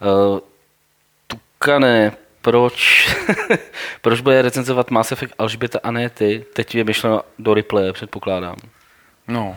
Uh, 0.00 0.38
Tukane, 1.26 2.12
proč, 2.42 3.08
proč 4.02 4.20
bude 4.20 4.42
recenzovat 4.42 4.90
Mass 4.90 5.12
Effect 5.12 5.34
Alžběta 5.38 5.78
a 5.82 5.90
ne 5.90 6.10
ty? 6.10 6.44
Teď 6.52 6.74
je 6.74 6.84
myšleno 6.84 7.22
do 7.38 7.54
replaye, 7.54 7.92
předpokládám. 7.92 8.56
No, 9.28 9.56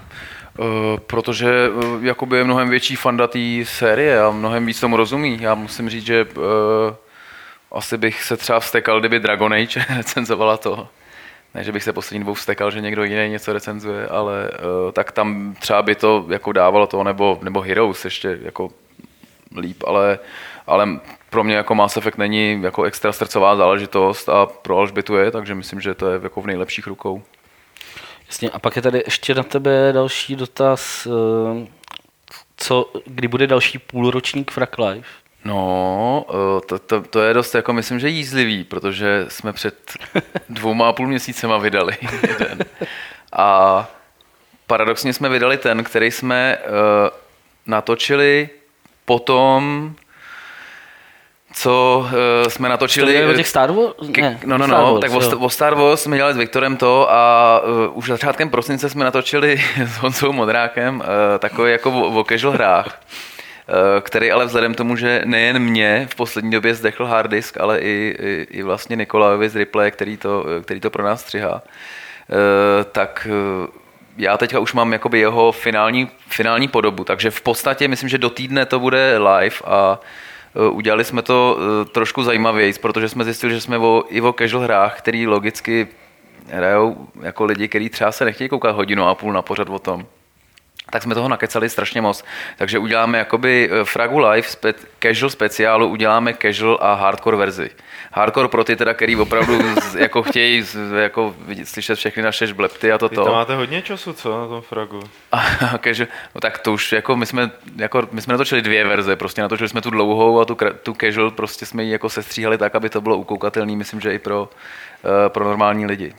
uh, 0.57 0.65
protože 1.07 1.69
uh, 1.69 2.05
jakoby 2.05 2.37
je 2.37 2.43
mnohem 2.43 2.69
větší 2.69 2.95
fanda 2.95 3.27
té 3.27 3.39
série 3.63 4.21
a 4.21 4.31
mnohem 4.31 4.65
víc 4.65 4.79
tomu 4.79 4.97
rozumí. 4.97 5.37
Já 5.41 5.55
musím 5.55 5.89
říct, 5.89 6.05
že 6.05 6.25
uh, 6.25 6.43
asi 7.71 7.97
bych 7.97 8.23
se 8.23 8.37
třeba 8.37 8.59
vstekal, 8.59 8.99
kdyby 8.99 9.19
Dragon 9.19 9.53
Age 9.53 9.85
recenzovala 9.97 10.57
to. 10.57 10.87
Ne, 11.53 11.63
že 11.63 11.71
bych 11.71 11.83
se 11.83 11.93
poslední 11.93 12.23
dvou 12.23 12.33
vstekal, 12.33 12.71
že 12.71 12.81
někdo 12.81 13.03
jiný 13.03 13.29
něco 13.29 13.53
recenzuje, 13.53 14.07
ale 14.07 14.49
uh, 14.49 14.91
tak 14.91 15.11
tam 15.11 15.55
třeba 15.59 15.81
by 15.81 15.95
to 15.95 16.25
jako 16.29 16.51
dávalo 16.51 16.87
to, 16.87 17.03
nebo, 17.03 17.39
nebo 17.41 17.61
Heroes 17.61 18.05
ještě 18.05 18.39
jako 18.41 18.69
líp, 19.57 19.83
ale, 19.87 20.19
ale 20.67 20.99
pro 21.29 21.43
mě 21.43 21.55
jako 21.55 21.75
Mass 21.75 21.97
Effect 21.97 22.17
není 22.17 22.61
jako 22.63 22.83
extra 22.83 23.11
srdcová 23.11 23.55
záležitost 23.55 24.29
a 24.29 24.45
pro 24.45 24.77
Alžbětu 24.77 25.15
je, 25.15 25.31
takže 25.31 25.55
myslím, 25.55 25.81
že 25.81 25.93
to 25.93 26.11
je 26.11 26.19
jako 26.23 26.41
v 26.41 26.47
nejlepších 26.47 26.87
rukou. 26.87 27.23
Jasně, 28.27 28.49
a 28.49 28.59
pak 28.59 28.75
je 28.75 28.81
tady 28.81 29.03
ještě 29.05 29.35
na 29.35 29.43
tebe 29.43 29.89
další 29.93 30.35
dotaz. 30.35 31.07
eh, 31.07 31.67
Co, 32.57 32.91
kdy 33.05 33.27
bude 33.27 33.47
další 33.47 33.79
půlročník 33.79 34.51
Frak 34.51 34.77
Life? 34.77 35.09
No, 35.45 36.25
eh, 36.29 36.61
to, 36.65 36.79
to, 36.79 37.01
to 37.01 37.21
je 37.21 37.33
dost 37.33 37.55
jako 37.55 37.73
myslím, 37.73 37.99
že 37.99 38.09
jízlivý, 38.09 38.63
protože 38.63 39.25
jsme 39.27 39.53
před 39.53 39.91
dvouma 40.49 40.89
a 40.89 40.93
půl 40.93 41.07
měsícema 41.07 41.57
vydali 41.57 41.97
jeden. 42.27 42.59
A 43.33 43.87
paradoxně 44.67 45.13
jsme 45.13 45.29
vydali 45.29 45.57
ten, 45.57 45.83
který 45.83 46.11
jsme 46.11 46.57
uh, 46.57 46.71
natočili 47.65 48.49
potom, 49.05 49.95
co 51.53 52.05
uh, 52.05 52.47
jsme 52.47 52.69
natočili. 52.69 53.25
o 53.25 53.33
těch 53.33 53.47
Star 53.47 53.71
Wars? 53.71 53.95
Ne, 54.17 54.39
no, 54.45 54.57
no, 54.57 54.65
Star 54.65 54.79
no, 54.79 54.91
Wars, 54.91 55.01
tak 55.01 55.11
jo. 55.11 55.39
o, 55.39 55.45
o 55.45 55.49
Star 55.49 55.75
Wars 55.75 56.01
jsme 56.01 56.17
dělali 56.17 56.33
s 56.33 56.37
Viktorem 56.37 56.77
to 56.77 57.11
a 57.11 57.61
uh, 57.63 57.97
už 57.97 58.07
začátkem 58.07 58.49
prosince 58.49 58.89
jsme 58.89 59.05
natočili 59.05 59.63
s 59.85 59.97
Honzou 59.97 60.31
Modrákem 60.31 60.95
uh, 60.95 61.05
takový 61.39 61.71
jako 61.71 61.91
o, 61.91 62.19
o 62.19 62.23
casual 62.23 62.53
hrách, 62.53 63.01
který 64.01 64.31
ale 64.31 64.45
vzhledem 64.45 64.73
tomu, 64.73 64.95
že 64.95 65.21
nejen 65.25 65.59
mě 65.59 66.07
v 66.11 66.15
poslední 66.15 66.51
době 66.51 66.75
zdechl 66.75 67.05
hard 67.05 67.31
disk, 67.31 67.57
ale 67.59 67.79
i, 67.79 68.15
i, 68.19 68.47
i 68.49 68.63
vlastně 68.63 68.95
Nikolajovi 68.95 69.49
z 69.49 69.55
Ripley, 69.55 69.91
který 69.91 70.17
to, 70.17 70.45
který 70.63 70.79
to 70.79 70.89
pro 70.89 71.03
nás 71.03 71.21
střihá, 71.21 71.53
uh, 71.53 71.61
tak 72.91 73.27
uh, 73.61 73.67
já 74.17 74.37
teďka 74.37 74.59
už 74.59 74.73
mám 74.73 74.93
jakoby 74.93 75.19
jeho 75.19 75.51
finální, 75.51 76.09
finální 76.27 76.67
podobu, 76.67 77.03
takže 77.03 77.31
v 77.31 77.41
podstatě 77.41 77.87
myslím, 77.87 78.09
že 78.09 78.17
do 78.17 78.29
týdne 78.29 78.65
to 78.65 78.79
bude 78.79 79.17
live 79.17 79.55
a 79.65 79.99
udělali 80.71 81.03
jsme 81.03 81.21
to 81.21 81.59
trošku 81.91 82.23
zajímavěji, 82.23 82.73
protože 82.73 83.09
jsme 83.09 83.23
zjistili, 83.23 83.53
že 83.53 83.61
jsme 83.61 83.77
o, 83.77 84.03
i 84.09 84.21
o 84.21 84.33
casual 84.33 84.63
hrách, 84.63 84.97
který 84.97 85.27
logicky 85.27 85.87
hrajou 86.47 87.07
jako 87.21 87.45
lidi, 87.45 87.67
kteří 87.67 87.89
třeba 87.89 88.11
se 88.11 88.25
nechtějí 88.25 88.49
koukat 88.49 88.75
hodinu 88.75 89.07
a 89.07 89.15
půl 89.15 89.33
na 89.33 89.41
pořad 89.41 89.69
o 89.69 89.79
tom, 89.79 90.05
tak 90.91 91.03
jsme 91.03 91.15
toho 91.15 91.29
nakecali 91.29 91.69
strašně 91.69 92.01
moc. 92.01 92.23
Takže 92.57 92.79
uděláme 92.79 93.17
jakoby 93.17 93.69
eh, 93.71 93.85
Fragu 93.85 94.19
Live 94.19 94.47
spe, 94.47 94.73
casual 94.99 95.29
speciálu, 95.29 95.87
uděláme 95.87 96.33
casual 96.33 96.77
a 96.81 96.93
hardcore 96.93 97.37
verzi. 97.37 97.69
Hardcore 98.13 98.47
pro 98.47 98.63
ty 98.63 98.75
teda, 98.75 98.93
který 98.93 99.15
opravdu 99.15 99.75
z, 99.81 99.95
jako 99.99 100.23
chtějí 100.23 100.61
z, 100.61 100.75
jako 101.01 101.35
vidět, 101.45 101.67
slyšet 101.67 101.95
všechny 101.95 102.23
naše 102.23 102.47
žblepty 102.47 102.91
a 102.91 102.95
Vy 102.95 102.99
toto. 102.99 103.23
tam 103.23 103.33
máte 103.33 103.55
hodně 103.55 103.81
času, 103.81 104.13
co, 104.13 104.41
na 104.41 104.47
tom 104.47 104.61
fragu? 104.61 104.99
A, 105.31 105.77
casual, 105.83 106.07
no 106.35 106.41
tak 106.41 106.57
to 106.57 106.73
už 106.73 106.91
jako 106.91 107.15
my 107.15 107.25
jsme, 107.25 107.51
jako 107.75 108.07
my 108.11 108.21
jsme 108.21 108.33
natočili 108.33 108.61
dvě 108.61 108.87
verze, 108.87 109.15
prostě 109.15 109.41
natočili 109.41 109.69
jsme 109.69 109.81
tu 109.81 109.89
dlouhou 109.89 110.39
a 110.39 110.45
tu, 110.45 110.57
tu 110.83 110.95
casual 111.01 111.31
prostě 111.31 111.65
jsme 111.65 111.83
ji 111.83 111.91
jako 111.91 112.09
sestříhali 112.09 112.57
tak, 112.57 112.75
aby 112.75 112.89
to 112.89 113.01
bylo 113.01 113.17
ukoukatelný, 113.17 113.75
myslím, 113.75 114.01
že 114.01 114.13
i 114.13 114.19
pro, 114.19 114.49
uh, 115.03 115.09
pro 115.27 115.45
normální 115.45 115.85
lidi. 115.85 116.13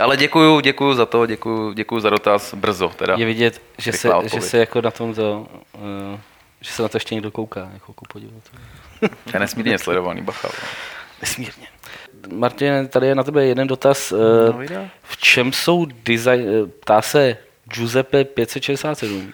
Ale 0.00 0.16
děkuju, 0.16 0.60
děkuju 0.60 0.94
za 0.94 1.06
to, 1.06 1.26
děkuju, 1.26 1.72
děkuju 1.72 2.00
za 2.00 2.10
dotaz, 2.10 2.54
brzo 2.54 2.88
teda. 2.88 3.14
Je 3.18 3.26
vidět, 3.26 3.62
že 3.78 3.92
se, 3.92 4.10
že 4.34 4.40
se 4.40 4.58
jako 4.58 4.80
na 4.80 4.90
tomto, 4.90 5.46
uh, 5.72 6.18
že 6.60 6.70
se 6.70 6.82
na 6.82 6.88
to 6.88 6.96
ještě 6.96 7.14
někdo 7.14 7.30
kouká, 7.30 7.70
jako 7.74 7.92
ku 7.92 8.04
podivu. 8.12 8.42
To 9.00 9.30
je 9.34 9.40
nesmírně 9.40 9.78
sledovaný, 9.78 10.22
bacha. 10.22 10.48
Nesmírně. 11.20 11.66
Martin, 12.32 12.88
tady 12.88 13.06
je 13.06 13.14
na 13.14 13.22
tebe 13.22 13.46
jeden 13.46 13.68
dotaz. 13.68 14.12
No, 14.46 14.52
videa. 14.52 14.88
v 15.02 15.16
čem 15.16 15.52
jsou 15.52 15.86
design, 16.04 16.48
eh, 16.48 16.66
ptá 16.80 17.02
se 17.02 17.36
Giuseppe 17.64 18.24
567. 18.24 19.32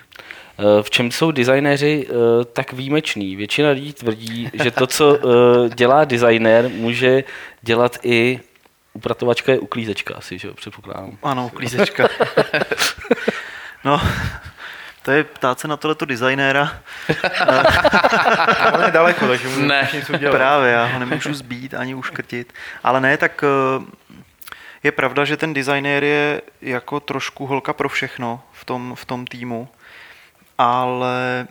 Eh, 0.61 0.83
V 0.83 0.91
čem 0.91 1.11
jsou 1.11 1.31
designéři 1.31 2.07
eh, 2.09 2.15
tak 2.45 2.73
výjimeční? 2.73 3.37
Většina 3.37 3.71
lidí 3.71 3.93
tvrdí, 3.93 4.51
že 4.63 4.71
to, 4.71 4.87
co 4.87 5.17
eh, 5.17 5.69
dělá 5.75 6.05
designér, 6.05 6.69
může 6.69 7.25
dělat 7.63 7.99
i 8.03 8.41
upratovačka 8.93 9.53
je 9.53 9.59
uklízečka 9.59 10.15
asi, 10.15 10.39
že 10.39 10.49
jo, 10.49 10.55
předpokládám. 10.55 11.19
Ano, 11.23 11.47
uklízečka. 11.47 12.09
no, 13.85 14.01
to 15.03 15.11
je 15.11 15.25
ptát 15.25 15.61
se 15.61 15.69
na 15.69 15.77
tohleto 15.77 16.05
designéra. 16.05 16.81
Ale 18.73 18.85
je 18.85 18.91
daleko, 18.91 19.27
takže 19.29 19.49
můžu 19.49 19.67
Ne. 19.67 19.89
nic 19.95 20.11
udělat. 20.11 20.37
Právě, 20.37 20.71
já 20.71 20.85
ho 20.87 20.99
nemůžu 20.99 21.35
zbít 21.35 21.75
ani 21.75 21.95
uškrtit. 21.95 22.53
Ale 22.85 23.01
ne, 23.01 23.17
tak 23.17 23.45
eh, 23.45 24.17
je 24.83 24.93
pravda, 24.93 25.25
že 25.25 25.37
ten 25.37 25.55
designér 25.55 26.05
je 26.05 26.43
jako 26.63 27.01
trošku 27.01 27.47
holka 27.47 27.73
pro 27.73 27.89
všechno 27.89 28.43
v 28.53 28.65
tom, 28.65 28.95
v 28.95 29.05
tom 29.05 29.27
týmu, 29.27 29.69
ale 30.59 31.47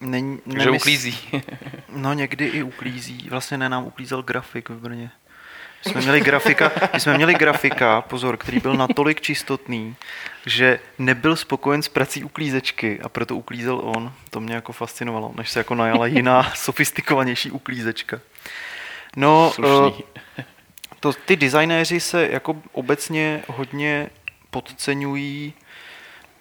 není, 0.00 0.38
Takže 0.52 0.70
uklízí. 0.70 1.42
No 1.88 2.12
někdy 2.12 2.46
i 2.46 2.62
uklízí. 2.62 3.26
Vlastně 3.30 3.58
ne, 3.58 3.68
nám 3.68 3.84
uklízel 3.84 4.22
grafik 4.22 4.68
v 4.68 4.78
Brně. 4.80 5.10
My 5.86 5.92
jsme 5.92 6.00
měli 6.00 6.20
grafika, 6.20 6.72
my 6.94 7.00
jsme 7.00 7.16
měli 7.16 7.34
grafika, 7.34 8.00
pozor, 8.00 8.36
který 8.36 8.60
byl 8.60 8.74
natolik 8.74 9.20
čistotný, 9.20 9.96
že 10.46 10.80
nebyl 10.98 11.36
spokojen 11.36 11.82
s 11.82 11.88
prací 11.88 12.24
uklízečky 12.24 13.00
a 13.02 13.08
proto 13.08 13.36
uklízel 13.36 13.80
on. 13.84 14.12
To 14.30 14.40
mě 14.40 14.54
jako 14.54 14.72
fascinovalo, 14.72 15.32
než 15.36 15.50
se 15.50 15.60
jako 15.60 15.74
najala 15.74 16.06
jiná 16.06 16.50
sofistikovanější 16.54 17.50
uklízečka. 17.50 18.20
No, 19.16 19.50
Slušný. 19.54 20.04
eh, 20.38 20.44
to, 21.00 21.12
ty 21.12 21.36
designéři 21.36 22.00
se 22.00 22.28
jako 22.28 22.56
obecně 22.72 23.42
hodně 23.48 24.10
podceňují 24.50 25.52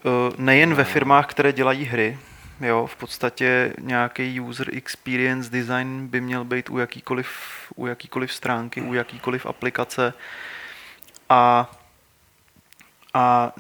eh, 0.06 0.10
nejen 0.38 0.74
ve 0.74 0.84
firmách, 0.84 1.26
které 1.28 1.54
dělají 1.54 1.86
hry. 1.86 2.18
Jo, 2.62 2.88
v 2.88 2.96
podstatě 2.96 3.74
nějaký 3.80 4.40
user 4.40 4.76
experience 4.76 5.50
design 5.50 6.08
by 6.08 6.22
měl 6.22 6.44
být 6.44 6.70
u 6.70 6.78
jakýkoliv, 6.78 7.28
u 7.76 7.88
jakýkoliv 7.88 8.34
stránky, 8.34 8.82
u 8.82 8.94
jakýkoliv 8.94 9.46
aplikace. 9.46 10.14
A 11.30 11.72
a 13.16 13.52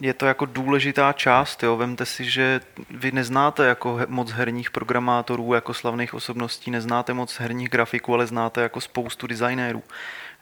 je 0.00 0.14
to 0.14 0.26
jako 0.26 0.46
důležitá 0.46 1.12
část, 1.12 1.62
jo. 1.62 1.76
Vemte 1.76 2.06
si, 2.06 2.30
že 2.30 2.60
vy 2.90 3.12
neznáte 3.12 3.66
jako 3.66 4.00
moc 4.08 4.30
herních 4.30 4.70
programátorů, 4.70 5.54
jako 5.54 5.74
slavných 5.74 6.14
osobností, 6.14 6.70
neznáte 6.70 7.12
moc 7.14 7.38
herních 7.38 7.68
grafiků, 7.68 8.14
ale 8.14 8.26
znáte 8.26 8.62
jako 8.62 8.80
spoustu 8.80 9.26
designérů. 9.26 9.82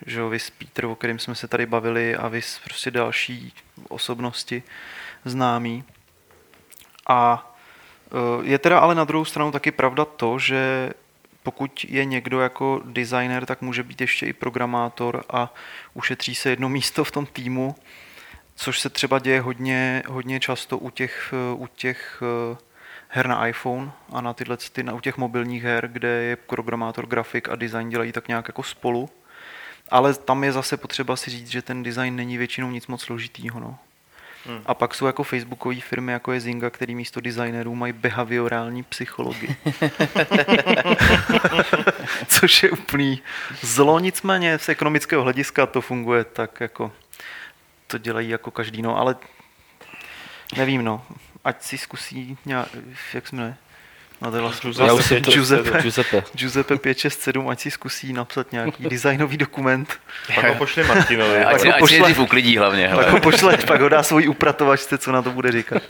Že 0.07 0.21
jo, 0.21 0.29
vy 0.29 0.39
s 0.39 0.51
Peter, 0.51 0.85
o 0.85 0.95
kterým 0.95 1.19
jsme 1.19 1.35
se 1.35 1.49
tady 1.49 1.67
bavili, 1.67 2.17
a 2.17 2.29
vy 2.29 2.43
s 2.43 2.59
prostě 2.59 2.91
další 2.91 3.55
osobnosti 3.89 4.63
známí. 5.25 5.85
A 7.09 7.53
eh, 8.07 8.45
je 8.47 8.59
teda 8.59 8.79
ale 8.79 8.95
na 8.95 9.05
druhou 9.05 9.25
stranu 9.25 9.53
taky 9.53 9.71
pravda 9.71 10.05
to, 10.05 10.39
že 10.39 10.93
pokud 11.43 11.87
je 11.89 12.05
někdo 12.05 12.41
jako 12.41 12.83
designer, 12.85 13.47
tak 13.47 13.63
může 13.63 13.83
být 13.83 14.01
ještě 14.01 14.27
i 14.27 14.33
programátor 14.33 15.25
a 15.31 15.55
ušetří 15.95 16.35
se 16.35 16.51
jedno 16.51 16.69
místo 16.79 17.05
v 17.05 17.11
tom 17.11 17.27
týmu, 17.27 17.75
což 18.55 18.81
se 18.81 18.91
třeba 18.91 19.19
děje 19.19 19.41
hodně, 19.41 20.03
hodně 20.09 20.41
často 20.41 20.79
u 20.79 20.91
těch, 20.91 21.35
u 21.55 21.67
těch 21.67 22.23
eh, 22.23 22.57
her 23.09 23.27
na 23.27 23.47
iPhone 23.47 23.93
a 24.13 24.21
na 24.21 24.35
tyhle, 24.35 24.57
ty, 24.73 24.83
na, 24.83 24.95
u 24.95 25.01
těch 25.01 25.17
mobilních 25.17 25.63
her, 25.63 25.89
kde 25.89 26.09
je 26.09 26.37
programátor, 26.37 27.07
grafik 27.07 27.49
a 27.49 27.57
design 27.57 27.89
dělají 27.89 28.13
tak 28.13 28.29
nějak 28.29 28.49
jako 28.49 28.63
spolu. 28.63 29.11
Ale 29.91 30.15
tam 30.15 30.45
je 30.45 30.53
zase 30.53 30.77
potřeba 30.77 31.17
si 31.17 31.31
říct, 31.31 31.49
že 31.49 31.63
ten 31.63 31.83
design 31.83 32.17
není 32.17 32.39
většinou 32.39 32.71
nic 32.71 32.87
moc 32.87 33.03
složitýho. 33.03 33.61
No. 33.61 33.79
Hmm. 34.49 34.63
A 34.67 34.75
pak 34.75 34.95
jsou 34.95 35.07
jako 35.07 35.23
facebookové 35.23 35.81
firmy, 35.81 36.13
jako 36.13 36.33
je 36.33 36.41
Zynga, 36.41 36.71
který 36.71 36.95
místo 36.95 37.21
designerů 37.21 37.75
mají 37.75 37.93
behaviorální 37.93 38.83
psychologii. 38.83 39.57
Což 42.29 42.63
je 42.63 42.71
úplný 42.71 43.23
zlo, 43.63 43.99
nicméně 43.99 44.59
z 44.59 44.69
ekonomického 44.69 45.23
hlediska 45.23 45.67
to 45.67 45.81
funguje 45.81 46.25
tak 46.25 46.61
jako 46.61 46.93
to 47.87 47.99
dělají 47.99 48.29
jako 48.29 48.51
každý, 48.51 48.83
no, 48.83 48.99
ale 48.99 49.17
nevím, 50.57 50.85
no. 50.85 51.07
Ať 51.45 51.63
si 51.63 51.79
zkusí 51.79 52.39
nějak, 52.47 52.69
jak 53.15 53.33
jmenuje? 53.33 53.57
No, 54.21 54.31
to 54.31 54.37
je 54.37 54.43
vlastně 54.43 54.71
Já 54.85 54.93
už 54.93 55.05
jsem 55.05 55.23
to, 55.23 55.31
Giuseppe. 55.31 55.83
Giuseppe. 55.83 56.23
Giuseppe 56.35 56.77
567, 56.79 57.49
ať 57.49 57.61
si 57.61 57.71
zkusí 57.71 58.13
napsat 58.13 58.53
nějaký 58.53 58.83
designový 58.89 59.37
dokument. 59.37 59.89
Pak 60.35 60.49
ho 60.49 60.55
pošli 60.55 60.85
Martinovi. 60.85 61.45
Ať, 61.45 61.65
ho 61.65 61.75
ať 61.75 61.79
pošle- 61.81 61.99
nejdřív 61.99 62.19
uklidí 62.19 62.57
hlavně. 62.57 62.89
Pak 62.89 62.99
Hele. 62.99 63.11
ho 63.11 63.21
pošle, 63.21 63.57
pak 63.67 63.81
ho 63.81 63.89
dá 63.89 64.03
svojí 64.03 64.29
upratovačce, 64.29 64.99
co 64.99 65.13
na 65.13 65.23
to 65.23 65.31
bude 65.31 65.53
říkat. 65.53 65.83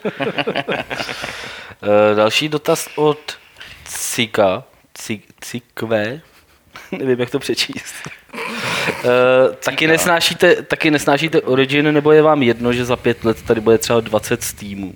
Eh, 1.83 2.15
Další 2.15 2.49
dotaz 2.49 2.89
od 2.97 3.37
Cika, 3.85 4.65
Ci- 4.99 5.21
Cikve, 5.41 6.21
nevím, 6.93 7.21
jak 7.21 7.31
to 7.31 7.39
přečíst. 7.39 7.95
Eh, 9.05 9.55
taky, 9.65 9.87
nesnášíte, 9.87 10.63
taky 10.63 10.91
nesnášíte 10.91 11.41
Origin, 11.43 11.93
nebo 11.95 12.13
je 12.13 12.23
vám 12.23 12.43
jedno, 12.43 12.73
že 12.73 12.85
za 12.85 12.97
pět 12.97 13.25
let 13.25 13.43
tady 13.43 13.61
bude 13.61 13.79
třeba 13.79 14.01
20 14.01 14.43
Steamů? 14.43 14.95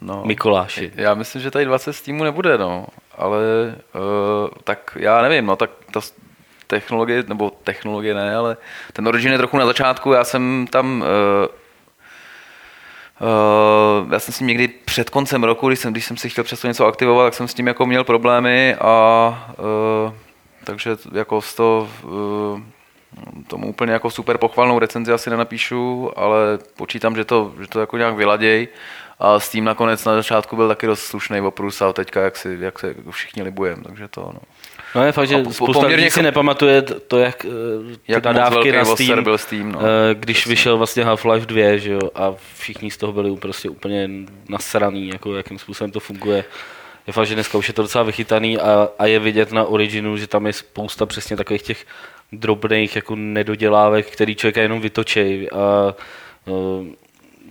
No. 0.00 0.22
Mikuláši. 0.24 0.92
Já 0.94 1.14
myslím, 1.14 1.42
že 1.42 1.50
tady 1.50 1.64
20 1.64 1.92
z 1.92 2.02
týmu 2.02 2.24
nebude, 2.24 2.58
no. 2.58 2.86
Ale 3.18 3.40
uh, 3.94 4.48
tak 4.64 4.96
já 5.00 5.22
nevím, 5.22 5.46
no 5.46 5.56
tak 5.56 5.70
ta 5.90 6.00
technologie, 6.66 7.24
nebo 7.26 7.50
technologie 7.50 8.14
ne, 8.14 8.36
ale 8.36 8.56
ten 8.92 9.08
Origin 9.08 9.32
je 9.32 9.38
trochu 9.38 9.56
na 9.56 9.66
začátku, 9.66 10.12
já 10.12 10.24
jsem 10.24 10.66
tam 10.70 11.00
uh, 11.00 11.06
Uh, 14.02 14.12
já 14.12 14.18
jsem 14.18 14.34
s 14.34 14.38
tím 14.38 14.46
někdy 14.46 14.68
před 14.68 15.10
koncem 15.10 15.44
roku, 15.44 15.68
když 15.68 15.78
jsem, 15.78 15.92
když 15.92 16.04
jsem 16.04 16.16
si 16.16 16.30
chtěl 16.30 16.44
přesto 16.44 16.68
něco 16.68 16.86
aktivovat, 16.86 17.26
tak 17.26 17.34
jsem 17.34 17.48
s 17.48 17.54
tím 17.54 17.66
jako 17.66 17.86
měl 17.86 18.04
problémy 18.04 18.74
a 18.74 19.54
uh, 20.06 20.14
takže 20.64 20.90
jako 21.12 21.40
z 21.40 21.54
toho 21.54 21.88
uh, 22.02 22.60
tomu 23.46 23.68
úplně 23.68 23.92
jako 23.92 24.10
super 24.10 24.38
pochvalnou 24.38 24.78
recenzi 24.78 25.12
asi 25.12 25.30
nenapíšu, 25.30 26.10
ale 26.16 26.58
počítám, 26.76 27.16
že 27.16 27.24
to, 27.24 27.52
že 27.60 27.66
to 27.66 27.80
jako 27.80 27.96
nějak 27.96 28.14
vyladěj. 28.14 28.68
A 29.20 29.40
s 29.40 29.48
tím 29.48 29.64
nakonec 29.64 30.04
na 30.04 30.14
začátku 30.14 30.56
byl 30.56 30.68
taky 30.68 30.86
dost 30.86 31.00
slušný 31.00 31.40
oprus 31.40 31.82
a 31.82 31.92
teďka 31.92 32.20
jak, 32.20 32.36
si, 32.36 32.58
jak 32.60 32.78
se 32.78 32.94
všichni 33.10 33.42
libujem, 33.42 33.82
takže 33.82 34.08
to 34.08 34.20
no. 34.20 34.40
No 34.94 35.04
je 35.04 35.12
fakt, 35.12 35.28
že 35.28 35.36
po- 35.42 35.52
spousta 35.52 35.80
poměrně 35.80 36.04
lidí 36.04 36.10
si 36.10 36.22
nepamatuje 36.22 36.82
to, 36.82 37.18
jak, 37.18 37.44
eh, 37.44 37.98
Jak 38.08 38.24
nadávky 38.24 38.54
velký 38.54 38.72
na 38.72 38.84
Steam, 38.84 39.24
byl 39.24 39.38
Steam, 39.38 39.72
no. 39.72 39.80
eh, 39.80 40.14
když 40.14 40.46
vyšel 40.46 40.78
vlastně 40.78 41.04
Half-Life 41.04 41.46
2, 41.46 41.78
že 41.78 41.92
jo, 41.92 42.00
a 42.14 42.34
všichni 42.58 42.90
z 42.90 42.96
toho 42.96 43.12
byli 43.12 43.36
prostě 43.36 43.70
úplně 43.70 44.08
nasraný, 44.48 45.08
jako 45.08 45.36
jakým 45.36 45.58
způsobem 45.58 45.90
to 45.90 46.00
funguje. 46.00 46.44
je 47.06 47.12
fakt, 47.12 47.26
že 47.26 47.34
dneska 47.34 47.58
už 47.58 47.68
je 47.68 47.74
to 47.74 47.82
docela 47.82 48.04
vychytaný 48.04 48.58
a, 48.58 48.88
a 48.98 49.06
je 49.06 49.18
vidět 49.18 49.52
na 49.52 49.64
Originu, 49.64 50.16
že 50.16 50.26
tam 50.26 50.46
je 50.46 50.52
spousta 50.52 51.06
přesně 51.06 51.36
takových 51.36 51.62
těch 51.62 51.86
drobných 52.32 52.96
jako 52.96 53.16
nedodělávek, 53.16 54.06
který 54.06 54.36
člověk 54.36 54.56
jenom 54.56 54.80
vytočí 54.80 55.50
a 55.50 55.94
uh, 56.46 56.86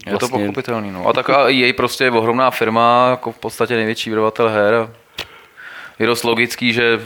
je 0.05 0.17
to 0.17 0.29
pochopitelný, 0.29 0.91
no. 0.91 1.07
A 1.07 1.13
tak 1.13 1.29
a 1.29 1.49
jej 1.49 1.73
prostě 1.73 2.03
je 2.03 2.11
ohromná 2.11 2.51
firma, 2.51 3.07
jako 3.09 3.31
v 3.31 3.39
podstatě 3.39 3.75
největší 3.75 4.09
vydavatel 4.09 4.49
her. 4.49 4.89
Je 5.99 6.07
dost 6.07 6.23
logický, 6.23 6.73
že, 6.73 6.99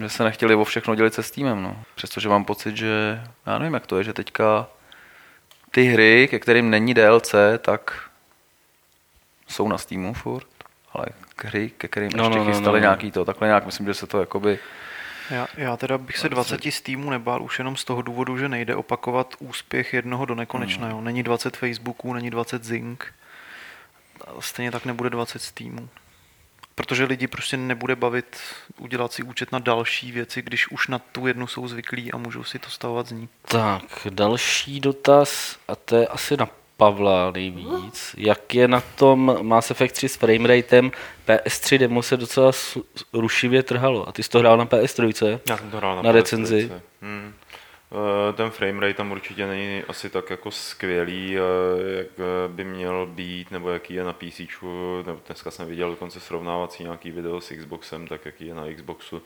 že 0.00 0.08
se 0.08 0.24
nechtěli 0.24 0.54
o 0.54 0.64
všechno 0.64 0.94
dělit 0.94 1.14
se 1.14 1.22
Steamem, 1.22 1.62
no. 1.62 1.76
Přestože 1.94 2.28
mám 2.28 2.44
pocit, 2.44 2.76
že, 2.76 3.22
já 3.46 3.58
nevím, 3.58 3.74
jak 3.74 3.86
to 3.86 3.98
je, 3.98 4.04
že 4.04 4.12
teďka 4.12 4.66
ty 5.70 5.84
hry, 5.84 6.28
ke 6.30 6.38
kterým 6.38 6.70
není 6.70 6.94
DLC, 6.94 7.34
tak 7.58 8.02
jsou 9.48 9.68
na 9.68 9.78
Steamu 9.78 10.14
furt, 10.14 10.46
ale 10.92 11.06
hry, 11.44 11.70
ke 11.78 11.88
kterým 11.88 12.10
no, 12.16 12.24
ještě 12.24 12.38
no, 12.38 12.44
no, 12.44 12.50
chystali 12.50 12.80
no, 12.80 12.86
no. 12.86 12.90
nějaký 12.90 13.10
to, 13.10 13.24
takhle 13.24 13.48
nějak, 13.48 13.66
myslím, 13.66 13.86
že 13.86 13.94
se 13.94 14.06
to 14.06 14.20
jakoby 14.20 14.58
já, 15.30 15.48
já 15.56 15.76
teda 15.76 15.98
bych 15.98 16.18
se 16.18 16.28
20 16.28 16.64
z 16.70 16.80
týmu 16.80 17.10
nebál 17.10 17.42
už 17.42 17.58
jenom 17.58 17.76
z 17.76 17.84
toho 17.84 18.02
důvodu, 18.02 18.38
že 18.38 18.48
nejde 18.48 18.76
opakovat 18.76 19.34
úspěch 19.38 19.94
jednoho 19.94 20.24
do 20.24 20.34
nekonečného. 20.34 20.96
Hmm. 20.96 21.04
Není 21.04 21.22
20 21.22 21.56
Facebooků, 21.56 22.12
není 22.12 22.30
20 22.30 22.64
Zing. 22.64 23.14
Stejně 24.40 24.70
tak 24.70 24.84
nebude 24.84 25.10
20 25.10 25.42
z 25.42 25.52
týmu. 25.52 25.88
Protože 26.74 27.04
lidi 27.04 27.26
prostě 27.26 27.56
nebude 27.56 27.96
bavit 27.96 28.36
udělat 28.78 29.12
si 29.12 29.22
účet 29.22 29.52
na 29.52 29.58
další 29.58 30.12
věci, 30.12 30.42
když 30.42 30.68
už 30.68 30.88
na 30.88 30.98
tu 30.98 31.26
jednu 31.26 31.46
jsou 31.46 31.68
zvyklí 31.68 32.12
a 32.12 32.16
můžou 32.16 32.44
si 32.44 32.58
to 32.58 32.70
stavovat 32.70 33.06
z 33.06 33.12
ní. 33.12 33.28
Tak, 33.42 34.06
další 34.10 34.80
dotaz, 34.80 35.58
a 35.68 35.76
to 35.76 35.96
je 35.96 36.06
asi 36.06 36.36
na 36.36 36.48
Pavla 36.80 37.30
nejvíc. 37.30 38.14
Jak 38.18 38.54
je 38.54 38.68
na 38.68 38.80
tom 38.80 39.38
Mass 39.42 39.70
Effect 39.70 39.94
3 39.94 40.08
s 40.08 40.16
frameratem? 40.16 40.90
PS3 41.28 41.78
demo 41.78 42.02
se 42.02 42.16
docela 42.16 42.52
rušivě 43.12 43.62
trhalo. 43.62 44.08
A 44.08 44.12
ty 44.12 44.22
jsi 44.22 44.30
to 44.30 44.38
hrál 44.38 44.56
na 44.56 44.66
PS3? 44.66 45.40
Já 45.48 45.56
jsem 45.56 45.70
to 45.70 45.76
hrál 45.76 45.96
na, 45.96 46.02
na 46.02 46.12
recenzi. 46.12 46.72
Hmm. 47.02 47.34
Eh, 47.92 48.32
ten 48.32 48.50
framerate 48.50 48.94
tam 48.94 49.12
určitě 49.12 49.46
není 49.46 49.82
asi 49.88 50.10
tak 50.10 50.30
jako 50.30 50.50
skvělý, 50.50 51.36
eh, 51.36 51.40
jak 51.98 52.06
eh, 52.18 52.48
by 52.48 52.64
měl 52.64 53.06
být, 53.06 53.50
nebo 53.50 53.70
jaký 53.70 53.94
je 53.94 54.04
na 54.04 54.12
PC. 54.12 54.40
Dneska 55.26 55.50
jsem 55.50 55.68
viděl 55.68 55.90
dokonce 55.90 56.20
srovnávací 56.20 56.82
nějaký 56.82 57.10
video 57.10 57.40
s 57.40 57.54
Xboxem, 57.54 58.06
tak 58.06 58.24
jaký 58.24 58.46
je 58.46 58.54
na 58.54 58.72
Xboxu. 58.74 59.22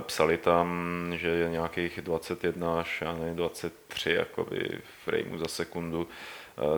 Psali 0.00 0.36
tam, 0.36 0.68
že 1.16 1.28
je 1.28 1.50
nějakých 1.50 2.00
21 2.02 2.80
až 2.80 3.00
já 3.00 3.12
nevím, 3.12 3.36
23 3.36 4.10
jakoby 4.10 4.68
frameů 5.04 5.38
za 5.38 5.48
sekundu 5.48 6.08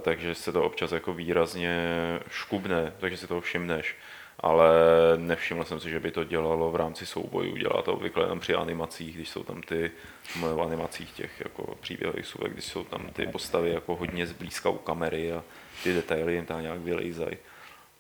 takže 0.00 0.34
se 0.34 0.52
to 0.52 0.64
občas 0.64 0.92
jako 0.92 1.12
výrazně 1.12 1.88
škubne, 2.30 2.92
takže 2.98 3.16
si 3.16 3.26
to 3.26 3.40
všimneš. 3.40 3.96
Ale 4.40 4.70
nevšiml 5.16 5.64
jsem 5.64 5.80
si, 5.80 5.90
že 5.90 6.00
by 6.00 6.10
to 6.10 6.24
dělalo 6.24 6.70
v 6.70 6.76
rámci 6.76 7.06
soubojů. 7.06 7.56
Dělá 7.56 7.82
to 7.82 7.92
obvykle 7.92 8.24
jenom 8.24 8.40
při 8.40 8.54
animacích, 8.54 9.14
když 9.14 9.28
jsou 9.28 9.44
tam 9.44 9.62
ty 9.62 9.90
v 10.36 10.62
animacích 10.62 11.12
těch 11.12 11.40
jako 11.44 11.76
příběhových 11.80 12.26
suvek, 12.26 12.52
když 12.52 12.64
jsou 12.64 12.84
tam 12.84 13.08
ty 13.12 13.26
postavy 13.26 13.70
jako 13.70 13.96
hodně 13.96 14.26
zblízka 14.26 14.68
u 14.68 14.78
kamery 14.78 15.32
a 15.32 15.44
ty 15.82 15.94
detaily 15.94 16.34
jim 16.34 16.46
tam 16.46 16.62
nějak 16.62 16.80
vylejzají. 16.80 17.36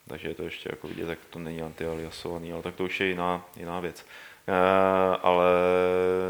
Takže 0.08 0.28
je 0.28 0.34
to 0.34 0.42
ještě 0.42 0.68
jako 0.72 0.88
vidět, 0.88 1.06
tak 1.06 1.18
to 1.30 1.38
není 1.38 1.62
antialiasovaný, 1.62 2.52
ale 2.52 2.62
tak 2.62 2.74
to 2.74 2.84
už 2.84 3.00
je 3.00 3.06
jiná, 3.06 3.48
jiná 3.56 3.80
věc. 3.80 4.06
Eh, 4.48 5.16
ale 5.22 5.44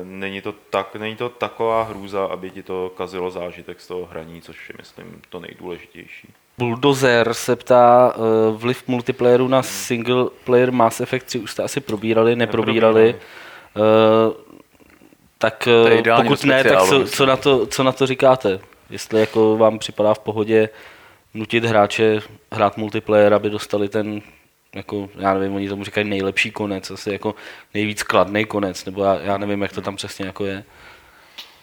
není 0.04 0.40
to, 0.40 0.54
tak, 0.70 0.96
není 0.96 1.16
to 1.16 1.28
taková 1.28 1.82
hrůza, 1.82 2.24
aby 2.24 2.50
ti 2.50 2.62
to 2.62 2.92
kazilo 2.96 3.30
zážitek 3.30 3.80
z 3.80 3.86
toho 3.86 4.08
hraní, 4.10 4.42
což 4.42 4.68
je, 4.68 4.74
myslím, 4.78 5.20
to 5.28 5.40
nejdůležitější. 5.40 6.28
Bulldozer 6.58 7.34
se 7.34 7.56
ptá, 7.56 8.14
uh, 8.16 8.60
vliv 8.60 8.84
multiplayeru 8.86 9.48
na 9.48 9.62
single 9.62 10.26
player 10.44 10.72
Mass 10.72 11.00
Effect 11.00 11.26
3 11.26 11.38
už 11.38 11.50
jste 11.50 11.62
asi 11.62 11.80
probírali, 11.80 12.36
neprobírali. 12.36 13.14
Uh, 13.76 14.34
tak 15.38 15.68
uh, 16.06 16.22
pokud 16.22 16.44
ne, 16.44 16.64
tak 16.64 16.82
co, 16.82 17.04
co, 17.04 17.26
na 17.26 17.36
to, 17.36 17.66
co 17.66 17.82
na 17.82 17.92
to 17.92 18.06
říkáte? 18.06 18.60
Jestli 18.90 19.20
jako 19.20 19.56
vám 19.56 19.78
připadá 19.78 20.14
v 20.14 20.18
pohodě 20.18 20.68
nutit 21.34 21.64
hráče 21.64 22.20
hrát 22.52 22.76
multiplayer, 22.76 23.34
aby 23.34 23.50
dostali 23.50 23.88
ten 23.88 24.22
jako, 24.74 25.08
já 25.18 25.34
nevím, 25.34 25.54
oni 25.54 25.68
tomu 25.68 25.84
říkají 25.84 26.08
nejlepší 26.08 26.50
konec, 26.50 26.90
asi 26.90 27.12
jako 27.12 27.34
nejvíc 27.74 28.02
kladný 28.02 28.44
konec, 28.44 28.84
nebo 28.84 29.04
já, 29.04 29.20
já 29.20 29.38
nevím, 29.38 29.62
jak 29.62 29.72
to 29.72 29.80
tam 29.80 29.96
přesně 29.96 30.26
jako 30.26 30.44
je. 30.44 30.64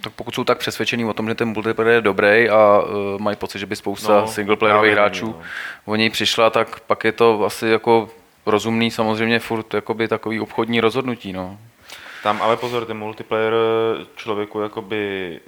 Tak 0.02 0.14
pokud 0.14 0.36
jsou 0.36 0.44
tak 0.44 0.58
přesvědčení 0.58 1.06
o 1.06 1.14
tom, 1.14 1.28
že 1.28 1.36
ten 1.36 1.48
multiplayer 1.48 1.94
je 1.94 2.02
dobrý 2.02 2.50
a 2.50 2.80
uh, 2.80 3.22
mají 3.22 3.38
pocit, 3.38 3.60
že 3.60 3.66
by 3.66 3.76
spousta 3.76 4.22
no, 4.22 4.28
singleplayerových 4.28 4.92
hráčů 4.92 5.26
no. 5.26 5.42
o 5.86 5.96
něj 5.96 6.10
přišla, 6.10 6.50
tak 6.50 6.80
pak 6.80 7.04
je 7.04 7.12
to 7.12 7.46
asi 7.46 7.68
jako 7.68 8.10
rozumný 8.46 8.92
samozřejmě 8.92 9.40
furt 9.40 9.74
jakoby 9.74 10.08
takový 10.08 10.40
obchodní 10.40 10.82
rozhodnutí. 10.82 11.34
No. 11.34 11.58
Tam 12.24 12.42
ale 12.42 12.58
pozor, 12.58 12.86
ten 12.86 12.98
multiplayer 12.98 13.54
člověku 14.16 14.62
jakoby 14.62 15.40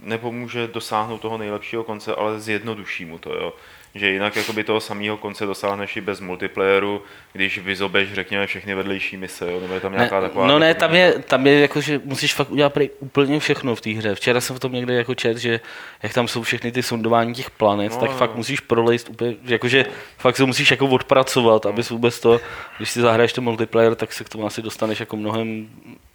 nepomůže 0.00 0.66
dosáhnout 0.66 1.20
toho 1.20 1.38
nejlepšího 1.38 1.84
konce, 1.84 2.14
ale 2.14 2.40
zjednoduší 2.40 3.04
mu 3.04 3.18
to. 3.18 3.34
Jo 3.34 3.52
že 3.94 4.10
jinak 4.10 4.36
jakoby 4.36 4.64
toho 4.64 4.80
samého 4.80 5.16
konce 5.16 5.46
dosáhneš 5.46 5.96
i 5.96 6.00
bez 6.00 6.20
multiplayeru, 6.20 7.02
když 7.32 7.58
vyzobeš, 7.58 8.12
řekněme, 8.12 8.46
všechny 8.46 8.74
vedlejší 8.74 9.16
mise, 9.16 9.52
jo? 9.52 9.60
nebo 9.60 9.74
je 9.74 9.80
tam 9.80 9.92
nějaká 9.92 10.20
ne, 10.20 10.28
taková... 10.28 10.46
No 10.46 10.58
ne, 10.58 10.74
tam 10.74 10.94
je, 10.94 11.18
tam 11.18 11.46
je 11.46 11.60
jako, 11.60 11.80
že 11.80 12.00
musíš 12.04 12.34
fakt 12.34 12.50
udělat 12.50 12.78
úplně 12.98 13.40
všechno 13.40 13.74
v 13.74 13.80
té 13.80 13.90
hře. 13.90 14.14
Včera 14.14 14.40
jsem 14.40 14.56
v 14.56 14.60
tom 14.60 14.72
někde 14.72 14.94
jako 14.94 15.14
čet, 15.14 15.36
že 15.36 15.60
jak 16.02 16.14
tam 16.14 16.28
jsou 16.28 16.42
všechny 16.42 16.72
ty 16.72 16.82
sondování 16.82 17.34
těch 17.34 17.50
planet, 17.50 17.92
no, 17.92 17.98
tak 17.98 18.10
no. 18.10 18.16
fakt 18.16 18.34
musíš 18.34 18.60
prolejst 18.60 19.08
úplně, 19.08 19.36
jakože 19.44 19.84
fakt 20.18 20.36
se 20.36 20.44
musíš 20.44 20.70
jako 20.70 20.86
odpracovat, 20.86 21.64
no. 21.64 21.70
abys 21.70 21.90
vůbec 21.90 22.20
to, 22.20 22.40
když 22.76 22.90
si 22.90 23.00
zahraješ 23.00 23.32
ten 23.32 23.44
multiplayer, 23.44 23.94
tak 23.94 24.12
se 24.12 24.24
k 24.24 24.28
tomu 24.28 24.46
asi 24.46 24.62
dostaneš 24.62 25.00
jako 25.00 25.16
mnohem 25.16 25.68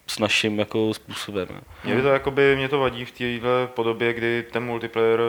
s 0.08 0.20
naším 0.20 0.60
jako 0.60 0.94
způsobem. 0.94 1.48
Mě 1.84 2.02
to 2.02 2.08
jakoby, 2.08 2.56
mě 2.56 2.70
to 2.70 2.80
vadí 2.80 3.06
v 3.06 3.12
téhle 3.12 3.68
podobě, 3.68 4.14
kdy 4.14 4.46
ten 4.52 4.64
multiplayer, 4.64 5.20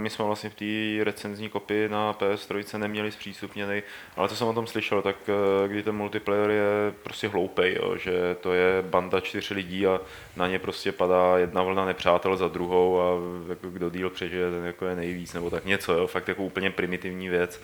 my 0.00 0.10
jsme 0.10 0.24
vlastně 0.24 0.50
v 0.50 0.54
té 0.54 1.04
recenzní 1.04 1.48
kopii 1.48 1.88
na 1.88 2.12
PS3 2.12 2.78
neměli 2.78 3.12
zpřístupněný, 3.12 3.82
ale 4.16 4.28
co 4.28 4.36
jsem 4.36 4.48
o 4.48 4.52
tom 4.52 4.66
slyšel, 4.66 5.02
tak 5.02 5.16
eh, 5.28 5.68
kdy 5.68 5.82
ten 5.82 5.94
multiplayer 5.94 6.50
je 6.50 6.92
prostě 7.02 7.28
hloupej, 7.28 7.76
jo, 7.82 7.96
že 7.96 8.12
to 8.40 8.52
je 8.52 8.82
banda 8.82 9.20
čtyř 9.20 9.50
lidí 9.50 9.86
a 9.86 10.00
na 10.36 10.48
ně 10.48 10.58
prostě 10.58 10.92
padá 10.92 11.38
jedna 11.38 11.62
vlna 11.62 11.84
nepřátel 11.84 12.36
za 12.36 12.48
druhou 12.48 13.00
a 13.00 13.04
jako 13.48 13.70
kdo 13.70 13.90
díl 13.90 14.10
přežije, 14.10 14.50
ten 14.50 14.64
jako 14.64 14.86
je 14.86 14.96
nejvíc, 14.96 15.32
nebo 15.32 15.50
tak 15.50 15.64
něco, 15.64 15.92
jo, 15.92 16.06
fakt 16.06 16.28
jako 16.28 16.42
úplně 16.42 16.70
primitivní 16.70 17.28
věc. 17.28 17.62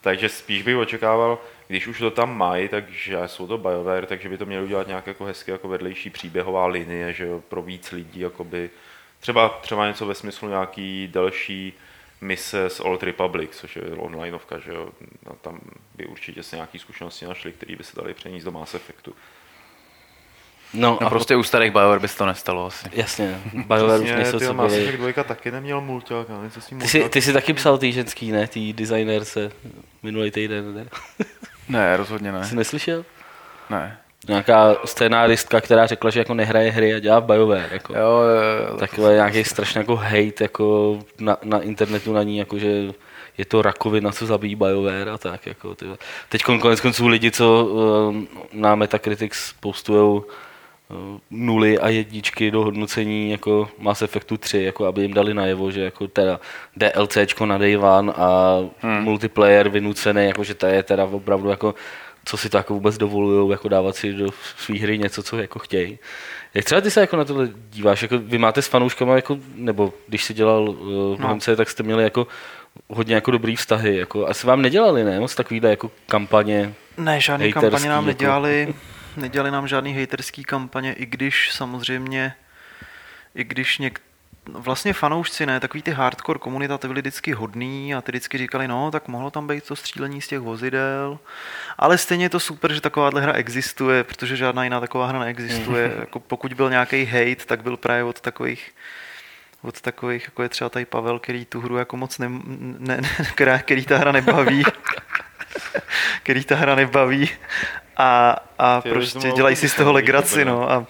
Takže 0.00 0.28
spíš 0.28 0.62
bych 0.62 0.76
očekával, 0.76 1.38
když 1.68 1.86
už 1.86 1.98
to 1.98 2.10
tam 2.10 2.38
mají, 2.38 2.68
takže 2.68 3.18
jsou 3.26 3.46
to 3.46 3.58
BioWare, 3.58 4.06
takže 4.06 4.28
by 4.28 4.38
to 4.38 4.46
měli 4.46 4.64
udělat 4.64 4.86
nějak 4.86 5.06
jako 5.06 5.24
hezky 5.24 5.50
jako 5.50 5.68
vedlejší 5.68 6.10
příběhová 6.10 6.66
linie, 6.66 7.12
že 7.12 7.26
jo, 7.26 7.42
pro 7.48 7.62
víc 7.62 7.92
lidí, 7.92 8.20
jakoby, 8.20 8.70
třeba, 9.20 9.48
třeba 9.48 9.88
něco 9.88 10.06
ve 10.06 10.14
smyslu 10.14 10.48
nějaký 10.48 11.08
další 11.12 11.72
mise 12.20 12.70
z 12.70 12.80
Old 12.80 13.02
Republic, 13.02 13.50
což 13.52 13.76
je 13.76 13.82
onlineovka, 13.82 14.58
že 14.58 14.70
jo, 14.72 14.88
no, 15.26 15.32
tam 15.40 15.60
by 15.94 16.06
určitě 16.06 16.42
se 16.42 16.56
nějaké 16.56 16.78
zkušenosti 16.78 17.26
našli, 17.26 17.52
které 17.52 17.76
by 17.76 17.84
se 17.84 17.96
dali 17.96 18.14
přenést 18.14 18.44
do 18.44 18.50
Mass 18.50 18.74
Effectu. 18.74 19.14
No, 20.74 20.98
no 21.00 21.06
a 21.06 21.10
prostě 21.10 21.36
u 21.36 21.42
starých 21.42 21.72
BioWare 21.72 22.00
by 22.00 22.08
se 22.08 22.18
to 22.18 22.26
nestalo 22.26 22.66
asi. 22.66 22.88
Jasně, 22.92 23.40
BioWare 23.54 24.00
už 24.00 24.10
nejsou 24.10 24.38
co 24.38 24.54
Mass 24.54 24.74
Effect 24.74 24.98
2 24.98 25.24
taky 25.24 25.50
neměl 25.50 25.80
mulťák, 25.80 26.26
co 26.50 26.60
s 26.60 26.70
ním 26.70 26.80
ty, 26.80 26.88
jsi, 26.88 27.08
ty 27.08 27.22
jsi 27.22 27.32
taky 27.32 27.52
psal 27.52 27.78
ty 27.78 27.92
ženský, 27.92 28.30
ne? 28.30 28.48
Ty 28.48 28.72
designerce 28.72 29.52
minulý 30.02 30.30
týden, 30.30 30.74
ne? 30.74 30.86
Ne, 31.68 31.96
rozhodně 31.96 32.32
ne. 32.32 32.44
Jsi 32.44 32.56
neslyšel? 32.56 33.04
Ne. 33.70 33.98
Nějaká 34.28 34.76
scénáristka, 34.84 35.60
která 35.60 35.86
řekla, 35.86 36.10
že 36.10 36.18
jako 36.18 36.34
nehraje 36.34 36.70
hry 36.70 36.94
a 36.94 36.98
dělá 36.98 37.18
v 37.18 37.24
BioWare. 37.24 37.68
Jako. 37.72 37.94
Jo, 37.94 38.00
jo, 38.00 38.68
jo, 38.70 38.76
Takové 38.76 39.14
nějaký 39.14 39.44
strašně 39.44 39.78
jako 39.78 39.96
hate 39.96 40.34
jako 40.40 40.98
na, 41.18 41.36
na, 41.44 41.60
internetu 41.60 42.12
na 42.12 42.22
ní, 42.22 42.38
jako 42.38 42.58
že 42.58 42.82
je 43.38 43.44
to 43.44 43.62
rakovina, 43.62 44.12
co 44.12 44.26
zabíjí 44.26 44.54
BioWare 44.54 45.10
a 45.10 45.18
tak. 45.18 45.46
Jako, 45.46 45.76
Teď 46.28 46.42
konec 46.42 46.80
konců 46.80 47.06
lidi, 47.06 47.30
co 47.30 47.64
uh, 47.64 48.16
na 48.52 48.74
Metacritics 48.74 49.52
postujou 49.60 50.24
Eh, 50.24 50.44
nuly 51.30 51.78
a 51.78 51.88
jedničky 51.88 52.50
do 52.50 52.64
hodnocení 52.64 53.30
jako 53.30 53.68
Mass 53.78 54.02
Effectu 54.02 54.36
3, 54.36 54.62
jako 54.62 54.86
aby 54.86 55.02
jim 55.02 55.14
dali 55.14 55.34
najevo, 55.34 55.70
že 55.70 55.80
jako 55.80 56.08
teda 56.08 56.40
DLCčko 56.76 57.46
na 57.46 57.58
Day 57.58 57.76
One 57.76 58.12
a 58.16 58.58
hmm. 58.80 59.02
multiplayer 59.02 59.68
vynucený, 59.68 60.26
jako 60.26 60.44
že 60.44 60.54
to 60.54 60.66
je 60.66 60.82
teda 60.82 61.04
opravdu 61.04 61.48
jako 61.48 61.74
co 62.24 62.36
si 62.36 62.48
to 62.48 62.56
jako 62.56 62.74
vůbec 62.74 62.98
dovolují, 62.98 63.50
jako 63.50 63.68
dávat 63.68 63.96
si 63.96 64.12
do 64.12 64.28
své 64.56 64.78
hry 64.78 64.98
něco, 64.98 65.22
co 65.22 65.38
jako 65.38 65.58
chtějí. 65.58 65.98
Jak 66.54 66.64
třeba 66.64 66.80
ty 66.80 66.90
se 66.90 67.00
jako 67.00 67.16
na 67.16 67.24
tohle 67.24 67.48
díváš? 67.70 68.02
Jako 68.02 68.18
vy 68.18 68.38
máte 68.38 68.62
s 68.62 68.66
fanouškama, 68.66 69.16
jako, 69.16 69.38
nebo 69.54 69.92
když 70.06 70.24
jsi 70.24 70.34
dělal 70.34 70.68
uh, 70.68 70.76
v 71.16 71.48
no. 71.48 71.56
tak 71.56 71.70
jste 71.70 71.82
měli 71.82 72.02
jako 72.02 72.26
hodně 72.88 73.14
jako 73.14 73.30
dobrý 73.30 73.56
vztahy. 73.56 73.96
Jako, 73.96 74.26
asi 74.26 74.46
vám 74.46 74.62
nedělali, 74.62 75.04
ne? 75.04 75.20
Moc 75.20 75.34
takovýhle 75.34 75.70
jako 75.70 75.90
kampaně 76.06 76.74
Ne, 76.96 77.20
žádný 77.20 77.52
kampaně 77.52 77.88
nám 77.88 78.08
jako... 78.08 78.24
nedělali 79.18 79.50
nám 79.50 79.68
žádný 79.68 80.00
haterský 80.00 80.44
kampaně, 80.44 80.92
i 80.92 81.06
když 81.06 81.50
samozřejmě, 81.52 82.34
i 83.34 83.44
když 83.44 83.78
něk, 83.78 84.00
vlastně 84.52 84.92
fanoušci, 84.92 85.46
ne, 85.46 85.60
takový 85.60 85.82
ty 85.82 85.90
hardcore 85.90 86.38
komunita, 86.38 86.78
ty 86.78 86.88
byli 86.88 87.00
vždycky 87.00 87.32
hodný 87.32 87.94
a 87.94 88.00
ty 88.00 88.12
vždycky 88.12 88.38
říkali, 88.38 88.68
no, 88.68 88.90
tak 88.90 89.08
mohlo 89.08 89.30
tam 89.30 89.46
být 89.46 89.64
to 89.64 89.76
střílení 89.76 90.20
z 90.20 90.28
těch 90.28 90.40
vozidel, 90.40 91.18
ale 91.78 91.98
stejně 91.98 92.24
je 92.24 92.28
to 92.28 92.40
super, 92.40 92.72
že 92.72 92.80
takováhle 92.80 93.20
hra 93.20 93.32
existuje, 93.32 94.04
protože 94.04 94.36
žádná 94.36 94.64
jiná 94.64 94.80
taková 94.80 95.06
hra 95.06 95.18
neexistuje. 95.18 95.96
jako 96.00 96.20
pokud 96.20 96.52
byl 96.52 96.70
nějaký 96.70 97.04
hate, 97.04 97.46
tak 97.46 97.62
byl 97.62 97.76
právě 97.76 98.04
od 98.04 98.20
takových 98.20 98.70
od 99.62 99.80
takových, 99.80 100.24
jako 100.24 100.42
je 100.42 100.48
třeba 100.48 100.70
tady 100.70 100.84
Pavel, 100.84 101.18
který 101.18 101.44
tu 101.44 101.60
hru 101.60 101.76
jako 101.76 101.96
moc 101.96 102.18
ne, 102.18 102.30
ne, 102.78 102.96
ne 103.00 103.08
která, 103.34 103.58
který 103.58 103.84
ta 103.84 103.98
hra 103.98 104.12
nebaví. 104.12 104.62
Který 106.28 106.44
ta 106.44 106.56
hra 106.56 106.74
nebaví 106.74 107.30
a, 107.96 108.36
a 108.58 108.80
Ty, 108.80 108.90
prostě 108.90 109.32
dělají 109.36 109.56
si 109.56 109.68
z 109.68 109.74
toho 109.74 109.92
legraci, 109.92 110.44
no. 110.44 110.70
A, 110.70 110.86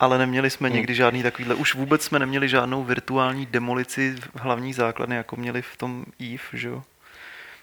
ale 0.00 0.18
neměli 0.18 0.50
jsme 0.50 0.70
nikdy 0.70 0.94
žádný 0.94 1.22
takovýhle, 1.22 1.54
už 1.54 1.74
vůbec 1.74 2.02
jsme 2.02 2.18
neměli 2.18 2.48
žádnou 2.48 2.84
virtuální 2.84 3.46
demolici 3.46 4.14
hlavní 4.34 4.72
základny, 4.72 5.16
jako 5.16 5.36
měli 5.36 5.62
v 5.62 5.76
tom 5.76 6.04
EVE, 6.20 6.38
že 6.52 6.68
jo. 6.68 6.82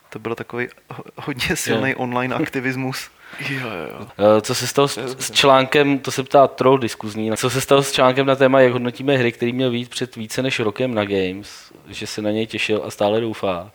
To 0.10 0.20
byl 0.20 0.36
takový 0.36 0.68
hodně 1.16 1.56
silný 1.56 1.96
online 1.96 2.36
aktivismus. 2.36 3.10
Jo, 3.50 3.68
jo. 3.68 4.08
Eh, 4.38 4.42
Co 4.42 4.56
se 4.56 4.68
stalo 4.68 4.88
s, 4.88 4.98
s 5.20 5.32
článkem, 5.32 6.00
to 6.00 6.12
se 6.12 6.24
ptá 6.24 6.48
troll 6.48 6.78
diskuzní, 6.78 7.32
co 7.38 7.50
se 7.50 7.62
stalo 7.62 7.84
s 7.84 7.92
článkem 7.92 8.26
na 8.26 8.36
téma, 8.36 8.60
jak 8.60 8.74
hodnotíme 8.74 9.18
hry, 9.18 9.32
který 9.32 9.54
měl 9.54 9.72
být 9.72 9.90
před 9.90 10.16
více 10.16 10.42
než 10.42 10.60
rokem 10.60 10.94
na 10.94 11.06
Games, 11.06 11.72
že 11.88 12.08
se 12.08 12.22
na 12.22 12.32
něj 12.32 12.48
těšil 12.48 12.82
a 12.86 12.92
stále 12.92 13.22
doufá. 13.22 13.72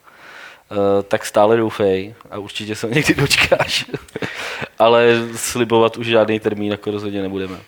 Uh, 0.70 1.02
tak 1.02 1.26
stále 1.26 1.56
doufej 1.56 2.14
a 2.30 2.38
určitě 2.38 2.74
se 2.74 2.86
někdy 2.86 3.14
dočkáš. 3.14 3.84
Ale 4.78 5.14
slibovat 5.36 5.97
už 5.97 6.06
žádný 6.06 6.40
termín 6.40 6.70
jako 6.70 6.90
rozhodně 6.90 7.22
nebudeme. 7.22 7.59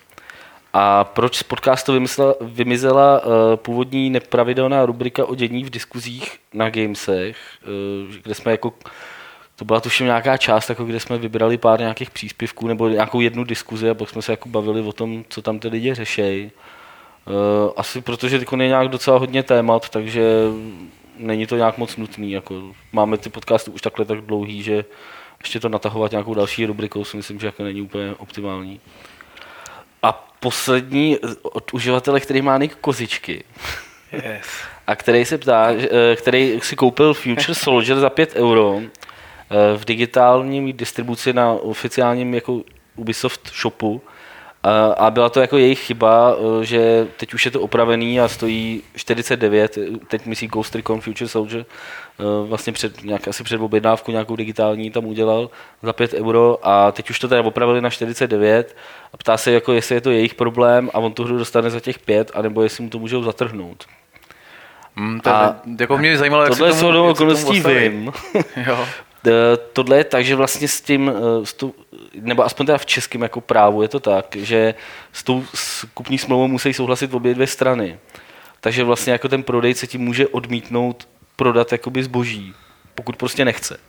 A 0.73 1.05
proč 1.05 1.37
z 1.37 1.43
podcastu 1.43 1.93
vymyslela, 1.93 2.35
vymizela 2.41 3.21
uh, 3.25 3.33
původní 3.57 4.11
nepravidelná 4.11 4.87
rubrika 4.87 5.25
o 5.25 5.35
dění 5.35 5.65
v 5.65 5.71
diskuzích 5.71 6.39
na 6.55 6.71
Gamesech, 6.71 7.37
uh, 8.09 8.15
kde 8.23 8.35
jsme 8.35 8.53
jako 8.53 8.73
to 9.57 9.65
byla 9.65 9.81
tuším 9.81 10.07
nějaká 10.07 10.37
část, 10.37 10.69
jako 10.69 10.85
kde 10.85 11.01
jsme 11.01 11.19
vybrali 11.19 11.59
pár 11.59 11.81
nějakých 11.81 12.11
příspěvků 12.11 12.69
nebo 12.69 12.89
nějakou 12.89 13.21
jednu 13.21 13.45
diskuzi 13.45 13.91
a 13.91 13.95
pak 13.95 14.09
jsme 14.09 14.23
se 14.23 14.33
jako 14.33 14.49
bavili 14.49 14.81
o 14.81 14.93
tom, 14.93 15.25
co 15.29 15.43
tam 15.43 15.59
ty 15.59 15.69
lidi 15.69 15.95
řešejí. 15.95 16.51
Uh, 17.27 17.73
asi 17.77 18.01
protože 18.01 18.39
teď 18.39 18.49
je 18.53 18.69
nějak 18.69 18.89
docela 18.89 19.19
hodně 19.19 19.43
témat, 19.43 19.89
takže 19.89 20.23
není 21.19 21.47
to 21.47 21.57
nějak 21.57 21.79
moc 21.79 21.97
nutný. 21.97 22.33
Jako 22.33 22.63
máme 22.93 23.19
ty 23.19 23.31
podcasty 23.31 23.71
už 23.71 23.81
takhle 23.81 24.05
tak 24.05 24.21
dlouhý, 24.21 24.63
že 24.63 24.85
ještě 25.41 25.61
to 25.61 25.69
natahovat 25.69 26.11
nějakou 26.11 26.35
další 26.35 26.67
rubrikou 26.67 27.05
si 27.05 27.17
myslím, 27.17 27.41
že 27.41 27.47
jako 27.47 27.63
není 27.63 27.83
úplně 27.83 28.15
optimální. 28.19 28.81
A 30.03 30.13
poslední 30.41 31.17
eh, 31.17 31.29
od 31.43 31.75
uživatele, 31.75 32.21
který 32.21 32.43
má 32.43 32.59
nick 32.59 32.75
Kozičky. 32.75 33.45
Yes. 34.13 34.47
A 34.87 34.97
který 34.97 35.25
se 35.25 35.39
ptá, 35.39 35.69
eh, 35.73 36.17
který 36.17 36.61
si 36.63 36.77
koupil 36.77 37.15
Future 37.15 37.55
Soldier 37.55 37.99
za 37.99 38.11
5 38.11 38.37
euro 38.37 38.81
eh, 38.81 39.79
v 39.79 39.85
digitální 39.85 40.73
distribuci 40.73 41.33
na 41.33 41.53
oficiálním 41.53 42.35
jako 42.35 42.63
Ubisoft 42.97 43.51
shopu. 43.61 44.03
A, 44.63 44.87
a 44.87 45.11
byla 45.11 45.29
to 45.29 45.41
jako 45.41 45.57
jejich 45.57 45.79
chyba, 45.79 46.37
eh, 46.37 46.65
že 46.65 47.07
teď 47.17 47.35
už 47.35 47.45
je 47.45 47.51
to 47.51 47.61
opravený 47.61 48.21
a 48.21 48.29
stojí 48.29 48.83
49, 48.97 49.79
eh, 49.79 50.07
teď 50.09 50.27
myslí 50.27 50.47
Ghost 50.47 50.75
Recon 50.75 51.01
Future 51.01 51.29
Soldier, 51.29 51.65
eh, 51.65 52.25
vlastně 52.49 52.73
před, 52.73 53.05
nějak, 53.05 53.29
asi 53.29 53.45
před 53.45 53.61
objednávku 53.61 54.11
nějakou 54.11 54.37
digitální 54.37 54.91
tam 54.91 55.07
udělal 55.07 55.51
za 55.83 55.93
5 55.93 56.15
euro 56.15 56.59
a 56.63 56.93
teď 56.93 57.11
už 57.11 57.19
to 57.19 57.29
teda 57.29 57.43
opravili 57.43 57.81
na 57.81 57.91
49 57.91 58.77
a 59.13 59.17
ptá 59.17 59.37
se, 59.37 59.53
jako, 59.53 59.73
jestli 59.73 59.95
je 59.95 60.01
to 60.01 60.11
jejich 60.11 60.35
problém 60.35 60.91
a 60.95 60.99
on 60.99 61.13
tu 61.13 61.25
hru 61.25 61.39
dostane 61.39 61.71
za 61.71 61.81
těch 61.81 61.99
5, 61.99 62.31
anebo 62.35 62.63
jestli 62.63 62.85
mu 62.85 62.91
to 62.91 62.99
můžou 62.99 63.23
zatrhnout. 63.23 63.85
Mm, 64.97 65.21
to, 65.21 65.31
A 65.31 65.57
jako 65.81 65.99
mě 65.99 66.19
zajímalo, 66.19 66.43
jak 66.43 66.53
Tohle 66.53 66.73
se 66.73 66.81
jsou 66.81 66.93
tomu, 66.93 67.11
okolností 67.11 67.61
vím. 67.61 68.13
Jo. 68.67 68.87
Tohle 69.73 69.97
je 69.97 70.05
tak, 70.05 70.25
že 70.25 70.37
vlastně 70.37 70.69
s 70.69 70.81
tím, 70.81 71.13
s 71.45 71.53
tou, 71.53 71.75
nebo 72.15 72.45
aspoň 72.45 72.67
teda 72.67 72.79
v 72.79 72.87
českém 72.87 73.23
jako 73.23 73.41
právu 73.41 73.83
je 73.83 73.89
to 73.89 74.01
tak, 74.01 74.37
že 74.37 74.75
s 75.13 75.23
tou 75.23 75.45
kupní 75.95 76.19
smlouvou 76.19 76.49
musí 76.49 76.73
souhlasit 76.73 77.15
obě 77.15 77.35
dvě 77.35 77.47
strany. 77.47 77.99
Takže 78.61 78.85
vlastně 78.85 79.13
jako 79.13 79.29
ten 79.29 79.43
prodejce 79.43 79.87
ti 79.87 79.99
může 79.99 80.29
odmítnout 80.29 81.09
prodat 81.37 81.73
jakoby 81.73 82.03
zboží, 82.03 82.55
pokud 82.95 83.17
prostě 83.17 83.45
nechce. 83.45 83.81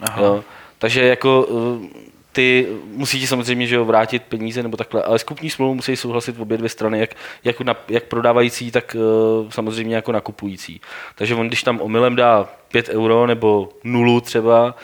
Aha. 0.00 0.22
Jo. 0.22 0.44
Takže 0.78 1.02
jako 1.02 1.48
eh, 1.50 2.06
ty 2.32 2.66
musí 2.84 3.20
ti 3.20 3.26
samozřejmě 3.26 3.66
že 3.66 3.74
jo, 3.74 3.84
vrátit 3.84 4.22
peníze 4.22 4.62
nebo 4.62 4.76
takhle, 4.76 5.02
ale 5.02 5.18
s 5.18 5.22
kupní 5.22 5.50
smlouvou 5.50 5.74
musí 5.74 5.96
souhlasit 5.96 6.40
obě 6.40 6.58
dvě 6.58 6.68
strany, 6.68 7.00
jak, 7.00 7.10
jak, 7.44 7.60
na, 7.60 7.76
jak 7.88 8.04
prodávající, 8.04 8.70
tak 8.70 8.96
eh, 8.96 9.52
samozřejmě 9.52 9.96
jako 9.96 10.12
nakupující. 10.12 10.80
Takže 11.14 11.34
on, 11.34 11.48
když 11.48 11.62
tam 11.62 11.80
omylem 11.80 12.16
dá 12.16 12.48
5 12.68 12.88
euro 12.88 13.26
nebo 13.26 13.68
nulu 13.84 14.20
třeba 14.20 14.74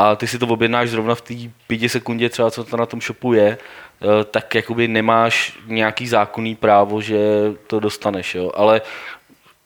a 0.00 0.16
ty 0.16 0.26
si 0.26 0.38
to 0.38 0.46
objednáš 0.46 0.90
zrovna 0.90 1.14
v 1.14 1.20
té 1.20 1.34
pěti 1.66 1.88
sekundě 1.88 2.28
třeba, 2.28 2.50
co 2.50 2.64
to 2.64 2.76
na 2.76 2.86
tom 2.86 3.00
shopu 3.00 3.32
je, 3.32 3.58
eh, 4.02 4.24
tak 4.24 4.54
jakoby 4.54 4.88
nemáš 4.88 5.58
nějaký 5.66 6.06
zákonný 6.08 6.54
právo, 6.54 7.00
že 7.00 7.18
to 7.66 7.80
dostaneš, 7.80 8.34
jo. 8.34 8.50
ale 8.54 8.80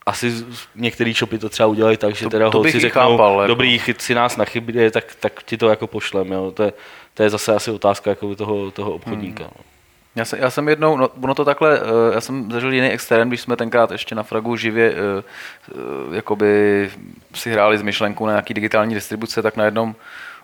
asi 0.07 0.33
některý 0.75 1.13
shopy 1.13 1.39
to 1.39 1.49
třeba 1.49 1.67
udělají 1.67 1.97
tak, 1.97 2.15
že 2.15 2.25
To- 2.25 2.31
teda 2.31 2.51
to 2.51 2.61
bych 2.61 2.73
holci 2.73 2.77
i 2.79 2.81
řeknou, 2.81 3.01
chápal, 3.13 3.33
jako. 3.41 3.47
dobrý, 3.47 3.79
chyt 3.79 4.03
si 4.03 4.15
nás 4.15 4.37
na 4.37 4.45
chybě, 4.45 4.91
tak, 4.91 5.15
tak 5.21 5.43
ti 5.43 5.57
to 5.57 5.69
jako 5.69 5.87
pošlem, 5.87 6.33
jo. 6.33 6.51
To, 6.51 6.63
je, 6.63 6.73
to 7.15 7.23
je 7.23 7.31
zase 7.31 7.55
asi 7.55 7.71
otázka 7.71 8.11
jako 8.11 8.35
toho, 8.35 8.71
toho 8.71 8.93
obchodníka. 8.93 9.45
Hmm. 9.45 9.53
no. 9.59 9.74
Já 10.17 10.25
jsem, 10.25 10.39
já 10.39 10.51
jsem 10.51 10.69
jednou, 10.69 10.97
no, 10.97 11.09
ono 11.23 11.35
to 11.35 11.45
takhle, 11.45 11.81
eh, 11.81 12.15
já 12.15 12.21
jsem 12.21 12.51
zažil 12.51 12.73
jiný 12.73 12.91
extrém, 12.91 13.29
když 13.29 13.41
jsme 13.41 13.57
tenkrát 13.57 13.91
ještě 13.91 14.15
na 14.15 14.23
Fragu 14.23 14.57
živě 14.57 14.93
eh, 14.93 15.23
eh, 15.71 16.17
jakoby 16.17 16.91
si 17.35 17.51
hráli 17.51 17.79
z 17.79 17.83
myšlenkou 17.83 18.27
na 18.27 18.33
nějaký 18.33 18.55
digitální 18.55 18.95
distribuce, 18.95 19.43
tak 19.43 19.57
na 19.57 19.65
jednom 19.65 19.95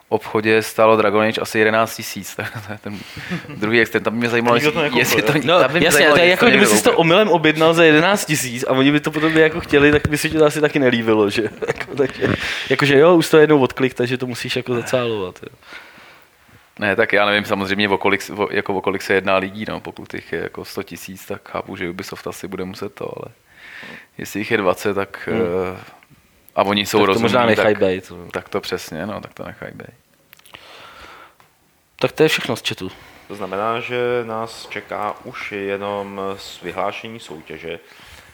obchodě 0.08 0.62
stálo 0.62 0.96
Dragon 0.96 1.22
Age 1.22 1.40
asi 1.40 1.58
11 1.58 1.96
tisíc. 1.96 2.36
To 2.66 2.72
je 2.72 2.78
ten 2.80 2.98
druhý 3.56 3.80
extrém. 3.80 4.04
Tam 4.04 4.12
by 4.12 4.18
mě 4.18 4.28
zajímalo, 4.28 4.56
Nikdo 4.56 4.72
to 4.72 4.82
jestli, 4.82 4.82
nekoupil, 4.82 4.98
jestli 4.98 5.42
to? 5.42 5.48
No, 5.48 5.60
jasně, 5.60 5.90
zajímalo, 5.90 6.16
to 6.16 6.20
je 6.20 6.26
jestli 6.26 6.30
jako 6.30 6.46
kdyby 6.46 6.66
si 6.66 6.84
to 6.84 6.92
omylem 6.96 7.28
objednal 7.28 7.74
za 7.74 7.84
11 7.84 8.24
tisíc 8.24 8.64
a 8.68 8.70
oni 8.70 8.92
by 8.92 9.00
to 9.00 9.10
potom 9.10 9.36
jako 9.36 9.60
chtěli, 9.60 9.92
tak 9.92 10.08
by 10.08 10.18
si 10.18 10.30
to 10.30 10.44
asi 10.44 10.60
taky 10.60 10.78
nelíbilo, 10.78 11.30
že? 11.30 11.42
Jako, 11.66 11.94
takže, 11.96 12.34
jakože 12.70 12.98
jo, 12.98 13.16
už 13.16 13.30
to 13.30 13.38
jednou 13.38 13.60
odklik, 13.60 13.94
takže 13.94 14.18
to 14.18 14.26
musíš 14.26 14.56
jako 14.56 14.74
zacálovat. 14.74 15.38
Jo. 15.42 15.48
Ne, 16.80 16.96
tak 16.96 17.12
já 17.12 17.26
nevím 17.26 17.44
samozřejmě, 17.44 17.88
o 17.88 17.98
kolik, 17.98 18.30
o, 18.36 18.48
jako 18.50 18.74
o 18.74 18.80
kolik 18.80 19.02
se 19.02 19.14
jedná 19.14 19.36
lidí, 19.36 19.64
no, 19.68 19.80
pokud 19.80 20.14
jich 20.14 20.32
je 20.32 20.40
jako 20.40 20.64
100 20.64 20.82
tisíc, 20.82 21.26
tak 21.26 21.48
chápu, 21.48 21.76
že 21.76 21.90
Ubisoft 21.90 22.26
asi 22.26 22.48
bude 22.48 22.64
muset 22.64 22.94
to, 22.94 23.12
ale 23.16 23.34
jestli 24.18 24.40
jich 24.40 24.50
je 24.50 24.56
20, 24.56 24.94
tak 24.94 25.28
hmm. 25.32 25.76
a 26.56 26.62
oni 26.62 26.86
jsou 26.86 26.98
Tak 26.98 27.02
to 27.02 27.06
rozumní, 27.06 27.22
možná 27.22 27.46
nechají 27.46 27.74
tak, 27.74 27.84
být. 27.84 28.10
no. 28.10 28.30
tak 28.30 28.48
to 28.48 28.60
přesně, 28.60 29.06
no, 29.06 29.20
tak 29.20 29.34
to 29.34 29.44
nechají 29.44 29.72
být. 29.74 29.94
Tak 31.96 32.12
to 32.12 32.22
je 32.22 32.28
všechno 32.28 32.56
z 32.56 32.68
chatu. 32.68 32.90
To 33.28 33.34
znamená, 33.34 33.80
že 33.80 34.24
nás 34.24 34.68
čeká 34.70 35.14
už 35.24 35.52
jenom 35.52 36.20
s 36.36 36.62
vyhlášení 36.62 37.20
soutěže. 37.20 37.80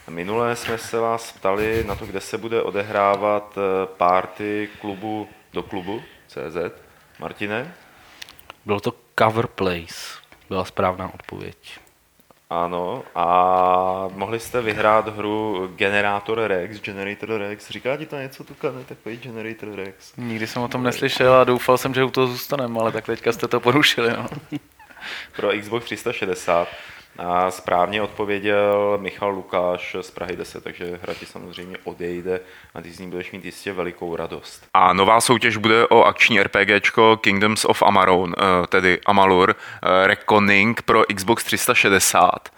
Minule 0.09 0.57
jsme 0.57 0.79
se 0.79 0.99
vás 0.99 1.33
ptali 1.33 1.85
na 1.87 1.95
to, 1.95 2.07
kde 2.07 2.21
se 2.21 2.39
bude 2.39 2.63
odehrávat 2.63 3.59
eh, 3.59 3.87
party 3.97 4.69
klubu 4.81 5.29
do 5.53 5.63
klubu 5.63 6.03
CZ. 6.29 6.57
Martine? 7.19 7.75
Bylo 8.67 8.81
to 8.81 8.95
Cover 9.19 9.47
Place, 9.47 9.95
byla 10.49 10.65
správná 10.65 11.15
odpověď. 11.15 11.79
Ano, 12.51 13.03
a 13.15 14.09
mohli 14.15 14.41
jste 14.41 14.61
vyhrát 14.61 15.09
hru 15.09 15.69
Generator 15.77 16.41
Rex, 16.41 16.81
Generator 16.81 17.29
Rex. 17.39 17.71
Říká 17.71 17.97
ti 17.97 18.07
to 18.07 18.17
něco, 18.17 18.45
Tukane, 18.45 18.85
takový 18.85 19.17
Generator 19.17 19.75
Rex? 19.75 20.17
Nikdy 20.17 20.47
jsem 20.47 20.63
o 20.63 20.69
tom 20.69 20.83
neslyšel 20.83 21.35
a 21.35 21.45
doufal 21.45 21.79
jsem, 21.79 21.95
že 21.95 22.05
u 22.05 22.11
toho 22.11 22.27
zůstaneme, 22.27 22.81
ale 22.81 22.93
tak 22.93 23.07
teďka 23.07 23.33
jste 23.33 23.49
to 23.49 23.61
porušili. 23.61 24.13
No. 24.13 24.29
pro 25.37 25.51
Xbox 25.61 25.85
360. 25.85 26.69
A 27.19 27.51
správně 27.51 28.03
odpověděl 28.03 28.99
Michal 29.01 29.31
Lukáš 29.31 29.97
z 30.01 30.11
Prahy 30.11 30.37
10, 30.37 30.65
takže 30.65 30.99
hra 31.03 31.15
ti 31.15 31.27
samozřejmě 31.27 31.77
odejde 31.85 32.41
a 32.75 32.81
ty 32.81 32.91
z 32.91 32.99
ní 32.99 33.11
budeš 33.11 33.33
mít 33.33 33.45
jistě 33.45 33.73
velikou 33.73 34.17
radost. 34.17 34.67
A 34.75 34.93
nová 34.93 35.21
soutěž 35.21 35.57
bude 35.57 35.87
o 35.87 36.03
akční 36.03 36.43
RPGčko 36.43 37.17
Kingdoms 37.17 37.65
of 37.65 37.83
Amarone, 37.83 38.35
eh, 38.39 38.67
tedy 38.67 39.01
Amalur, 39.07 39.57
eh, 39.57 40.07
Reckoning 40.07 40.83
pro 40.83 41.05
Xbox 41.15 41.45
360. 41.45 42.49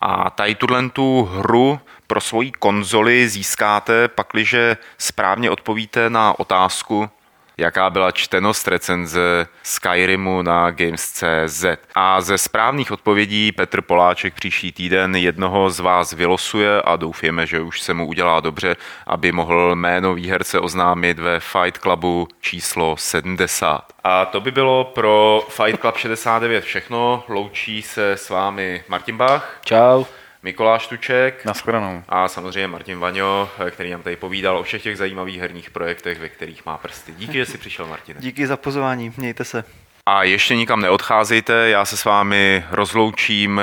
A 0.00 0.30
tady 0.30 0.54
tuhle 0.54 0.88
tu 0.88 1.24
hru 1.32 1.80
pro 2.06 2.20
svoji 2.20 2.50
konzoli 2.50 3.28
získáte, 3.28 4.08
pakliže 4.08 4.76
správně 4.98 5.50
odpovíte 5.50 6.10
na 6.10 6.38
otázku, 6.38 7.10
jaká 7.58 7.90
byla 7.90 8.10
čtenost 8.10 8.68
recenze 8.68 9.46
Skyrimu 9.62 10.42
na 10.42 10.70
Games.cz. 10.70 11.64
A 11.94 12.20
ze 12.20 12.38
správných 12.38 12.92
odpovědí 12.92 13.52
Petr 13.52 13.82
Poláček 13.82 14.34
příští 14.34 14.72
týden 14.72 15.16
jednoho 15.16 15.70
z 15.70 15.80
vás 15.80 16.12
vylosuje 16.12 16.82
a 16.82 16.96
doufáme, 16.96 17.46
že 17.46 17.60
už 17.60 17.80
se 17.80 17.94
mu 17.94 18.06
udělá 18.06 18.40
dobře, 18.40 18.76
aby 19.06 19.32
mohl 19.32 19.74
jméno 19.74 20.14
výherce 20.14 20.60
oznámit 20.60 21.18
ve 21.18 21.40
Fight 21.40 21.78
Clubu 21.78 22.28
číslo 22.40 22.96
70. 22.96 23.92
A 24.04 24.24
to 24.24 24.40
by 24.40 24.50
bylo 24.50 24.84
pro 24.84 25.46
Fight 25.48 25.80
Club 25.80 25.96
69 25.96 26.64
všechno. 26.64 27.24
Loučí 27.28 27.82
se 27.82 28.12
s 28.12 28.30
vámi 28.30 28.84
Martin 28.88 29.16
Bach 29.16 29.58
Čau. 29.64 30.04
Mikoláš 30.48 30.86
Tuček 30.86 31.44
Naschledanou. 31.44 32.02
a 32.08 32.28
samozřejmě 32.28 32.66
Martin 32.66 32.98
Vaňo, 32.98 33.50
který 33.70 33.90
nám 33.90 34.02
tady 34.02 34.16
povídal 34.16 34.58
o 34.58 34.62
všech 34.62 34.82
těch 34.82 34.96
zajímavých 34.96 35.40
herních 35.40 35.70
projektech, 35.70 36.20
ve 36.20 36.28
kterých 36.28 36.66
má 36.66 36.78
prsty. 36.78 37.12
Díky, 37.18 37.32
že 37.32 37.46
jsi 37.46 37.58
přišel, 37.58 37.86
Martin. 37.86 38.16
Díky 38.18 38.46
za 38.46 38.56
pozvání, 38.56 39.12
mějte 39.16 39.44
se. 39.44 39.64
A 40.06 40.22
ještě 40.22 40.56
nikam 40.56 40.80
neodcházejte, 40.80 41.68
já 41.68 41.84
se 41.84 41.96
s 41.96 42.04
vámi 42.04 42.64
rozloučím 42.70 43.60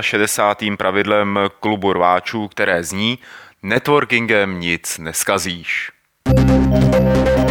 69. 0.00 0.76
pravidlem 0.76 1.38
klubu 1.60 1.92
rváčů, 1.92 2.48
které 2.48 2.84
zní 2.84 3.18
Networkingem 3.62 4.60
nic 4.60 4.98
neskazíš. 4.98 5.90
thank 6.24 7.36
you 7.36 7.41